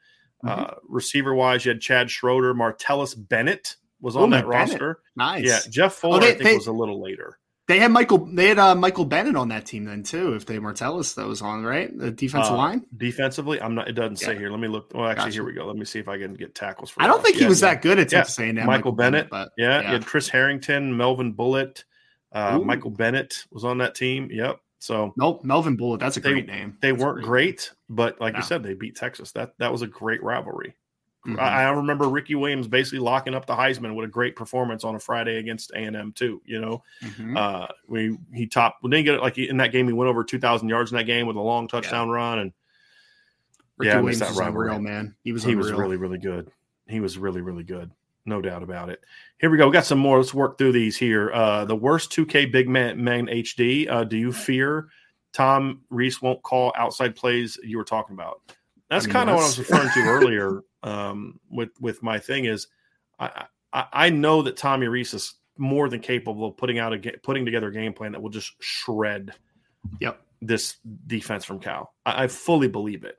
Mm-hmm. 0.44 0.60
Uh, 0.60 0.74
receiver 0.88 1.34
wise, 1.34 1.64
you 1.64 1.70
had 1.70 1.80
Chad 1.80 2.10
Schroeder, 2.10 2.52
Martellus 2.52 3.14
Bennett 3.16 3.76
was 4.00 4.16
on 4.16 4.30
that 4.30 4.48
Bennett. 4.48 4.70
roster. 4.70 5.00
Nice. 5.16 5.44
Yeah, 5.44 5.60
Jeff 5.70 5.94
Fuller, 5.94 6.18
oh, 6.18 6.20
they, 6.20 6.28
I 6.28 6.30
think, 6.32 6.44
they, 6.44 6.56
was 6.56 6.66
a 6.66 6.72
little 6.72 7.00
later. 7.00 7.38
They 7.68 7.80
had 7.80 7.90
Michael. 7.90 8.26
They 8.26 8.46
had 8.48 8.58
uh, 8.60 8.74
Michael 8.76 9.04
Bennett 9.04 9.34
on 9.36 9.48
that 9.48 9.66
team 9.66 9.84
then 9.84 10.04
too. 10.04 10.34
If 10.34 10.46
they 10.46 10.58
Martellus 10.58 11.16
that 11.16 11.26
was 11.26 11.42
on 11.42 11.64
right, 11.64 11.90
the 11.96 12.12
defensive 12.12 12.52
Uh, 12.52 12.56
line. 12.56 12.86
Defensively, 12.96 13.60
I'm 13.60 13.74
not. 13.74 13.88
It 13.88 13.92
doesn't 13.94 14.16
say 14.16 14.34
Yeah. 14.34 14.38
here. 14.38 14.50
Let 14.50 14.60
me 14.60 14.68
look. 14.68 14.92
Well, 14.94 15.06
actually, 15.08 15.24
Gotcha. 15.24 15.32
here 15.34 15.44
we 15.44 15.52
go. 15.52 15.66
Let 15.66 15.76
me 15.76 15.84
see 15.84 15.98
if 15.98 16.06
I 16.08 16.16
can 16.18 16.34
get 16.34 16.54
tackles 16.54 16.90
for. 16.90 17.02
I 17.02 17.08
don't 17.08 17.24
think 17.24 17.36
he 17.38 17.46
was 17.46 17.60
yeah. 17.62 17.70
that 17.74 17.82
good 17.82 17.98
at 17.98 18.12
Yeah. 18.12 18.18
Texas 18.18 18.38
A&M. 18.38 18.64
Michael 18.66 18.92
Bennett. 18.92 19.28
but 19.30 19.50
Yeah, 19.58 19.80
yeah. 19.92 19.98
Chris 19.98 20.28
Harrington, 20.28 20.96
Melvin 20.96 21.32
Bullitt, 21.32 21.84
uh, 22.32 22.58
Michael 22.60 22.90
Bennett 22.90 23.44
was 23.50 23.64
on 23.64 23.78
that 23.78 23.94
team. 23.96 24.28
Yep. 24.30 24.60
So 24.78 25.12
Mel- 25.16 25.40
Melvin 25.42 25.74
Bullitt. 25.76 25.98
That's 26.00 26.16
a 26.18 26.20
They- 26.20 26.30
great 26.32 26.46
name. 26.46 26.76
they 26.80 26.92
That's 26.92 27.02
weren't 27.02 27.16
great 27.24 27.26
great, 27.26 27.72
but 27.88 28.20
like 28.20 28.34
No. 28.34 28.38
you 28.38 28.44
said, 28.44 28.62
they 28.62 28.74
beat 28.74 28.94
Texas. 28.94 29.32
That 29.32 29.54
that 29.58 29.72
was 29.72 29.82
a 29.82 29.86
great 29.88 30.22
rivalry. 30.22 30.76
Mhm. 31.26 31.38
I, 31.40 31.64
I 31.64 31.70
remember 31.70 32.08
Ricky 32.08 32.34
Williams 32.36 32.68
basically 32.68 33.00
locking 33.00 33.34
up 33.34 33.46
the 33.46 33.54
Heisman 33.54 33.94
with 33.96 34.04
a 34.04 34.08
great 34.08 34.36
performance 34.36 34.84
on 34.84 34.94
a 34.94 34.98
Friday 35.00 35.38
against 35.38 35.72
A 35.72 35.78
and 35.78 35.96
M 35.96 36.12
too. 36.12 36.40
You 36.44 36.60
know, 36.60 36.82
Mhm. 37.02 37.36
uh, 37.36 37.66
we 37.88 38.16
he 38.32 38.46
topped. 38.46 38.82
We 38.82 38.90
didn't 38.90 39.06
get 39.06 39.14
it 39.16 39.20
like 39.22 39.36
in 39.38 39.56
that 39.56 39.72
game. 39.72 39.86
He 39.86 39.92
went 39.92 40.08
over 40.08 40.22
two 40.22 40.38
thousand 40.38 40.68
yards 40.68 40.92
in 40.92 40.96
that 40.98 41.04
game 41.04 41.26
with 41.26 41.36
a 41.36 41.40
long 41.40 41.66
touchdown 41.68 42.08
run, 42.10 42.38
and 42.38 42.52
Ricky 43.78 43.88
yeah, 43.90 43.96
Williams 43.96 44.20
that 44.20 44.28
was 44.30 44.38
rivalry. 44.38 44.68
unreal, 44.68 44.80
man. 44.82 45.14
He 45.24 45.32
was 45.32 45.42
he 45.42 45.52
unreal. 45.52 45.70
was 45.70 45.78
really 45.78 45.96
really 45.96 46.18
good. 46.18 46.50
He 46.88 47.00
was 47.00 47.18
really 47.18 47.40
really 47.40 47.64
good. 47.64 47.90
No 48.24 48.40
doubt 48.40 48.62
about 48.62 48.88
it. 48.88 49.00
Here 49.38 49.50
we 49.50 49.56
go. 49.58 49.66
We 49.66 49.72
got 49.72 49.84
some 49.84 49.98
more. 49.98 50.18
Let's 50.18 50.34
work 50.34 50.58
through 50.58 50.72
these 50.72 50.96
here. 50.96 51.30
Uh, 51.32 51.64
the 51.64 51.76
worst 51.76 52.10
2K 52.10 52.50
big 52.50 52.68
man, 52.68 53.02
man 53.02 53.26
HD. 53.26 53.88
Uh, 53.88 54.02
do 54.02 54.16
you 54.16 54.32
fear 54.32 54.88
Tom 55.32 55.82
Rees 55.90 56.20
won't 56.20 56.42
call 56.42 56.72
outside 56.76 57.14
plays 57.14 57.56
you 57.62 57.76
were 57.78 57.84
talking 57.84 58.14
about? 58.14 58.40
That's 58.90 59.04
I 59.04 59.08
mean, 59.08 59.12
kind 59.12 59.30
of 59.30 59.36
what 59.36 59.42
I 59.42 59.46
was 59.46 59.58
referring 59.60 59.90
to 59.94 60.00
earlier 60.08 60.60
um, 60.86 61.40
with 61.50 61.70
with 61.80 62.02
my 62.02 62.18
thing 62.18 62.44
is 62.46 62.68
I, 63.18 63.46
I 63.72 63.84
I 63.92 64.10
know 64.10 64.42
that 64.42 64.56
Tommy 64.56 64.86
Rees 64.88 65.12
is 65.14 65.34
more 65.58 65.88
than 65.88 66.00
capable 66.00 66.46
of 66.48 66.56
putting 66.56 66.78
out 66.78 66.92
a 66.92 66.98
putting 67.22 67.44
together 67.44 67.68
a 67.68 67.72
game 67.72 67.92
plan 67.92 68.12
that 68.12 68.22
will 68.22 68.30
just 68.30 68.52
shred 68.60 69.32
Yep. 70.00 70.20
this 70.42 70.76
defense 71.06 71.44
from 71.44 71.60
Cal. 71.60 71.94
I, 72.04 72.24
I 72.24 72.26
fully 72.28 72.68
believe 72.68 73.04
it. 73.04 73.18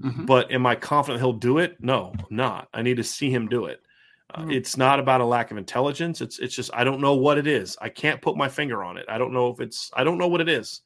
Mhm. 0.00 0.26
But 0.26 0.50
am 0.52 0.66
I 0.66 0.74
confident 0.74 1.20
he'll 1.22 1.32
do 1.32 1.58
it? 1.58 1.76
No, 1.80 2.12
I'm 2.18 2.26
not. 2.36 2.68
I 2.74 2.82
need 2.82 2.96
to 2.98 3.04
see 3.04 3.30
him 3.30 3.48
do 3.48 3.66
it. 3.66 3.80
Uh, 4.34 4.42
Mm. 4.44 4.54
It's 4.54 4.76
not 4.78 4.98
about 4.98 5.20
a 5.20 5.24
lack 5.26 5.50
of 5.50 5.58
intelligence. 5.58 6.20
It's 6.22 6.38
it's 6.38 6.54
just 6.54 6.70
I 6.72 6.84
don't 6.84 7.00
know 7.00 7.14
what 7.14 7.36
it 7.38 7.46
is. 7.46 7.76
I 7.82 7.88
can't 7.90 8.20
put 8.22 8.36
my 8.36 8.48
finger 8.48 8.82
on 8.82 8.96
it. 8.96 9.04
I 9.08 9.18
don't 9.18 9.32
know 9.32 9.48
if 9.48 9.60
it's 9.60 9.90
I 9.94 10.04
don't 10.04 10.18
know 10.18 10.28
what 10.28 10.40
it 10.40 10.48
is. 10.48 10.80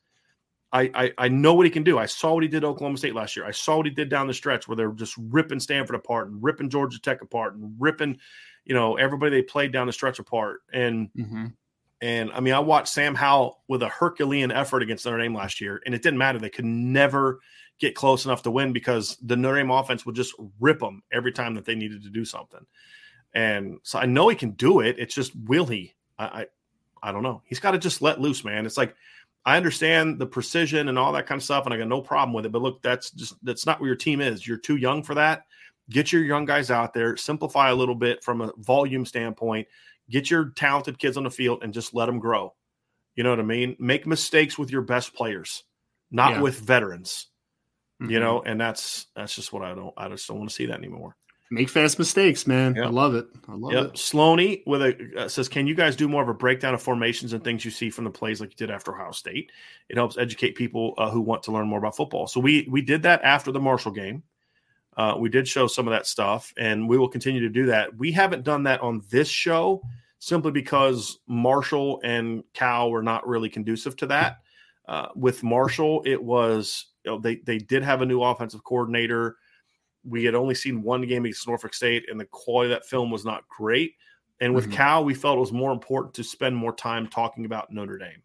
I, 0.77 0.91
I 0.95 1.13
I 1.19 1.29
know 1.29 1.55
what 1.55 1.65
he 1.65 1.71
can 1.71 1.83
do. 1.83 1.99
I 1.99 2.07
saw 2.07 2.35
what 2.35 2.43
he 2.43 2.49
did 2.49 2.59
at 2.59 2.65
Oklahoma 2.65 2.99
State 2.99 3.15
last 3.15 3.35
year. 3.37 3.47
I 3.47 3.51
saw 3.51 3.79
what 3.79 3.87
he 3.87 3.93
did 3.93 4.09
down 4.11 4.27
the 4.27 4.35
stretch 4.35 4.69
where 4.69 4.77
they're 4.77 4.93
just 4.93 5.15
ripping 5.17 5.61
Stanford 5.61 5.97
apart 5.97 6.29
and 6.29 6.43
ripping 6.43 6.69
Georgia 6.69 7.01
Tech 7.01 7.23
apart 7.23 7.55
and 7.55 7.75
ripping, 7.79 8.19
you 8.65 8.75
know, 8.75 8.97
everybody 8.97 9.31
they 9.31 9.43
played 9.43 9.73
down 9.73 9.87
the 9.87 9.93
stretch 9.93 10.19
apart. 10.19 10.61
And 10.73 11.11
Mhm. 11.15 11.55
and 12.03 12.31
I 12.33 12.41
mean, 12.41 12.53
I 12.53 12.59
watched 12.59 12.89
Sam 12.89 13.15
Howell 13.15 13.63
with 13.69 13.83
a 13.83 13.89
Herculean 13.89 14.53
effort 14.53 14.83
against 14.83 15.07
Notre 15.07 15.19
Dame 15.23 15.35
last 15.35 15.61
year, 15.63 15.81
and 15.87 15.95
it 15.95 16.03
didn't 16.03 16.19
matter. 16.19 16.39
They 16.39 16.51
could 16.51 16.67
never 16.67 17.41
get 17.79 17.95
close 17.95 18.25
enough 18.27 18.43
to 18.43 18.51
win 18.51 18.73
because 18.73 19.17
the 19.23 19.37
Notre 19.37 19.57
Dame 19.57 19.71
offense 19.71 20.05
would 20.05 20.15
just 20.15 20.35
rip 20.61 20.81
them 20.81 21.03
every 21.11 21.33
time 21.33 21.55
that 21.55 21.65
they 21.65 21.75
needed 21.75 22.03
to 22.03 22.11
do 22.11 22.25
something. 22.25 22.67
And 23.35 23.79
so 23.83 23.99
I 23.99 24.07
know 24.07 24.29
he 24.29 24.37
can 24.37 24.53
do 24.53 24.81
it. 24.81 24.99
It's 24.99 25.15
just 25.15 25.33
will 25.37 25.67
he? 25.67 25.95
I 26.19 26.25
I, 26.25 26.47
I 27.03 27.13
don't 27.13 27.23
know. 27.23 27.43
He's 27.47 27.61
got 27.61 27.73
to 27.73 27.79
just 27.79 28.03
let 28.03 28.21
loose, 28.21 28.45
man. 28.45 28.67
It's 28.67 28.79
like 28.79 28.95
I 29.47 29.57
understand 29.57 30.19
the 30.19 30.27
precision 30.27 30.89
and 30.89 30.99
all 30.99 31.13
that 31.13 31.27
kind 31.27 31.39
of 31.39 31.45
stuff, 31.45 31.65
and 31.65 31.73
I 31.73 31.79
got 31.79 31.89
no 31.89 32.03
problem 32.03 32.35
with 32.35 32.45
it. 32.45 32.53
But 32.53 32.61
look, 32.63 32.83
that's 32.83 33.11
just 33.13 33.43
that's 33.45 33.65
not 33.65 33.81
where 33.81 33.87
your 33.87 33.97
team 33.97 34.21
is. 34.21 34.47
You're 34.47 34.59
too 34.59 34.77
young 34.77 35.03
for 35.03 35.15
that. 35.15 35.45
Get 35.89 36.13
your 36.13 36.25
young 36.25 36.45
guys 36.45 36.71
out 36.71 36.93
there, 36.93 37.17
simplify 37.17 37.71
a 37.71 37.75
little 37.75 37.95
bit 37.95 38.23
from 38.23 38.43
a 38.43 38.53
volume 38.59 39.07
standpoint 39.07 39.67
get 40.09 40.31
your 40.31 40.51
talented 40.51 40.99
kids 40.99 41.17
on 41.17 41.25
the 41.25 41.31
field 41.31 41.63
and 41.63 41.75
just 41.75 41.95
let 41.95 42.07
them 42.07 42.19
grow. 42.19 42.55
You 43.15 43.25
know 43.25 43.31
what 43.31 43.41
I 43.41 43.45
mean? 43.45 43.77
Make 43.79 44.07
mistakes 44.07 44.59
with 44.59 44.71
your 44.71 44.83
best 44.83 45.15
players, 45.15 45.65
not 46.11 46.33
Yeah. 46.35 46.41
with 46.43 46.61
veterans. 46.61 47.27
You 47.99 48.07
Mhm. 48.07 48.21
know, 48.21 48.43
and 48.43 48.61
that's 48.61 49.07
that's 49.17 49.35
just 49.35 49.53
what 49.53 49.63
I 49.63 49.75
don't. 49.75 49.95
I 49.97 50.09
just 50.09 50.29
don't 50.29 50.39
want 50.39 50.51
to 50.51 50.55
see 50.55 50.67
that 50.67 50.79
anymore. 50.79 51.17
Make 51.51 51.69
fast 51.69 51.99
mistakes, 51.99 52.47
man. 52.47 52.75
Yep. 52.75 52.85
I 52.85 52.89
love 52.89 53.15
it. 53.15 53.27
I 53.49 53.55
love 53.55 53.73
Yep. 53.73 53.85
it. 53.85 53.93
Sloaney 53.95 54.63
with 54.67 54.83
a 54.83 55.13
uh, 55.17 55.29
says, 55.29 55.49
"Can 55.49 55.67
you 55.67 55.75
guys 55.75 55.97
do 55.97 56.09
more 56.09 56.23
of 56.23 56.29
a 56.29 56.35
breakdown 56.35 56.75
of 56.75 56.83
formations 56.83 57.33
and 57.33 57.43
things 57.43 57.65
you 57.65 57.71
see 57.71 57.91
from 57.91 58.05
the 58.05 58.11
plays 58.11 58.41
like 58.41 58.51
you 58.51 58.57
did 58.57 58.71
after 58.71 58.95
Ohio 58.95 59.13
State? 59.13 59.51
It 59.89 59.97
helps 59.97 60.19
educate 60.19 60.57
people 60.57 60.95
uh, 60.99 61.11
who 61.11 61.21
want 61.21 61.43
to 61.45 61.53
learn 61.53 61.69
more 61.69 61.79
about 61.79 61.97
football." 61.97 62.27
So 62.27 62.41
we 62.41 62.67
we 62.71 62.83
did 62.83 63.03
that 63.03 63.23
after 63.23 63.53
the 63.53 63.61
Marshall 63.61 63.93
game. 63.93 64.23
Uh, 64.97 65.15
we 65.19 65.29
did 65.29 65.47
show 65.47 65.67
some 65.67 65.87
of 65.87 65.93
that 65.93 66.07
stuff, 66.07 66.55
and 66.57 66.89
we 66.89 66.97
will 66.97 67.09
continue 67.09 67.41
to 67.41 67.51
do 67.51 67.67
that. 67.67 67.95
We 67.97 68.13
haven't 68.13 68.45
done 68.45 68.63
that 68.63 68.81
on 68.81 69.03
this 69.11 69.29
show 69.29 69.83
simply 70.19 70.51
because 70.51 71.19
Marshall 71.27 72.01
and 72.03 72.43
Cal 72.55 72.91
were 72.91 73.03
not 73.03 73.29
really 73.29 73.51
conducive 73.51 73.95
to 73.97 74.07
that. 74.07 74.39
Uh, 74.89 75.09
with 75.15 75.43
Marshall, 75.43 76.03
it 76.07 76.23
was 76.23 76.87
you 77.05 77.11
know, 77.11 77.19
they 77.19 77.37
they 77.37 77.59
did 77.59 77.83
have 77.83 78.03
a 78.03 78.07
new 78.07 78.23
offensive 78.23 78.65
coordinator. 78.65 79.37
We 80.07 80.25
had 80.25 80.35
only 80.35 80.55
seen 80.55 80.83
one 80.83 81.03
game 81.03 81.25
against 81.25 81.47
Norfolk 81.49 81.75
State, 81.75 82.09
and 82.09 82.19
the 82.21 82.27
quality 82.27 82.73
of 82.73 82.79
that 82.79 82.89
film 82.89 83.11
was 83.11 83.25
not 83.25 83.47
great. 83.49 83.95
And 84.41 84.55
with 84.55 84.69
Mhm. 84.69 84.73
Cal, 84.73 85.05
we 85.05 85.15
felt 85.15 85.39
it 85.39 85.41
was 85.41 85.53
more 85.53 85.73
important 85.73 86.15
to 86.15 86.23
spend 86.23 86.55
more 86.55 86.75
time 86.75 87.07
talking 87.09 87.45
about 87.45 87.73
Notre 87.73 87.99
Dame. 87.99 88.23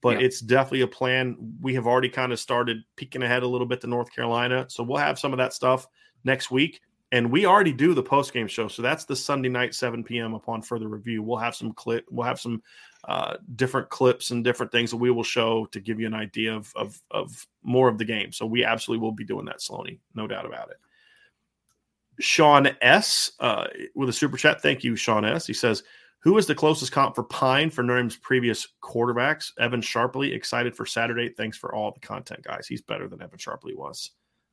But 0.00 0.18
Yeah. 0.18 0.26
it's 0.26 0.40
definitely 0.40 0.80
a 0.80 0.88
plan. 0.88 1.36
We 1.60 1.74
have 1.74 1.86
already 1.86 2.08
kind 2.08 2.32
of 2.32 2.40
started 2.40 2.82
peeking 2.96 3.22
ahead 3.22 3.44
a 3.44 3.46
little 3.46 3.66
bit 3.68 3.80
to 3.82 3.86
North 3.86 4.12
Carolina, 4.12 4.66
so 4.68 4.82
we'll 4.82 4.98
have 4.98 5.18
some 5.18 5.32
of 5.32 5.38
that 5.38 5.52
stuff 5.52 5.86
next 6.24 6.50
week. 6.50 6.80
And 7.12 7.30
we 7.30 7.44
already 7.44 7.72
do 7.72 7.92
the 7.92 8.02
post 8.02 8.32
game 8.32 8.48
show, 8.48 8.68
so 8.68 8.80
that's 8.80 9.04
the 9.04 9.14
Sunday 9.14 9.50
night, 9.50 9.74
seven 9.74 10.02
p.m. 10.02 10.32
Upon 10.32 10.62
further 10.62 10.88
review, 10.88 11.22
we'll 11.22 11.36
have 11.36 11.54
some 11.54 11.72
clip, 11.72 12.06
we'll 12.10 12.26
have 12.26 12.40
some 12.40 12.62
uh, 13.04 13.36
different 13.54 13.90
clips 13.90 14.30
and 14.30 14.42
different 14.42 14.72
things 14.72 14.90
that 14.90 14.96
we 14.96 15.10
will 15.10 15.22
show 15.22 15.66
to 15.66 15.80
give 15.80 16.00
you 16.00 16.06
an 16.06 16.14
idea 16.14 16.56
of 16.56 16.72
of 16.74 17.00
of 17.10 17.46
more 17.62 17.88
of 17.88 17.98
the 17.98 18.04
game. 18.04 18.32
So 18.32 18.46
we 18.46 18.64
absolutely 18.64 19.02
will 19.02 19.12
be 19.12 19.24
doing 19.24 19.44
that, 19.44 19.58
Sloaney, 19.58 19.98
no 20.14 20.26
doubt 20.26 20.46
about 20.46 20.70
it. 20.70 20.78
Sean 22.20 22.68
S. 22.80 23.32
Uh, 23.40 23.66
with 23.94 24.08
a 24.08 24.12
super 24.12 24.36
chat. 24.36 24.60
Thank 24.62 24.84
you, 24.84 24.96
Sean 24.96 25.24
S. 25.24 25.46
He 25.46 25.52
says, 25.52 25.82
Who 26.20 26.36
is 26.38 26.46
the 26.46 26.54
closest 26.54 26.92
comp 26.92 27.14
for 27.14 27.24
Pyne 27.24 27.70
for 27.70 27.82
Notre 27.82 28.00
Dame's 28.02 28.16
previous 28.16 28.68
quarterbacks? 28.82 29.50
Evan 29.58 29.80
Sharpley, 29.80 30.34
excited 30.34 30.76
for 30.76 30.86
Saturday. 30.86 31.28
Thanks 31.30 31.56
for 31.56 31.74
all 31.74 31.90
the 31.92 32.00
content, 32.00 32.42
guys. 32.44 32.66
He's 32.66 32.82
better 32.82 33.08
than 33.08 33.22
Evan 33.22 33.38
Sharpley 33.38 33.76
was. 33.76 34.10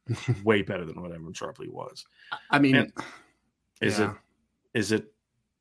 Way 0.43 0.61
better 0.63 0.85
than 0.85 1.01
what 1.01 1.11
Evan 1.11 1.33
Sharpley 1.33 1.69
was. 1.69 2.05
I 2.49 2.59
mean, 2.59 2.75
And- 2.75 2.93
Is 3.81 3.99
Yeah. 3.99 4.11
it 4.11 4.17
is 4.79 4.91
it 4.91 5.13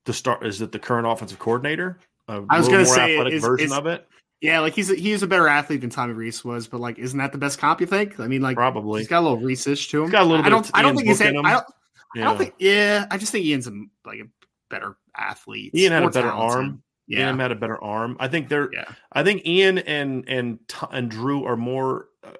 the 0.04 0.12
start 0.12 0.44
is 0.46 0.60
it 0.60 0.72
the 0.72 0.78
current 0.78 1.06
offensive 1.06 1.38
coordinator? 1.38 1.98
A 2.28 2.42
I 2.48 2.58
was 2.58 2.68
gonna 2.68 2.84
say, 2.86 3.14
athletic 3.14 3.34
is- 3.34 3.42
version 3.42 3.66
is- 3.66 3.72
of 3.72 3.86
it? 3.86 4.06
yeah, 4.40 4.60
like 4.60 4.74
he's 4.74 4.90
a, 4.90 4.94
he's 4.94 5.22
a 5.22 5.26
better 5.26 5.48
athlete 5.48 5.80
than 5.82 5.90
Tommy 5.90 6.14
Rees 6.14 6.44
was, 6.44 6.66
but 6.68 6.80
like, 6.80 6.98
isn't 6.98 7.18
that 7.18 7.32
the 7.32 7.38
best 7.38 7.58
comp? 7.58 7.80
You 7.80 7.86
think? 7.86 8.18
I 8.20 8.26
mean, 8.28 8.40
like, 8.42 8.56
Probably. 8.56 9.00
he's 9.00 9.08
got 9.08 9.20
a 9.20 9.26
little 9.28 9.38
Rees-ish 9.38 9.88
to 9.88 9.98
him. 9.98 10.04
He's 10.04 10.12
got 10.12 10.22
a 10.22 10.24
little 10.24 10.40
I 10.40 10.48
bit 10.48 10.50
don't. 10.50 10.64
of 10.66 10.70
I 10.74 10.82
don't 10.82 10.94
think 10.96 11.08
he's. 11.08 11.18
had- 11.20 11.36
I 11.36 11.52
don't. 11.52 11.66
I 12.14 12.18
Yeah. 12.18 12.24
don't 12.24 12.38
think. 12.38 12.54
Yeah, 12.58 13.06
I 13.10 13.18
just 13.18 13.32
think 13.32 13.44
Ian's 13.46 13.66
a, 13.66 13.72
like 14.04 14.20
a 14.20 14.28
better 14.70 14.96
athlete. 15.16 15.74
Ian 15.74 15.92
had 15.92 16.02
a 16.04 16.10
better 16.10 16.28
talented. 16.30 16.56
arm. 16.58 16.82
Yeah, 17.06 17.26
Ian 17.26 17.38
had 17.38 17.52
a 17.52 17.56
better 17.56 17.82
arm. 17.82 18.16
I 18.20 18.28
think 18.28 18.48
they're 18.48 18.68
yeah, 18.72 18.84
I 19.12 19.22
think 19.22 19.46
Ian 19.46 19.78
and 19.78 20.24
and 20.28 20.58
and 20.90 21.10
Drew 21.10 21.44
are 21.44 21.56
more 21.56 22.06
uh, 22.22 22.30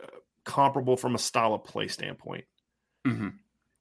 comparable 0.45 0.97
from 0.97 1.14
a 1.14 1.19
style 1.19 1.55
of 1.55 1.64
play 1.64 1.89
standpoint. 1.89 2.45
Mhm. 3.07 3.35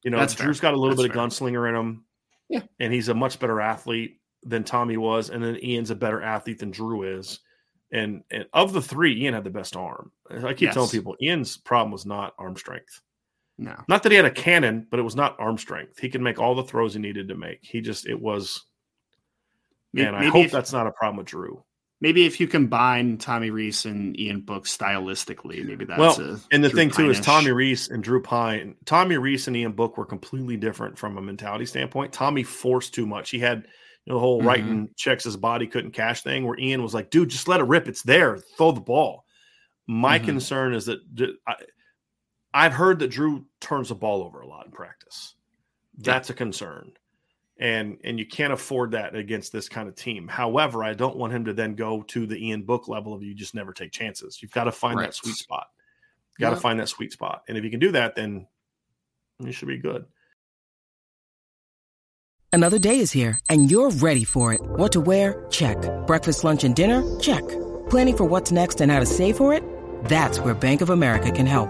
You 0.03 0.11
know, 0.11 0.19
That's 0.19 0.33
fair. 0.33 0.45
Drew's 0.45 0.59
got 0.61 0.73
a 0.73 0.77
little 0.77 0.95
That's 0.95 1.07
bit 1.07 1.17
of 1.17 1.29
gunslinger 1.29 1.67
in 1.67 1.75
him. 1.75 2.05
Yeah. 2.49 2.61
And 2.79 2.93
he's 2.93 3.09
a 3.09 3.13
much 3.13 3.39
better 3.39 3.59
athlete 3.59 4.21
than 4.43 4.63
Tommy 4.63 4.95
was. 4.95 5.29
And 5.29 5.43
then 5.43 5.57
Ian's 5.61 5.89
a 5.91 5.95
better 5.95 6.21
athlete 6.21 6.59
than 6.59 6.71
Drew 6.71 7.17
is. 7.17 7.39
And, 7.91 8.23
and 8.31 8.45
of 8.53 8.71
the 8.71 8.81
three, 8.81 9.21
Ian 9.23 9.33
had 9.33 9.43
the 9.43 9.49
best 9.49 9.75
arm. 9.75 10.11
I 10.29 10.53
keep 10.53 10.71
telling 10.71 10.89
people 10.89 11.17
Ian's 11.21 11.57
problem 11.57 11.91
was 11.91 12.05
not 12.05 12.33
arm 12.37 12.55
strength. 12.55 13.01
No. 13.57 13.75
Not 13.87 14.03
that 14.03 14.11
he 14.11 14.15
had 14.15 14.25
a 14.25 14.31
cannon, 14.31 14.85
but 14.91 14.99
it 14.99 15.03
was 15.03 15.15
not 15.15 15.35
arm 15.39 15.57
strength. 15.57 15.97
He 15.99 16.09
could 16.09 16.21
make 16.21 16.39
all 16.39 16.53
the 16.55 16.63
throws 16.63 16.93
he 16.93 16.99
needed 16.99 17.27
to 17.29 17.35
make. 17.35 17.59
He 17.63 17.81
just, 17.81 18.07
it 18.07 18.19
was, 18.21 18.63
May- 19.93 20.05
and 20.05 20.15
I 20.15 20.25
hope 20.25 20.45
if, 20.45 20.51
that's 20.51 20.71
not 20.73 20.85
a 20.87 20.91
problem 20.91 21.17
with 21.17 21.25
Drew. 21.27 21.63
maybe 21.99 22.25
if 22.27 22.39
you 22.39 22.47
combine 22.47 23.17
Tommy 23.17 23.49
Rees 23.49 23.85
and 23.85 24.19
Ian 24.19 24.41
Book 24.41 24.65
stylistically, 24.65 25.65
maybe 25.65 25.85
that's 25.85 25.99
Well, 25.99 26.21
a 26.35 26.39
And 26.51 26.63
the 26.63 26.69
Drew 26.69 26.77
thing 26.77 26.91
too 26.91 27.09
is 27.09 27.19
Tommy 27.19 27.51
Rees 27.51 27.89
and 27.89 28.03
Drew 28.03 28.21
Pyne. 28.21 28.75
Tommy 28.85 29.17
Rees 29.17 29.47
and 29.47 29.57
Ian 29.57 29.71
Book 29.71 29.97
were 29.97 30.05
completely 30.05 30.57
different 30.57 30.97
from 30.99 31.17
a 31.17 31.21
mentality 31.21 31.65
standpoint. 31.65 32.13
Tommy 32.13 32.43
forced 32.43 32.93
too 32.93 33.07
much. 33.07 33.31
He 33.31 33.39
had 33.39 33.65
you 34.05 34.13
know, 34.13 34.17
the 34.17 34.19
whole 34.19 34.41
Mhm. 34.41 34.45
writing 34.45 34.89
checks 34.95 35.23
his 35.23 35.35
body 35.35 35.65
couldn't 35.67 35.91
cash 35.91 36.21
thing, 36.21 36.45
where 36.45 36.57
Ian 36.59 36.81
was 36.83 36.93
like, 36.93 37.09
"Dude, 37.09 37.27
just 37.29 37.47
let 37.49 37.59
it 37.59 37.63
rip. 37.65 37.87
It's 37.89 38.03
there. 38.03 38.37
Throw 38.55 38.71
the 38.71 38.79
ball." 38.79 39.25
My 39.87 40.19
Mhm. 40.19 40.25
concern 40.25 40.73
is 40.75 40.85
that 40.85 40.99
I, 41.47 41.55
I've 42.57 42.73
heard 42.73 42.97
that 42.99 43.09
Drew 43.11 43.45
turns 43.61 43.89
the 43.89 43.95
ball 43.95 44.23
over 44.23 44.41
a 44.41 44.47
lot 44.47 44.65
in 44.65 44.71
practice. 44.71 45.35
That's 45.99 46.31
a 46.31 46.33
concern. 46.33 46.91
And 47.59 47.99
and 48.03 48.17
you 48.17 48.25
can't 48.25 48.51
afford 48.51 48.91
that 48.91 49.15
against 49.15 49.51
this 49.51 49.69
kind 49.69 49.87
of 49.87 49.95
team. 49.95 50.27
However, 50.27 50.83
I 50.83 50.93
don't 50.93 51.17
want 51.17 51.33
him 51.33 51.45
to 51.45 51.53
then 51.53 51.75
go 51.75 52.01
to 52.03 52.25
the 52.25 52.35
Ian 52.47 52.63
Book 52.63 52.87
level 52.87 53.13
of 53.13 53.21
you 53.21 53.35
just 53.35 53.53
never 53.53 53.73
take 53.73 53.91
chances. 53.91 54.41
You've 54.41 54.51
got 54.51 54.63
to 54.63 54.71
find 54.71 54.97
Right. 54.97 55.05
that 55.05 55.13
sweet 55.13 55.35
spot. 55.35 55.67
You've 56.31 56.39
Got 56.39 56.49
to 56.51 56.55
find 56.55 56.79
that 56.79 56.89
sweet 56.89 57.11
spot. 57.13 57.43
And 57.47 57.57
if 57.57 57.63
you 57.63 57.69
can 57.69 57.79
do 57.79 57.91
that, 57.91 58.15
then 58.15 58.47
you 59.39 59.51
should 59.51 59.67
be 59.67 59.77
good. 59.77 60.05
Another 62.53 62.79
day 62.79 62.99
is 62.99 63.11
here, 63.11 63.39
and 63.49 63.69
you're 63.69 63.91
ready 63.91 64.23
for 64.23 64.53
it. 64.53 64.61
What 64.61 64.91
to 64.93 65.01
wear? 65.01 65.45
Check. 65.51 65.77
Breakfast, 66.07 66.43
lunch, 66.43 66.63
and 66.63 66.75
dinner? 66.75 67.03
Check. 67.19 67.47
Planning 67.89 68.17
for 68.17 68.25
what's 68.25 68.51
next 68.51 68.81
and 68.81 68.91
how 68.91 68.99
to 68.99 69.05
save 69.05 69.37
for 69.37 69.53
it? 69.53 69.63
That's 70.05 70.39
where 70.39 70.55
Bank 70.55 70.81
of 70.81 70.89
America 70.89 71.31
can 71.31 71.45
help. 71.45 71.69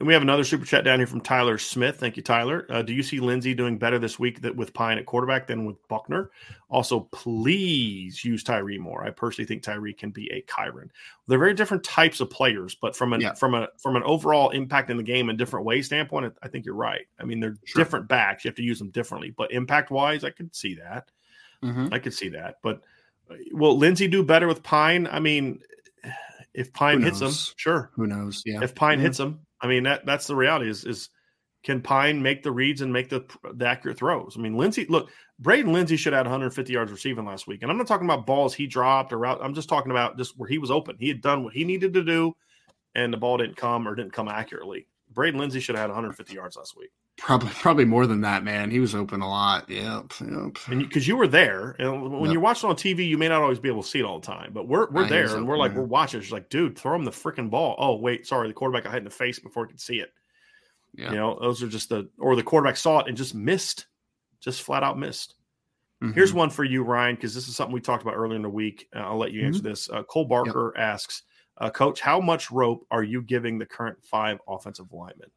And 0.00 0.06
we 0.06 0.14
have 0.14 0.22
another 0.22 0.44
super 0.44 0.64
chat 0.64 0.82
down 0.82 0.98
here 0.98 1.06
from 1.06 1.20
Tyler 1.20 1.58
Smith. 1.58 2.00
Thank 2.00 2.16
you, 2.16 2.22
Tyler. 2.22 2.64
Uh, 2.70 2.80
do 2.80 2.94
you 2.94 3.02
see 3.02 3.20
Lenzy 3.20 3.52
doing 3.52 3.76
better 3.76 3.98
this 3.98 4.18
week 4.18 4.40
that 4.40 4.56
with 4.56 4.72
Pyne 4.72 4.96
at 4.96 5.04
quarterback 5.04 5.46
than 5.46 5.66
with 5.66 5.76
Buchner? 5.88 6.30
Also, 6.70 7.00
please 7.12 8.24
use 8.24 8.42
Tyree 8.42 8.78
more. 8.78 9.04
I 9.04 9.10
personally 9.10 9.46
think 9.46 9.62
Tyree 9.62 9.92
can 9.92 10.10
be 10.10 10.32
a 10.32 10.40
Kyren. 10.50 10.88
They're 11.28 11.38
very 11.38 11.52
different 11.52 11.84
types 11.84 12.20
of 12.20 12.30
players, 12.30 12.74
but 12.74 12.96
from 12.96 13.12
an 13.12 13.20
yeah. 13.20 13.34
from 13.34 13.54
a 13.54 13.68
from 13.76 13.94
an 13.94 14.02
overall 14.04 14.48
impact 14.50 14.88
in 14.88 14.96
the 14.96 15.02
game 15.02 15.28
in 15.28 15.36
different 15.36 15.66
ways 15.66 15.84
standpoint, 15.84 16.32
I 16.42 16.48
think 16.48 16.64
you're 16.64 16.74
right. 16.74 17.06
I 17.18 17.24
mean, 17.24 17.38
they're 17.38 17.58
sure. 17.66 17.84
different 17.84 18.08
backs. 18.08 18.42
You 18.42 18.48
have 18.48 18.56
to 18.56 18.62
use 18.62 18.78
them 18.78 18.88
differently, 18.88 19.34
but 19.36 19.52
impact 19.52 19.90
wise, 19.90 20.24
I 20.24 20.30
could 20.30 20.56
see 20.56 20.76
that. 20.76 21.10
Mm-hmm. 21.62 21.88
I 21.92 21.98
could 21.98 22.14
see 22.14 22.30
that. 22.30 22.56
But 22.62 22.80
uh, 23.30 23.34
will 23.52 23.76
Lenzy 23.76 24.08
do 24.08 24.22
better 24.22 24.46
with 24.46 24.62
Pyne? 24.62 25.06
I 25.08 25.20
mean, 25.20 25.60
if 26.54 26.72
Pyne 26.72 27.02
hits 27.02 27.20
him, 27.20 27.32
sure. 27.56 27.90
Who 27.96 28.06
knows? 28.06 28.42
Yeah. 28.46 28.62
If 28.62 28.74
Pyne 28.74 28.96
mm-hmm. 28.96 29.04
hits 29.04 29.20
him, 29.20 29.40
I 29.60 29.66
mean 29.66 29.84
that 29.84 30.06
that's 30.06 30.26
the 30.26 30.36
reality. 30.36 30.68
Is 30.68 30.84
is 30.84 31.10
can 31.62 31.82
Pyne 31.82 32.22
make 32.22 32.42
the 32.42 32.52
reads 32.52 32.80
and 32.80 32.92
make 32.92 33.10
the, 33.10 33.24
the 33.52 33.66
accurate 33.66 33.98
throws? 33.98 34.34
I 34.36 34.40
mean, 34.40 34.56
Lenzy, 34.56 34.86
look, 34.86 35.10
Braden 35.38 35.72
Lenzy 35.72 35.96
should 35.96 36.14
have 36.14 36.20
had 36.20 36.26
150 36.26 36.72
yards 36.72 36.90
receiving 36.90 37.26
last 37.26 37.46
week, 37.46 37.62
and 37.62 37.70
I'm 37.70 37.76
not 37.76 37.86
talking 37.86 38.06
about 38.06 38.26
balls 38.26 38.54
he 38.54 38.66
dropped 38.66 39.12
or 39.12 39.18
route. 39.18 39.40
I'm 39.42 39.54
just 39.54 39.68
talking 39.68 39.90
about 39.90 40.16
just 40.16 40.38
where 40.38 40.48
he 40.48 40.58
was 40.58 40.70
open. 40.70 40.96
He 40.98 41.08
had 41.08 41.20
done 41.20 41.44
what 41.44 41.52
he 41.52 41.64
needed 41.64 41.92
to 41.94 42.02
do, 42.02 42.34
and 42.94 43.12
the 43.12 43.18
ball 43.18 43.36
didn't 43.36 43.56
come 43.56 43.86
or 43.86 43.94
didn't 43.94 44.12
come 44.12 44.28
accurately. 44.28 44.86
Braden 45.12 45.38
Lenzy 45.38 45.60
should 45.60 45.74
have 45.74 45.82
had 45.82 45.90
150 45.90 46.34
yards 46.34 46.56
last 46.56 46.76
week. 46.76 46.90
Probably, 47.20 47.50
probably 47.54 47.84
more 47.84 48.06
than 48.06 48.22
that, 48.22 48.42
man. 48.42 48.70
He 48.70 48.80
was 48.80 48.94
open 48.94 49.20
a 49.20 49.28
lot. 49.28 49.68
Yep, 49.68 50.14
yep. 50.20 50.56
And 50.66 50.80
because 50.80 51.06
you, 51.06 51.14
you, 51.14 51.16
were 51.16 51.28
there, 51.28 51.76
and 51.78 52.10
when 52.10 52.24
yep. 52.24 52.32
you're 52.32 52.42
watching 52.42 52.68
on 52.68 52.76
TV, 52.76 53.06
you 53.06 53.18
may 53.18 53.28
not 53.28 53.42
always 53.42 53.58
be 53.58 53.68
able 53.68 53.82
to 53.82 53.88
see 53.88 54.00
it 54.00 54.04
all 54.04 54.18
the 54.18 54.26
time. 54.26 54.52
But 54.52 54.66
we're 54.66 54.90
we're 54.90 55.06
there, 55.06 55.36
and 55.36 55.46
we're 55.46 55.58
like 55.58 55.74
we're 55.74 55.82
watching. 55.82 56.20
It's 56.20 56.32
like, 56.32 56.48
dude, 56.48 56.78
throw 56.78 56.96
him 56.96 57.04
the 57.04 57.10
freaking 57.10 57.50
ball. 57.50 57.76
Oh 57.78 57.96
wait, 57.96 58.26
sorry, 58.26 58.48
the 58.48 58.54
quarterback 58.54 58.84
got 58.84 58.92
hit 58.92 58.98
in 58.98 59.04
the 59.04 59.10
face 59.10 59.38
before 59.38 59.66
he 59.66 59.72
could 59.72 59.80
see 59.80 60.00
it. 60.00 60.10
Yeah. 60.94 61.10
You 61.10 61.16
know, 61.16 61.38
those 61.40 61.62
are 61.62 61.68
just 61.68 61.88
the 61.88 62.08
or 62.18 62.34
the 62.36 62.42
quarterback 62.42 62.76
saw 62.76 63.00
it 63.00 63.08
and 63.08 63.16
just 63.16 63.34
missed, 63.34 63.86
just 64.40 64.62
flat 64.62 64.82
out 64.82 64.98
missed. 64.98 65.34
Mm-hmm. 66.02 66.14
Here's 66.14 66.32
one 66.32 66.48
for 66.48 66.64
you, 66.64 66.82
Ryan, 66.82 67.14
because 67.14 67.34
this 67.34 67.46
is 67.46 67.54
something 67.54 67.74
we 67.74 67.80
talked 67.80 68.02
about 68.02 68.14
earlier 68.14 68.36
in 68.36 68.42
the 68.42 68.48
week. 68.48 68.88
Uh, 68.94 69.00
I'll 69.00 69.18
let 69.18 69.32
you 69.32 69.44
answer 69.44 69.60
mm-hmm. 69.60 69.68
this. 69.68 69.90
Uh, 69.90 70.02
Cole 70.04 70.24
Barker 70.24 70.72
yep. 70.74 70.82
asks, 70.82 71.22
uh, 71.58 71.68
Coach, 71.68 72.00
how 72.00 72.20
much 72.20 72.50
rope 72.50 72.86
are 72.90 73.02
you 73.02 73.20
giving 73.20 73.58
the 73.58 73.66
current 73.66 73.98
five 74.02 74.38
offensive 74.48 74.86
linemen? 74.90 75.28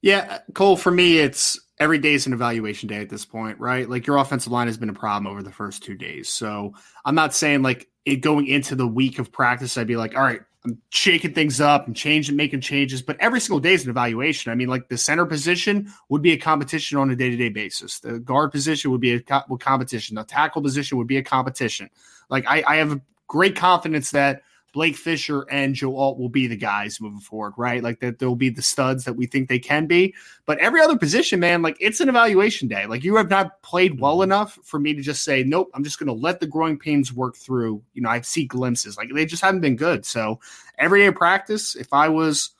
Yeah, 0.00 0.38
Cole, 0.54 0.76
for 0.76 0.90
me, 0.90 1.18
it's 1.18 1.58
every 1.78 1.98
day 1.98 2.14
is 2.14 2.26
an 2.26 2.32
evaluation 2.32 2.88
day 2.88 3.00
at 3.00 3.08
this 3.08 3.24
point, 3.24 3.58
right? 3.58 3.88
Like 3.88 4.06
your 4.06 4.16
offensive 4.16 4.52
line 4.52 4.66
has 4.66 4.76
been 4.76 4.90
a 4.90 4.94
problem 4.94 5.30
over 5.30 5.42
the 5.42 5.50
first 5.50 5.82
two 5.82 5.94
days. 5.94 6.28
So 6.28 6.74
I'm 7.04 7.14
not 7.14 7.34
saying 7.34 7.62
like 7.62 7.88
it 8.04 8.16
going 8.16 8.46
into 8.46 8.74
the 8.74 8.86
week 8.86 9.18
of 9.18 9.30
practice, 9.32 9.76
I'd 9.76 9.86
be 9.86 9.96
like, 9.96 10.16
all 10.16 10.22
right, 10.22 10.40
I'm 10.64 10.80
shaking 10.90 11.34
things 11.34 11.60
up 11.60 11.86
and 11.86 11.94
changing, 11.94 12.36
making 12.36 12.60
changes. 12.60 13.00
But 13.00 13.16
every 13.20 13.40
single 13.40 13.60
day 13.60 13.74
is 13.74 13.84
an 13.84 13.90
evaluation. 13.90 14.50
I 14.50 14.54
mean, 14.54 14.68
like 14.68 14.88
the 14.88 14.98
center 14.98 15.24
position 15.24 15.92
would 16.08 16.22
be 16.22 16.32
a 16.32 16.36
competition 16.36 16.98
on 16.98 17.10
a 17.10 17.16
day 17.16 17.30
to 17.30 17.36
day 17.36 17.48
basis. 17.48 18.00
The 18.00 18.18
guard 18.18 18.50
position 18.50 18.90
would 18.90 19.00
be 19.00 19.14
a 19.14 19.20
co- 19.20 19.56
competition. 19.58 20.16
The 20.16 20.24
tackle 20.24 20.62
position 20.62 20.98
would 20.98 21.06
be 21.06 21.16
a 21.16 21.22
competition. 21.22 21.90
Like 22.28 22.44
I, 22.48 22.64
I 22.66 22.76
have 22.76 23.00
great 23.28 23.56
confidence 23.56 24.10
that 24.12 24.42
Blake 24.72 24.96
Fisher 24.96 25.46
and 25.50 25.74
Joe 25.74 25.96
Alt 25.96 26.18
will 26.18 26.28
be 26.28 26.46
the 26.46 26.56
guys 26.56 27.00
moving 27.00 27.20
forward, 27.20 27.54
right? 27.56 27.82
Like 27.82 28.00
that 28.00 28.18
they'll 28.18 28.34
be 28.34 28.50
the 28.50 28.62
studs 28.62 29.04
that 29.04 29.14
we 29.14 29.26
think 29.26 29.48
they 29.48 29.58
can 29.58 29.86
be. 29.86 30.14
But 30.44 30.58
every 30.58 30.80
other 30.80 30.96
position, 30.96 31.40
man, 31.40 31.62
like 31.62 31.76
it's 31.80 32.00
an 32.00 32.08
evaluation 32.08 32.68
day. 32.68 32.86
Like 32.86 33.02
you 33.02 33.16
have 33.16 33.30
not 33.30 33.62
played 33.62 33.98
well 34.00 34.16
mm-hmm. 34.16 34.24
enough 34.24 34.58
for 34.62 34.78
me 34.78 34.94
to 34.94 35.00
just 35.00 35.24
say, 35.24 35.42
nope, 35.42 35.70
I'm 35.74 35.84
just 35.84 35.98
going 35.98 36.08
to 36.08 36.12
let 36.12 36.40
the 36.40 36.46
growing 36.46 36.78
pains 36.78 37.12
work 37.12 37.36
through. 37.36 37.82
You 37.94 38.02
know, 38.02 38.10
I 38.10 38.20
see 38.20 38.44
glimpses. 38.44 38.96
Like 38.96 39.08
they 39.14 39.24
just 39.24 39.42
haven't 39.42 39.62
been 39.62 39.76
good. 39.76 40.04
So 40.04 40.38
every 40.78 41.00
day 41.00 41.06
of 41.06 41.14
practice, 41.14 41.74
if 41.74 41.92
I 41.92 42.08
was 42.10 42.50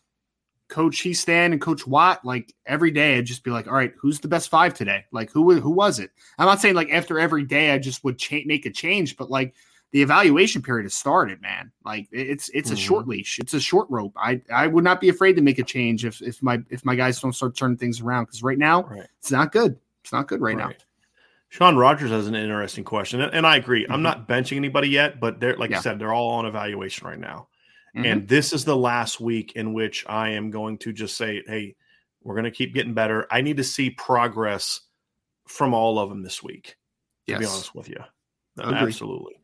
Coach 0.69 1.03
Hiestand 1.03 1.53
and 1.53 1.61
Coach 1.61 1.87
Watt, 1.87 2.25
like 2.25 2.55
every 2.67 2.91
day, 2.91 3.17
I'd 3.17 3.27
just 3.27 3.45
be 3.45 3.51
like, 3.51 3.67
all 3.67 3.75
right, 3.75 3.93
who's 3.99 4.21
the 4.21 4.29
best 4.29 4.49
five 4.49 4.75
today? 4.75 5.05
Like 5.13 5.31
who 5.31 5.59
who 5.61 5.71
was 5.71 5.99
it? 5.99 6.11
I'm 6.39 6.47
not 6.47 6.61
saying 6.61 6.75
like 6.75 6.91
after 6.91 7.19
every 7.19 7.45
day 7.45 7.71
I 7.73 7.79
just 7.79 8.05
would 8.05 8.19
cha- 8.19 8.47
make 8.47 8.67
a 8.67 8.71
change, 8.71 9.17
but 9.17 9.31
like 9.31 9.55
the 9.93 10.03
evaluation 10.03 10.63
period 10.63 10.85
has 10.85 10.95
started, 10.95 11.41
man. 11.41 11.73
Like 11.85 12.09
it's 12.13 12.49
it's 12.51 12.69
mm-hmm. 12.69 12.75
a 12.75 12.81
short 12.81 13.03
mm-hmm. 13.03 13.11
leash, 13.13 13.39
it's 13.39 13.55
a 13.55 13.61
short 13.61 13.87
rope. 13.91 14.13
I 14.17 14.41
I 14.53 14.67
would 14.67 14.85
not 14.85 15.01
be 15.01 15.09
afraid 15.09 15.35
to 15.37 15.43
make 15.43 15.59
a 15.59 15.65
change 15.65 16.05
if 16.05 16.21
if 16.21 16.43
my 16.43 16.61
if 16.71 16.85
my 16.85 16.95
guys 16.95 17.21
don't 17.21 17.33
start 17.33 17.57
turning 17.57 17.79
things 17.79 18.01
around 18.01 18.25
because 18.25 18.43
right 18.43 18.59
now 18.59 18.83
right. 18.85 19.07
it's 19.19 19.31
not 19.31 19.53
good. 19.53 19.79
It's 20.03 20.13
not 20.13 20.29
good 20.29 20.41
right, 20.41 20.57
right. 20.57 20.69
now. 20.69 20.75
Sean 21.51 21.77
Rogers 21.77 22.11
has 22.11 22.27
an 22.27 22.35
interesting 22.35 22.85
question, 22.85 23.23
and, 23.23 23.33
and 23.33 23.47
I 23.47 23.57
agree. 23.57 23.85
Mm-hmm. 23.85 23.93
I'm 23.93 24.03
not 24.03 24.29
benching 24.29 24.57
anybody 24.57 24.89
yet, 24.89 25.19
but 25.19 25.41
they're 25.41 25.57
like 25.57 25.71
yeah. 25.71 25.77
you 25.77 25.83
said, 25.83 25.99
they're 25.99 26.13
all 26.13 26.31
on 26.31 26.47
evaluation 26.47 27.07
right 27.07 27.19
now. 27.19 27.49
Mm-hmm. 27.97 28.05
And 28.05 28.29
this 28.29 28.53
is 28.53 28.65
the 28.65 28.77
last 28.77 29.19
week 29.19 29.53
in 29.57 29.73
which 29.73 30.05
I 30.07 30.31
am 30.31 30.51
going 30.51 30.77
to 30.79 30.93
just 30.93 31.17
say, 31.17 31.43
hey, 31.47 31.75
we're 32.23 32.35
going 32.35 32.45
to 32.45 32.51
keep 32.51 32.75
getting 32.75 32.93
better. 32.93 33.27
I 33.31 33.41
need 33.41 33.57
to 33.57 33.65
see 33.65 33.91
progress 33.91 34.83
from 35.47 35.73
all 35.73 35.99
of 35.99 36.11
them 36.11 36.23
this 36.23 36.43
week. 36.43 36.77
To 37.27 37.33
yes. 37.33 37.39
be 37.41 37.47
honest 37.47 37.75
with 37.75 37.89
you, 37.89 38.01
absolutely. 38.63 39.38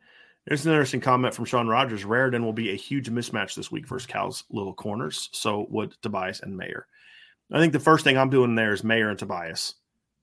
There's 0.47 0.67
an 0.67 0.73
interesting 0.73 1.01
comment 1.01 1.35
from 1.35 1.47
Sean 1.47 1.69
Rogers. 1.69 2.05
Raridon 2.05 2.45
will 2.45 2.53
be 2.53 2.71
a 2.71 2.77
huge 2.77 3.11
mismatch 3.11 3.55
this 3.55 3.71
week 3.71 3.89
versus 3.89 4.07
Cal's 4.07 4.45
little 4.51 4.75
corners. 4.75 5.31
So 5.33 5.67
would 5.71 5.95
Tobias 6.03 6.41
and 6.41 6.57
Mayer. 6.57 6.87
I 7.53 7.59
think 7.61 7.73
the 7.73 7.81
first 7.81 8.05
thing 8.05 8.19
I'm 8.19 8.31
doing 8.31 8.55
there 8.55 8.73
is 8.73 8.85
Mayer 8.85 9.09
and 9.09 9.19
Tobias. 9.19 9.75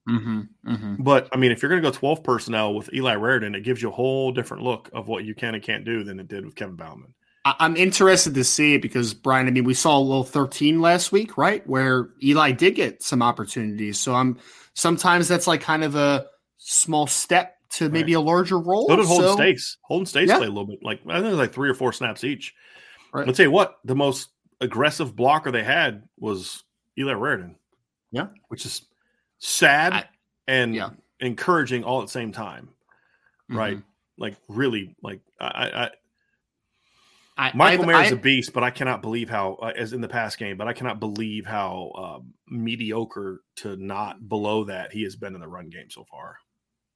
Mm-hmm, 0.08 0.40
mm-hmm. 0.66 1.02
But 1.02 1.28
I 1.32 1.36
mean, 1.36 1.52
if 1.52 1.62
you're 1.62 1.68
going 1.68 1.82
to 1.82 1.88
go 1.88 1.96
12 1.96 2.22
personnel 2.22 2.74
with 2.74 2.92
Eli 2.92 3.14
Raridon, 3.14 3.56
it 3.56 3.62
gives 3.62 3.82
you 3.82 3.88
a 3.88 3.92
whole 3.92 4.32
different 4.32 4.62
look 4.62 4.90
of 4.92 5.08
what 5.08 5.24
you 5.24 5.34
can 5.34 5.54
and 5.54 5.62
can't 5.62 5.84
do 5.84 6.04
than 6.04 6.18
it 6.20 6.28
did 6.28 6.44
with 6.44 6.54
Kevin 6.54 6.76
Bauman. 6.76 7.14
I'm 7.44 7.76
interested 7.76 8.34
to 8.34 8.44
see 8.44 8.74
it 8.74 8.82
because 8.82 9.14
Brian. 9.14 9.48
I 9.48 9.50
mean, 9.50 9.64
we 9.64 9.74
saw 9.74 9.98
a 9.98 10.00
little 10.00 10.22
13 10.22 10.80
last 10.80 11.10
week, 11.10 11.36
right, 11.36 11.66
where 11.66 12.10
Eli 12.22 12.52
did 12.52 12.76
get 12.76 13.02
some 13.02 13.20
opportunities. 13.20 13.98
So 13.98 14.14
I'm 14.14 14.38
sometimes 14.74 15.26
that's 15.26 15.48
like 15.48 15.60
kind 15.60 15.82
of 15.82 15.96
a 15.96 16.26
small 16.58 17.08
step 17.08 17.51
to 17.72 17.84
right. 17.84 17.92
maybe 17.92 18.12
a 18.12 18.20
larger 18.20 18.58
role. 18.58 18.88
So 18.88 18.96
did 18.96 19.06
Holden 19.06 19.28
so, 19.28 19.34
Staes. 19.36 19.78
Holden 19.82 20.06
Staes 20.06 20.28
yeah. 20.28 20.36
played 20.36 20.48
a 20.48 20.52
little 20.52 20.66
bit, 20.66 20.82
like 20.82 21.00
I 21.06 21.14
think 21.14 21.26
it 21.26 21.30
was 21.30 21.38
like 21.38 21.52
three 21.52 21.70
or 21.70 21.74
four 21.74 21.92
snaps 21.92 22.24
each. 22.24 22.54
Right. 23.12 23.26
I'll 23.26 23.34
tell 23.34 23.46
you 23.46 23.50
what, 23.50 23.78
the 23.84 23.94
most 23.94 24.30
aggressive 24.60 25.14
blocker 25.16 25.50
they 25.50 25.64
had 25.64 26.02
was 26.18 26.64
Eli 26.98 27.12
Raridon. 27.12 27.54
Yeah, 28.10 28.26
which 28.48 28.66
is 28.66 28.82
sad 29.38 29.92
I, 29.92 30.04
and 30.46 30.74
yeah. 30.74 30.90
encouraging 31.20 31.84
all 31.84 32.00
at 32.00 32.06
the 32.06 32.12
same 32.12 32.32
time. 32.32 32.68
Mm-hmm. 33.50 33.56
Right, 33.56 33.82
like 34.18 34.36
really, 34.48 34.94
like 35.02 35.20
I, 35.40 35.46
I 35.46 35.90
I, 37.36 37.50
Michael 37.54 37.86
Mayer 37.86 38.02
is 38.02 38.12
a 38.12 38.16
beast, 38.16 38.52
but 38.52 38.62
I 38.62 38.70
cannot 38.70 39.00
believe 39.00 39.30
how, 39.30 39.54
uh, 39.54 39.72
as 39.74 39.94
in 39.94 40.02
the 40.02 40.08
past 40.08 40.38
game, 40.38 40.58
but 40.58 40.68
I 40.68 40.74
cannot 40.74 41.00
believe 41.00 41.46
how 41.46 41.92
uh, 41.96 42.20
mediocre 42.48 43.40
to 43.56 43.76
not 43.76 44.28
below 44.28 44.64
that 44.64 44.92
he 44.92 45.02
has 45.04 45.16
been 45.16 45.34
in 45.34 45.40
the 45.40 45.48
run 45.48 45.70
game 45.70 45.90
so 45.90 46.04
far. 46.04 46.36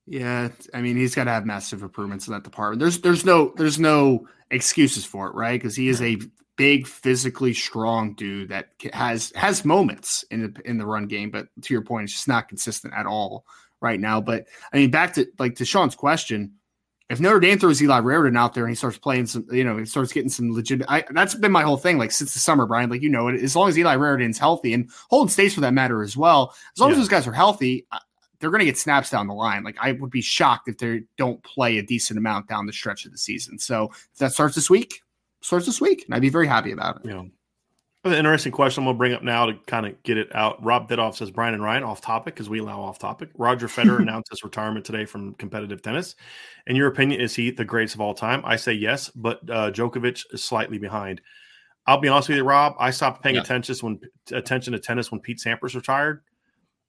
Yeah, 0.07 0.49
I 0.73 0.83
mean 0.83 0.97
he's 0.97 1.15
got 1.15 1.25
to 1.25 1.31
have 1.31 1.47
massive 1.47 1.83
improvements 1.83 2.29
in 2.29 2.33
that 2.33 2.45
department. 2.45 2.81
There's 2.81 3.01
there's 3.01 3.25
no 3.25 3.53
there's 3.57 3.81
no 3.81 4.29
excuses 4.51 5.05
for 5.05 5.29
it, 5.29 5.35
right? 5.35 5.61
Because 5.61 5.75
he 5.75 5.89
is 5.89 6.01
a 6.01 6.19
big, 6.57 6.87
physically 6.87 7.55
strong 7.55 8.15
dude 8.15 8.49
that 8.49 8.71
has 8.93 9.33
has 9.37 9.65
moments 9.65 10.25
in 10.31 10.43
the 10.43 10.61
in 10.65 10.79
the 10.79 10.87
run 10.87 11.07
game, 11.07 11.31
but 11.31 11.49
to 11.63 11.75
your 11.75 11.83
point, 11.83 12.05
it's 12.05 12.13
just 12.13 12.29
not 12.29 12.49
consistent 12.49 12.95
at 12.95 13.07
all 13.07 13.45
right 13.81 14.01
now. 14.01 14.21
But 14.21 14.47
I 14.73 14.79
mean, 14.79 14.91
back 14.91 15.15
to 15.15 15.27
like 15.39 15.57
to 15.57 15.65
Sean's 15.65 15.95
question, 15.95 16.55
if 17.09 17.21
Notre 17.21 17.41
Dame 17.41 17.59
throws 17.59 17.83
Eli 17.83 18.01
Raridon 18.01 18.37
out 18.37 18.55
there 18.55 18.65
and 18.65 18.71
he 18.71 18.77
starts 18.77 18.99
playing 18.99 19.27
some, 19.27 19.47
you 19.53 19.63
know, 19.63 19.77
he 19.77 19.85
starts 19.85 20.13
getting 20.13 20.31
some 20.31 20.53
legit. 20.53 20.83
I, 20.89 21.05
that's 21.11 21.35
been 21.35 21.53
my 21.53 21.63
whole 21.63 21.77
thing, 21.77 21.99
like 21.99 22.11
since 22.11 22.33
the 22.33 22.41
summer, 22.41 22.67
Brian. 22.67 22.91
Like 22.91 23.03
you 23.03 23.11
know, 23.11 23.29
as 23.29 23.55
long 23.55 23.69
as 23.69 23.79
Eli 23.79 23.97
Raridon's 23.97 24.39
healthy 24.39 24.73
and 24.73 24.91
Holden 25.11 25.31
Staes 25.31 25.55
for 25.55 25.61
that 25.61 25.75
matter 25.75 26.03
as 26.03 26.17
well, 26.17 26.55
as 26.75 26.81
long 26.81 26.91
yeah. 26.91 26.95
as 26.95 27.01
those 27.01 27.09
guys 27.09 27.27
are 27.27 27.33
healthy, 27.33 27.87
they're 28.39 28.51
going 28.51 28.61
to 28.61 28.67
get 28.67 28.79
snaps 28.79 29.11
down 29.11 29.27
the 29.27 29.35
line. 29.35 29.65
Like 29.65 29.77
I 29.81 29.93
would 29.93 30.11
be 30.11 30.21
shocked 30.21 30.69
if 30.69 30.79
they 30.79 31.03
don't 31.17 31.43
play 31.43 31.79
a 31.79 31.83
decent 31.83 32.19
amount 32.19 32.49
down 32.49 32.67
the 32.67 32.73
stretch 32.73 33.05
of 33.05 33.13
the 33.13 33.19
season. 33.19 33.59
So 33.59 33.91
if 33.93 34.19
that 34.19 34.33
starts 34.33 34.55
this 34.55 34.71
week, 34.71 35.03
starts 35.41 35.67
this 35.67 35.81
week, 35.81 36.05
and 36.05 36.15
I'd 36.15 36.23
be 36.23 36.29
very 36.29 36.47
happy 36.47 36.73
about 36.73 36.97
it. 36.97 37.09
Yeah. 37.09 37.23
An 38.05 38.13
interesting 38.13 38.53
question 38.53 38.83
I'm 38.83 38.87
going 38.87 38.95
to 38.95 38.99
bring 38.99 39.13
up 39.15 39.25
now 39.25 39.47
to 39.47 39.55
kind 39.67 39.85
of 39.85 40.01
get 40.05 40.17
it 40.17 40.33
out. 40.33 40.63
Rob 40.65 40.89
Bidoff 40.89 41.17
says 41.17 41.33
Brian 41.33 41.55
and 41.55 41.63
Ryan 41.63 41.83
off 41.83 42.01
topic 42.01 42.35
because 42.35 42.49
we 42.49 42.61
allow 42.61 42.81
off 42.81 43.01
topic. 43.01 43.31
Roger 43.37 43.67
Federer 43.67 43.99
announced 44.01 44.31
his 44.31 44.45
retirement 44.45 44.85
today 44.85 45.05
from 45.05 45.35
competitive 45.35 45.83
tennis. 45.83 46.15
In 46.69 46.77
your 46.77 46.87
opinion, 46.87 47.21
is 47.21 47.35
he 47.35 47.51
the 47.51 47.65
greatest 47.65 47.97
of 47.97 48.01
all 48.01 48.15
time? 48.15 48.43
I 48.45 48.55
say 48.55 48.75
yes, 48.75 49.09
but 49.11 49.41
uh, 49.51 49.73
Djokovic 49.73 50.23
is 50.33 50.45
slightly 50.45 50.79
behind. 50.79 51.21
I'll 51.89 51.99
be 51.99 52.09
honest 52.09 52.29
with 52.29 52.39
you, 52.39 52.45
Rob. 52.45 52.77
I 52.79 52.91
stopped 52.91 53.25
paying 53.25 53.37
yeah. 53.37 53.43
attention 53.43 53.75
when 53.81 54.01
attention 54.33 54.73
to 54.73 54.79
tennis 54.79 55.11
when 55.11 55.21
Pete 55.21 55.39
Sampras 55.39 55.75
retired. 55.75 56.23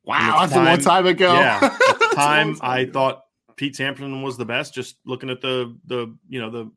Wow, 0.08 0.40
that's 0.40 0.54
a 0.54 0.64
long 0.64 0.80
time 0.80 1.06
ago. 1.06 1.34
Yeah, 1.34 1.60
at 1.62 1.78
the 2.00 2.12
time 2.16 2.58
I 2.62 2.86
thought 2.86 3.24
Pete 3.58 3.76
Sampson 3.76 4.22
was 4.22 4.38
the 4.38 4.46
best. 4.46 4.74
Just 4.74 4.96
looking 5.06 5.30
at 5.30 5.42
the 5.42 5.78
the 5.86 6.16
you 6.30 6.40
know 6.40 6.50
the 6.50 6.72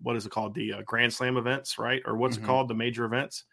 what 0.00 0.16
is 0.16 0.24
it 0.24 0.30
called 0.30 0.54
the 0.54 0.72
uh, 0.72 0.82
Grand 0.86 1.12
Slam 1.12 1.36
events, 1.36 1.78
right? 1.78 2.00
Or 2.06 2.16
what's 2.16 2.36
mm-hmm. 2.36 2.44
it 2.44 2.48
called 2.48 2.68
the 2.68 2.74
major 2.74 3.04
events? 3.04 3.44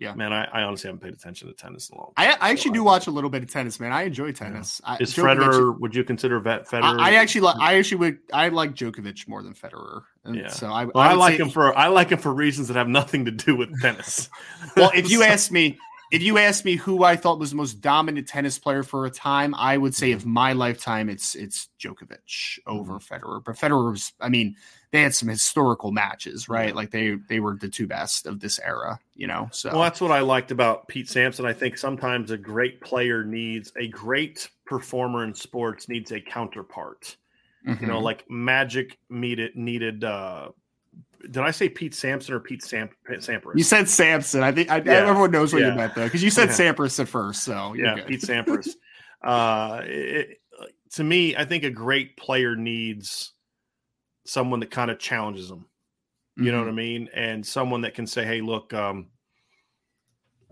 Yeah, 0.00 0.12
man, 0.14 0.32
I, 0.32 0.44
I, 0.46 0.62
honestly 0.62 0.88
haven't 0.88 1.02
paid 1.02 1.12
attention 1.12 1.46
to 1.46 1.54
tennis 1.54 1.88
in 1.88 1.96
a 1.96 2.00
long 2.00 2.12
time. 2.16 2.36
I, 2.40 2.48
I 2.48 2.50
actually 2.50 2.70
so 2.70 2.74
do 2.74 2.80
I 2.80 2.84
watch 2.84 3.06
a 3.06 3.12
little 3.12 3.30
bit 3.30 3.44
of 3.44 3.50
tennis, 3.52 3.78
man. 3.78 3.92
I 3.92 4.02
enjoy 4.02 4.32
tennis. 4.32 4.80
Yeah. 4.84 4.96
Is 4.98 5.14
Federer? 5.14 5.78
Would 5.78 5.94
you 5.94 6.02
consider 6.02 6.40
vet 6.40 6.66
Federer? 6.66 6.98
I, 6.98 7.10
I, 7.10 7.12
actually 7.12 7.42
like. 7.42 7.56
I 7.60 7.76
actually 7.76 7.98
would. 7.98 8.18
I 8.32 8.48
like 8.48 8.74
Djokovic 8.74 9.28
more 9.28 9.44
than 9.44 9.54
Federer. 9.54 10.02
And 10.24 10.34
yeah. 10.34 10.48
So 10.48 10.66
I, 10.66 10.86
well, 10.86 10.92
I, 10.96 11.12
like 11.12 11.38
him 11.38 11.48
for. 11.48 11.76
I 11.78 11.86
like 11.86 12.10
him 12.10 12.18
for 12.18 12.34
reasons 12.34 12.66
that 12.68 12.76
have 12.76 12.88
nothing 12.88 13.24
to 13.26 13.30
do 13.30 13.54
with 13.54 13.80
tennis. 13.80 14.28
well, 14.76 14.90
if 14.96 15.08
you 15.12 15.22
ask 15.22 15.52
me, 15.52 15.78
if 16.14 16.22
you 16.22 16.38
ask 16.38 16.64
me 16.64 16.76
who 16.76 17.02
I 17.02 17.16
thought 17.16 17.40
was 17.40 17.50
the 17.50 17.56
most 17.56 17.80
dominant 17.80 18.28
tennis 18.28 18.56
player 18.56 18.84
for 18.84 19.04
a 19.04 19.10
time, 19.10 19.52
I 19.52 19.76
would 19.76 19.96
say 19.96 20.12
of 20.12 20.24
my 20.24 20.52
lifetime, 20.52 21.08
it's 21.08 21.34
it's 21.34 21.68
Djokovic 21.80 22.60
over 22.68 22.94
mm-hmm. 22.94 23.14
Federer. 23.14 23.44
But 23.44 23.56
Federer 23.56 23.90
was, 23.90 24.12
I 24.20 24.28
mean, 24.28 24.54
they 24.92 25.02
had 25.02 25.12
some 25.12 25.28
historical 25.28 25.90
matches, 25.90 26.48
right? 26.48 26.72
Like 26.72 26.92
they 26.92 27.16
they 27.28 27.40
were 27.40 27.56
the 27.56 27.68
two 27.68 27.88
best 27.88 28.28
of 28.28 28.38
this 28.38 28.60
era, 28.60 29.00
you 29.16 29.26
know. 29.26 29.48
So 29.50 29.72
well, 29.72 29.82
that's 29.82 30.00
what 30.00 30.12
I 30.12 30.20
liked 30.20 30.52
about 30.52 30.86
Pete 30.86 31.08
Sampson. 31.08 31.46
I 31.46 31.52
think 31.52 31.76
sometimes 31.76 32.30
a 32.30 32.38
great 32.38 32.80
player 32.80 33.24
needs 33.24 33.72
a 33.76 33.88
great 33.88 34.48
performer 34.66 35.24
in 35.24 35.34
sports 35.34 35.88
needs 35.88 36.12
a 36.12 36.20
counterpart. 36.20 37.16
Mm-hmm. 37.66 37.82
You 37.82 37.90
know, 37.90 37.96
mm-hmm. 37.96 38.04
like 38.04 38.30
Magic 38.30 38.98
needed 39.10 39.56
needed 39.56 40.04
uh, 40.04 40.50
did 41.34 41.42
I 41.42 41.50
say 41.50 41.68
Pete 41.68 41.94
Sampson 41.94 42.32
or 42.32 42.40
Pete 42.40 42.62
Sam, 42.62 42.88
Sampras? 43.10 43.56
You 43.56 43.64
said 43.64 43.88
Sampson. 43.88 44.44
I 44.44 44.52
think 44.52 44.70
I, 44.70 44.76
yeah. 44.76 44.92
everyone 44.92 45.32
knows 45.32 45.52
what 45.52 45.62
yeah. 45.62 45.70
you 45.70 45.74
meant 45.74 45.94
though, 45.96 46.04
because 46.04 46.22
you 46.22 46.30
said 46.30 46.48
yeah. 46.50 46.72
Sampras 46.72 46.98
at 47.00 47.08
first. 47.08 47.42
So 47.42 47.74
yeah, 47.74 47.96
good. 47.96 48.06
Pete 48.06 48.20
Sampras. 48.22 48.68
uh, 49.22 49.80
it, 49.84 50.38
to 50.92 51.02
me, 51.02 51.36
I 51.36 51.44
think 51.44 51.64
a 51.64 51.70
great 51.70 52.16
player 52.16 52.54
needs 52.54 53.32
someone 54.24 54.60
that 54.60 54.70
kind 54.70 54.92
of 54.92 55.00
challenges 55.00 55.48
them. 55.48 55.66
You 56.36 56.44
mm-hmm. 56.44 56.52
know 56.52 56.58
what 56.58 56.66
I 56.66 56.68
mm-hmm. 56.68 56.76
mean? 56.76 57.08
And 57.12 57.44
someone 57.44 57.80
that 57.80 57.94
can 57.94 58.06
say, 58.06 58.24
"Hey, 58.24 58.40
look, 58.40 58.72
um, 58.72 59.08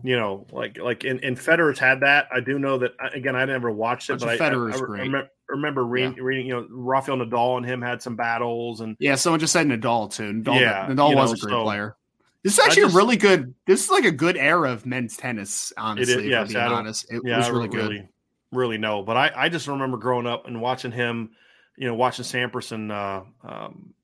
you 0.02 0.16
know, 0.16 0.46
like 0.50 0.78
like 0.78 1.04
in, 1.04 1.18
in 1.20 1.36
Federer's 1.36 1.78
had 1.78 2.00
that. 2.00 2.28
I 2.32 2.40
do 2.40 2.58
know 2.58 2.78
that 2.78 2.92
again. 3.14 3.36
I 3.36 3.44
never 3.44 3.70
watched 3.70 4.10
it, 4.10 4.20
but 4.20 4.40
I, 4.40 4.44
I, 4.44 4.50
I, 4.50 5.18
I, 5.18 5.22
remember 5.48 5.84
reading, 5.84 6.14
yeah. 6.16 6.22
reading, 6.22 6.46
you 6.46 6.54
know, 6.54 6.66
Rafael 6.70 7.18
Nadal 7.18 7.58
and 7.58 7.66
him 7.66 7.82
had 7.82 8.02
some 8.02 8.16
battles, 8.16 8.80
and 8.80 8.96
yeah, 8.98 9.14
someone 9.14 9.40
just 9.40 9.52
said 9.52 9.66
Nadal 9.66 10.12
too. 10.12 10.32
Nadal, 10.32 10.60
yeah, 10.60 10.86
Nadal 10.88 11.14
was 11.14 11.30
know, 11.30 11.34
a 11.34 11.38
great 11.38 11.52
so, 11.52 11.62
player. 11.62 11.96
This 12.42 12.54
is 12.54 12.58
actually 12.58 12.82
just, 12.82 12.94
a 12.94 12.98
really 12.98 13.16
good. 13.16 13.54
This 13.66 13.84
is 13.84 13.90
like 13.90 14.04
a 14.04 14.10
good 14.10 14.36
era 14.36 14.72
of 14.72 14.84
men's 14.86 15.16
tennis. 15.16 15.72
Honestly, 15.76 16.14
it 16.14 16.32
is, 16.32 16.52
being 16.52 16.64
honest, 16.64 17.06
it 17.10 17.22
yeah, 17.24 17.38
was 17.38 17.50
really 17.50 17.68
good. 17.68 17.90
Really, 17.90 18.08
really 18.50 18.78
know, 18.78 19.02
but 19.02 19.16
I, 19.16 19.30
I 19.34 19.48
just 19.48 19.68
remember 19.68 19.98
growing 19.98 20.26
up 20.26 20.46
and 20.48 20.60
watching 20.60 20.90
him, 20.90 21.30
you 21.76 21.86
know, 21.86 21.94
watching 21.94 22.24
Sampras 22.24 22.72
and 22.72 22.90
uh, 22.90 23.22
um, 23.44 23.94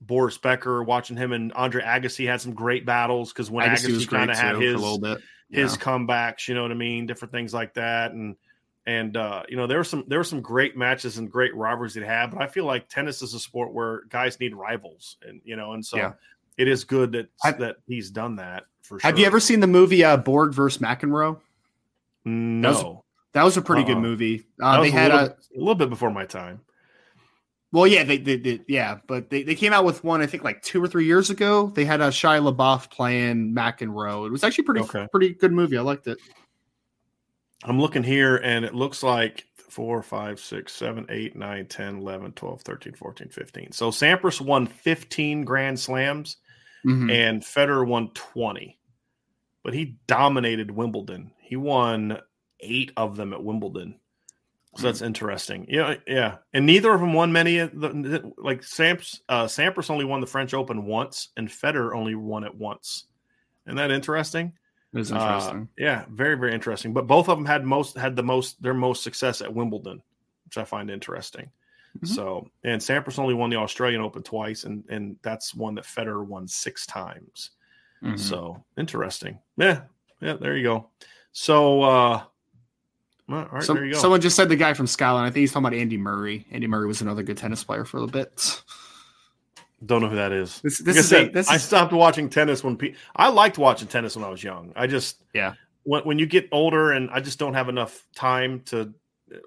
Boris 0.00 0.38
Becker, 0.38 0.82
watching 0.82 1.16
him 1.16 1.32
and 1.32 1.52
Andre 1.54 1.82
Agassi 1.82 2.26
had 2.26 2.40
some 2.40 2.54
great 2.54 2.86
battles 2.86 3.32
because 3.32 3.50
when 3.50 3.68
Agassi, 3.68 3.88
Agassi 3.88 4.08
kind 4.08 4.30
of 4.30 4.38
had 4.38 4.56
his 4.56 4.74
a 4.74 4.78
little 4.78 5.00
bit. 5.00 5.18
Yeah. 5.50 5.62
his 5.62 5.76
comebacks, 5.76 6.46
you 6.46 6.54
know 6.54 6.62
what 6.62 6.70
I 6.70 6.74
mean, 6.74 7.06
different 7.06 7.32
things 7.32 7.54
like 7.54 7.74
that, 7.74 8.12
and 8.12 8.36
and 8.86 9.16
uh, 9.16 9.42
you 9.48 9.56
know, 9.56 9.66
there 9.66 9.78
were 9.78 9.84
some 9.84 10.04
there 10.06 10.18
were 10.18 10.24
some 10.24 10.40
great 10.40 10.76
matches 10.76 11.18
and 11.18 11.30
great 11.30 11.54
rivalries 11.54 11.94
that 11.94 12.04
had, 12.04 12.30
but 12.30 12.42
I 12.42 12.46
feel 12.46 12.64
like 12.64 12.88
tennis 12.88 13.22
is 13.22 13.34
a 13.34 13.40
sport 13.40 13.72
where 13.72 14.02
guys 14.08 14.38
need 14.40 14.54
rivals, 14.54 15.16
and 15.22 15.40
you 15.44 15.56
know, 15.56 15.72
and 15.72 15.84
so 15.84 15.96
yeah. 15.96 16.12
it 16.56 16.68
is 16.68 16.84
good 16.84 17.12
that 17.12 17.28
have, 17.42 17.58
that 17.58 17.76
he's 17.86 18.10
done 18.10 18.36
that 18.36 18.64
for 18.82 18.98
sure. 18.98 19.08
Have 19.08 19.18
you 19.18 19.26
ever 19.26 19.40
seen 19.40 19.60
the 19.60 19.66
movie 19.66 20.04
uh, 20.04 20.16
Borg 20.16 20.54
versus 20.54 20.82
McEnroe? 20.82 21.38
No, 22.24 22.62
that 22.62 22.84
was, 22.84 22.96
that 23.32 23.44
was 23.44 23.56
a 23.56 23.62
pretty 23.62 23.82
uh-uh. 23.82 23.94
good 23.94 24.02
movie. 24.02 24.44
Uh, 24.60 24.82
they 24.82 24.90
had 24.90 25.10
a 25.10 25.14
little, 25.14 25.28
a, 25.28 25.56
a 25.56 25.60
little 25.60 25.74
bit 25.74 25.88
before 25.88 26.10
my 26.10 26.26
time. 26.26 26.60
Well, 27.70 27.86
yeah, 27.86 28.02
they, 28.02 28.16
they, 28.16 28.36
they, 28.36 28.60
yeah, 28.66 28.98
but 29.06 29.28
they, 29.28 29.42
they 29.42 29.54
came 29.54 29.74
out 29.74 29.84
with 29.84 30.02
one 30.02 30.22
I 30.22 30.26
think 30.26 30.42
like 30.42 30.62
two 30.62 30.82
or 30.82 30.88
three 30.88 31.04
years 31.04 31.28
ago. 31.28 31.66
They 31.68 31.84
had 31.84 32.00
a 32.00 32.08
Shia 32.08 32.52
LaBeouf 32.52 32.90
playing 32.90 33.54
McEnroe. 33.54 34.26
It 34.26 34.32
was 34.32 34.42
actually 34.42 34.64
pretty 34.64 34.80
okay. 34.82 35.06
pretty 35.10 35.34
good 35.34 35.52
movie. 35.52 35.76
I 35.76 35.82
liked 35.82 36.06
it. 36.06 36.18
I'm 37.64 37.80
looking 37.80 38.02
here 38.02 38.36
and 38.36 38.64
it 38.64 38.74
looks 38.74 39.02
like 39.02 39.44
4, 39.68 40.02
5, 40.02 40.40
6, 40.40 40.72
7, 40.72 41.06
8, 41.08 41.36
9, 41.36 41.66
10, 41.66 41.98
11, 41.98 42.32
12, 42.32 42.62
13, 42.62 42.92
14, 42.94 43.28
15. 43.28 43.72
So 43.72 43.90
Sampras 43.90 44.40
won 44.40 44.66
15 44.66 45.44
Grand 45.44 45.78
Slams 45.78 46.38
mm-hmm. 46.86 47.10
and 47.10 47.42
Federer 47.42 47.86
won 47.86 48.10
20. 48.14 48.78
But 49.62 49.74
he 49.74 49.98
dominated 50.06 50.70
Wimbledon. 50.70 51.32
He 51.40 51.56
won 51.56 52.18
eight 52.60 52.92
of 52.96 53.16
them 53.16 53.32
at 53.32 53.42
Wimbledon. 53.42 54.00
So 54.78 54.86
that's 54.86 54.98
mm-hmm. 54.98 55.06
interesting. 55.06 55.66
Yeah, 55.68 55.96
yeah. 56.06 56.36
And 56.54 56.64
neither 56.64 56.94
of 56.94 57.00
them 57.00 57.12
won 57.12 57.32
many 57.32 57.58
of 57.58 57.72
the 57.72 58.32
like 58.38 58.62
Samps 58.62 59.20
uh 59.28 59.46
Sampras 59.46 59.90
only 59.90 60.04
won 60.04 60.20
the 60.20 60.26
French 60.26 60.54
Open 60.54 60.86
once 60.86 61.30
and 61.36 61.48
Federer 61.48 61.96
only 61.96 62.14
won 62.14 62.44
it 62.44 62.54
once. 62.54 63.06
Isn't 63.66 63.76
that 63.76 63.90
interesting? 63.90 64.52
It's 64.94 65.10
uh, 65.10 65.16
interesting. 65.16 65.62
Uh, 65.62 65.66
yeah, 65.76 66.04
very 66.10 66.36
very 66.36 66.54
interesting. 66.54 66.92
But 66.92 67.08
both 67.08 67.28
of 67.28 67.36
them 67.36 67.44
had 67.44 67.64
most 67.64 67.98
had 67.98 68.14
the 68.14 68.22
most 68.22 68.62
their 68.62 68.72
most 68.72 69.02
success 69.02 69.42
at 69.42 69.52
Wimbledon, 69.52 70.00
which 70.44 70.58
I 70.58 70.64
find 70.64 70.92
interesting. 70.92 71.50
Mm-hmm. 71.96 72.06
So, 72.06 72.48
and 72.62 72.80
Sampras 72.80 73.18
only 73.18 73.34
won 73.34 73.50
the 73.50 73.56
Australian 73.56 74.00
Open 74.00 74.22
twice, 74.22 74.62
and 74.62 74.84
and 74.88 75.16
that's 75.22 75.56
one 75.56 75.74
that 75.74 75.86
Federer 75.86 76.24
won 76.24 76.46
six 76.46 76.86
times. 76.86 77.50
Mm-hmm. 78.00 78.16
So 78.16 78.62
interesting. 78.76 79.40
Yeah, 79.56 79.80
yeah. 80.20 80.34
There 80.34 80.56
you 80.56 80.62
go. 80.62 80.88
So, 81.32 81.82
uh, 81.82 82.22
all 83.28 83.46
right, 83.52 83.62
so, 83.62 83.74
there 83.74 83.84
you 83.84 83.92
go. 83.92 83.98
Someone 83.98 84.20
just 84.20 84.36
said 84.36 84.48
the 84.48 84.56
guy 84.56 84.72
from 84.74 84.86
Scotland. 84.86 85.26
I 85.26 85.30
think 85.30 85.40
he's 85.40 85.52
talking 85.52 85.66
about 85.66 85.78
Andy 85.78 85.98
Murray. 85.98 86.46
Andy 86.50 86.66
Murray 86.66 86.86
was 86.86 87.02
another 87.02 87.22
good 87.22 87.36
tennis 87.36 87.62
player 87.62 87.84
for 87.84 87.98
a 87.98 88.00
little 88.00 88.12
bit. 88.12 88.62
Don't 89.84 90.02
know 90.02 90.08
who 90.08 90.16
that 90.16 90.32
is. 90.32 90.60
This, 90.62 90.78
this 90.78 90.96
like 90.96 90.96
is, 90.96 91.12
I, 91.12 91.16
said, 91.16 91.32
this 91.32 91.48
I 91.48 91.56
stopped 91.56 91.92
watching 91.92 92.28
tennis 92.28 92.64
when 92.64 92.76
pe- 92.76 92.94
I 93.14 93.28
liked 93.28 93.58
watching 93.58 93.86
tennis 93.86 94.16
when 94.16 94.24
I 94.24 94.28
was 94.28 94.42
young. 94.42 94.72
I 94.74 94.86
just 94.86 95.22
yeah. 95.34 95.54
When 95.84 96.02
when 96.02 96.18
you 96.18 96.26
get 96.26 96.48
older 96.50 96.92
and 96.92 97.10
I 97.10 97.20
just 97.20 97.38
don't 97.38 97.54
have 97.54 97.68
enough 97.68 98.06
time 98.16 98.60
to 98.66 98.92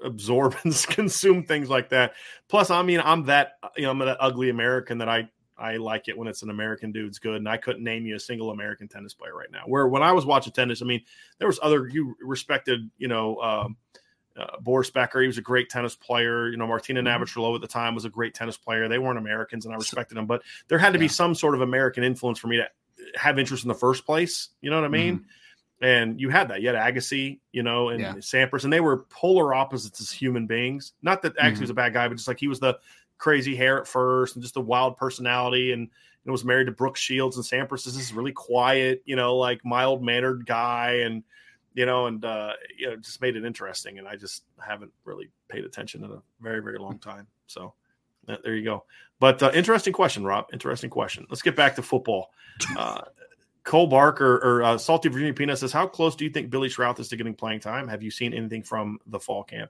absorb 0.03 0.55
and 0.63 0.73
consume 0.87 1.43
things 1.43 1.69
like 1.69 1.89
that. 1.89 2.13
Plus, 2.47 2.69
I 2.69 2.81
mean, 2.83 3.01
I'm 3.03 3.25
that 3.25 3.53
you 3.75 3.83
know 3.83 3.91
I'm 3.91 3.99
that 3.99 4.17
ugly 4.19 4.49
American 4.49 4.99
that 4.99 5.09
I 5.09 5.29
I 5.61 5.77
like 5.77 6.07
it 6.07 6.17
when 6.17 6.27
it's 6.27 6.41
an 6.41 6.49
American 6.49 6.91
dude's 6.91 7.19
good, 7.19 7.35
and 7.35 7.47
I 7.47 7.57
couldn't 7.57 7.83
name 7.83 8.05
you 8.05 8.15
a 8.15 8.19
single 8.19 8.49
American 8.49 8.87
tennis 8.87 9.13
player 9.13 9.35
right 9.35 9.51
now. 9.51 9.63
Where 9.65 9.87
when 9.87 10.01
I 10.01 10.11
was 10.11 10.25
watching 10.25 10.53
tennis, 10.53 10.81
I 10.81 10.85
mean, 10.85 11.01
there 11.37 11.47
was 11.47 11.59
other 11.61 11.87
you 11.87 12.15
respected, 12.21 12.89
you 12.97 13.07
know. 13.07 13.39
Um, 13.41 13.77
uh, 14.37 14.57
Boris 14.61 14.89
Becker, 14.89 15.19
he 15.19 15.27
was 15.27 15.37
a 15.37 15.41
great 15.41 15.69
tennis 15.69 15.93
player. 15.95 16.49
You 16.49 16.57
know, 16.57 16.65
Martina 16.65 17.01
mm-hmm. 17.01 17.21
Navratilova 17.21 17.55
at 17.55 17.61
the 17.61 17.67
time 17.67 17.93
was 17.93 18.05
a 18.05 18.09
great 18.09 18.33
tennis 18.33 18.57
player. 18.57 18.87
They 18.87 18.97
weren't 18.97 19.19
Americans, 19.19 19.65
and 19.65 19.73
I 19.73 19.77
respected 19.77 20.15
them, 20.15 20.25
but 20.25 20.41
there 20.69 20.77
had 20.77 20.93
to 20.93 20.99
yeah. 20.99 21.03
be 21.03 21.07
some 21.09 21.35
sort 21.35 21.53
of 21.53 21.61
American 21.61 22.03
influence 22.03 22.39
for 22.39 22.47
me 22.47 22.57
to 22.57 22.67
have 23.15 23.37
interest 23.37 23.63
in 23.63 23.67
the 23.67 23.75
first 23.75 24.05
place. 24.05 24.49
You 24.61 24.69
know 24.69 24.77
what 24.77 24.85
I 24.85 24.89
mean? 24.89 25.17
Mm-hmm. 25.17 25.25
And 25.83 26.21
you 26.21 26.29
had 26.29 26.47
that. 26.49 26.61
You 26.61 26.69
had 26.69 26.77
Agassi, 26.77 27.39
you 27.51 27.63
know, 27.63 27.89
and 27.89 27.99
yeah. 27.99 28.13
Sampras, 28.15 28.63
and 28.63 28.71
they 28.71 28.79
were 28.79 28.99
polar 29.09 29.53
opposites 29.53 29.99
as 29.99 30.11
human 30.11 30.45
beings. 30.45 30.93
Not 31.01 31.23
that 31.23 31.35
Agassi 31.35 31.53
mm-hmm. 31.53 31.61
was 31.61 31.69
a 31.71 31.75
bad 31.75 31.93
guy, 31.93 32.07
but 32.07 32.15
just 32.15 32.27
like 32.27 32.39
he 32.39 32.47
was 32.47 32.59
the 32.59 32.77
crazy 33.21 33.55
hair 33.55 33.79
at 33.79 33.87
first 33.87 34.35
and 34.35 34.41
just 34.41 34.57
a 34.57 34.61
wild 34.61 34.97
personality 34.97 35.73
and 35.73 35.83
you 35.83 35.89
know, 36.25 36.31
was 36.31 36.43
married 36.43 36.65
to 36.65 36.71
Brooke 36.71 36.97
Shields 36.97 37.37
and 37.37 37.45
Sampras 37.45 37.85
is 37.85 37.95
this 37.95 38.11
really 38.11 38.31
quiet, 38.31 39.03
you 39.05 39.15
know, 39.15 39.37
like 39.37 39.63
mild 39.63 40.03
mannered 40.03 40.45
guy 40.47 41.01
and 41.03 41.23
you 41.73 41.85
know, 41.85 42.07
and 42.07 42.25
uh, 42.25 42.53
you 42.77 42.89
know, 42.89 42.95
just 42.97 43.21
made 43.21 43.35
it 43.35 43.45
interesting. 43.45 43.99
And 43.99 44.07
I 44.07 44.15
just 44.15 44.43
haven't 44.59 44.91
really 45.05 45.29
paid 45.49 45.63
attention 45.65 46.03
in 46.03 46.11
a 46.11 46.21
very, 46.41 46.61
very 46.61 46.79
long 46.79 46.97
time. 46.99 47.27
So 47.45 47.75
uh, 48.27 48.37
there 48.43 48.55
you 48.55 48.65
go. 48.65 48.85
But 49.19 49.41
uh, 49.41 49.51
interesting 49.53 49.93
question, 49.93 50.23
Rob. 50.23 50.47
Interesting 50.51 50.89
question. 50.89 51.27
Let's 51.29 51.43
get 51.43 51.55
back 51.55 51.75
to 51.75 51.83
football. 51.83 52.31
Uh, 52.75 53.03
Cole 53.63 53.87
Barker 53.87 54.37
or 54.37 54.63
uh, 54.63 54.77
Salty 54.79 55.09
Virginia 55.09 55.33
Peanut 55.33 55.59
says, 55.59 55.71
"How 55.71 55.85
close 55.85 56.15
do 56.15 56.25
you 56.25 56.31
think 56.31 56.49
Billy 56.49 56.69
Schrauth 56.69 56.99
is 56.99 57.07
to 57.09 57.15
getting 57.15 57.35
playing 57.35 57.59
time? 57.59 57.87
Have 57.87 58.01
you 58.01 58.09
seen 58.09 58.33
anything 58.33 58.63
from 58.63 58.99
the 59.05 59.19
fall 59.19 59.43
camp?" 59.43 59.69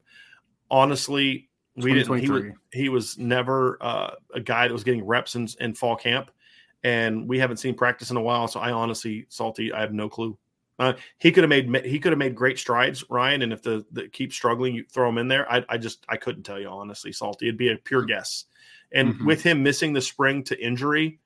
Honestly, 0.71 1.49
we 1.75 1.93
didn't. 1.93 2.19
He 2.19 2.29
was, 2.29 2.43
he 2.71 2.89
was 2.89 3.17
never 3.17 3.77
uh, 3.81 4.11
a 4.33 4.39
guy 4.39 4.67
that 4.67 4.73
was 4.73 4.83
getting 4.83 5.05
reps 5.05 5.35
in, 5.35 5.47
in 5.59 5.73
fall 5.73 5.95
camp, 5.95 6.31
and 6.83 7.27
we 7.27 7.39
haven't 7.39 7.57
seen 7.57 7.75
practice 7.75 8.11
in 8.11 8.17
a 8.17 8.21
while. 8.21 8.47
So 8.47 8.59
I 8.59 8.71
honestly, 8.71 9.25
Salty, 9.29 9.71
I 9.71 9.81
have 9.81 9.93
no 9.93 10.09
clue. 10.09 10.37
Uh, 10.79 10.93
he 11.19 11.31
could 11.31 11.43
have 11.43 11.49
made 11.49 11.85
he 11.85 11.99
could 11.99 12.11
have 12.11 12.19
made 12.19 12.35
great 12.35 12.57
strides, 12.57 13.03
Ryan. 13.09 13.43
And 13.43 13.53
if 13.53 13.61
the, 13.61 13.85
the 13.91 14.07
keep 14.07 14.33
struggling, 14.33 14.73
you 14.73 14.85
throw 14.91 15.07
him 15.07 15.17
in 15.17 15.27
there. 15.27 15.49
I, 15.51 15.63
I 15.69 15.77
just 15.77 16.05
I 16.09 16.17
couldn't 16.17 16.43
tell 16.43 16.59
you 16.59 16.67
honestly, 16.67 17.11
Salty. 17.11 17.47
It'd 17.47 17.57
be 17.57 17.71
a 17.71 17.77
pure 17.77 18.03
guess. 18.03 18.45
And 18.91 19.13
mm-hmm. 19.13 19.25
with 19.25 19.43
him 19.43 19.63
missing 19.63 19.93
the 19.93 20.01
spring 20.01 20.43
to 20.45 20.59
injury, 20.59 21.19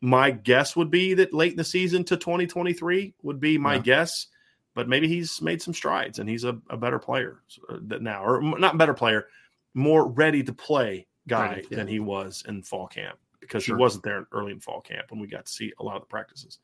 my 0.00 0.30
guess 0.30 0.74
would 0.74 0.90
be 0.90 1.14
that 1.14 1.34
late 1.34 1.52
in 1.52 1.58
the 1.58 1.64
season 1.64 2.04
to 2.04 2.16
2023 2.16 3.14
would 3.22 3.38
be 3.38 3.58
my 3.58 3.74
yeah. 3.74 3.80
guess. 3.80 4.28
But 4.74 4.88
maybe 4.88 5.06
he's 5.06 5.42
made 5.42 5.60
some 5.60 5.74
strides 5.74 6.18
and 6.18 6.26
he's 6.26 6.44
a, 6.44 6.58
a 6.70 6.78
better 6.78 6.98
player 6.98 7.42
uh, 7.68 7.76
now, 8.00 8.24
or 8.24 8.40
not 8.58 8.78
better 8.78 8.94
player, 8.94 9.26
more 9.74 10.08
ready 10.08 10.42
to 10.42 10.52
play 10.52 11.06
guy 11.28 11.46
right, 11.46 11.66
yeah. 11.70 11.76
than 11.78 11.88
he 11.88 12.00
was 12.00 12.44
in 12.48 12.62
fall 12.62 12.86
camp 12.86 13.18
because 13.40 13.64
sure. 13.64 13.76
he 13.76 13.80
wasn't 13.80 14.04
there 14.04 14.26
early 14.32 14.52
in 14.52 14.60
fall 14.60 14.80
camp 14.80 15.10
when 15.10 15.20
we 15.20 15.26
got 15.26 15.46
to 15.46 15.52
see 15.52 15.72
a 15.80 15.82
lot 15.82 15.96
of 15.96 16.02
the 16.02 16.06
practices. 16.06 16.58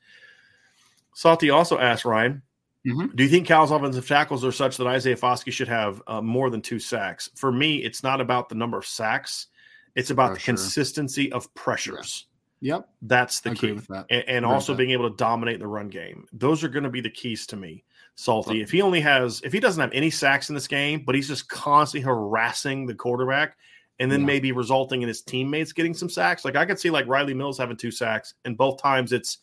Salty 1.14 1.50
also 1.50 1.78
asked 1.78 2.04
Ryan, 2.04 2.42
mm-hmm. 2.86 3.14
do 3.14 3.22
you 3.24 3.28
think 3.28 3.46
Cal's 3.46 3.70
offensive 3.70 4.06
tackles 4.06 4.44
are 4.44 4.52
such 4.52 4.76
that 4.76 4.86
Isaiah 4.86 5.16
Foskey 5.16 5.52
should 5.52 5.68
have 5.68 6.00
uh, 6.06 6.22
more 6.22 6.50
than 6.50 6.62
two 6.62 6.78
sacks? 6.78 7.28
For 7.34 7.50
me, 7.50 7.78
it's 7.78 8.02
not 8.02 8.20
about 8.20 8.48
the 8.48 8.54
number 8.54 8.78
of 8.78 8.86
sacks; 8.86 9.48
it's 9.94 10.10
about 10.10 10.34
the 10.34 10.40
consistency 10.40 11.32
of 11.32 11.52
pressures. 11.54 12.26
Yeah. 12.60 12.74
Yep, 12.74 12.88
that's 13.02 13.40
the 13.40 13.54
key, 13.54 13.72
that. 13.88 14.06
and, 14.10 14.24
and 14.26 14.46
also 14.46 14.74
being 14.74 14.90
able 14.90 15.08
to 15.08 15.16
dominate 15.16 15.60
the 15.60 15.66
run 15.68 15.88
game. 15.88 16.26
Those 16.32 16.64
are 16.64 16.68
going 16.68 16.82
to 16.82 16.90
be 16.90 17.00
the 17.00 17.10
keys 17.10 17.46
to 17.48 17.56
me. 17.56 17.84
Salty. 18.20 18.60
If 18.60 18.72
he 18.72 18.82
only 18.82 19.00
has, 19.00 19.40
if 19.44 19.52
he 19.52 19.60
doesn't 19.60 19.80
have 19.80 19.92
any 19.92 20.10
sacks 20.10 20.48
in 20.48 20.56
this 20.56 20.66
game, 20.66 21.04
but 21.06 21.14
he's 21.14 21.28
just 21.28 21.48
constantly 21.48 22.04
harassing 22.04 22.84
the 22.84 22.94
quarterback, 22.94 23.56
and 24.00 24.10
then 24.10 24.22
yeah. 24.22 24.26
maybe 24.26 24.50
resulting 24.50 25.02
in 25.02 25.08
his 25.08 25.22
teammates 25.22 25.72
getting 25.72 25.94
some 25.94 26.10
sacks. 26.10 26.44
Like 26.44 26.56
I 26.56 26.66
could 26.66 26.80
see 26.80 26.90
like 26.90 27.06
Riley 27.06 27.32
Mills 27.32 27.58
having 27.58 27.76
two 27.76 27.92
sacks, 27.92 28.34
and 28.44 28.56
both 28.56 28.82
times 28.82 29.12
it's 29.12 29.38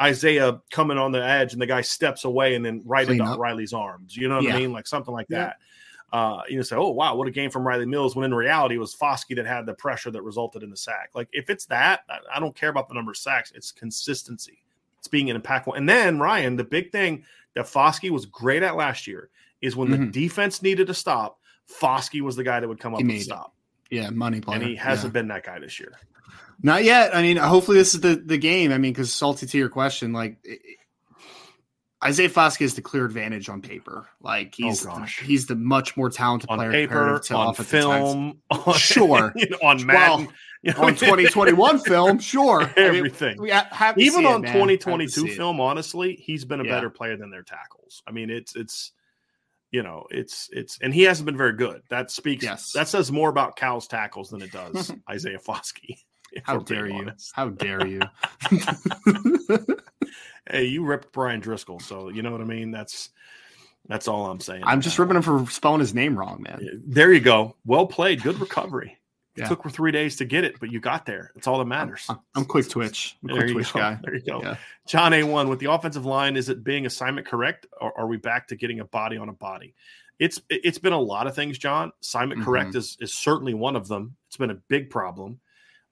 Isaiah 0.00 0.60
coming 0.70 0.96
on 0.96 1.10
the 1.10 1.20
edge 1.20 1.54
and 1.54 1.60
the 1.60 1.66
guy 1.66 1.80
steps 1.80 2.24
away 2.24 2.54
and 2.54 2.64
then 2.64 2.82
right 2.86 3.04
Clean 3.04 3.18
into 3.20 3.32
up. 3.32 3.40
Riley's 3.40 3.72
arms. 3.72 4.16
You 4.16 4.28
know 4.28 4.36
what 4.36 4.44
yeah. 4.44 4.54
I 4.54 4.58
mean? 4.60 4.72
Like 4.72 4.86
something 4.86 5.12
like 5.12 5.26
yeah. 5.28 5.38
that. 5.38 5.56
Uh, 6.16 6.42
you 6.48 6.54
know, 6.54 6.62
say, 6.62 6.76
oh 6.76 6.90
wow, 6.90 7.16
what 7.16 7.26
a 7.26 7.32
game 7.32 7.50
from 7.50 7.66
Riley 7.66 7.86
Mills. 7.86 8.14
When 8.14 8.24
in 8.24 8.32
reality, 8.32 8.76
it 8.76 8.78
was 8.78 8.94
Foskey 8.94 9.34
that 9.34 9.46
had 9.46 9.66
the 9.66 9.74
pressure 9.74 10.12
that 10.12 10.22
resulted 10.22 10.62
in 10.62 10.70
the 10.70 10.76
sack. 10.76 11.10
Like 11.16 11.28
if 11.32 11.50
it's 11.50 11.66
that, 11.66 12.02
I, 12.08 12.18
I 12.36 12.38
don't 12.38 12.54
care 12.54 12.68
about 12.68 12.88
the 12.88 12.94
number 12.94 13.10
of 13.10 13.16
sacks. 13.16 13.50
It's 13.56 13.72
consistency. 13.72 14.62
It's 14.98 15.08
being 15.08 15.30
an 15.30 15.40
impactful. 15.40 15.76
And 15.76 15.88
then 15.88 16.20
Ryan, 16.20 16.56
the 16.56 16.64
big 16.64 16.92
thing 16.92 17.24
that 17.54 17.66
Foskey 17.66 18.10
was 18.10 18.26
great 18.26 18.62
at 18.62 18.76
last 18.76 19.06
year 19.06 19.30
is 19.60 19.76
when 19.76 19.88
mm-hmm. 19.88 20.06
the 20.06 20.10
defense 20.10 20.62
needed 20.62 20.86
to 20.86 20.94
stop, 20.94 21.38
Foskey 21.80 22.20
was 22.20 22.36
the 22.36 22.44
guy 22.44 22.60
that 22.60 22.68
would 22.68 22.80
come 22.80 22.94
up 22.94 23.00
and 23.00 23.22
stop. 23.22 23.54
Yeah, 23.90 24.10
money 24.10 24.40
player. 24.40 24.60
And 24.60 24.68
he 24.68 24.76
hasn't 24.76 25.12
yeah. 25.12 25.20
been 25.20 25.28
that 25.28 25.44
guy 25.44 25.58
this 25.58 25.80
year. 25.80 25.92
Not 26.62 26.84
yet. 26.84 27.14
I 27.14 27.22
mean, 27.22 27.36
hopefully 27.36 27.78
this 27.78 27.94
is 27.94 28.00
the 28.00 28.16
the 28.16 28.38
game. 28.38 28.72
I 28.72 28.78
mean, 28.78 28.92
because 28.92 29.12
salty 29.12 29.46
to 29.46 29.58
your 29.58 29.68
question, 29.68 30.12
like 30.12 30.38
it, 30.44 30.60
Isaiah 32.02 32.30
Foskey 32.30 32.62
is 32.62 32.74
the 32.74 32.82
clear 32.82 33.04
advantage 33.04 33.48
on 33.48 33.60
paper. 33.62 34.08
Like 34.20 34.54
oh, 34.62 34.66
he's 34.66 34.86
oh 34.86 35.04
he's 35.22 35.46
the 35.46 35.56
much 35.56 35.96
more 35.96 36.10
talented 36.10 36.48
player 36.48 36.60
on 36.60 36.70
player 36.70 36.86
paper, 36.86 37.20
to 37.24 37.34
on 37.36 37.54
film, 37.54 38.42
on, 38.50 38.74
sure, 38.74 39.32
you 39.36 39.48
know, 39.50 39.58
on 39.62 39.84
Madden. 39.84 40.26
Well, 40.26 40.34
you 40.62 40.72
know, 40.72 40.82
on 40.82 40.94
2021 40.96 41.78
film, 41.80 42.18
sure, 42.18 42.70
everything. 42.76 43.38
I 43.40 43.42
mean, 43.42 43.94
we 43.96 44.04
even 44.04 44.26
on 44.26 44.44
it, 44.44 44.48
2022 44.48 45.28
film, 45.28 45.60
honestly, 45.60 46.16
he's 46.16 46.44
been 46.44 46.60
a 46.60 46.64
yeah. 46.64 46.70
better 46.70 46.90
player 46.90 47.16
than 47.16 47.30
their 47.30 47.42
tackles. 47.42 48.02
I 48.06 48.12
mean, 48.12 48.30
it's 48.30 48.54
it's 48.56 48.92
you 49.70 49.82
know, 49.82 50.06
it's 50.10 50.48
it's 50.52 50.78
and 50.80 50.92
he 50.92 51.02
hasn't 51.02 51.26
been 51.26 51.36
very 51.36 51.54
good. 51.54 51.82
That 51.88 52.10
speaks 52.10 52.44
yes. 52.44 52.72
that 52.72 52.88
says 52.88 53.10
more 53.10 53.28
about 53.28 53.56
Cal's 53.56 53.86
tackles 53.86 54.30
than 54.30 54.42
it 54.42 54.52
does 54.52 54.92
Isaiah 55.10 55.38
Foskey. 55.38 55.98
How 56.44 56.58
dare 56.58 56.86
you? 56.86 56.94
Honest. 56.94 57.32
How 57.34 57.48
dare 57.48 57.86
you? 57.86 58.00
hey, 60.48 60.64
you 60.64 60.84
ripped 60.84 61.12
Brian 61.12 61.40
Driscoll, 61.40 61.80
so 61.80 62.08
you 62.08 62.22
know 62.22 62.30
what 62.30 62.40
I 62.40 62.44
mean. 62.44 62.70
That's 62.70 63.10
that's 63.88 64.06
all 64.06 64.26
I'm 64.26 64.38
saying. 64.40 64.62
I'm 64.64 64.80
just 64.80 64.98
ripping 64.98 65.16
him 65.16 65.22
for 65.22 65.44
spelling 65.50 65.80
his 65.80 65.94
name 65.94 66.16
wrong, 66.16 66.42
man. 66.42 66.84
There 66.86 67.12
you 67.12 67.20
go. 67.20 67.56
Well 67.64 67.86
played. 67.86 68.22
Good 68.22 68.38
recovery. 68.40 68.99
It 69.36 69.42
yeah. 69.42 69.48
took 69.48 69.62
for 69.62 69.70
three 69.70 69.92
days 69.92 70.16
to 70.16 70.24
get 70.24 70.42
it, 70.42 70.58
but 70.58 70.72
you 70.72 70.80
got 70.80 71.06
there. 71.06 71.30
It's 71.36 71.46
all 71.46 71.58
that 71.58 71.66
matters. 71.66 72.04
I'm, 72.08 72.18
I'm 72.34 72.44
quick 72.44 72.68
twitch. 72.68 73.16
I'm 73.22 73.36
quick 73.36 73.52
twitch 73.52 73.72
go. 73.72 73.78
guy. 73.78 73.98
There 74.02 74.14
you 74.14 74.22
go. 74.22 74.42
Yeah. 74.42 74.56
John 74.88 75.12
A1 75.12 75.48
with 75.48 75.60
the 75.60 75.70
offensive 75.70 76.04
line, 76.04 76.36
is 76.36 76.48
it 76.48 76.64
being 76.64 76.84
assignment 76.84 77.26
correct, 77.26 77.66
or 77.80 77.96
are 77.96 78.08
we 78.08 78.16
back 78.16 78.48
to 78.48 78.56
getting 78.56 78.80
a 78.80 78.84
body 78.84 79.16
on 79.16 79.28
a 79.28 79.32
body? 79.32 79.74
It's 80.18 80.40
it's 80.50 80.78
been 80.78 80.92
a 80.92 81.00
lot 81.00 81.26
of 81.26 81.34
things, 81.34 81.58
John. 81.58 81.92
Assignment 82.02 82.40
mm-hmm. 82.40 82.50
correct 82.50 82.74
is 82.74 82.96
is 83.00 83.14
certainly 83.14 83.54
one 83.54 83.76
of 83.76 83.88
them. 83.88 84.16
It's 84.26 84.36
been 84.36 84.50
a 84.50 84.58
big 84.68 84.90
problem. 84.90 85.40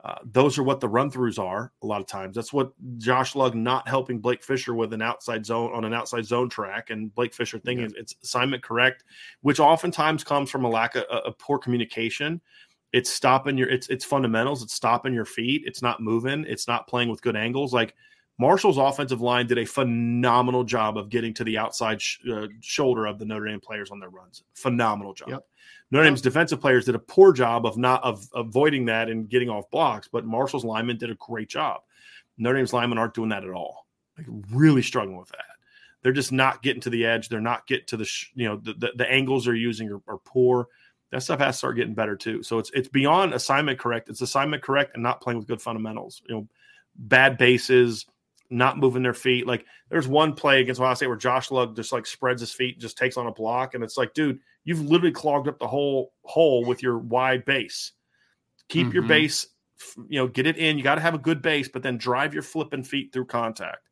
Uh, 0.04 0.14
those 0.24 0.56
are 0.58 0.62
what 0.62 0.78
the 0.78 0.88
run 0.88 1.10
throughs 1.10 1.40
are 1.40 1.72
a 1.82 1.86
lot 1.86 2.00
of 2.00 2.06
times. 2.06 2.36
That's 2.36 2.52
what 2.52 2.72
Josh 2.98 3.34
Lugg 3.34 3.56
not 3.56 3.88
helping 3.88 4.20
Blake 4.20 4.44
Fisher 4.44 4.72
with 4.72 4.92
an 4.92 5.02
outside 5.02 5.44
zone 5.44 5.72
on 5.74 5.84
an 5.84 5.92
outside 5.92 6.24
zone 6.24 6.48
track, 6.48 6.90
and 6.90 7.12
Blake 7.14 7.34
Fisher 7.34 7.58
thinking 7.58 7.90
yeah. 7.90 8.00
it's 8.00 8.14
assignment 8.22 8.62
correct, 8.62 9.02
which 9.40 9.58
oftentimes 9.58 10.22
comes 10.22 10.50
from 10.50 10.64
a 10.64 10.68
lack 10.68 10.94
of, 10.94 11.02
of, 11.04 11.36
poor 11.38 11.58
communication. 11.58 12.40
It's 12.92 13.10
stopping 13.10 13.58
your 13.58 13.68
it's 13.68 13.88
it's 13.88 14.04
fundamentals. 14.04 14.62
It's 14.62 14.74
stopping 14.74 15.12
your 15.12 15.24
feet. 15.24 15.62
It's 15.66 15.82
not 15.82 16.00
moving. 16.00 16.44
It's 16.48 16.66
not 16.66 16.86
playing 16.86 17.10
with 17.10 17.22
good 17.22 17.36
angles. 17.36 17.72
Like 17.72 17.94
Marshall's 18.38 18.78
offensive 18.78 19.20
line 19.20 19.46
did 19.46 19.58
a 19.58 19.64
phenomenal 19.64 20.64
job 20.64 20.96
of 20.96 21.08
getting 21.08 21.34
to 21.34 21.44
the 21.44 21.58
outside 21.58 22.00
sh- 22.00 22.18
uh, 22.32 22.46
shoulder 22.60 23.06
of 23.06 23.18
the 23.18 23.24
Notre 23.24 23.46
Dame 23.46 23.60
players 23.60 23.90
on 23.90 23.98
their 23.98 24.10
runs. 24.10 24.44
Phenomenal 24.54 25.12
job. 25.12 25.28
Yep. 25.30 25.46
Notre 25.90 26.04
Dame's 26.04 26.22
defensive 26.22 26.60
players 26.60 26.84
did 26.84 26.94
a 26.94 27.00
poor 27.00 27.32
job 27.32 27.66
of 27.66 27.76
not 27.76 28.02
of 28.04 28.26
avoiding 28.34 28.84
that 28.86 29.08
and 29.08 29.28
getting 29.28 29.50
off 29.50 29.70
blocks, 29.70 30.08
but 30.10 30.24
Marshall's 30.24 30.64
linemen 30.64 30.98
did 30.98 31.10
a 31.10 31.16
great 31.16 31.48
job. 31.48 31.80
Notre 32.36 32.56
Dame's 32.56 32.72
linemen 32.72 32.98
aren't 32.98 33.14
doing 33.14 33.30
that 33.30 33.44
at 33.44 33.50
all. 33.50 33.86
Like 34.16 34.26
really 34.52 34.82
struggling 34.82 35.18
with 35.18 35.28
that. 35.30 35.44
They're 36.02 36.12
just 36.12 36.30
not 36.30 36.62
getting 36.62 36.80
to 36.82 36.90
the 36.90 37.04
edge. 37.04 37.28
They're 37.28 37.40
not 37.40 37.66
getting 37.66 37.86
to 37.86 37.96
the 37.96 38.04
sh- 38.04 38.30
you 38.34 38.48
know 38.48 38.56
the, 38.56 38.74
the, 38.74 38.92
the 38.96 39.10
angles 39.10 39.44
they're 39.44 39.54
using 39.54 39.90
are, 39.90 40.00
are 40.06 40.18
poor. 40.18 40.68
That 41.10 41.22
stuff 41.22 41.40
has 41.40 41.54
to 41.54 41.58
start 41.58 41.76
getting 41.76 41.94
better 41.94 42.16
too. 42.16 42.42
So 42.42 42.58
it's 42.58 42.70
it's 42.74 42.88
beyond 42.88 43.32
assignment 43.32 43.78
correct. 43.78 44.08
It's 44.08 44.20
assignment 44.20 44.62
correct 44.62 44.92
and 44.94 45.02
not 45.02 45.20
playing 45.20 45.38
with 45.38 45.48
good 45.48 45.62
fundamentals. 45.62 46.22
You 46.28 46.34
know, 46.34 46.48
bad 46.96 47.38
bases, 47.38 48.06
not 48.50 48.78
moving 48.78 49.02
their 49.02 49.14
feet. 49.14 49.46
Like 49.46 49.64
there's 49.88 50.08
one 50.08 50.34
play 50.34 50.60
against 50.60 50.80
Ohio 50.80 50.94
State 50.94 51.06
where 51.06 51.16
Josh 51.16 51.50
Lugg 51.50 51.76
just 51.76 51.92
like 51.92 52.06
spreads 52.06 52.40
his 52.40 52.52
feet, 52.52 52.78
just 52.78 52.98
takes 52.98 53.16
on 53.16 53.26
a 53.26 53.32
block, 53.32 53.74
and 53.74 53.82
it's 53.82 53.96
like, 53.96 54.14
dude, 54.14 54.40
you've 54.64 54.82
literally 54.82 55.12
clogged 55.12 55.48
up 55.48 55.58
the 55.58 55.66
whole 55.66 56.12
hole 56.22 56.64
with 56.64 56.82
your 56.82 56.98
wide 56.98 57.44
base. 57.44 57.92
Keep 58.68 58.88
mm-hmm. 58.88 58.94
your 58.94 59.02
base, 59.04 59.46
you 60.08 60.18
know, 60.18 60.28
get 60.28 60.46
it 60.46 60.58
in. 60.58 60.76
You 60.76 60.84
got 60.84 60.96
to 60.96 61.00
have 61.00 61.14
a 61.14 61.18
good 61.18 61.40
base, 61.40 61.68
but 61.68 61.82
then 61.82 61.96
drive 61.96 62.34
your 62.34 62.42
flipping 62.42 62.84
feet 62.84 63.12
through 63.12 63.26
contact. 63.26 63.88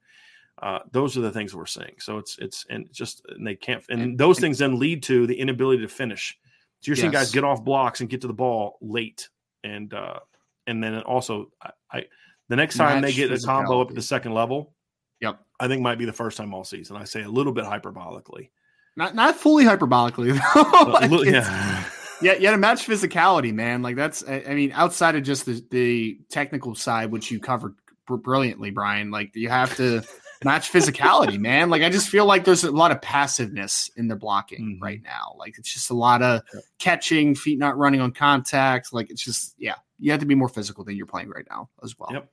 Uh, 0.60 0.80
those 0.93 1.16
are 1.16 1.20
the 1.20 1.30
things 1.30 1.55
we're 1.55 1.66
seeing. 1.66 1.94
So 1.98 2.18
it's 2.18 2.38
it's 2.38 2.64
and 2.70 2.88
just 2.93 3.22
and 3.28 3.47
they 3.47 3.55
can't 3.55 3.84
and, 3.90 4.18
those 4.18 4.38
things 4.38 4.59
then 4.59 4.78
lead 4.78 5.02
to 5.05 5.26
the 5.26 5.38
inability 5.38 5.82
to 5.82 5.88
finish. 5.88 6.38
So 6.80 6.90
you're 6.90 6.96
yes. 6.96 7.00
seeing 7.00 7.12
guys 7.12 7.32
get 7.32 7.44
off 7.44 7.64
blocks 7.64 8.00
and 8.00 8.08
get 8.08 8.20
to 8.22 8.26
the 8.26 8.34
ball 8.34 8.78
late, 8.80 9.28
and 9.64 9.92
uh, 9.92 10.20
and 10.66 10.82
then 10.82 11.00
also 11.02 11.50
I, 11.62 11.70
I 11.90 12.04
the 12.48 12.56
next 12.56 12.76
time 12.76 13.00
Match 13.00 13.14
they 13.14 13.28
get 13.28 13.32
a 13.32 13.44
combo 13.44 13.80
up 13.80 13.88
at 13.88 13.94
the 13.94 14.02
second 14.02 14.32
level, 14.32 14.74
yep, 15.20 15.40
I 15.58 15.68
think 15.68 15.82
might 15.82 15.98
be 15.98 16.04
the 16.04 16.12
first 16.12 16.36
time 16.36 16.54
all 16.54 16.64
season. 16.64 16.96
I 16.96 17.04
say 17.04 17.22
a 17.22 17.28
little 17.28 17.52
bit 17.52 17.64
hyperbolically. 17.64 18.50
Not 18.96 19.14
not 19.14 19.36
fully 19.36 19.64
hyperbolically 19.64 20.38
though. 20.54 20.90
like 20.90 21.26
yeah. 21.26 21.84
yeah, 22.22 22.34
you 22.34 22.46
had 22.46 22.52
to 22.52 22.58
match 22.58 22.86
physicality, 22.86 23.52
man. 23.52 23.82
Like 23.82 23.96
that's, 23.96 24.26
I 24.26 24.54
mean, 24.54 24.72
outside 24.72 25.16
of 25.16 25.22
just 25.22 25.44
the, 25.44 25.62
the 25.70 26.18
technical 26.30 26.74
side, 26.74 27.10
which 27.10 27.30
you 27.30 27.40
covered 27.40 27.74
brilliantly, 28.06 28.70
Brian. 28.70 29.10
Like 29.10 29.34
you 29.34 29.48
have 29.48 29.76
to 29.76 30.02
match 30.44 30.72
physicality, 30.72 31.38
man. 31.38 31.70
Like 31.70 31.82
I 31.82 31.90
just 31.90 32.08
feel 32.08 32.26
like 32.26 32.44
there's 32.44 32.64
a 32.64 32.70
lot 32.70 32.90
of 32.90 33.00
passiveness 33.00 33.90
in 33.96 34.08
the 34.08 34.16
blocking 34.16 34.74
mm-hmm. 34.74 34.82
right 34.82 35.02
now. 35.02 35.34
Like 35.38 35.58
it's 35.58 35.72
just 35.72 35.90
a 35.90 35.94
lot 35.94 36.22
of 36.22 36.42
catching, 36.78 37.34
feet 37.34 37.58
not 37.58 37.78
running 37.78 38.00
on 38.00 38.12
contact. 38.12 38.92
Like 38.92 39.10
it's 39.10 39.22
just, 39.22 39.54
yeah, 39.58 39.76
you 39.98 40.10
have 40.10 40.20
to 40.20 40.26
be 40.26 40.34
more 40.34 40.48
physical 40.48 40.84
than 40.84 40.96
you're 40.96 41.06
playing 41.06 41.30
right 41.30 41.46
now 41.50 41.68
as 41.82 41.98
well. 41.98 42.10
Yep. 42.12 42.28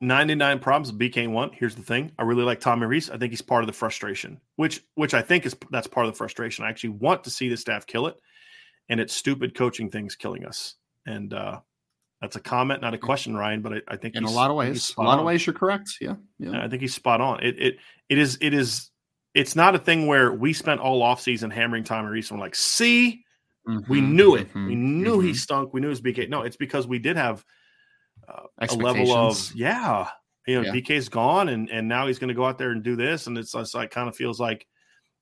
99 0.00 0.60
problems 0.60 0.92
BK 0.92 1.28
one. 1.28 1.50
Here's 1.52 1.74
the 1.74 1.82
thing. 1.82 2.10
I 2.18 2.22
really 2.22 2.42
like 2.42 2.60
Tommy 2.60 2.86
Rees. 2.86 3.10
I 3.10 3.18
think 3.18 3.32
he's 3.32 3.42
part 3.42 3.62
of 3.62 3.66
the 3.66 3.72
frustration, 3.74 4.40
which 4.56 4.82
which 4.94 5.12
I 5.12 5.20
think 5.20 5.44
is 5.44 5.54
that's 5.70 5.86
part 5.86 6.06
of 6.06 6.12
the 6.12 6.16
frustration. 6.16 6.64
I 6.64 6.70
actually 6.70 6.90
want 6.90 7.24
to 7.24 7.30
see 7.30 7.50
the 7.50 7.56
staff 7.56 7.86
kill 7.86 8.06
it, 8.06 8.18
and 8.88 8.98
it's 8.98 9.14
stupid 9.14 9.54
coaching 9.54 9.90
things 9.90 10.16
killing 10.16 10.46
us. 10.46 10.76
And 11.06 11.34
uh, 11.34 11.60
that's 12.20 12.36
a 12.36 12.40
comment, 12.40 12.82
not 12.82 12.92
a 12.92 12.98
question, 12.98 13.34
Ryan. 13.34 13.62
But 13.62 13.72
I, 13.72 13.80
I 13.88 13.96
think 13.96 14.14
in 14.14 14.24
a 14.24 14.30
lot 14.30 14.50
of 14.50 14.56
ways, 14.56 14.94
a 14.98 15.02
lot 15.02 15.14
on. 15.14 15.20
of 15.20 15.24
ways, 15.24 15.46
you're 15.46 15.54
correct. 15.54 15.96
Yeah, 16.00 16.16
yeah. 16.38 16.62
I 16.62 16.68
think 16.68 16.82
he's 16.82 16.94
spot 16.94 17.20
on. 17.20 17.42
It 17.42 17.58
it 17.58 17.76
it 18.08 18.18
is 18.18 18.36
it 18.40 18.52
is 18.52 18.90
it's 19.34 19.56
not 19.56 19.74
a 19.74 19.78
thing 19.78 20.06
where 20.06 20.32
we 20.32 20.52
spent 20.52 20.80
all 20.80 21.02
offseason 21.02 21.52
hammering 21.52 21.84
Tommy 21.84 22.08
Rees 22.08 22.30
and 22.30 22.38
we're 22.38 22.44
like, 22.44 22.54
see, 22.54 23.24
mm-hmm, 23.66 23.90
we 23.90 24.00
knew 24.00 24.34
it. 24.34 24.48
Mm-hmm, 24.48 24.66
we 24.66 24.74
knew 24.74 25.16
mm-hmm. 25.16 25.28
he 25.28 25.34
stunk. 25.34 25.72
We 25.72 25.80
knew 25.80 25.88
his 25.88 26.02
BK. 26.02 26.28
No, 26.28 26.42
it's 26.42 26.56
because 26.56 26.86
we 26.86 26.98
did 26.98 27.16
have 27.16 27.44
uh, 28.28 28.42
a 28.58 28.74
level 28.74 29.12
of 29.12 29.52
yeah. 29.54 30.08
You 30.46 30.62
know, 30.62 30.66
yeah. 30.66 30.72
BK's 30.72 31.08
gone 31.08 31.48
and 31.48 31.70
and 31.70 31.88
now 31.88 32.06
he's 32.06 32.18
going 32.18 32.28
to 32.28 32.34
go 32.34 32.44
out 32.44 32.58
there 32.58 32.70
and 32.70 32.82
do 32.82 32.96
this, 32.96 33.28
and 33.28 33.38
it's, 33.38 33.54
it's 33.54 33.74
like 33.74 33.90
kind 33.90 34.08
of 34.08 34.16
feels 34.16 34.38
like 34.38 34.66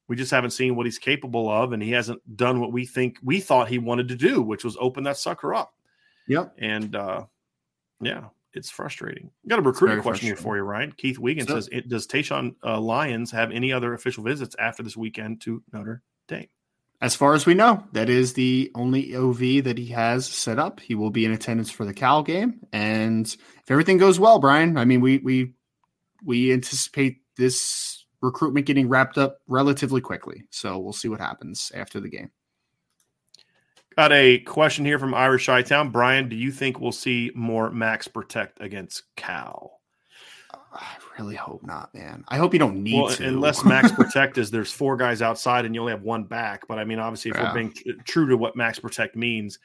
we 0.08 0.16
just 0.16 0.30
haven't 0.30 0.50
seen 0.50 0.74
what 0.74 0.86
he's 0.86 0.98
capable 0.98 1.48
of, 1.50 1.72
and 1.72 1.82
he 1.82 1.92
hasn't 1.92 2.20
done 2.36 2.60
what 2.60 2.72
we 2.72 2.86
think 2.86 3.18
we 3.22 3.38
thought 3.38 3.68
he 3.68 3.78
wanted 3.78 4.08
to 4.08 4.16
do, 4.16 4.42
which 4.42 4.64
was 4.64 4.76
open 4.80 5.04
that 5.04 5.18
sucker 5.18 5.54
up. 5.54 5.72
Yep. 6.28 6.54
And 6.58 6.94
uh, 6.94 7.24
yeah, 8.00 8.24
it's 8.54 8.70
frustrating. 8.70 9.30
Got 9.46 9.58
a 9.58 9.62
recruiting 9.62 10.00
question 10.00 10.26
here 10.26 10.36
for 10.36 10.56
you, 10.56 10.62
Ryan. 10.62 10.92
Keith 10.92 11.18
Wiegand 11.18 11.48
so, 11.48 11.60
says, 11.60 11.68
"Does 11.86 12.06
Tayshawn 12.06 12.54
uh, 12.64 12.80
Lyons 12.80 13.30
have 13.30 13.50
any 13.50 13.72
other 13.72 13.94
official 13.94 14.24
visits 14.24 14.54
after 14.58 14.82
this 14.82 14.96
weekend 14.96 15.40
to 15.42 15.62
Notre 15.72 16.02
Dame?" 16.28 16.48
As 17.00 17.14
far 17.14 17.34
as 17.34 17.46
we 17.46 17.54
know, 17.54 17.84
that 17.92 18.08
is 18.08 18.32
the 18.32 18.72
only 18.74 19.14
OV 19.14 19.64
that 19.64 19.78
he 19.78 19.86
has 19.86 20.26
set 20.26 20.58
up. 20.58 20.80
He 20.80 20.96
will 20.96 21.10
be 21.10 21.24
in 21.24 21.30
attendance 21.30 21.70
for 21.70 21.84
the 21.84 21.94
Cal 21.94 22.22
game, 22.22 22.60
and 22.72 23.26
if 23.26 23.70
everything 23.70 23.98
goes 23.98 24.18
well, 24.18 24.38
Brian, 24.38 24.76
I 24.76 24.84
mean, 24.84 25.00
we 25.00 25.18
we 25.18 25.54
we 26.24 26.52
anticipate 26.52 27.18
this 27.36 28.04
recruitment 28.20 28.66
getting 28.66 28.88
wrapped 28.88 29.16
up 29.16 29.38
relatively 29.46 30.00
quickly. 30.00 30.44
So 30.50 30.78
we'll 30.78 30.92
see 30.92 31.08
what 31.08 31.20
happens 31.20 31.70
after 31.74 32.00
the 32.00 32.08
game. 32.08 32.30
Got 33.98 34.12
a 34.12 34.38
question 34.38 34.84
here 34.84 35.00
from 35.00 35.12
Irish 35.12 35.46
Town. 35.46 35.90
Brian, 35.90 36.28
do 36.28 36.36
you 36.36 36.52
think 36.52 36.78
we'll 36.78 36.92
see 36.92 37.32
more 37.34 37.68
max 37.68 38.06
protect 38.06 38.62
against 38.62 39.02
Cal? 39.16 39.80
I 40.72 40.86
really 41.18 41.34
hope 41.34 41.64
not, 41.64 41.92
man. 41.92 42.22
I 42.28 42.36
hope 42.36 42.52
you 42.52 42.60
don't 42.60 42.80
need 42.84 43.02
well, 43.02 43.08
to. 43.08 43.26
Unless 43.26 43.64
max 43.64 43.90
protect 43.90 44.38
is 44.38 44.52
there's 44.52 44.70
four 44.70 44.96
guys 44.96 45.20
outside 45.20 45.64
and 45.64 45.74
you 45.74 45.80
only 45.80 45.90
have 45.90 46.04
one 46.04 46.22
back. 46.22 46.68
But 46.68 46.78
I 46.78 46.84
mean, 46.84 47.00
obviously, 47.00 47.32
if 47.32 47.38
yeah. 47.38 47.48
we're 47.48 47.54
being 47.54 47.72
t- 47.72 47.92
true 48.04 48.28
to 48.28 48.36
what 48.36 48.54
max 48.54 48.78
protect 48.78 49.16
means, 49.16 49.58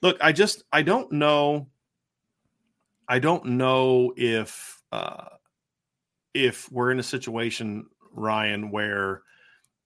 look, 0.00 0.16
I 0.22 0.32
just 0.32 0.64
I 0.72 0.80
don't 0.80 1.12
know. 1.12 1.68
I 3.06 3.18
don't 3.18 3.44
know 3.44 4.14
if 4.16 4.80
uh, 4.92 5.26
if 6.32 6.72
we're 6.72 6.90
in 6.90 7.00
a 7.00 7.02
situation, 7.02 7.84
Ryan, 8.12 8.70
where 8.70 9.24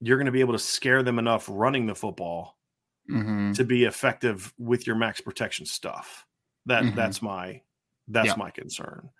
you're 0.00 0.18
going 0.18 0.26
to 0.26 0.30
be 0.30 0.38
able 0.38 0.52
to 0.52 0.60
scare 0.60 1.02
them 1.02 1.18
enough 1.18 1.48
running 1.50 1.86
the 1.86 1.96
football 1.96 2.58
mm-hmm. 3.10 3.52
to 3.52 3.64
be 3.64 3.84
effective 3.84 4.52
with 4.58 4.86
your 4.86 4.96
max 4.96 5.20
protection 5.20 5.66
stuff. 5.66 6.26
That 6.66 6.84
mm-hmm. 6.84 6.96
that's 6.96 7.22
my 7.22 7.62
that's 8.08 8.28
yeah. 8.28 8.36
my 8.36 8.50
concern. 8.50 9.10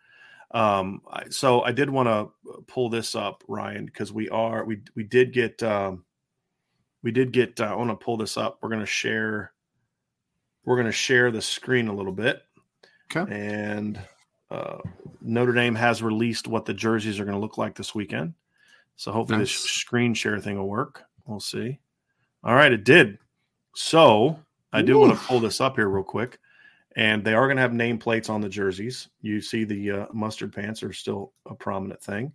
Um, 0.53 1.01
so 1.31 1.63
I 1.63 1.73
did 1.73 1.89
want 1.89 2.09
to 2.09 2.63
pull 2.67 2.91
this 2.91 3.15
up, 3.15 3.43
Ryan, 3.49 3.87
because 3.87 4.13
we 4.13 4.29
are 4.29 4.65
we 4.65 4.81
we 4.95 5.03
did 5.05 5.33
get 5.33 5.63
um, 5.63 6.05
we 7.03 7.11
did 7.11 7.33
get. 7.33 7.61
Uh, 7.61 7.65
I 7.65 7.75
want 7.75 7.91
to 7.91 7.97
pull 7.97 8.17
this 8.17 8.37
up. 8.37 8.59
We're 8.61 8.69
going 8.69 8.81
to 8.81 8.87
share. 8.87 9.53
We're 10.65 10.77
going 10.77 10.87
to 10.87 10.93
share 10.93 11.31
the 11.31 11.43
screen 11.43 11.89
a 11.89 11.95
little 11.95 12.13
bit. 12.13 12.43
Okay. 13.15 13.35
And 13.35 13.99
uh, 14.51 14.79
Notre 15.21 15.53
Dame 15.53 15.75
has 15.75 16.03
released 16.03 16.47
what 16.47 16.65
the 16.65 16.75
jerseys 16.75 17.19
are 17.19 17.25
going 17.25 17.37
to 17.37 17.41
look 17.41 17.59
like 17.59 17.75
this 17.75 17.95
weekend. 17.95 18.35
So 18.97 19.11
hopefully 19.11 19.39
nice. 19.39 19.49
this 19.49 19.71
screen 19.71 20.15
share 20.15 20.39
thing 20.39 20.59
will 20.59 20.69
work. 20.69 21.03
We'll 21.27 21.41
see. 21.41 21.81
All 22.45 22.55
right, 22.55 22.73
it 22.73 22.85
did. 22.85 23.19
So 23.75 24.39
I 24.73 24.83
do 24.83 25.01
Oof. 25.01 25.09
want 25.09 25.21
to 25.21 25.27
pull 25.27 25.41
this 25.41 25.61
up 25.61 25.77
here 25.77 25.89
real 25.89 26.05
quick. 26.05 26.39
And 26.95 27.25
they 27.25 27.33
are 27.33 27.47
going 27.47 27.57
to 27.57 27.63
have 27.63 27.73
nameplates 27.73 28.29
on 28.29 28.43
the 28.43 28.49
jerseys. 28.49 29.09
You 29.23 29.41
see 29.41 29.65
the 29.65 29.91
uh, 29.91 30.07
mustard 30.13 30.53
pants 30.53 30.83
are 30.83 30.93
still 30.93 31.33
a 31.47 31.55
prominent 31.55 32.03
thing. 32.03 32.33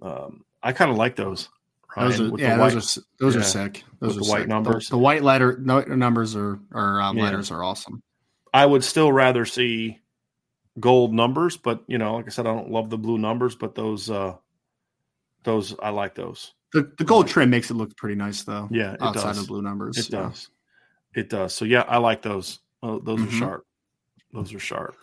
Um, 0.00 0.44
I 0.62 0.72
kind 0.72 0.90
of 0.90 0.96
like 0.96 1.16
those. 1.16 1.48
Ryan, 1.96 2.10
those 2.10 2.20
are, 2.20 2.38
yeah, 2.38 2.58
white, 2.58 2.72
those 2.74 2.98
are 2.98 3.00
those 3.18 3.34
yeah, 3.34 3.40
are 3.40 3.44
sick. 3.44 3.84
Those 3.98 4.16
are 4.16 4.20
the 4.20 4.30
white 4.30 4.40
sick. 4.40 4.48
numbers. 4.48 4.88
The, 4.88 4.96
the, 4.96 4.98
white 4.98 5.22
letter 5.22 5.58
no, 5.60 5.80
numbers 5.80 6.36
are 6.36 6.60
or 6.72 7.00
um, 7.00 7.16
yeah. 7.16 7.24
letters 7.24 7.50
are 7.50 7.64
awesome. 7.64 8.02
I 8.52 8.66
would 8.66 8.84
still 8.84 9.10
rather 9.10 9.44
see 9.44 9.98
gold 10.78 11.12
numbers, 11.12 11.56
but 11.56 11.82
you 11.86 11.98
know, 11.98 12.14
like 12.16 12.26
I 12.26 12.30
said, 12.30 12.46
I 12.46 12.54
don't 12.54 12.70
love 12.70 12.90
the 12.90 12.98
blue 12.98 13.18
numbers, 13.18 13.56
but 13.56 13.74
those 13.74 14.10
uh 14.10 14.36
those 15.44 15.74
I 15.80 15.90
like 15.90 16.14
those. 16.14 16.52
The 16.72 16.92
the 16.98 17.04
gold 17.04 17.26
trim 17.26 17.50
makes 17.50 17.70
it 17.70 17.74
look 17.74 17.96
pretty 17.96 18.16
nice 18.16 18.42
though. 18.42 18.68
Yeah, 18.70 18.96
outside 19.00 19.30
does. 19.30 19.42
of 19.42 19.48
blue 19.48 19.62
numbers. 19.62 19.96
It 19.98 20.10
does. 20.10 20.50
It 21.18 21.28
does. 21.28 21.52
So 21.52 21.64
yeah, 21.64 21.82
I 21.82 21.98
like 21.98 22.22
those. 22.22 22.60
Oh, 22.82 23.00
those 23.00 23.18
mm-hmm. 23.18 23.28
are 23.28 23.38
sharp. 23.38 23.66
Those 24.32 24.54
are 24.54 24.60
sharp. 24.60 24.96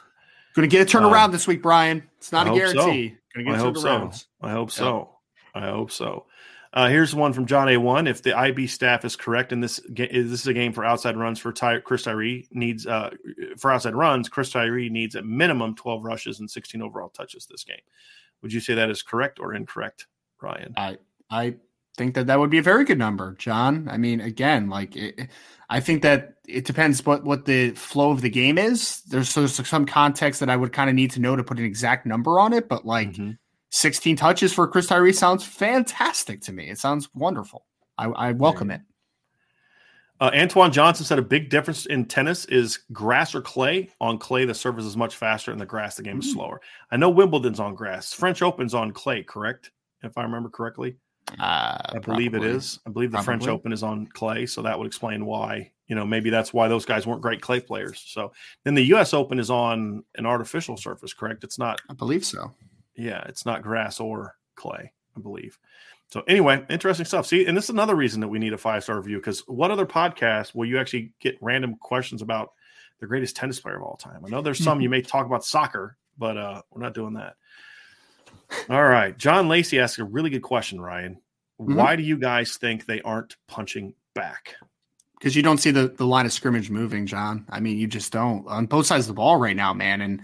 Going 0.56 0.70
to 0.70 0.74
get 0.74 0.94
a 0.94 0.98
turnaround 0.98 1.26
um, 1.26 1.32
this 1.32 1.46
week, 1.46 1.62
Brian. 1.62 2.04
It's 2.18 2.32
not 2.32 2.48
I 2.48 2.52
a 2.52 2.56
guarantee. 2.56 3.18
So. 3.36 3.52
I 3.52 3.58
hope 3.58 3.78
so. 3.78 4.12
I 4.42 4.52
hope 4.52 4.72
so. 4.72 5.10
I 5.54 5.68
hope 5.68 5.92
so. 5.92 6.26
Uh, 6.72 6.88
here's 6.88 7.14
one 7.14 7.34
from 7.34 7.46
John 7.46 7.68
A1. 7.68 8.08
If 8.08 8.22
the 8.22 8.38
IB 8.38 8.68
staff 8.68 9.04
is 9.04 9.18
correct, 9.18 9.52
and 9.52 9.62
this 9.62 9.82
this 9.90 10.42
is 10.42 10.48
a 10.48 10.54
game 10.54 10.72
for 10.72 10.86
outside 10.86 11.18
runs 11.18 11.40
for 11.40 11.52
Ty- 11.52 11.80
Chris 11.80 12.04
Tyree 12.04 12.48
needs 12.52 12.88
uh, 12.88 13.10
for 13.58 13.72
outside 13.72 13.96
runs, 13.96 14.30
Chris 14.30 14.52
Tyree 14.52 14.90
needs 14.90 15.16
at 15.18 15.26
minimum 15.26 15.76
12 15.76 16.04
rushes 16.04 16.40
and 16.40 16.50
16 16.50 16.82
overall 16.82 17.10
touches 17.10 17.46
this 17.46 17.66
game. 17.66 17.80
Would 18.42 18.54
you 18.54 18.62
say 18.62 18.74
that 18.74 18.90
is 18.90 19.02
correct 19.02 19.40
or 19.40 19.54
incorrect, 19.54 20.08
Ryan? 20.42 20.74
I 20.78 20.98
I 21.30 21.56
think 21.98 22.16
that 22.16 22.28
that 22.28 22.40
would 22.40 22.50
be 22.50 22.58
a 22.58 22.64
very 22.64 22.86
good 22.86 23.00
number, 23.00 23.36
John. 23.38 23.88
I 23.90 23.98
mean, 23.98 24.22
again, 24.22 24.70
like 24.70 24.96
it, 24.96 25.30
I 25.70 25.80
think 25.80 26.04
that 26.04 26.36
it 26.48 26.66
depends 26.66 27.06
what 27.06 27.24
what 27.24 27.46
the 27.46 27.72
flow 27.72 28.12
of 28.12 28.22
the 28.22 28.30
game 28.30 28.58
is. 28.58 29.02
There's, 29.08 29.34
there's 29.34 29.68
some 29.68 29.86
context 29.86 30.40
that 30.40 30.50
I 30.50 30.56
would 30.56 30.74
kind 30.74 30.90
of 30.90 30.96
need 30.96 31.12
to 31.12 31.22
know 31.22 31.36
to 31.36 31.44
put 31.44 31.60
an 31.60 31.66
exact 31.66 32.06
number 32.06 32.40
on 32.40 32.54
it, 32.54 32.70
but 32.70 32.86
like 32.86 33.10
mm-hmm. 33.10 33.32
16 33.72 34.16
touches 34.16 34.54
for 34.54 34.68
Chris 34.68 34.88
Tyree 34.88 35.14
sounds 35.14 35.44
fantastic 35.44 36.42
to 36.42 36.54
me. 36.54 36.70
It 36.70 36.80
sounds 36.80 37.10
wonderful. 37.14 37.66
I, 37.98 38.06
I 38.06 38.32
welcome 38.32 38.72
it. 38.72 38.82
Uh, 40.22 40.32
Antoine 40.34 40.72
Johnson 40.72 41.06
said 41.06 41.20
a 41.20 41.24
big 41.24 41.50
difference 41.50 41.86
in 41.88 42.06
tennis 42.06 42.46
is 42.46 42.80
grass 42.94 43.36
or 43.36 43.42
clay. 43.42 43.90
On 44.00 44.18
clay, 44.18 44.46
the 44.46 44.54
surface 44.54 44.86
is 44.86 44.96
much 44.96 45.18
faster, 45.18 45.52
and 45.52 45.60
the 45.60 45.66
grass, 45.66 45.96
the 45.96 46.04
game 46.04 46.20
is 46.20 46.28
mm. 46.28 46.34
slower. 46.34 46.62
I 46.90 46.96
know 46.96 47.10
Wimbledon's 47.10 47.60
on 47.60 47.76
grass. 47.76 48.14
French 48.14 48.42
Open's 48.42 48.74
on 48.74 48.92
clay, 48.92 49.24
correct? 49.24 49.72
If 50.04 50.18
I 50.18 50.24
remember 50.24 50.50
correctly. 50.50 50.96
Uh, 51.40 51.78
I 51.86 52.00
believe 52.00 52.32
probably. 52.32 52.50
it 52.50 52.56
is. 52.56 52.80
I 52.86 52.90
believe 52.90 53.12
the 53.12 53.18
probably. 53.18 53.26
French 53.26 53.48
Open 53.48 53.74
is 53.74 53.84
on 53.84 54.08
clay, 54.08 54.46
so 54.46 54.62
that 54.62 54.78
would 54.78 54.88
explain 54.88 55.26
why. 55.26 55.72
You 55.88 55.96
know, 55.96 56.06
maybe 56.06 56.30
that's 56.30 56.54
why 56.54 56.68
those 56.68 56.86
guys 56.86 57.06
weren't 57.06 57.22
great 57.22 57.42
clay 57.42 57.60
players. 57.60 58.04
So 58.06 58.32
then 58.64 58.76
the 58.76 58.84
U.S. 58.86 59.14
Open 59.14 59.40
is 59.40 59.50
on 59.50 60.04
an 60.16 60.26
artificial 60.26 60.78
surface, 60.78 61.14
correct? 61.14 61.44
It's 61.44 61.60
not. 61.60 61.82
I 61.90 61.94
believe 61.94 62.26
so. 62.26 62.52
Yeah, 62.96 63.24
it's 63.28 63.46
not 63.46 63.62
grass 63.62 64.00
or 64.00 64.36
clay. 64.56 64.92
I 65.18 65.20
believe. 65.20 65.58
So 66.12 66.24
anyway, 66.28 66.64
interesting 66.70 67.06
stuff. 67.06 67.26
See, 67.26 67.46
and 67.46 67.58
this 67.58 67.66
is 67.66 67.70
another 67.72 67.96
reason 67.96 68.22
that 68.22 68.28
we 68.28 68.40
need 68.40 68.54
a 68.54 68.58
five 68.58 68.84
star 68.84 68.98
review 68.98 69.18
because 69.18 69.42
what 69.48 69.72
other 69.72 69.86
podcast 69.86 70.54
will 70.54 70.66
you 70.66 70.80
actually 70.80 71.12
get 71.20 71.38
random 71.42 71.76
questions 71.76 72.22
about 72.22 72.52
the 73.00 73.08
greatest 73.08 73.36
tennis 73.36 73.60
player 73.60 73.78
of 73.78 73.84
all 73.84 73.98
time? 73.98 74.24
I 74.26 74.30
know 74.30 74.42
there's 74.42 74.64
some 74.64 74.82
you 74.82 74.90
may 74.90 75.02
talk 75.02 75.26
about 75.26 75.44
soccer, 75.44 75.98
but 76.18 76.38
uh, 76.38 76.62
we're 76.72 76.82
not 76.82 76.94
doing 76.94 77.14
that. 77.14 77.36
All 78.70 78.84
right. 78.84 79.18
John 79.18 79.48
Lacey 79.48 79.80
asked 79.80 80.00
a 80.00 80.04
really 80.04 80.30
good 80.30 80.42
question, 80.42 80.80
Ryan. 80.80 81.20
Mm-hmm. 81.60 81.76
Why 81.76 81.96
do 81.96 82.04
you 82.04 82.18
guys 82.18 82.58
think 82.58 82.86
they 82.86 83.02
aren't 83.02 83.36
punching 83.48 83.94
back? 84.14 84.56
Because 85.18 85.36
you 85.36 85.42
don't 85.42 85.58
see 85.58 85.72
the, 85.72 85.88
the 85.88 86.06
line 86.06 86.26
of 86.26 86.34
scrimmage 86.34 86.70
moving, 86.70 87.06
John. 87.06 87.46
I 87.50 87.60
mean, 87.60 87.78
you 87.78 87.88
just 87.88 88.12
don't 88.12 88.48
on 88.48 88.66
both 88.66 88.86
sides 88.86 89.06
of 89.06 89.08
the 89.08 89.14
ball 89.14 89.38
right 89.38 89.56
now, 89.56 89.74
man. 89.74 90.02
And 90.02 90.22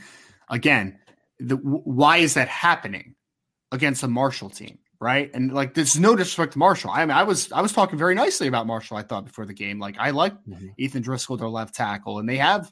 again, 0.49 0.99
the, 1.39 1.55
why 1.55 2.17
is 2.17 2.33
that 2.33 2.47
happening 2.47 3.15
against 3.71 4.03
a 4.03 4.07
Marshall 4.07 4.49
team? 4.49 4.79
Right. 4.99 5.31
And 5.33 5.51
like, 5.51 5.73
there's 5.73 5.99
no 5.99 6.15
disrespect 6.15 6.53
to 6.53 6.59
Marshall. 6.59 6.91
I 6.91 7.03
mean, 7.05 7.17
I 7.17 7.23
was, 7.23 7.51
I 7.51 7.61
was 7.61 7.73
talking 7.73 7.97
very 7.97 8.13
nicely 8.13 8.47
about 8.47 8.67
Marshall. 8.67 8.97
I 8.97 9.01
thought 9.01 9.25
before 9.25 9.47
the 9.47 9.53
game, 9.53 9.79
like 9.79 9.95
I 9.97 10.11
like 10.11 10.33
mm-hmm. 10.43 10.67
Ethan 10.77 11.01
Driscoll, 11.01 11.37
their 11.37 11.49
left 11.49 11.73
tackle, 11.73 12.19
and 12.19 12.29
they 12.29 12.37
have 12.37 12.71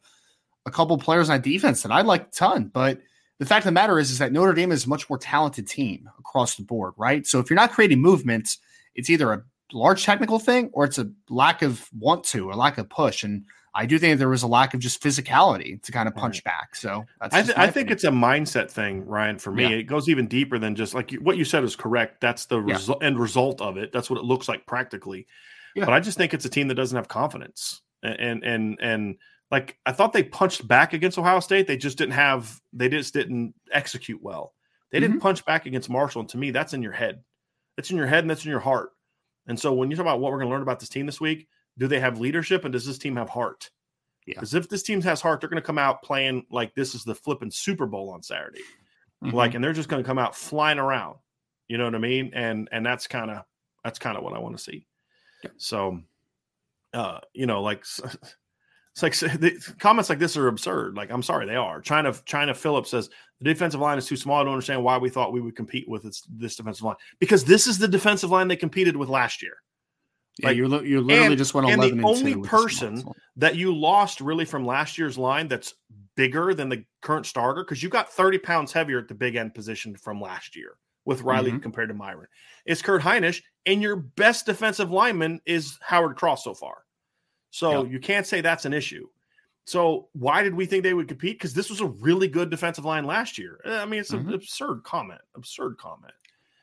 a 0.67 0.71
couple 0.71 0.95
players 0.99 1.31
on 1.31 1.41
defense 1.41 1.81
that 1.81 1.91
I 1.91 2.01
like 2.01 2.27
a 2.27 2.31
ton, 2.31 2.69
but 2.71 2.99
the 3.39 3.45
fact 3.45 3.63
of 3.63 3.69
the 3.69 3.71
matter 3.71 3.97
is, 3.97 4.11
is 4.11 4.19
that 4.19 4.31
Notre 4.31 4.53
Dame 4.53 4.71
is 4.71 4.85
a 4.85 4.89
much 4.89 5.09
more 5.09 5.17
talented 5.17 5.67
team 5.67 6.09
across 6.19 6.55
the 6.55 6.63
board, 6.63 6.93
right? 6.97 7.25
So 7.25 7.39
if 7.39 7.49
you're 7.49 7.55
not 7.55 7.71
creating 7.71 8.01
movements, 8.01 8.59
it's 8.95 9.09
either 9.09 9.31
a 9.31 9.43
large 9.71 10.03
technical 10.03 10.39
thing 10.39 10.69
or 10.73 10.83
it's 10.83 10.97
a 10.97 11.09
lack 11.29 11.61
of 11.61 11.87
want 11.97 12.25
to, 12.25 12.51
a 12.51 12.53
lack 12.53 12.77
of 12.77 12.89
push. 12.89 13.23
And 13.23 13.45
I 13.73 13.85
do 13.85 13.97
think 13.97 14.19
there 14.19 14.27
was 14.27 14.43
a 14.43 14.47
lack 14.47 14.73
of 14.73 14.81
just 14.81 15.01
physicality 15.01 15.81
to 15.83 15.91
kind 15.91 16.09
of 16.09 16.15
punch 16.15 16.37
right. 16.37 16.43
back. 16.43 16.75
So 16.75 17.05
I, 17.21 17.41
th- 17.41 17.57
I 17.57 17.67
think 17.67 17.91
it's 17.91 18.03
a 18.03 18.09
mindset 18.09 18.69
thing, 18.69 19.05
Ryan. 19.05 19.37
For 19.37 19.51
me, 19.51 19.63
yeah. 19.63 19.77
it 19.77 19.83
goes 19.83 20.09
even 20.09 20.27
deeper 20.27 20.59
than 20.59 20.75
just 20.75 20.93
like 20.93 21.11
what 21.13 21.37
you 21.37 21.45
said 21.45 21.63
is 21.63 21.77
correct. 21.77 22.19
That's 22.19 22.45
the 22.45 22.61
yeah. 22.61 22.75
resu- 22.75 23.01
end 23.01 23.19
result 23.19 23.61
of 23.61 23.77
it. 23.77 23.93
That's 23.93 24.09
what 24.09 24.19
it 24.19 24.25
looks 24.25 24.49
like 24.49 24.65
practically. 24.65 25.27
Yeah. 25.75 25.85
But 25.85 25.93
I 25.93 26.01
just 26.01 26.17
think 26.17 26.33
it's 26.33 26.45
a 26.45 26.49
team 26.49 26.67
that 26.69 26.75
doesn't 26.75 26.95
have 26.95 27.07
confidence, 27.07 27.81
and 28.03 28.43
and 28.43 28.77
and 28.81 29.17
like 29.51 29.77
I 29.85 29.91
thought 29.91 30.13
they 30.13 30.23
punched 30.23 30.67
back 30.67 30.93
against 30.93 31.17
Ohio 31.17 31.39
State. 31.39 31.67
They 31.67 31.77
just 31.77 31.97
didn't 31.97 32.13
have 32.13 32.59
they 32.73 32.89
just 32.89 33.13
didn't 33.13 33.55
execute 33.71 34.21
well. 34.21 34.53
They 34.91 34.97
mm-hmm. 34.97 35.11
didn't 35.11 35.21
punch 35.21 35.45
back 35.45 35.65
against 35.65 35.89
Marshall. 35.89 36.21
And 36.21 36.29
to 36.29 36.37
me, 36.37 36.51
that's 36.51 36.73
in 36.73 36.83
your 36.83 36.91
head. 36.91 37.23
That's 37.75 37.91
in 37.91 37.97
your 37.97 38.07
head 38.07 38.23
and 38.23 38.29
that's 38.29 38.45
in 38.45 38.51
your 38.51 38.59
heart. 38.59 38.91
And 39.47 39.59
so 39.59 39.73
when 39.73 39.89
you 39.89 39.97
talk 39.97 40.03
about 40.03 40.19
what 40.19 40.31
we're 40.31 40.39
going 40.39 40.49
to 40.49 40.53
learn 40.53 40.61
about 40.61 40.79
this 40.79 40.89
team 40.89 41.05
this 41.05 41.21
week, 41.21 41.47
do 41.77 41.87
they 41.87 41.99
have 41.99 42.19
leadership 42.19 42.65
and 42.65 42.73
does 42.73 42.85
this 42.85 42.97
team 42.97 43.15
have 43.15 43.29
heart? 43.29 43.69
Yeah. 44.25 44.35
Because 44.35 44.53
if 44.53 44.69
this 44.69 44.83
team 44.83 45.01
has 45.01 45.21
heart, 45.21 45.41
they're 45.41 45.49
going 45.49 45.61
to 45.61 45.65
come 45.65 45.79
out 45.79 46.03
playing 46.03 46.45
like 46.51 46.75
this 46.75 46.93
is 46.93 47.03
the 47.03 47.15
flipping 47.15 47.49
Super 47.49 47.87
Bowl 47.87 48.11
on 48.11 48.21
Saturday, 48.21 48.61
Mhm. 49.23 49.33
like, 49.33 49.55
and 49.55 49.63
they're 49.63 49.73
just 49.73 49.89
going 49.89 50.03
to 50.03 50.07
come 50.07 50.19
out 50.19 50.35
flying 50.35 50.77
around. 50.77 51.17
You 51.67 51.77
know 51.77 51.85
what 51.85 51.95
I 51.95 51.99
mean? 51.99 52.31
And 52.33 52.67
and 52.71 52.85
that's 52.85 53.07
kind 53.07 53.31
of 53.31 53.43
that's 53.83 53.97
kind 53.97 54.17
of 54.17 54.23
what 54.23 54.33
I 54.33 54.39
want 54.39 54.57
to 54.57 54.63
see. 54.63 54.85
Yeah. 55.43 55.51
So, 55.57 56.01
uh, 56.93 57.19
you 57.33 57.45
know, 57.45 57.61
like 57.61 57.85
it's 59.03 59.21
like 59.21 59.31
the 59.39 59.73
comments 59.79 60.09
like 60.09 60.19
this 60.19 60.37
are 60.37 60.47
absurd. 60.47 60.95
Like, 60.95 61.11
I'm 61.11 61.23
sorry, 61.23 61.45
they 61.45 61.55
are. 61.55 61.81
China 61.81 62.13
China 62.25 62.53
Phillips 62.53 62.91
says 62.91 63.09
the 63.39 63.45
defensive 63.45 63.79
line 63.79 63.97
is 63.97 64.05
too 64.05 64.15
small. 64.15 64.39
I 64.39 64.43
don't 64.43 64.53
understand 64.53 64.83
why 64.83 64.97
we 64.97 65.09
thought 65.09 65.31
we 65.33 65.41
would 65.41 65.55
compete 65.55 65.87
with 65.87 66.03
this, 66.03 66.23
this 66.29 66.55
defensive 66.55 66.83
line 66.83 66.95
because 67.19 67.43
this 67.43 67.67
is 67.67 67.77
the 67.77 67.87
defensive 67.87 68.29
line 68.29 68.47
they 68.47 68.55
competed 68.55 68.95
with 68.97 69.09
last 69.09 69.41
year. 69.41 69.53
yeah, 70.39 70.47
like- 70.49 70.57
you 70.57 70.67
li- 70.67 70.87
you 70.89 71.01
literally 71.01 71.27
and- 71.27 71.37
just 71.37 71.53
went 71.53 71.69
and 71.69 71.81
the 71.81 71.87
and, 71.89 72.03
only 72.05 72.33
two 72.33 72.39
with 72.41 72.49
the 72.51 72.57
small 72.57 72.63
person 72.63 73.03
that 73.37 73.55
you 73.55 73.75
lost 73.75 74.21
really 74.21 74.45
from 74.45 74.65
last 74.65 74.97
year's 74.97 75.17
line 75.17 75.47
that's 75.47 75.73
bigger 76.15 76.53
than 76.53 76.67
the 76.69 76.83
current 77.01 77.25
starter 77.25 77.63
because 77.63 77.81
you 77.81 77.87
got 77.89 78.11
30 78.11 78.39
pounds 78.39 78.73
heavier 78.73 78.99
at 78.99 79.07
the 79.07 79.13
big 79.15 79.35
end 79.35 79.53
position 79.53 79.95
from 79.95 80.19
last 80.19 80.55
year 80.55 80.75
with 81.05 81.21
Riley 81.21 81.51
Mhm. 81.51 81.61
compared 81.61 81.87
to 81.89 81.95
Myron. 81.95 82.27
It's 82.65 82.81
Kurt 82.81 83.01
Hinish, 83.01 83.41
and 83.65 83.81
your 83.81 83.95
best 83.95 84.45
defensive 84.45 84.91
lineman 84.91 85.39
is 85.45 85.77
Howard 85.81 86.17
Cross 86.17 86.43
so 86.43 86.53
far. 86.53 86.83
So 87.51 87.83
Yeah. 87.83 87.89
you 87.91 87.99
can't 87.99 88.25
say 88.27 88.41
that's 88.41 88.65
an 88.65 88.73
issue. 88.73 89.07
So 89.65 90.09
why 90.13 90.41
did 90.43 90.55
we 90.55 90.65
think 90.65 90.83
they 90.83 90.93
would 90.93 91.07
compete? 91.07 91.37
Because 91.37 91.53
this 91.53 91.69
was 91.69 91.79
a 91.81 91.85
really 91.87 92.27
good 92.27 92.49
defensive 92.49 92.85
line 92.85 93.05
last 93.05 93.37
year. 93.37 93.59
I 93.65 93.85
mean, 93.85 93.99
it's 93.99 94.11
an 94.11 94.25
Mhm. 94.25 94.33
absurd 94.33 94.83
comment. 94.83 95.21
Absurd 95.35 95.77
comment. 95.77 96.13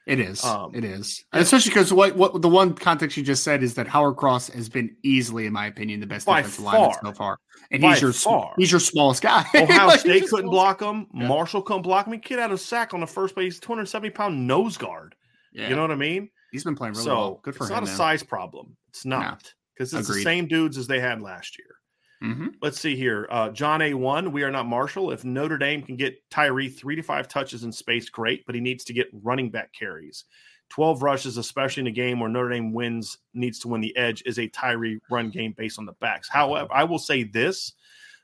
It 0.06 0.20
is. 0.20 0.44
Um, 0.44 0.72
it 0.74 0.84
is. 0.84 1.24
And 1.32 1.42
especially 1.42 1.70
because 1.70 1.92
what 1.92 2.14
what 2.16 2.40
the 2.40 2.48
one 2.48 2.74
context 2.74 3.16
you 3.16 3.24
just 3.24 3.42
said 3.42 3.64
is 3.64 3.74
that 3.74 3.88
Howard 3.88 4.16
Cross 4.16 4.50
has 4.50 4.68
been 4.68 4.96
easily, 5.02 5.46
in 5.46 5.52
my 5.52 5.66
opinion, 5.66 5.98
the 5.98 6.06
best 6.06 6.26
defensive 6.26 6.60
lineman 6.64 6.90
far. 6.92 7.00
so 7.02 7.12
far. 7.12 7.38
And 7.72 7.82
he's 7.84 8.00
your 8.00 8.12
far. 8.12 8.54
he's 8.56 8.70
your 8.70 8.78
smallest 8.80 9.22
guy. 9.22 9.44
Ohio 9.56 9.86
Like, 9.88 10.00
State 10.00 10.28
couldn't 10.28 10.50
block 10.50 10.80
him. 10.80 11.08
Yeah. 11.12 11.26
Marshall 11.26 11.62
couldn't 11.62 11.82
block 11.82 12.06
him. 12.06 12.12
He 12.12 12.18
kid 12.20 12.38
out 12.38 12.52
a 12.52 12.58
sack 12.58 12.94
on 12.94 13.00
the 13.00 13.06
first 13.06 13.34
play. 13.34 13.44
He's 13.44 13.58
270 13.58 14.10
pound 14.10 14.46
nose 14.46 14.76
guard. 14.76 15.16
Yeah. 15.52 15.68
You 15.70 15.74
know 15.74 15.82
what 15.82 15.90
I 15.90 15.96
mean? 15.96 16.30
he's 16.52 16.62
been 16.64 16.76
playing 16.76 16.94
really 16.94 17.04
so 17.04 17.14
well. 17.16 17.40
Good 17.42 17.56
for 17.56 17.64
it's 17.64 17.70
him. 17.70 17.74
not 17.74 17.82
a 17.82 17.86
man. 17.86 17.96
size 17.96 18.22
problem. 18.22 18.76
It's 18.90 19.04
not 19.04 19.52
because 19.76 19.92
it's 19.92 20.08
the 20.08 20.14
same 20.24 20.46
dudes 20.46 20.78
as 20.78 20.86
they 20.86 21.00
had 21.00 21.20
last 21.20 21.58
year. 21.58 21.76
Mhm. 22.22 22.54
Let's 22.62 22.80
see 22.80 22.96
here. 22.96 23.28
Uh, 23.30 23.50
John 23.50 23.82
A. 23.82 23.92
One. 23.92 24.32
We 24.32 24.42
are 24.42 24.50
not 24.50 24.66
Marshall. 24.66 25.10
If 25.12 25.22
Notre 25.24 25.58
Dame 25.58 25.82
can 25.82 25.96
get 25.96 26.18
Tyree 26.30 26.70
three 26.70 26.96
to 26.96 27.02
five 27.02 27.28
touches 27.28 27.62
in 27.64 27.70
space, 27.72 28.08
great. 28.08 28.46
But 28.46 28.54
he 28.54 28.60
needs 28.62 28.84
to 28.84 28.94
get 28.94 29.08
running 29.12 29.50
back 29.50 29.72
carries. 29.74 30.24
Twelve 30.70 31.02
rushes, 31.02 31.36
especially 31.36 31.82
in 31.82 31.86
a 31.88 31.92
game 31.92 32.18
where 32.18 32.30
Notre 32.30 32.48
Dame 32.48 32.72
wins, 32.72 33.18
needs 33.34 33.58
to 33.60 33.68
win 33.68 33.82
the 33.82 33.94
edge, 33.98 34.22
is 34.24 34.38
a 34.38 34.48
Tyree 34.48 34.98
run 35.10 35.28
game 35.30 35.52
based 35.56 35.78
on 35.78 35.84
the 35.84 35.92
backs. 35.92 36.28
However, 36.28 36.68
I 36.72 36.84
will 36.84 36.98
say 36.98 37.22
this: 37.22 37.74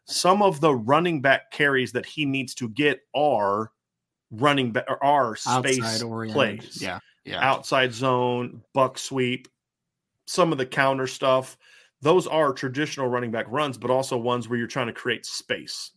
some 0.06 0.40
of 0.42 0.60
the 0.60 0.74
running 0.74 1.20
back 1.20 1.50
carries 1.50 1.92
that 1.92 2.06
he 2.06 2.24
needs 2.24 2.54
to 2.56 2.70
get 2.70 3.00
are 3.14 3.70
running 4.30 4.72
back 4.72 4.86
or 4.88 5.04
are 5.04 5.36
space 5.36 5.78
plays 6.32 6.80
Yeah. 6.80 6.98
Yeah. 7.24 7.46
outside 7.46 7.92
zone, 7.92 8.64
buck 8.72 8.98
sweep, 8.98 9.48
some 10.32 10.52
of 10.52 10.58
the 10.58 10.66
counter 10.66 11.06
stuff. 11.06 11.56
Those 12.00 12.26
are 12.26 12.52
traditional 12.52 13.08
running 13.08 13.30
back 13.30 13.46
runs, 13.48 13.78
but 13.78 13.90
also 13.90 14.16
ones 14.16 14.48
where 14.48 14.58
you're 14.58 14.66
trying 14.66 14.88
to 14.88 14.92
create 14.92 15.24
space. 15.24 15.92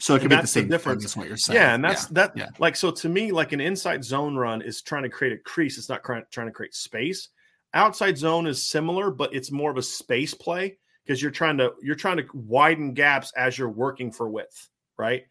so 0.00 0.14
it 0.14 0.20
could 0.20 0.30
be 0.30 0.36
the 0.36 0.42
that's 0.42 0.52
the 0.52 0.60
same 0.60 0.68
difference. 0.68 1.02
difference. 1.02 1.16
what 1.16 1.28
you're 1.28 1.36
saying. 1.36 1.56
Yeah, 1.56 1.74
and 1.74 1.84
that's 1.84 2.06
that. 2.06 2.32
yeah. 2.36 2.48
Like 2.58 2.74
so, 2.74 2.90
to 2.90 3.08
me, 3.08 3.30
like 3.30 3.52
an 3.52 3.60
inside 3.60 4.04
zone 4.04 4.36
run 4.36 4.62
is 4.62 4.82
trying 4.82 5.04
to 5.04 5.08
create 5.08 5.32
a 5.32 5.38
crease. 5.38 5.78
It's 5.78 5.88
not 5.88 6.02
trying 6.02 6.24
trying 6.30 6.48
to 6.48 6.52
create 6.52 6.74
space. 6.74 7.28
Outside 7.74 8.18
zone 8.18 8.46
is 8.46 8.66
similar, 8.66 9.10
but 9.10 9.34
it's 9.34 9.52
more 9.52 9.70
of 9.70 9.76
a 9.76 9.82
space 9.82 10.34
play 10.34 10.78
because 11.04 11.22
you're 11.22 11.30
trying 11.30 11.58
to 11.58 11.72
you're 11.82 11.94
trying 11.94 12.16
to 12.16 12.24
widen 12.34 12.94
gaps 12.94 13.32
as 13.36 13.56
you're 13.56 13.68
working 13.68 14.10
for 14.10 14.28
width, 14.28 14.68
right? 14.98 15.24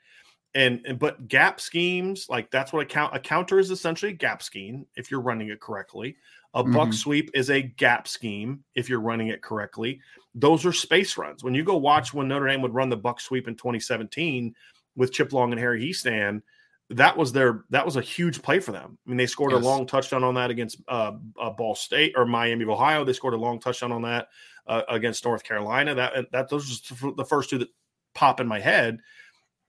And, 0.53 0.81
and 0.85 0.97
but 0.97 1.27
gap 1.27 1.59
schemes 1.59 2.27
like 2.29 2.49
that's 2.49 2.71
what 2.71 2.83
a 2.83 2.85
count 2.85 3.13
a 3.13 3.19
counter 3.19 3.59
is 3.59 3.71
essentially 3.71 4.13
a 4.13 4.15
gap 4.15 4.41
scheme 4.41 4.85
if 4.95 5.11
you're 5.11 5.21
running 5.21 5.49
it 5.49 5.59
correctly. 5.59 6.15
A 6.55 6.63
buck 6.63 6.89
Mhm. 6.89 6.93
sweep 6.93 7.29
is 7.33 7.49
a 7.49 7.61
gap 7.61 8.07
scheme 8.07 8.63
if 8.75 8.89
you're 8.89 9.01
running 9.01 9.27
it 9.27 9.41
correctly. 9.41 9.99
Those 10.33 10.65
are 10.65 10.71
space 10.73 11.17
runs. 11.17 11.43
When 11.43 11.53
you 11.53 11.63
go 11.63 11.75
watch 11.75 12.13
when 12.13 12.27
Notre 12.29 12.47
Dame 12.47 12.61
would 12.61 12.73
run 12.73 12.89
the 12.89 12.97
buck 12.97 13.19
sweep 13.19 13.47
in 13.47 13.55
2017 13.55 14.55
with 14.95 15.11
Chip 15.11 15.33
Long 15.33 15.51
and 15.51 15.59
Harry 15.59 15.81
Hiestand, 15.81 16.41
that 16.89 17.17
was 17.17 17.33
their 17.33 17.65
that 17.71 17.85
was 17.85 17.97
a 17.97 18.01
huge 18.01 18.41
play 18.41 18.59
for 18.59 18.71
them. 18.71 18.97
I 19.05 19.09
mean, 19.09 19.17
they 19.17 19.25
scored 19.25 19.51
Yes. 19.51 19.61
a 19.61 19.65
long 19.65 19.85
touchdown 19.85 20.23
on 20.23 20.35
that 20.35 20.49
against 20.49 20.81
uh, 20.87 21.13
uh, 21.39 21.49
Ball 21.49 21.75
State 21.75 22.13
or 22.15 22.25
Miami 22.25 22.63
of 22.63 22.69
Ohio. 22.69 23.03
They 23.03 23.13
scored 23.13 23.33
a 23.33 23.37
long 23.37 23.59
touchdown 23.59 23.91
on 23.91 24.03
that 24.03 24.29
uh, 24.67 24.83
against 24.87 25.25
North 25.25 25.43
Carolina. 25.43 25.93
That 25.93 26.31
that 26.31 26.47
those 26.49 26.91
are 27.03 27.11
the 27.15 27.25
first 27.25 27.49
two 27.49 27.57
that 27.57 27.69
pop 28.13 28.39
in 28.39 28.47
my 28.47 28.59
head. 28.59 28.99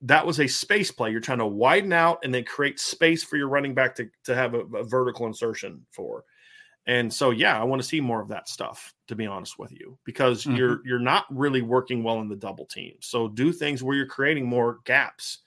That 0.02 0.26
was 0.26 0.38
a 0.40 0.46
space 0.46 0.90
play. 0.92 1.10
You're 1.10 1.20
trying 1.20 1.38
to 1.38 1.46
widen 1.46 1.92
out 1.92 2.18
and 2.22 2.32
then 2.32 2.44
create 2.44 2.78
space 2.78 3.24
for 3.24 3.36
your 3.36 3.48
running 3.48 3.74
back 3.74 3.94
to 3.96 4.08
to 4.24 4.34
have 4.36 4.54
a, 4.54 4.60
a 4.76 4.84
vertical 4.84 5.26
insertion 5.26 5.84
for. 5.90 6.22
And 6.86 7.12
so, 7.12 7.30
yeah, 7.30 7.60
I 7.60 7.64
want 7.64 7.82
to 7.82 7.88
see 7.88 8.00
more 8.00 8.20
of 8.20 8.28
that 8.28 8.48
stuff. 8.48 8.94
To 9.08 9.14
be 9.16 9.26
honest 9.26 9.58
with 9.58 9.72
you, 9.72 9.98
because 10.04 10.46
Mhm. 10.46 10.56
you're 10.56 10.80
you're 10.84 10.98
not 10.98 11.26
really 11.30 11.62
working 11.62 12.02
well 12.02 12.20
in 12.20 12.28
the 12.28 12.36
double 12.36 12.66
team. 12.66 12.96
So 13.00 13.28
do 13.28 13.52
things 13.52 13.82
where 13.82 13.96
you're 13.96 14.06
creating 14.06 14.46
more 14.46 14.80
gaps. 14.84 15.38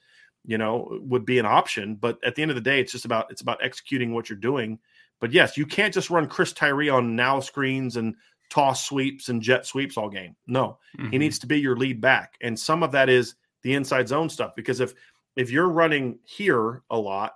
You 0.45 0.57
know, 0.57 0.87
would 1.01 1.25
be 1.25 1.37
an 1.39 1.45
option. 1.45 1.95
But 1.95 2.23
at 2.23 2.35
the 2.35 2.41
end 2.41 2.51
of 2.51 2.55
the 2.55 2.61
day, 2.61 2.79
it's 2.79 2.93
just 2.93 3.05
about 3.05 3.29
it's 3.31 3.41
about 3.41 3.63
executing 3.63 4.13
what 4.13 4.29
you're 4.29 4.39
doing. 4.39 4.79
But 5.19 5.33
yes, 5.33 5.57
you 5.57 5.65
can't 5.65 5.93
just 5.93 6.09
run 6.09 6.27
Chris 6.27 6.53
Tyree 6.53 6.89
on 6.89 7.15
now 7.15 7.41
screens 7.41 7.97
and 7.97 8.15
toss 8.49 8.85
sweeps 8.85 9.27
and 9.29 9.41
jet 9.41 9.65
sweeps 9.65 9.97
all 9.97 10.09
game. 10.09 10.35
No, 10.47 10.79
he 11.09 11.17
Mhm. 11.17 11.19
needs 11.19 11.37
to 11.39 11.47
be 11.47 11.59
your 11.59 11.75
lead 11.75 11.99
back, 12.01 12.37
and 12.41 12.57
some 12.57 12.83
of 12.83 12.91
that 12.93 13.09
is 13.09 13.35
the 13.63 13.73
inside 13.73 14.07
zone 14.07 14.29
stuff. 14.29 14.55
Because 14.55 14.79
if 14.79 14.93
if 15.35 15.51
you're 15.51 15.69
running 15.69 16.19
here 16.23 16.83
a 16.89 16.97
lot, 16.97 17.35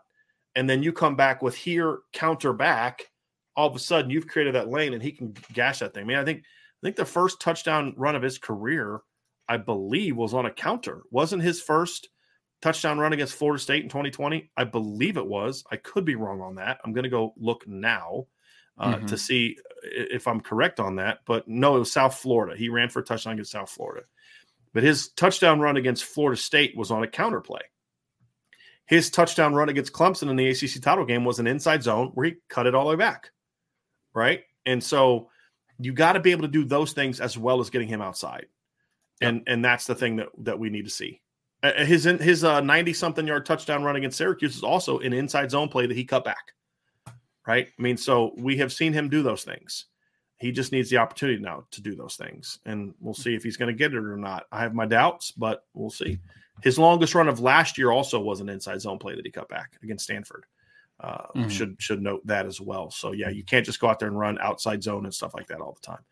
and 0.55 0.69
then 0.69 0.81
you 0.83 0.93
come 0.93 1.15
back 1.17 1.41
with 1.41 1.55
here 1.55 1.99
counter 2.13 2.53
back, 2.53 3.09
all 3.55 3.67
of 3.67 3.75
a 3.75 3.79
sudden 3.79 4.09
you've 4.11 4.27
created 4.27 4.55
that 4.55 4.69
lane, 4.69 4.93
and 4.93 5.01
he 5.03 5.11
can 5.11 5.35
gash 5.53 5.79
that 5.79 5.93
thing. 5.93 6.03
I 6.03 6.05
mean, 6.07 6.17
I 6.17 6.25
think 6.25 6.39
I 6.39 6.85
think 6.87 6.95
the 6.95 7.05
first 7.05 7.39
touchdown 7.39 7.93
run 7.97 8.15
of 8.15 8.21
his 8.21 8.37
career, 8.37 9.01
I 9.47 9.57
believe, 9.57 10.15
was 10.17 10.33
on 10.33 10.45
a 10.45 10.51
counter. 10.51 11.01
Wasn't 11.11 11.41
his 11.41 11.61
first 11.61 12.09
touchdown 12.61 12.97
run 12.99 13.13
against 13.13 13.35
Florida 13.35 13.61
State 13.61 13.83
in 13.83 13.89
2020? 13.89 14.51
I 14.57 14.63
believe 14.65 15.17
it 15.17 15.25
was. 15.25 15.63
I 15.71 15.77
could 15.77 16.03
be 16.05 16.15
wrong 16.15 16.41
on 16.41 16.55
that. 16.55 16.79
I'm 16.83 16.93
going 16.93 17.03
to 17.03 17.09
go 17.09 17.33
look 17.37 17.67
now 17.67 18.25
uh, 18.77 18.95
Mhm. 18.95 19.07
to 19.07 19.17
see 19.17 19.57
if 19.83 20.27
I'm 20.27 20.41
correct 20.41 20.79
on 20.79 20.95
that. 20.95 21.19
But 21.25 21.47
no, 21.47 21.75
it 21.75 21.79
was 21.79 21.91
South 21.91 22.17
Florida. 22.17 22.57
He 22.57 22.69
ran 22.69 22.89
for 22.89 22.99
a 22.99 23.03
touchdown 23.03 23.33
against 23.33 23.51
South 23.51 23.69
Florida. 23.69 24.05
But 24.73 24.83
his 24.83 25.09
touchdown 25.09 25.59
run 25.59 25.77
against 25.77 26.03
Florida 26.05 26.41
State 26.41 26.75
was 26.75 26.89
on 26.89 27.03
a 27.03 27.07
counter 27.07 27.39
play. 27.41 27.61
His 28.85 29.09
touchdown 29.11 29.53
run 29.53 29.69
against 29.69 29.93
Clemson 29.93 30.29
in 30.29 30.35
the 30.35 30.49
ACC 30.49 30.81
title 30.81 31.05
game 31.05 31.23
was 31.23 31.39
an 31.39 31.47
inside 31.47 31.83
zone 31.83 32.11
where 32.15 32.25
he 32.25 32.35
cut 32.49 32.65
it 32.67 32.75
all 32.75 32.85
the 32.85 32.89
way 32.89 32.95
back. 32.95 33.31
Right. 34.13 34.43
And 34.65 34.83
so 34.83 35.29
you 35.79 35.93
got 35.93 36.13
to 36.13 36.19
be 36.19 36.31
able 36.31 36.43
to 36.43 36.47
do 36.47 36.63
those 36.63 36.93
things 36.93 37.19
as 37.19 37.37
well 37.37 37.59
as 37.59 37.69
getting 37.69 37.87
him 37.87 38.01
outside. 38.01 38.45
And 39.21 39.43
and 39.47 39.63
that's 39.63 39.85
the 39.85 39.95
thing 39.95 40.17
that 40.17 40.29
that 40.39 40.59
we 40.59 40.69
need 40.69 40.85
to 40.85 40.91
see. 40.91 41.21
Uh, 41.61 41.85
His 41.85 42.03
his 42.03 42.43
uh, 42.43 42.59
90 42.61 42.93
something 42.93 43.25
yard 43.25 43.45
touchdown 43.45 43.83
run 43.83 43.95
against 43.95 44.17
Syracuse 44.17 44.55
is 44.55 44.63
also 44.63 44.99
an 44.99 45.13
inside 45.13 45.51
zone 45.51 45.69
play 45.69 45.87
that 45.87 45.95
he 45.95 46.03
cut 46.03 46.25
back. 46.25 46.53
Right? 47.47 47.67
I 47.77 47.81
mean, 47.81 47.97
so 47.97 48.33
we 48.37 48.57
have 48.57 48.71
seen 48.71 48.93
him 48.93 49.09
do 49.09 49.21
those 49.21 49.43
things. 49.43 49.85
He 50.37 50.51
just 50.51 50.71
needs 50.71 50.89
the 50.89 50.97
opportunity 50.97 51.41
now 51.41 51.65
to 51.71 51.81
do 51.81 51.95
those 51.95 52.15
things. 52.15 52.59
And 52.65 52.93
we'll 52.99 53.13
see 53.13 53.33
if 53.33 53.43
he's 53.43 53.57
going 53.57 53.67
to 53.67 53.77
get 53.77 53.93
it 53.93 53.97
or 53.97 54.17
not. 54.17 54.45
I 54.51 54.59
have 54.61 54.73
my 54.73 54.85
doubts, 54.85 55.31
but 55.31 55.65
we'll 55.73 55.89
see. 55.89 56.19
His 56.61 56.77
longest 56.77 57.15
run 57.15 57.29
of 57.29 57.39
last 57.39 57.77
year 57.77 57.91
also 57.91 58.19
was 58.19 58.41
an 58.41 58.49
inside 58.49 58.81
zone 58.81 58.99
play 58.99 59.15
that 59.15 59.25
he 59.25 59.31
cut 59.31 59.47
back 59.49 59.77
against 59.83 60.03
Stanford. 60.03 60.45
Uh, 60.99 61.27
Mhm. 61.35 61.49
Should 61.51 61.75
should 61.79 62.01
note 62.01 62.25
that 62.27 62.45
as 62.45 62.61
well. 62.61 62.89
So 62.91 63.11
yeah, 63.11 63.29
you 63.29 63.43
can't 63.43 63.65
just 63.65 63.79
go 63.79 63.87
out 63.89 63.99
there 63.99 64.07
and 64.07 64.17
run 64.17 64.37
outside 64.39 64.81
zone 64.83 65.05
and 65.05 65.13
stuff 65.13 65.33
like 65.33 65.47
that 65.47 65.59
all 65.59 65.73
the 65.73 65.85
time. 65.85 66.03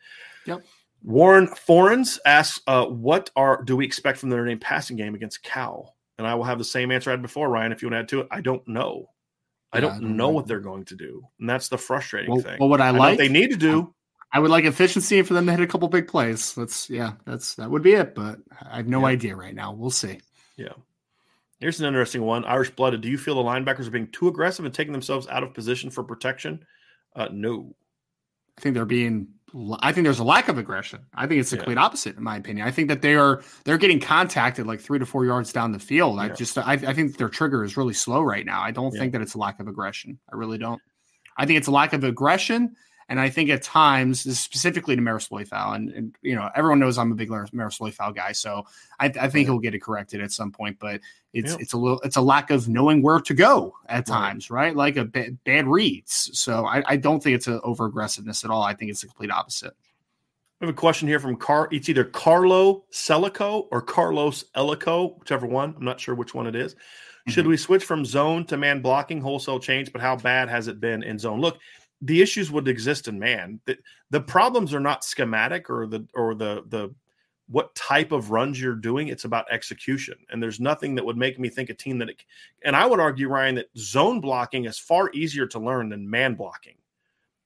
Yep. 0.45 0.64
Warren 1.03 1.48
Forens 1.48 2.20
asks, 2.26 2.62
uh, 2.68 2.86
"What 2.86 3.30
are 3.36 3.64
do 3.64 3.76
we 3.78 3.86
expect 3.86 4.18
from 4.20 4.30
the 4.30 4.36
Notre 4.36 4.48
Dame 4.49 4.60
passing 4.60 4.98
game 4.98 5.16
against 5.16 5.44
Cal?" 5.44 5.95
And 6.18 6.28
I 6.28 6.36
will 6.36 6.44
have 6.44 6.58
the 6.58 6.64
same 6.64 6.91
answer 6.91 7.10
I 7.10 7.14
had 7.14 7.22
before, 7.22 7.49
Ryan. 7.49 7.72
If 7.72 7.82
you 7.82 7.88
want 7.90 7.95
to 7.95 7.99
add 7.99 8.10
to 8.10 8.20
it, 8.22 8.28
I 8.32 8.41
don't 8.41 8.68
know. 8.68 9.10
I 9.72 9.78
Yeah, 9.78 9.82
don't 9.82 9.91
I 9.91 9.94
don't 9.99 10.03
know 10.18 10.26
know. 10.26 10.30
what 10.30 10.48
they're 10.48 10.60
going 10.60 10.84
to 10.86 10.95
do, 10.95 11.24
and 11.40 11.49
that's 11.49 11.70
the 11.70 11.78
frustrating 11.78 12.32
Well, 12.32 12.41
thing. 12.41 12.58
well, 12.60 12.70
what 12.70 12.82
I 12.82 12.88
I 12.88 12.91
like, 12.91 13.18
they 13.18 13.30
need 13.30 13.52
to 13.52 13.58
do. 13.58 13.94
I 14.34 14.40
would 14.40 14.52
like 14.52 14.66
efficiency 14.66 15.22
for 15.24 15.34
them 15.34 15.45
to 15.45 15.52
hit 15.52 15.62
a 15.62 15.68
couple 15.68 15.88
big 15.88 16.08
plays. 16.08 16.53
That's 16.53 16.90
yeah, 16.90 17.14
that's 17.26 17.56
that 17.56 17.70
would 17.72 17.82
be 17.84 17.94
it. 17.94 18.14
But 18.14 18.40
I 18.62 18.78
have 18.78 18.88
no 18.88 18.99
Yeah. 19.02 19.06
idea 19.08 19.36
right 19.36 19.56
now. 19.56 19.72
We'll 19.74 19.90
see. 19.90 20.20
Yeah. 20.58 20.74
Here's 21.61 21.79
an 21.79 21.85
interesting 21.85 22.23
one. 22.23 22.43
Irish 22.45 22.71
blooded. 22.71 23.01
Do 23.01 23.07
you 23.09 23.17
feel 23.17 23.35
the 23.35 23.41
linebackers 23.47 23.88
are 23.88 23.91
being 23.91 24.07
too 24.07 24.27
aggressive 24.27 24.65
and 24.65 24.73
taking 24.73 24.91
themselves 24.91 25.27
out 25.27 25.43
of 25.43 25.53
position 25.53 25.89
for 25.91 26.03
protection? 26.03 26.65
Uh, 27.15 27.27
no. 27.31 27.75
I 28.57 28.61
think 28.61 28.73
they're 28.75 28.85
being. 28.85 29.27
I 29.81 29.91
think 29.91 30.05
there's 30.05 30.19
a 30.19 30.23
lack 30.23 30.47
of 30.47 30.57
aggression. 30.57 31.05
I 31.13 31.27
think 31.27 31.39
it's 31.41 31.49
the 31.51 31.57
Yeah. 31.57 31.63
complete 31.63 31.77
opposite, 31.77 32.15
in 32.17 32.23
my 32.23 32.38
opinion. 32.38 32.65
I 32.65 32.71
think 32.71 32.88
that 32.88 33.01
they 33.01 33.15
are 33.15 33.43
they're 33.65 33.77
getting 33.77 33.99
contacted 33.99 34.65
like 34.65 34.79
three 34.79 34.97
to 34.97 35.05
four 35.05 35.25
yards 35.25 35.51
down 35.53 35.71
the 35.71 35.79
field. 35.79 36.19
I 36.19 36.29
just 36.29 36.57
I, 36.57 36.73
I 36.73 36.93
think 36.93 37.17
their 37.17 37.29
trigger 37.29 37.63
is 37.63 37.75
really 37.77 37.93
slow 37.93 38.21
right 38.21 38.45
now. 38.45 38.61
I 38.61 38.71
don't 38.71 38.93
Yeah. 38.93 39.01
think 39.01 39.11
that 39.13 39.21
it's 39.21 39.33
a 39.33 39.38
lack 39.38 39.59
of 39.59 39.67
aggression. 39.67 40.17
I 40.31 40.38
really 40.38 40.57
don't. 40.57 40.81
I 41.38 41.45
think 41.45 41.57
it's 41.57 41.67
a 41.67 41.71
lack 41.71 41.93
of 41.93 42.03
aggression 42.03 42.75
And 43.11 43.19
I 43.19 43.29
think 43.29 43.49
at 43.49 43.61
times, 43.61 44.21
specifically 44.39 44.95
to 44.95 45.01
Marist 45.01 45.31
Liufau, 45.31 45.75
and, 45.75 45.89
and, 45.89 46.15
you 46.21 46.33
know, 46.33 46.49
everyone 46.55 46.79
knows 46.79 46.97
I'm 46.97 47.11
a 47.11 47.15
big 47.15 47.27
Marist 47.27 47.81
Liufau 47.81 48.15
guy, 48.15 48.31
so 48.31 48.65
I, 49.01 49.07
I 49.19 49.27
think 49.27 49.49
he'll 49.49 49.59
get 49.59 49.75
it 49.75 49.81
corrected 49.81 50.21
at 50.21 50.31
some 50.31 50.49
point. 50.49 50.77
But 50.79 51.01
it's 51.33 51.55
it's 51.55 51.73
a 51.73 51.77
little 51.77 51.99
it's 52.05 52.15
a 52.15 52.21
lack 52.21 52.51
of 52.51 52.69
knowing 52.69 53.01
where 53.01 53.19
to 53.19 53.33
go 53.33 53.75
at 53.88 54.05
times, 54.05 54.49
right? 54.49 54.67
right? 54.67 54.75
Like 54.77 54.95
a 54.95 55.03
b- 55.03 55.38
bad 55.43 55.67
reads. 55.67 56.31
So 56.39 56.65
I, 56.65 56.83
I 56.88 56.95
don't 56.95 57.21
think 57.21 57.35
it's 57.35 57.47
an 57.47 57.59
over 57.65 57.85
aggressiveness 57.85 58.45
at 58.45 58.49
all. 58.49 58.63
I 58.63 58.73
think 58.73 58.91
it's 58.91 59.01
the 59.01 59.07
complete 59.07 59.29
opposite. 59.29 59.73
I 60.61 60.65
have 60.65 60.73
a 60.73 60.77
question 60.77 61.09
here 61.09 61.19
from 61.19 61.35
Car. 61.35 61.67
It's 61.69 61.89
either 61.89 62.05
Carlo 62.05 62.85
Celico 62.93 63.67
or 63.71 63.81
Carlos 63.81 64.45
Elico, 64.55 65.19
whichever 65.19 65.47
one. 65.47 65.73
I'm 65.77 65.83
not 65.83 65.99
sure 65.99 66.15
which 66.15 66.33
one 66.33 66.47
it 66.47 66.55
is. 66.55 66.77
Should 67.27 67.41
mm-hmm. 67.41 67.49
we 67.49 67.57
switch 67.57 67.83
from 67.83 68.03
zone 68.03 68.45
to 68.45 68.57
man 68.57 68.81
blocking? 68.81 69.21
Wholesale 69.21 69.59
change, 69.59 69.91
but 69.91 70.01
how 70.01 70.15
bad 70.15 70.49
has 70.49 70.67
it 70.67 70.79
been 70.79 71.03
in 71.03 71.19
zone? 71.19 71.39
Look, 71.39 71.59
the 72.02 72.22
issues 72.22 72.52
would 72.52 72.68
exist 72.68 73.07
in 73.07 73.19
man. 73.19 73.60
The, 73.65 73.78
the 74.10 74.22
problems 74.22 74.73
are 74.73 74.80
not 74.80 75.03
schematic 75.03 75.69
or 75.69 75.88
the 75.88 76.07
or 76.14 76.34
the 76.36 76.64
the 76.68 76.94
what 77.48 77.76
type 77.76 78.11
of 78.14 78.32
runs 78.32 78.60
you're 78.60 78.76
doing. 78.76 79.10
It's 79.10 79.26
about 79.26 79.52
execution, 79.52 80.15
and 80.30 80.41
there's 80.41 80.60
nothing 80.60 80.95
that 80.95 81.06
would 81.06 81.18
make 81.18 81.40
me 81.40 81.49
think 81.49 81.69
a 81.69 81.73
team 81.73 81.98
that. 81.99 82.10
It, 82.10 82.23
and 82.64 82.76
I 82.76 82.86
would 82.86 82.99
argue, 82.99 83.28
Ryan, 83.28 83.56
that 83.56 83.69
zone 83.78 84.19
blocking 84.22 84.65
is 84.65 84.80
far 84.80 85.11
easier 85.14 85.45
to 85.48 85.60
learn 85.60 85.90
than 85.90 86.10
man 86.10 86.36
blocking 86.36 86.76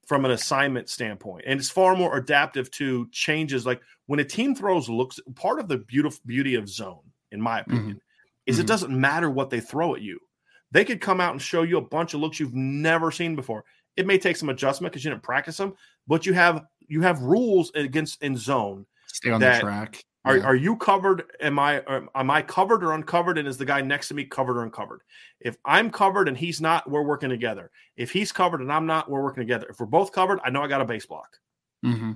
from 0.06 0.24
an 0.24 0.30
assignment 0.30 0.88
standpoint 0.88 1.44
and 1.46 1.58
it's 1.58 1.68
far 1.68 1.96
more 1.96 2.16
adaptive 2.16 2.70
to 2.70 3.08
changes 3.08 3.66
like 3.66 3.80
when 4.06 4.20
a 4.20 4.24
team 4.24 4.54
throws 4.54 4.88
looks 4.88 5.18
part 5.34 5.58
of 5.58 5.66
the 5.66 5.78
beautiful 5.78 6.20
beauty 6.26 6.54
of 6.54 6.68
zone 6.68 7.02
in 7.32 7.40
my 7.40 7.60
mm-hmm. 7.60 7.72
opinion 7.72 7.96
mm-hmm. 7.96 8.00
is 8.46 8.54
mm-hmm. 8.54 8.62
it 8.62 8.66
doesn't 8.68 8.98
matter 8.98 9.28
what 9.28 9.50
they 9.50 9.58
throw 9.58 9.96
at 9.96 10.00
you 10.00 10.18
they 10.70 10.84
could 10.84 11.00
come 11.00 11.20
out 11.20 11.32
and 11.32 11.42
show 11.42 11.62
you 11.62 11.76
a 11.76 11.82
bunch 11.82 12.14
of 12.14 12.20
looks 12.20 12.38
you've 12.38 12.54
never 12.54 13.10
seen 13.10 13.34
before 13.34 13.64
it 13.96 14.06
may 14.06 14.18
take 14.18 14.36
some 14.36 14.48
adjustment 14.48 14.92
because 14.92 15.04
you 15.04 15.10
didn't 15.10 15.22
practice 15.22 15.56
them 15.56 15.74
but 16.06 16.26
you 16.26 16.32
have 16.32 16.64
you 16.88 17.02
have 17.02 17.20
rules 17.22 17.70
against 17.74 18.22
in 18.22 18.36
zone 18.36 18.86
stay 19.06 19.30
on 19.30 19.40
the 19.40 19.58
track 19.60 20.02
are, 20.26 20.42
are 20.42 20.56
you 20.56 20.76
covered? 20.76 21.22
Am 21.40 21.56
I 21.58 21.82
am 22.16 22.30
I 22.30 22.42
covered 22.42 22.82
or 22.82 22.94
uncovered? 22.94 23.38
And 23.38 23.46
is 23.46 23.56
the 23.56 23.64
guy 23.64 23.80
next 23.80 24.08
to 24.08 24.14
me 24.14 24.24
covered 24.24 24.58
or 24.58 24.64
uncovered? 24.64 25.02
If 25.40 25.56
I'm 25.64 25.88
covered 25.88 26.26
and 26.26 26.36
he's 26.36 26.60
not, 26.60 26.90
we're 26.90 27.04
working 27.04 27.28
together. 27.28 27.70
If 27.96 28.10
he's 28.10 28.32
covered 28.32 28.60
and 28.60 28.72
I'm 28.72 28.86
not, 28.86 29.08
we're 29.08 29.22
working 29.22 29.42
together. 29.42 29.68
If 29.70 29.78
we're 29.78 29.86
both 29.86 30.10
covered, 30.10 30.40
I 30.44 30.50
know 30.50 30.62
I 30.62 30.66
got 30.66 30.80
a 30.80 30.84
base 30.84 31.06
block. 31.06 31.28
Mm-hmm. 31.84 32.12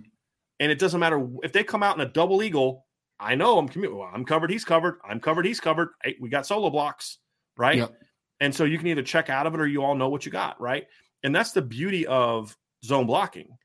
And 0.59 0.73
it 0.73 0.81
doesn't 0.81 0.99
matter 0.99 1.25
if 1.45 1.53
they 1.53 1.63
come 1.63 1.85
out 1.85 1.95
in 1.95 2.03
a 2.03 2.11
double 2.11 2.43
eagle. 2.43 2.85
I 3.21 3.37
know 3.37 3.59
I'm 3.59 3.69
well, 3.77 4.11
I'm 4.13 4.25
covered. 4.25 4.51
He's 4.51 4.65
covered. 4.65 4.99
I'm 5.09 5.21
covered. 5.21 5.47
He's 5.47 5.61
covered. 5.61 5.91
Hey, 6.03 6.17
we 6.21 6.29
got 6.29 6.47
solo 6.47 6.69
blocks, 6.69 7.19
right? 7.57 7.79
Yep. 7.79 7.95
And 8.41 8.53
so 8.53 8.65
you 8.65 8.77
can 8.79 8.89
either 8.89 9.03
check 9.03 9.31
out 9.31 9.47
of 9.47 9.55
it 9.55 9.61
or 9.61 9.69
you 9.69 9.85
all 9.85 9.95
know 9.95 10.09
what 10.09 10.27
you 10.27 10.33
got, 10.33 10.61
right? 10.61 10.87
And 11.23 11.35
that's 11.35 11.53
the 11.53 11.63
beauty 11.63 12.07
of 12.07 12.57
zone 12.85 13.07
blocking 13.07 13.57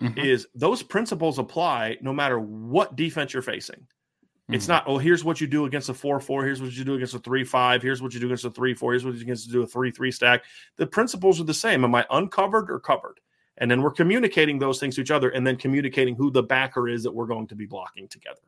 mm-hmm. 0.00 0.18
is 0.18 0.46
those 0.54 0.82
principles 0.82 1.38
apply 1.38 1.98
no 2.00 2.12
matter 2.12 2.38
what 2.38 2.96
defense 2.96 3.32
you're 3.32 3.42
facing. 3.42 3.76
Mm-hmm. 3.76 4.54
It's 4.54 4.68
not, 4.68 4.84
oh, 4.86 4.98
here's 4.98 5.24
what 5.24 5.40
you 5.40 5.46
do 5.46 5.66
against 5.66 5.88
a 5.88 5.94
4 5.94 6.20
4. 6.20 6.44
Here's 6.44 6.62
what 6.62 6.72
you 6.72 6.84
do 6.84 6.94
against 6.94 7.14
a 7.14 7.18
3 7.18 7.44
5. 7.44 7.82
Here's 7.82 8.02
what 8.02 8.14
you 8.14 8.20
do 8.20 8.26
against 8.26 8.44
a 8.44 8.50
3 8.50 8.74
4. 8.74 8.92
Here's 8.92 9.04
what 9.04 9.14
you 9.14 9.52
do 9.52 9.62
a 9.62 9.66
3 9.66 9.90
3 9.90 10.10
stack. 10.10 10.44
The 10.76 10.86
principles 10.86 11.40
are 11.40 11.44
the 11.44 11.54
same. 11.54 11.84
Am 11.84 11.94
I 11.94 12.06
uncovered 12.10 12.70
or 12.70 12.80
covered? 12.80 13.20
And 13.58 13.70
then 13.70 13.82
we're 13.82 13.90
communicating 13.90 14.58
those 14.58 14.80
things 14.80 14.96
to 14.96 15.02
each 15.02 15.10
other 15.10 15.28
and 15.28 15.46
then 15.46 15.56
communicating 15.56 16.16
who 16.16 16.30
the 16.30 16.42
backer 16.42 16.88
is 16.88 17.02
that 17.02 17.12
we're 17.12 17.26
going 17.26 17.46
to 17.48 17.54
be 17.54 17.66
blocking 17.66 18.08
together. 18.08 18.40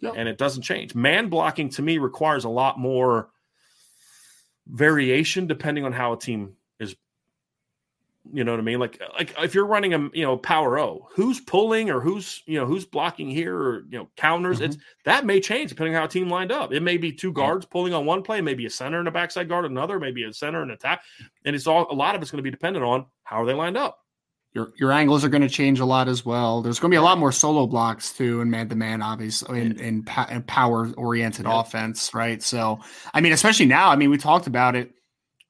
Yep. 0.00 0.14
And 0.16 0.28
it 0.28 0.38
doesn't 0.38 0.62
change. 0.62 0.94
Man 0.94 1.28
blocking 1.28 1.68
to 1.70 1.82
me 1.82 1.98
requires 1.98 2.44
a 2.44 2.48
lot 2.48 2.78
more 2.78 3.30
variation 4.68 5.46
depending 5.46 5.84
on 5.84 5.92
how 5.92 6.12
a 6.12 6.18
team 6.18 6.54
you 8.32 8.44
know 8.44 8.52
what 8.52 8.60
I 8.60 8.62
mean? 8.62 8.78
Like 8.78 9.00
like 9.14 9.34
if 9.38 9.54
you're 9.54 9.66
running 9.66 9.94
a 9.94 10.10
you 10.12 10.22
know 10.22 10.36
power 10.36 10.78
O, 10.78 11.08
who's 11.12 11.40
pulling 11.40 11.90
or 11.90 12.00
who's 12.00 12.42
you 12.46 12.58
know 12.58 12.66
who's 12.66 12.84
blocking 12.84 13.28
here 13.28 13.56
or 13.56 13.84
you 13.88 13.98
know 13.98 14.08
counters, 14.16 14.56
mm-hmm. 14.56 14.66
it's 14.66 14.76
that 15.04 15.24
may 15.24 15.40
change 15.40 15.70
depending 15.70 15.94
on 15.94 16.00
how 16.00 16.06
a 16.06 16.08
team 16.08 16.28
lined 16.28 16.52
up. 16.52 16.72
It 16.72 16.82
may 16.82 16.96
be 16.96 17.12
two 17.12 17.32
guards 17.32 17.64
yeah. 17.64 17.72
pulling 17.72 17.94
on 17.94 18.06
one 18.06 18.22
play, 18.22 18.40
maybe 18.40 18.66
a 18.66 18.70
center 18.70 18.98
and 18.98 19.08
a 19.08 19.10
backside 19.10 19.48
guard 19.48 19.64
another, 19.64 19.98
maybe 19.98 20.24
a 20.24 20.32
center 20.32 20.62
and 20.62 20.70
attack, 20.70 21.02
and 21.44 21.56
it's 21.56 21.66
all 21.66 21.86
a 21.90 21.94
lot 21.94 22.14
of 22.14 22.22
it's 22.22 22.30
going 22.30 22.38
to 22.38 22.42
be 22.42 22.50
dependent 22.50 22.84
on 22.84 23.06
how 23.24 23.42
are 23.42 23.46
they 23.46 23.54
lined 23.54 23.76
up. 23.76 23.98
Your 24.52 24.72
your 24.78 24.92
angles 24.92 25.24
are 25.24 25.28
going 25.28 25.42
to 25.42 25.48
change 25.48 25.78
a 25.78 25.84
lot 25.84 26.08
as 26.08 26.24
well. 26.24 26.62
There's 26.62 26.78
going 26.78 26.90
to 26.90 26.94
be 26.94 26.98
a 26.98 27.02
lot 27.02 27.18
more 27.18 27.32
solo 27.32 27.66
blocks 27.66 28.12
too, 28.12 28.40
and 28.40 28.50
man 28.50 28.68
to 28.68 28.76
man, 28.76 29.02
obviously, 29.02 29.60
in, 29.60 29.78
in, 29.78 30.06
in 30.30 30.42
power 30.42 30.90
oriented 30.96 31.44
yeah. 31.44 31.60
offense, 31.60 32.14
right? 32.14 32.42
So, 32.42 32.80
I 33.12 33.20
mean, 33.20 33.32
especially 33.32 33.66
now, 33.66 33.90
I 33.90 33.96
mean, 33.96 34.10
we 34.10 34.16
talked 34.16 34.46
about 34.46 34.74
it 34.74 34.92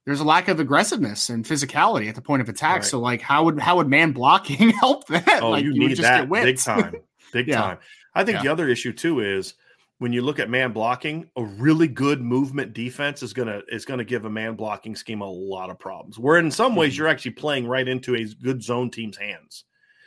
there's 0.09 0.21
a 0.21 0.25
lack 0.25 0.47
of 0.47 0.59
aggressiveness 0.59 1.29
and 1.29 1.45
physicality 1.45 2.09
at 2.09 2.15
the 2.15 2.21
point 2.21 2.41
of 2.41 2.49
attack. 2.49 2.77
Right. 2.77 2.85
So 2.85 2.99
like 2.99 3.21
how 3.21 3.43
would 3.43 3.59
how 3.59 3.75
would 3.75 3.87
man 3.87 4.11
blocking 4.11 4.69
help 4.79 5.05
that? 5.07 5.43
Oh, 5.43 5.51
like, 5.51 5.63
you, 5.63 5.71
you 5.71 5.87
need 5.87 5.97
that 5.99 6.27
big 6.27 6.57
time. 6.57 6.95
Big 7.31 7.47
yeah. 7.47 7.61
time. 7.61 7.77
I 8.15 8.23
think 8.23 8.37
yeah. 8.37 8.41
the 8.41 8.47
other 8.47 8.67
issue 8.69 8.91
too 8.91 9.19
is 9.19 9.53
when 9.99 10.11
you 10.11 10.23
look 10.23 10.39
at 10.39 10.49
man 10.49 10.71
blocking, 10.71 11.29
a 11.35 11.43
really 11.43 11.87
good 11.87 12.21
movement 12.23 12.73
defense 12.73 13.21
is 13.21 13.33
gonna 13.33 13.61
is 13.67 13.85
gonna 13.85 14.03
give 14.03 14.25
a 14.25 14.29
man 14.31 14.55
blocking 14.55 14.95
scheme 14.95 15.21
a 15.21 15.29
lot 15.29 15.69
of 15.69 15.77
problems. 15.77 16.17
Where 16.17 16.39
in 16.39 16.49
some 16.49 16.75
ways 16.75 16.93
mm-hmm. 16.93 17.01
you're 17.01 17.07
actually 17.07 17.31
playing 17.31 17.67
right 17.67 17.87
into 17.87 18.15
a 18.15 18.25
good 18.41 18.63
zone 18.63 18.89
team's 18.89 19.15
hands. 19.15 19.65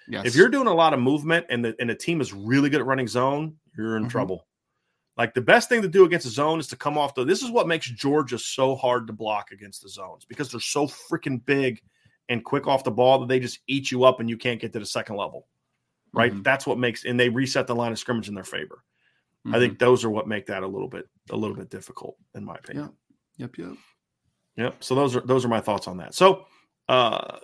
Yes. 0.09 0.27
If 0.27 0.35
you're 0.35 0.49
doing 0.49 0.67
a 0.67 0.75
lot 0.75 0.95
of 0.95 0.99
movement 0.99 1.47
and 1.49 1.65
the 1.65 1.77
and 1.79 1.89
the 1.89 1.95
team 1.95 2.21
is 2.21 2.33
really 2.33 2.71
good 2.71 2.81
at 2.81 2.87
running 2.87 3.07
zone, 3.07 3.55
you're 3.79 3.97
in 3.97 4.03
mm-hmm. 4.03 4.11
trouble. 4.11 4.49
Like 5.17 5.35
the 5.35 5.43
best 5.43 5.69
thing 5.69 5.83
to 5.83 5.89
do 5.89 6.05
against 6.05 6.27
a 6.27 6.31
zone 6.31 6.59
is 6.59 6.69
to 6.69 6.77
come 6.77 6.97
off 6.97 7.15
the. 7.15 7.25
This 7.25 7.43
is 7.43 7.51
what 7.51 7.69
makes 7.69 7.87
Georgia 7.87 8.39
so 8.39 8.75
hard 8.75 9.07
to 9.07 9.13
block 9.13 9.51
against 9.53 9.83
the 9.83 9.89
zones 9.89 10.25
because 10.25 10.51
they're 10.51 10.61
so 10.61 10.87
freaking 10.87 11.45
big 11.45 11.83
and 12.29 12.45
quick 12.45 12.67
off 12.67 12.85
the 12.85 12.91
ball 12.91 13.19
that 13.21 13.29
they 13.29 13.39
just 13.39 13.59
eat 13.67 13.91
you 13.91 14.05
up 14.05 14.21
and 14.21 14.31
you 14.31 14.39
can't 14.39 14.61
get 14.61 14.73
to 14.73 14.79
the 14.79 14.87
second 14.87 15.17
level. 15.17 15.47
Right. 16.15 16.33
Mm-hmm. 16.33 16.43
That's 16.43 16.67
what 16.67 16.79
makes 16.79 17.05
and 17.05 17.21
they 17.21 17.29
reset 17.29 17.67
the 17.67 17.75
line 17.75 17.93
of 17.93 17.99
scrimmage 17.99 18.29
in 18.29 18.35
their 18.35 18.45
favor. 18.45 18.83
Mm-hmm. 19.47 19.55
I 19.55 19.59
think 19.59 19.75
mm-hmm. 19.75 19.85
those 19.85 20.05
are 20.05 20.11
what 20.11 20.29
make 20.29 20.47
that 20.47 20.63
a 20.63 20.67
little 20.67 20.89
bit 20.89 21.09
a 21.31 21.37
little 21.37 21.57
bit 21.57 21.69
difficult 21.69 22.17
in 22.35 22.45
my 22.45 22.55
opinion. 22.55 22.91
Yep. 23.37 23.57
Yep. 23.57 23.67
Yep. 23.69 23.79
Yep. 24.57 24.85
So 24.85 24.95
those 24.95 25.17
are 25.17 25.21
those 25.21 25.45
are 25.45 25.49
my 25.49 25.61
thoughts 25.61 25.89
on 25.89 25.99
that. 25.99 26.15
So 26.15 26.47
uh 26.89 27.39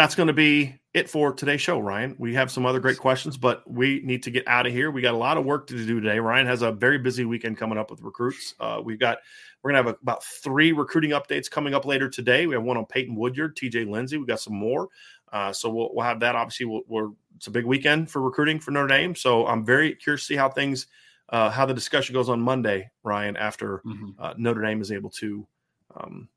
that's 0.00 0.14
going 0.14 0.28
to 0.28 0.32
be 0.32 0.80
it 0.94 1.10
for 1.10 1.30
today's 1.30 1.60
show, 1.60 1.78
Ryan. 1.78 2.16
We 2.18 2.32
have 2.32 2.50
some 2.50 2.64
other 2.64 2.80
great 2.80 2.96
questions, 2.96 3.36
but 3.36 3.70
we 3.70 4.00
need 4.02 4.22
to 4.22 4.30
get 4.30 4.48
out 4.48 4.66
of 4.66 4.72
here. 4.72 4.90
We 4.90 5.02
got 5.02 5.12
a 5.12 5.18
lot 5.18 5.36
of 5.36 5.44
work 5.44 5.66
to 5.66 5.74
do 5.74 6.00
today. 6.00 6.18
Ryan 6.18 6.46
has 6.46 6.62
a 6.62 6.72
very 6.72 6.96
busy 6.96 7.26
weekend 7.26 7.58
coming 7.58 7.76
up 7.76 7.90
with 7.90 8.00
recruits. 8.00 8.54
Uh, 8.58 8.80
we've 8.82 8.98
got 8.98 9.18
we're 9.62 9.72
gonna 9.72 9.84
have 9.84 9.98
about 10.00 10.24
three 10.24 10.72
recruiting 10.72 11.10
updates 11.10 11.50
coming 11.50 11.74
up 11.74 11.84
later 11.84 12.08
today. 12.08 12.46
We 12.46 12.54
have 12.54 12.62
one 12.62 12.78
on 12.78 12.86
Peyton 12.86 13.14
Woodyard, 13.14 13.56
TJ 13.56 13.90
Lindsey. 13.90 14.16
We 14.16 14.24
got 14.24 14.40
some 14.40 14.54
more, 14.54 14.88
uh, 15.34 15.52
so 15.52 15.68
we'll, 15.68 15.90
we'll 15.92 16.06
have 16.06 16.20
that. 16.20 16.34
Obviously, 16.34 16.64
we 16.64 16.82
we 16.88 17.02
are 17.02 17.10
it's 17.36 17.48
a 17.48 17.50
big 17.50 17.66
weekend 17.66 18.10
for 18.10 18.22
recruiting 18.22 18.58
for 18.58 18.70
Notre 18.70 18.88
Dame. 18.88 19.14
So 19.14 19.46
I'm 19.46 19.66
very 19.66 19.94
curious 19.96 20.22
to 20.22 20.26
see 20.28 20.36
how 20.36 20.48
things 20.48 20.86
uh, 21.28 21.50
how 21.50 21.66
the 21.66 21.74
discussion 21.74 22.14
goes 22.14 22.30
on 22.30 22.40
Monday, 22.40 22.90
Ryan, 23.02 23.36
after 23.36 23.82
mm-hmm. 23.84 24.10
Uh, 24.18 24.32
Notre 24.38 24.62
Dame 24.62 24.80
is 24.80 24.92
able 24.92 25.10
to, 25.10 25.46
um, 25.94 26.30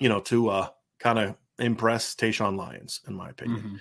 you 0.00 0.08
know, 0.08 0.18
to 0.22 0.48
uh, 0.48 0.68
kind 0.98 1.20
of 1.20 1.36
impress 1.58 2.14
Tayshawn 2.14 2.56
Lyons, 2.56 3.00
in 3.08 3.14
my 3.14 3.30
opinion. 3.30 3.60
Mm-hmm. 3.60 3.76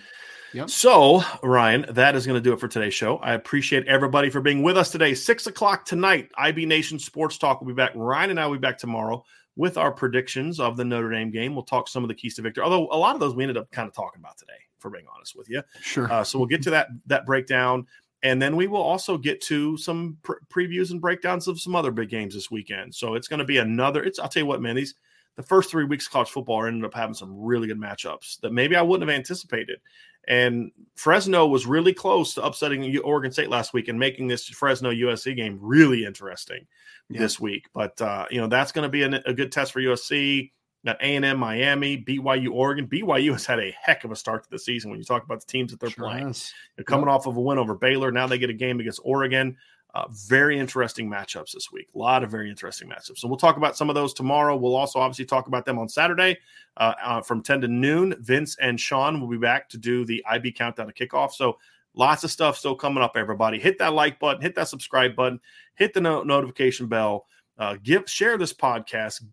Yep. 0.54 0.70
So, 0.70 1.22
Ryan, 1.44 1.86
that 1.90 2.16
is 2.16 2.26
going 2.26 2.38
to 2.38 2.42
do 2.42 2.54
it 2.54 2.60
for 2.60 2.70
today's 2.70 2.94
show. 2.94 3.18
I 3.18 3.34
appreciate 3.34 3.86
everybody 3.88 4.30
for 4.30 4.40
being 4.40 4.64
with 4.64 4.78
us 4.78 4.90
today. 4.90 5.14
Six 5.14 5.48
o'clock 5.48 5.86
tonight, 5.86 6.30
IB 6.38 6.66
Nation 6.66 6.98
Sports 6.98 7.38
Talk 7.38 7.60
will 7.60 7.68
be 7.68 7.74
back. 7.74 7.92
Ryan 7.94 8.30
and 8.30 8.40
I 8.40 8.48
will 8.48 8.54
be 8.54 8.60
back 8.60 8.78
tomorrow 8.78 9.24
with 9.58 9.78
our 9.78 9.92
predictions 9.92 10.60
of 10.60 10.78
the 10.78 10.86
Notre 10.86 11.12
Dame 11.12 11.32
game. 11.32 11.56
We'll 11.56 11.64
talk 11.64 11.90
some 11.90 12.04
of 12.04 12.08
the 12.08 12.16
keys 12.16 12.36
to 12.36 12.42
victory, 12.42 12.64
although 12.64 12.88
a 12.92 12.98
lot 12.98 13.16
of 13.16 13.20
those 13.20 13.36
we 13.36 13.44
ended 13.44 13.58
up 13.58 13.70
kind 13.72 13.88
of 13.88 13.94
talking 13.94 14.22
about 14.22 14.38
today, 14.38 14.54
for 14.80 14.90
being 14.90 15.06
honest 15.14 15.36
with 15.36 15.50
you. 15.50 15.62
Sure. 15.82 16.12
Uh, 16.12 16.24
so 16.24 16.40
we'll 16.40 16.48
get 16.48 16.62
to 16.64 16.70
that 16.70 16.88
that 17.08 17.26
breakdown. 17.26 17.86
And 18.24 18.42
then 18.42 18.56
we 18.56 18.68
will 18.68 18.82
also 18.82 19.18
get 19.18 19.40
to 19.42 19.78
some 19.78 20.18
pre- 20.24 20.38
previews 20.50 20.92
and 20.92 21.00
breakdowns 21.00 21.48
of 21.48 21.60
some 21.60 21.76
other 21.76 21.92
big 21.92 22.10
games 22.10 22.34
this 22.34 22.50
weekend. 22.50 22.96
So 22.96 23.14
it's 23.14 23.28
going 23.28 23.40
to 23.40 23.46
be 23.46 23.58
another. 23.58 24.04
It's 24.04 24.20
I'll 24.20 24.30
tell 24.30 24.42
you 24.42 24.48
what, 24.48 24.62
man. 24.62 24.76
These 24.76 24.96
the 25.36 25.44
first 25.44 25.70
three 25.70 25.84
weeks 25.84 26.08
of 26.08 26.14
college 26.14 26.30
football 26.30 26.66
ended 26.66 26.86
up 26.86 26.94
having 26.94 27.14
some 27.14 27.38
really 27.38 27.68
good 27.68 27.80
matchups 27.80 28.40
that 28.42 28.54
maybe 28.54 28.76
I 28.76 28.82
wouldn't 28.82 29.10
have 29.10 29.16
anticipated. 29.16 29.80
And 30.28 30.72
Fresno 30.96 31.46
was 31.46 31.66
really 31.66 31.94
close 31.94 32.34
to 32.36 32.44
upsetting 32.44 32.98
Oregon 33.00 33.32
State 33.32 33.50
last 33.50 33.74
week 33.74 33.88
and 33.88 34.00
making 34.00 34.28
this 34.28 34.48
Fresno 34.48 34.92
USC 34.92 35.36
game 35.36 35.60
really 35.62 36.06
interesting 36.06 36.66
yeah. 37.10 37.20
this 37.20 37.40
week. 37.40 37.68
But 37.74 38.02
uh, 38.02 38.26
you 38.32 38.42
know 38.42 38.48
that's 38.48 38.72
going 38.72 38.84
to 38.84 38.90
be 38.90 39.04
a, 39.04 39.22
a, 39.26 39.34
good 39.34 39.52
test 39.52 39.72
for 39.72 39.82
USC. 39.82 40.52
Got 40.86 41.02
A 41.02 41.16
and 41.16 41.26
M, 41.26 41.40
Miami, 41.40 41.98
BYU, 41.98 42.52
Oregon. 42.52 42.88
BYU 42.88 43.32
has 43.32 43.46
had 43.46 43.60
a 43.60 43.74
heck 43.80 44.04
of 44.04 44.12
a 44.12 44.16
start 44.16 44.44
to 44.44 44.50
the 44.52 44.60
season 44.60 44.92
when 44.92 45.00
you 45.00 45.06
talk 45.06 45.24
about 45.24 45.40
the 45.40 45.52
teams 45.52 45.72
that 45.72 45.80
they're 45.80 45.90
sure 45.90 46.08
playing. 46.08 46.36
They're 46.76 46.86
coming 46.86 47.08
off 47.08 47.26
of 47.26 47.38
a 47.38 47.42
win 47.42 47.58
over 47.58 47.74
Baylor. 47.74 48.12
Now 48.12 48.28
they 48.28 48.38
get 48.38 48.52
a 48.52 48.54
game 48.54 48.80
against 48.80 49.02
Oregon. 49.04 49.58
Uh, 49.96 50.08
very 50.28 50.60
interesting 50.60 51.10
matchups 51.10 51.54
this 51.54 51.72
week. 51.72 51.88
A 51.96 51.98
lot 51.98 52.22
of 52.22 52.30
very 52.30 52.50
interesting 52.50 52.90
matchups. 52.90 53.20
So 53.20 53.30
we'll 53.30 53.38
talk 53.38 53.56
about 53.56 53.78
some 53.78 53.88
of 53.88 53.96
those 53.96 54.14
tomorrow. 54.14 54.58
We'll 54.58 54.76
also 54.76 55.00
obviously 55.00 55.24
talk 55.24 55.48
about 55.48 55.64
them 55.64 55.80
on 55.80 55.88
Saturday 55.88 56.38
uh, 56.76 56.94
uh, 57.02 57.22
from 57.22 57.42
10 57.42 57.62
to 57.62 57.70
noon. 57.70 58.14
Vince 58.20 58.58
and 58.60 58.78
Sean 58.78 59.22
will 59.22 59.30
be 59.30 59.38
back 59.38 59.70
to 59.70 59.78
do 59.78 60.04
the 60.04 60.22
IB 60.30 60.52
countdown 60.52 60.88
to 60.88 60.94
kickoff. 60.94 61.32
So 61.32 61.58
lots 61.94 62.26
of 62.26 62.32
stuff 62.32 62.58
still 62.58 62.76
coming 62.76 63.02
up, 63.02 63.14
everybody. 63.16 63.58
Hit 63.58 63.78
that 63.80 63.94
like 63.94 64.20
button, 64.20 64.42
hit 64.42 64.54
that 64.56 64.68
subscribe 64.68 65.16
button, 65.16 65.40
hit 65.76 65.94
the 65.94 66.02
no- 66.02 66.24
notification 66.24 66.88
bell, 66.88 67.26
uh, 67.58 67.78
give 67.82 68.10
share 68.10 68.38
this 68.38 68.52
podcast. 68.52 69.24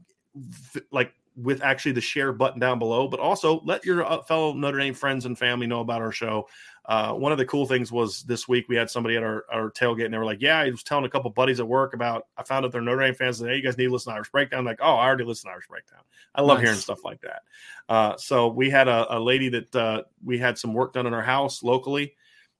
Like 0.92 1.12
with 1.36 1.62
actually 1.62 1.92
the 1.92 2.00
share 2.00 2.32
button 2.32 2.60
down 2.60 2.78
below, 2.78 3.08
but 3.08 3.20
also 3.20 3.60
let 3.64 3.84
your 3.84 4.04
uh, 4.04 4.22
fellow 4.22 4.52
Notre 4.52 4.78
Dame 4.78 4.94
friends 4.94 5.24
and 5.24 5.38
family 5.38 5.66
know 5.66 5.80
about 5.80 6.02
our 6.02 6.12
show. 6.12 6.46
Uh, 6.86 7.12
one 7.12 7.30
of 7.30 7.38
the 7.38 7.44
cool 7.44 7.64
things 7.64 7.92
was 7.92 8.24
this 8.24 8.48
week 8.48 8.68
we 8.68 8.74
had 8.74 8.90
somebody 8.90 9.16
at 9.16 9.22
our, 9.22 9.44
our 9.52 9.70
tailgate 9.70 10.04
and 10.04 10.12
they 10.12 10.18
were 10.18 10.24
like, 10.24 10.42
Yeah, 10.42 10.58
I 10.58 10.70
was 10.70 10.82
telling 10.82 11.04
a 11.04 11.08
couple 11.08 11.30
buddies 11.30 11.60
at 11.60 11.68
work 11.68 11.94
about 11.94 12.26
I 12.36 12.42
found 12.42 12.64
out 12.64 12.72
they're 12.72 12.80
Notre 12.80 13.04
Dame 13.04 13.14
fans 13.14 13.40
and 13.40 13.48
hey, 13.50 13.56
you 13.56 13.62
guys 13.62 13.78
need 13.78 13.86
to 13.86 13.92
listen 13.92 14.10
to 14.10 14.16
Irish 14.16 14.30
Breakdown. 14.30 14.60
I'm 14.60 14.64
like, 14.64 14.80
oh, 14.82 14.94
I 14.96 15.06
already 15.06 15.24
listened 15.24 15.48
to 15.48 15.52
Irish 15.52 15.68
Breakdown. 15.68 16.00
I 16.34 16.42
love 16.42 16.58
nice. 16.58 16.66
hearing 16.66 16.80
stuff 16.80 17.04
like 17.04 17.20
that. 17.20 17.42
Uh, 17.88 18.16
so 18.16 18.48
we 18.48 18.68
had 18.68 18.88
a, 18.88 19.16
a 19.16 19.20
lady 19.20 19.48
that 19.50 19.76
uh, 19.76 20.02
we 20.24 20.38
had 20.38 20.58
some 20.58 20.74
work 20.74 20.94
done 20.94 21.06
in 21.06 21.14
our 21.14 21.22
house 21.22 21.62
locally, 21.62 22.14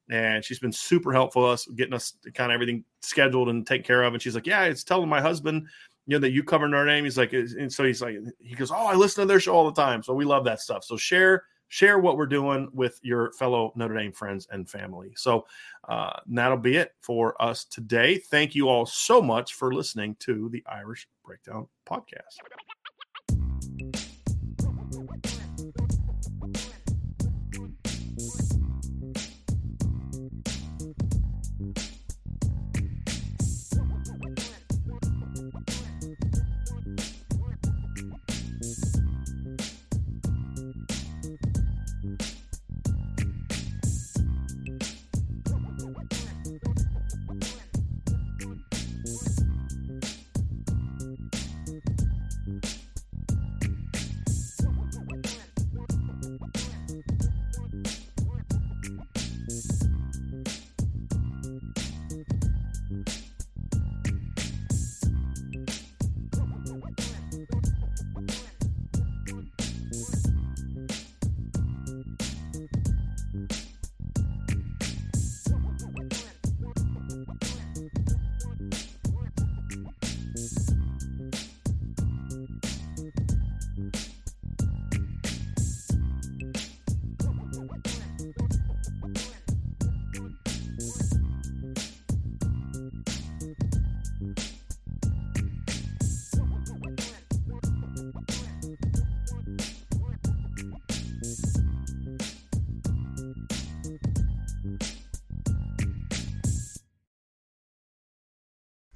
and 0.09 0.45
she's 0.45 0.61
been 0.61 0.73
super 0.73 1.13
helpful 1.13 1.45
us 1.45 1.67
getting 1.67 1.95
us 1.95 2.15
kind 2.35 2.53
of 2.53 2.55
everything 2.55 2.85
scheduled 3.01 3.49
and 3.49 3.67
taken 3.67 3.85
care 3.85 4.05
of. 4.05 4.13
And 4.13 4.23
she's 4.23 4.37
like, 4.37 4.47
Yeah, 4.47 4.65
it's 4.65 4.85
telling 4.85 5.09
my 5.09 5.21
husband 5.21 5.67
you 6.07 6.17
know 6.17 6.21
that 6.21 6.33
you 6.33 6.43
cover 6.43 6.69
Notre 6.69 6.87
Dame. 6.87 7.05
He's 7.05 7.19
like, 7.19 7.33
and 7.33 7.73
so 7.73 7.85
he's 7.85 8.03
like, 8.03 8.17
he 8.39 8.55
goes, 8.55 8.73
oh, 8.73 8.87
I 8.87 8.95
listen 8.95 9.23
to 9.23 9.27
their 9.27 9.39
show 9.39 9.55
all 9.55 9.71
the 9.71 9.81
time. 9.81 10.03
So 10.03 10.13
we 10.15 10.25
love 10.25 10.45
that 10.45 10.61
stuff. 10.61 10.85
So 10.85 10.97
share 10.97 11.45
share 11.73 11.99
what 11.99 12.19
we're 12.19 12.27
doing 12.27 12.69
with 12.75 13.01
your 13.01 13.33
fellow 13.33 13.73
Notre 13.77 13.97
Dame 13.97 14.13
friends 14.13 14.47
and 14.51 14.69
family. 14.69 15.15
So 15.17 15.47
uh, 15.89 16.21
that'll 16.27 16.59
be 16.59 16.77
it 16.77 16.91
for 17.01 17.41
us 17.41 17.65
today. 17.65 18.19
Thank 18.19 18.55
you 18.55 18.69
all 18.69 18.85
so 18.85 19.23
much 19.23 19.55
for 19.55 19.73
listening 19.73 20.15
to 20.21 20.51
the 20.51 20.63
Irish 20.67 21.09
Breakdown 21.25 21.69
podcast. 21.89 22.37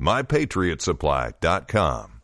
mypatriotsupply.com. 0.00 2.15